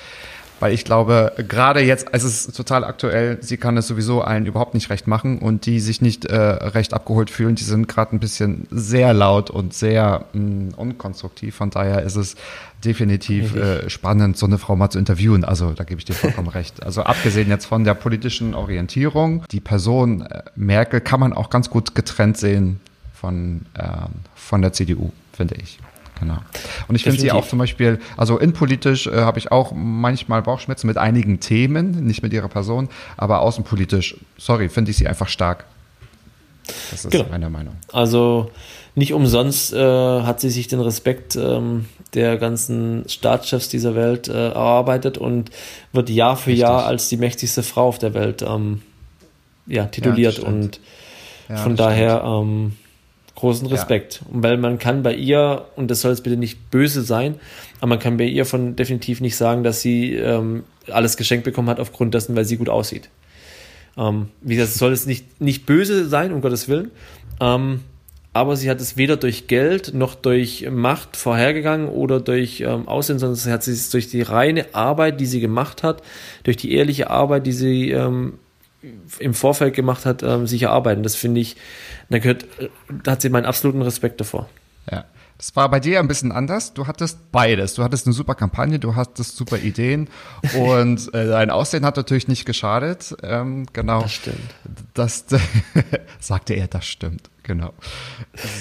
weil 0.61 0.73
ich 0.73 0.85
glaube, 0.85 1.33
gerade 1.49 1.81
jetzt, 1.81 2.07
es 2.13 2.25
ist 2.25 2.57
total 2.57 2.85
aktuell, 2.85 3.39
sie 3.43 3.57
kann 3.57 3.77
es 3.77 3.87
sowieso 3.87 4.23
allen 4.23 4.47
überhaupt 4.47 4.75
nicht 4.75 4.89
recht 4.91 5.07
machen 5.07 5.39
und 5.39 5.67
die 5.67 5.81
sich 5.81 6.01
nicht 6.01 6.25
äh, 6.25 6.35
recht 6.37 6.95
abgeholt 6.95 7.31
fühlen, 7.31 7.57
die 7.57 7.65
sind 7.65 7.89
gerade 7.89 8.17
ein 8.17 8.21
bisschen 8.21 8.67
sehr 8.71 9.13
laut 9.13 9.51
und 9.51 9.75
sehr 9.75 10.25
mh, 10.33 10.77
unkonstruktiv. 10.77 11.57
Von 11.57 11.71
daher 11.71 12.03
ist 12.03 12.17
es 12.17 12.37
definitiv 12.85 13.55
äh, 13.55 13.91
spannend, 13.91 14.37
so 14.37 14.47
eine 14.47 14.59
Frau 14.59 14.77
mal 14.77 14.91
zu 14.91 14.99
interviewen. 14.99 15.45
Also 15.45 15.73
da 15.73 15.85
gebe 15.85 15.99
ich 15.99 16.05
dir 16.05 16.15
vollkommen 16.15 16.49
recht. 16.49 16.83
Also 16.83 17.03
abgesehen 17.03 17.49
jetzt 17.49 17.67
von 17.67 17.85
der 17.85 17.95
politischen 17.95 18.55
Orientierung, 18.55 19.45
die 19.51 19.61
Person 19.61 20.23
äh, 20.23 20.43
Merkel 20.55 21.01
kann 21.01 21.21
man 21.21 21.33
auch 21.33 21.51
ganz 21.51 21.69
gut 21.69 21.95
getrennt 21.95 22.39
sehen 22.39 22.81
von, 23.13 23.67
ähm, 23.79 24.11
von 24.35 24.63
der 24.63 24.73
CDU, 24.73 25.13
finde 25.33 25.57
ich. 25.57 25.79
Genau. 26.19 26.39
Und 26.89 26.95
ich 26.95 27.03
finde 27.03 27.21
sie 27.21 27.31
auch 27.31 27.47
zum 27.47 27.59
Beispiel, 27.59 27.99
also 28.17 28.39
innenpolitisch 28.39 29.07
äh, 29.07 29.17
habe 29.21 29.39
ich 29.39 29.53
auch 29.53 29.73
manchmal 29.75 30.41
Bauchschmerzen 30.43 30.87
mit 30.87 30.97
einigen 30.97 31.41
Themen, 31.41 32.07
nicht 32.07 32.23
mit 32.23 32.33
ihrer 32.33 32.49
Person, 32.49 32.89
aber 33.17 33.41
außenpolitisch, 33.41 34.17
sorry, 34.39 34.69
finde 34.69 34.93
ich 34.93 34.97
sie 34.97 35.07
einfach 35.07 35.29
stark. 35.29 35.65
Das 36.91 37.05
ist 37.05 37.11
Genau. 37.11 37.27
meine 37.31 37.51
Meinung. 37.51 37.77
Also 37.93 38.51
nicht 38.95 39.13
umsonst 39.13 39.73
äh, 39.73 39.79
hat 40.23 40.41
sie 40.41 40.51
sich 40.51 40.69
den 40.69 40.81
Respekt 40.81 41.37
ähm, 41.37 41.85
der 42.15 42.39
ganzen 42.39 43.05
Staatschefs 43.09 43.69
dieser 43.69 43.95
Welt 43.95 44.27
äh, 44.29 44.49
erarbeitet 44.49 45.19
und 45.19 45.51
wird 45.93 46.09
Jahr 46.09 46.37
für 46.37 46.51
Richtig. 46.51 46.63
Jahr 46.63 46.87
als 46.87 47.09
die 47.09 47.19
mächtigste 47.19 47.63
Frau 47.63 47.89
auf 47.89 47.99
der 47.99 48.15
Welt 48.15 48.43
ähm, 48.43 48.81
ja, 49.67 49.85
tituliert 49.85 50.39
Ja, 50.39 50.45
und 50.49 50.81
Ja, 51.49 51.57
von 51.57 51.77
daher 51.77 52.23
ähm, 52.25 52.73
großen 53.37 53.69
Respekt. 53.69 54.23
Und 54.33 54.43
weil 54.43 54.57
man 54.57 54.79
kann 54.79 55.03
bei 55.03 55.15
ihr, 55.15 55.67
und 55.77 55.91
das 55.91 56.01
soll 56.01 56.11
jetzt 56.11 56.25
bitte 56.25 56.37
nicht 56.37 56.71
böse 56.71 57.03
sein, 57.03 57.37
aber 57.79 57.91
man 57.91 57.99
kann 58.01 58.17
bei 58.17 58.25
ihr 58.25 58.45
von 58.45 58.75
definitiv 58.75 59.21
nicht 59.21 59.37
sagen, 59.37 59.63
dass 59.63 59.81
sie 59.81 60.15
ähm, 60.15 60.65
alles 60.91 61.17
geschenkt 61.17 61.45
bekommen 61.45 61.69
hat 61.69 61.79
aufgrund 61.79 62.15
dessen, 62.15 62.35
weil 62.35 62.45
sie 62.45 62.57
gut 62.57 62.69
aussieht. 62.69 63.09
Ähm, 63.97 64.31
wie 64.41 64.57
gesagt, 64.57 64.73
es 64.73 64.79
soll 64.79 64.93
es 64.93 65.07
nicht, 65.07 65.41
nicht 65.41 65.67
böse 65.67 66.09
sein, 66.09 66.33
um 66.33 66.41
Gottes 66.41 66.69
Willen. 66.69 66.91
Ähm, 67.41 67.81
aber 68.33 68.57
sie 68.57 68.69
hat 68.69 68.83
es 68.83 68.99
weder 68.99 69.17
durch 69.17 69.47
Geld 69.47 69.95
noch 69.95 70.15
durch 70.15 70.69
Macht 70.71 71.17
vorhergegangen 71.17 71.89
oder 71.89 72.21
durch 72.21 72.61
ähm, 72.61 72.87
Aussehen, 72.87 73.19
sondern 73.19 73.37
sie 73.37 73.51
hat 73.51 73.67
es 73.67 73.89
durch 73.89 74.09
die 74.09 74.21
reine 74.21 74.75
Arbeit, 74.75 75.21
die 75.21 75.27
sie 75.27 75.41
gemacht 75.41 75.83
hat, 75.83 76.03
durch 76.45 76.59
die 76.59 76.73
ehrliche 76.75 77.09
Arbeit, 77.09 77.47
die 77.47 77.53
sie 77.53 77.91
ähm, 77.93 78.35
im 79.19 79.35
Vorfeld 79.35 79.75
gemacht 79.75 80.07
hat, 80.07 80.23
ähm, 80.23 80.47
sich 80.47 80.63
erarbeiten. 80.63 81.03
Das 81.03 81.15
finde 81.15 81.41
ich, 81.41 81.57
da 82.09 82.19
gehört, 82.19 82.47
da 83.03 83.13
hat 83.13 83.23
sie 83.23 83.29
meinen 83.29 83.47
absoluten 83.47 83.83
Respekt 83.83 84.21
davor. 84.21 84.49
Ja. 84.91 85.05
Das 85.39 85.55
war 85.55 85.71
bei 85.71 85.81
dir 85.81 85.99
ein 85.99 86.09
bisschen 86.09 86.33
anders. 86.33 86.73
Du 86.73 86.87
hattest 86.87 87.31
beides. 87.31 87.75
Du 87.75 87.83
hattest 87.83 88.07
eine 88.07 88.15
super 88.15 88.35
Kampagne, 88.35 88.79
du 88.79 88.95
hattest 88.95 89.37
super 89.37 89.59
Ideen 89.59 90.09
und 90.59 91.13
äh, 91.13 91.27
dein 91.27 91.51
Aussehen 91.51 91.85
hat 91.85 91.97
natürlich 91.97 92.29
nicht 92.29 92.47
geschadet. 92.47 93.15
Ähm, 93.23 93.67
genau. 93.73 94.03
Das 94.03 94.13
stimmt. 94.13 94.55
Das 94.95 95.27
sagte 96.21 96.55
er, 96.55 96.69
das 96.69 96.87
stimmt. 96.87 97.31
Genau. 97.47 97.73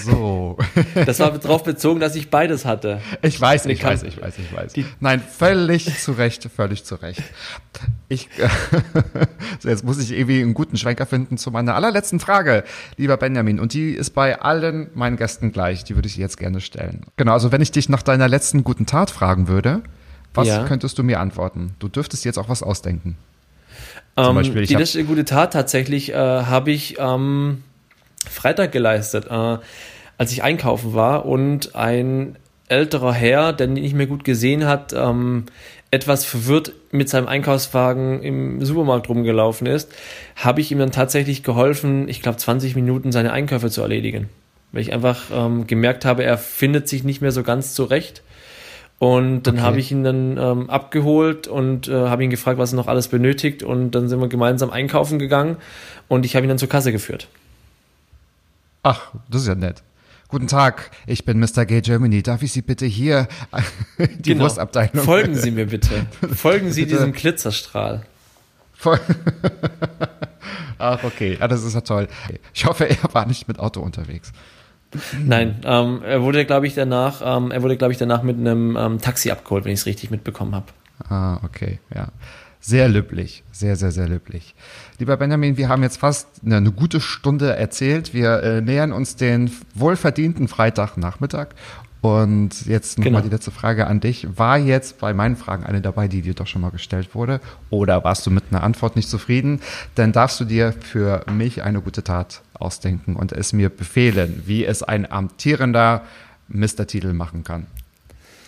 So. 0.03 0.57
Das 1.05 1.19
war 1.19 1.31
darauf 1.37 1.63
bezogen, 1.63 1.99
dass 1.99 2.15
ich 2.15 2.29
beides 2.29 2.65
hatte. 2.65 3.01
Ich 3.21 3.39
weiß, 3.41 3.65
ich 3.65 3.83
weiß, 3.83 4.03
ich 4.03 4.21
weiß, 4.21 4.37
ich 4.39 4.55
weiß. 4.55 4.73
Nein, 4.99 5.19
völlig 5.21 5.85
zu 5.99 6.13
Recht, 6.13 6.47
völlig 6.55 6.83
zu 6.83 6.95
Recht. 6.95 7.21
Ich, 8.07 8.29
so, 9.59 9.69
jetzt 9.69 9.83
muss 9.83 9.99
ich 9.99 10.11
irgendwie 10.11 10.41
einen 10.41 10.53
guten 10.53 10.77
Schwenker 10.77 11.05
finden 11.05 11.37
zu 11.37 11.51
meiner 11.51 11.75
allerletzten 11.75 12.19
Frage, 12.19 12.63
lieber 12.97 13.17
Benjamin. 13.17 13.59
Und 13.59 13.73
die 13.73 13.91
ist 13.91 14.11
bei 14.11 14.39
allen 14.39 14.89
meinen 14.93 15.17
Gästen 15.17 15.51
gleich. 15.51 15.83
Die 15.83 15.95
würde 15.95 16.07
ich 16.07 16.15
jetzt 16.17 16.37
gerne 16.37 16.61
stellen. 16.61 17.01
Genau, 17.17 17.33
also 17.33 17.51
wenn 17.51 17.61
ich 17.61 17.71
dich 17.71 17.89
nach 17.89 18.03
deiner 18.03 18.27
letzten 18.27 18.63
guten 18.63 18.85
Tat 18.85 19.09
fragen 19.11 19.47
würde, 19.47 19.81
was 20.33 20.47
Ja. 20.47 20.63
könntest 20.65 20.97
du 20.99 21.03
mir 21.03 21.19
antworten? 21.19 21.75
Du 21.79 21.87
dürftest 21.87 22.23
jetzt 22.25 22.37
auch 22.37 22.49
was 22.49 22.61
ausdenken. 22.63 23.17
Zum 24.15 24.25
Ähm, 24.27 24.35
Beispiel, 24.35 24.61
ich 24.61 24.69
die 24.69 24.75
letzte 24.75 25.03
gute 25.03 25.25
Tat 25.25 25.53
tatsächlich 25.53 26.11
äh, 26.13 26.15
habe 26.15 26.71
ich 26.71 26.97
ähm, 26.99 27.63
Freitag 28.29 28.71
geleistet, 28.71 29.25
äh, 29.29 29.57
als 30.17 30.31
ich 30.31 30.43
einkaufen 30.43 30.93
war 30.93 31.25
und 31.25 31.75
ein 31.75 32.37
älterer 32.67 33.13
Herr, 33.13 33.53
der 33.53 33.67
nicht 33.67 33.93
mehr 33.93 34.07
gut 34.07 34.23
gesehen 34.23 34.65
hat, 34.65 34.93
ähm, 34.93 35.45
etwas 35.91 36.25
verwirrt 36.25 36.73
mit 36.91 37.09
seinem 37.09 37.27
Einkaufswagen 37.27 38.21
im 38.23 38.65
Supermarkt 38.65 39.07
rumgelaufen 39.07 39.67
ist, 39.67 39.93
habe 40.35 40.61
ich 40.61 40.71
ihm 40.71 40.79
dann 40.79 40.91
tatsächlich 40.91 41.43
geholfen, 41.43 42.09
ich 42.09 42.21
glaube 42.21 42.37
20 42.37 42.75
Minuten 42.75 43.11
seine 43.11 43.31
Einkäufe 43.31 43.69
zu 43.69 43.81
erledigen. 43.81 44.29
Weil 44.71 44.81
ich 44.81 44.93
einfach 44.93 45.25
ähm, 45.31 45.67
gemerkt 45.67 46.03
habe, 46.03 46.23
er 46.23 46.37
findet 46.37 46.89
sich 46.89 47.03
nicht 47.03 47.21
mehr 47.21 47.31
so 47.31 47.43
ganz 47.43 47.73
zurecht. 47.73 48.23
Und 48.97 49.43
dann 49.43 49.55
okay. 49.55 49.63
habe 49.63 49.79
ich 49.79 49.91
ihn 49.91 50.03
dann 50.03 50.37
ähm, 50.37 50.69
abgeholt 50.69 51.47
und 51.47 51.87
äh, 51.87 51.93
habe 51.93 52.23
ihn 52.23 52.29
gefragt, 52.29 52.57
was 52.57 52.73
er 52.73 52.77
noch 52.77 52.87
alles 52.87 53.07
benötigt. 53.09 53.61
Und 53.63 53.91
dann 53.91 54.09
sind 54.09 54.19
wir 54.19 54.27
gemeinsam 54.27 54.71
einkaufen 54.71 55.19
gegangen 55.19 55.57
und 56.07 56.25
ich 56.25 56.35
habe 56.35 56.45
ihn 56.45 56.49
dann 56.49 56.57
zur 56.57 56.69
Kasse 56.69 56.91
geführt. 56.91 57.27
Ach, 58.85 59.15
das 59.31 59.41
ist 59.41 59.47
ja 59.47 59.55
nett. 59.55 59.81
Guten 60.27 60.45
Tag, 60.45 60.91
ich 61.07 61.25
bin 61.25 61.39
Mr. 61.39 61.65
Gay 61.65 61.81
Germany. 61.81 62.21
Darf 62.21 62.43
ich 62.43 62.51
Sie 62.51 62.61
bitte 62.61 62.85
hier 62.85 63.27
die 63.97 64.33
genau. 64.33 64.43
Wurstabteilung? 64.43 65.03
Folgen 65.03 65.33
Sie 65.33 65.49
mir 65.49 65.65
bitte. 65.65 66.05
Folgen 66.35 66.71
Sie 66.71 66.83
bitte. 66.83 66.97
diesem 66.97 67.11
Glitzerstrahl. 67.11 68.05
Ach, 70.77 71.03
okay. 71.03 71.35
Ah, 71.39 71.47
das 71.47 71.63
ist 71.63 71.73
ja 71.73 71.81
toll. 71.81 72.07
Ich 72.53 72.65
hoffe, 72.67 72.87
er 72.87 73.11
war 73.11 73.25
nicht 73.25 73.47
mit 73.47 73.57
Auto 73.57 73.81
unterwegs. 73.81 74.33
Nein, 75.19 75.61
ähm, 75.63 76.03
er 76.03 76.21
wurde, 76.21 76.45
glaube 76.45 76.67
ich, 76.67 76.75
danach, 76.75 77.23
ähm, 77.25 77.49
er 77.49 77.63
wurde, 77.63 77.77
glaube 77.77 77.91
ich, 77.91 77.97
danach 77.97 78.21
mit 78.21 78.37
einem 78.37 78.77
ähm, 78.77 79.01
Taxi 79.01 79.31
abgeholt, 79.31 79.65
wenn 79.65 79.71
ich 79.71 79.79
es 79.79 79.87
richtig 79.87 80.11
mitbekommen 80.11 80.53
habe. 80.53 80.67
Ah, 81.09 81.39
okay, 81.43 81.79
ja. 81.91 82.09
Sehr 82.59 82.87
löblich, 82.89 83.43
sehr, 83.51 83.75
sehr, 83.75 83.91
sehr 83.91 84.07
löblich. 84.07 84.53
Lieber 84.97 85.17
Benjamin, 85.17 85.57
wir 85.57 85.67
haben 85.67 85.83
jetzt 85.83 85.97
fast 85.97 86.27
eine, 86.45 86.57
eine 86.57 86.71
gute 86.71 87.01
Stunde 87.01 87.55
erzählt. 87.55 88.13
Wir 88.13 88.41
äh, 88.43 88.61
nähern 88.61 88.93
uns 88.93 89.17
den 89.17 89.51
wohlverdienten 89.73 90.47
Freitagnachmittag. 90.47 91.49
Und 91.99 92.67
jetzt 92.67 92.99
nochmal 92.99 93.13
genau. 93.13 93.23
die 93.23 93.29
letzte 93.29 93.51
Frage 93.51 93.87
an 93.87 93.99
dich. 93.99 94.27
War 94.37 94.57
jetzt 94.57 94.99
bei 94.99 95.13
meinen 95.13 95.35
Fragen 95.35 95.65
eine 95.65 95.81
dabei, 95.81 96.07
die 96.07 96.21
dir 96.21 96.35
doch 96.35 96.45
schon 96.45 96.61
mal 96.61 96.69
gestellt 96.69 97.15
wurde? 97.15 97.41
Oder 97.71 98.03
warst 98.03 98.25
du 98.27 98.31
mit 98.31 98.43
einer 98.51 98.63
Antwort 98.63 98.95
nicht 98.95 99.09
zufrieden? 99.09 99.59
Dann 99.95 100.11
darfst 100.11 100.39
du 100.39 100.45
dir 100.45 100.71
für 100.71 101.25
mich 101.31 101.63
eine 101.63 101.81
gute 101.81 102.03
Tat 102.03 102.41
ausdenken 102.53 103.15
und 103.15 103.31
es 103.31 103.53
mir 103.53 103.69
befehlen, 103.69 104.43
wie 104.45 104.65
es 104.65 104.83
ein 104.83 105.11
amtierender 105.11 106.03
Mr. 106.47 106.85
machen 107.11 107.43
kann. 107.43 107.65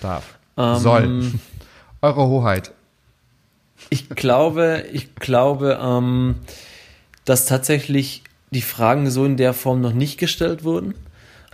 Darf. 0.01 0.37
Ähm, 0.55 0.75
soll. 0.77 1.31
Eure 2.01 2.27
Hoheit. 2.27 2.71
Ich 3.89 4.09
glaube, 4.09 4.83
ich 4.91 5.15
glaube, 5.15 5.79
ähm, 5.81 6.35
dass 7.25 7.45
tatsächlich 7.45 8.23
die 8.51 8.61
Fragen 8.61 9.09
so 9.09 9.25
in 9.25 9.37
der 9.37 9.53
Form 9.53 9.81
noch 9.81 9.93
nicht 9.93 10.17
gestellt 10.17 10.63
wurden. 10.63 10.95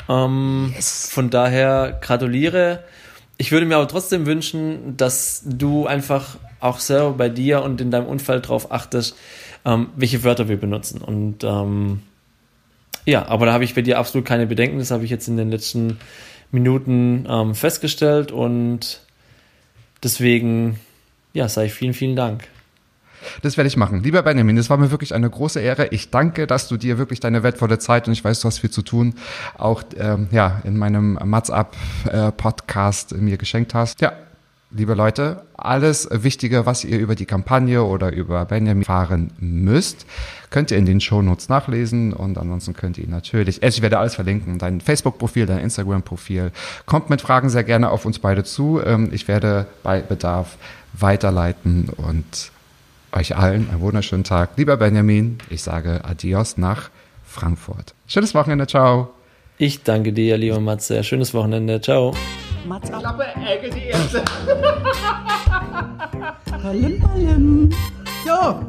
Ähm, 0.09 0.73
yes. 0.75 1.09
Von 1.11 1.29
daher 1.29 1.97
gratuliere. 2.01 2.83
Ich 3.37 3.51
würde 3.51 3.65
mir 3.65 3.75
aber 3.75 3.87
trotzdem 3.87 4.25
wünschen, 4.25 4.95
dass 4.97 5.43
du 5.45 5.87
einfach 5.87 6.37
auch 6.59 6.79
selber 6.79 7.13
bei 7.13 7.29
dir 7.29 7.63
und 7.63 7.81
in 7.81 7.91
deinem 7.91 8.05
Umfeld 8.05 8.45
darauf 8.45 8.71
achtest, 8.71 9.17
ähm, 9.65 9.89
welche 9.95 10.23
Wörter 10.23 10.47
wir 10.47 10.57
benutzen. 10.57 11.01
Und 11.01 11.43
ähm, 11.43 12.01
ja, 13.05 13.27
aber 13.27 13.45
da 13.45 13.53
habe 13.53 13.63
ich 13.63 13.75
bei 13.75 13.81
dir 13.81 13.99
absolut 13.99 14.25
keine 14.25 14.47
Bedenken. 14.47 14.79
Das 14.79 14.91
habe 14.91 15.03
ich 15.03 15.11
jetzt 15.11 15.27
in 15.27 15.37
den 15.37 15.49
letzten 15.49 15.99
Minuten 16.51 17.25
ähm, 17.27 17.55
festgestellt 17.55 18.31
und 18.31 19.01
deswegen 20.03 20.79
ja, 21.33 21.45
ich 21.45 21.73
vielen, 21.73 21.93
vielen 21.93 22.15
Dank. 22.15 22.43
Das 23.41 23.57
werde 23.57 23.67
ich 23.67 23.77
machen. 23.77 24.03
Lieber 24.03 24.21
Benjamin, 24.21 24.57
es 24.57 24.69
war 24.69 24.77
mir 24.77 24.91
wirklich 24.91 25.15
eine 25.15 25.29
große 25.29 25.59
Ehre. 25.59 25.87
Ich 25.87 26.09
danke, 26.11 26.45
dass 26.45 26.67
du 26.67 26.77
dir 26.77 26.97
wirklich 26.97 27.19
deine 27.19 27.41
wertvolle 27.41 27.79
Zeit 27.79 28.07
und 28.07 28.13
ich 28.13 28.23
weiß, 28.23 28.41
du 28.41 28.47
hast 28.47 28.59
viel 28.59 28.69
zu 28.69 28.81
tun, 28.81 29.15
auch 29.57 29.83
ähm, 29.97 30.27
ja, 30.31 30.61
in 30.63 30.77
meinem 30.77 31.17
Mats 31.23 31.49
Up 31.49 31.75
äh, 32.11 32.31
Podcast 32.31 33.15
mir 33.15 33.37
geschenkt 33.37 33.73
hast. 33.73 34.01
Ja, 34.01 34.13
liebe 34.71 34.93
Leute, 34.93 35.41
alles 35.55 36.07
Wichtige, 36.11 36.65
was 36.65 36.83
ihr 36.83 36.99
über 36.99 37.15
die 37.15 37.25
Kampagne 37.25 37.83
oder 37.83 38.11
über 38.11 38.45
Benjamin 38.45 38.83
fahren 38.83 39.31
müsst, 39.39 40.05
könnt 40.49 40.71
ihr 40.71 40.77
in 40.77 40.85
den 40.85 40.99
Shownotes 40.99 41.49
nachlesen 41.49 42.13
und 42.13 42.37
ansonsten 42.37 42.73
könnt 42.73 42.97
ihr 42.97 43.07
natürlich, 43.07 43.63
also 43.63 43.77
ich 43.77 43.81
werde 43.81 43.99
alles 43.99 44.15
verlinken, 44.15 44.59
dein 44.59 44.81
Facebook-Profil, 44.81 45.45
dein 45.45 45.59
Instagram-Profil. 45.59 46.51
Kommt 46.85 47.09
mit 47.09 47.21
Fragen 47.21 47.49
sehr 47.49 47.63
gerne 47.63 47.89
auf 47.89 48.05
uns 48.05 48.19
beide 48.19 48.43
zu. 48.43 48.81
Ähm, 48.83 49.09
ich 49.11 49.27
werde 49.27 49.67
bei 49.83 50.01
Bedarf 50.01 50.57
weiterleiten 50.93 51.89
und 51.89 52.51
euch 53.11 53.35
allen 53.35 53.69
einen 53.69 53.81
wunderschönen 53.81 54.23
Tag. 54.23 54.51
Lieber 54.57 54.77
Benjamin, 54.77 55.37
ich 55.49 55.61
sage 55.63 56.01
Adios 56.03 56.57
nach 56.57 56.89
Frankfurt. 57.25 57.93
Schönes 58.07 58.33
Wochenende, 58.33 58.67
ciao. 58.67 59.13
Ich 59.57 59.83
danke 59.83 60.13
dir, 60.13 60.37
lieber 60.37 60.59
Matze. 60.59 61.03
Schönes 61.03 61.33
Wochenende, 61.33 61.79
ciao. 61.81 62.13
Matze, 62.65 62.93
Klappe, 62.93 63.25
Ecke, 63.45 63.69
die 63.69 63.87
erste. 63.87 64.23
Palim, 66.61 66.99
palim. 66.99 67.69
Jo. 68.25 68.61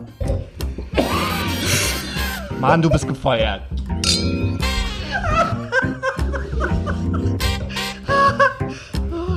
Mann, 2.61 2.83
du 2.83 2.91
bist 2.91 3.07
gefeuert. 3.07 3.63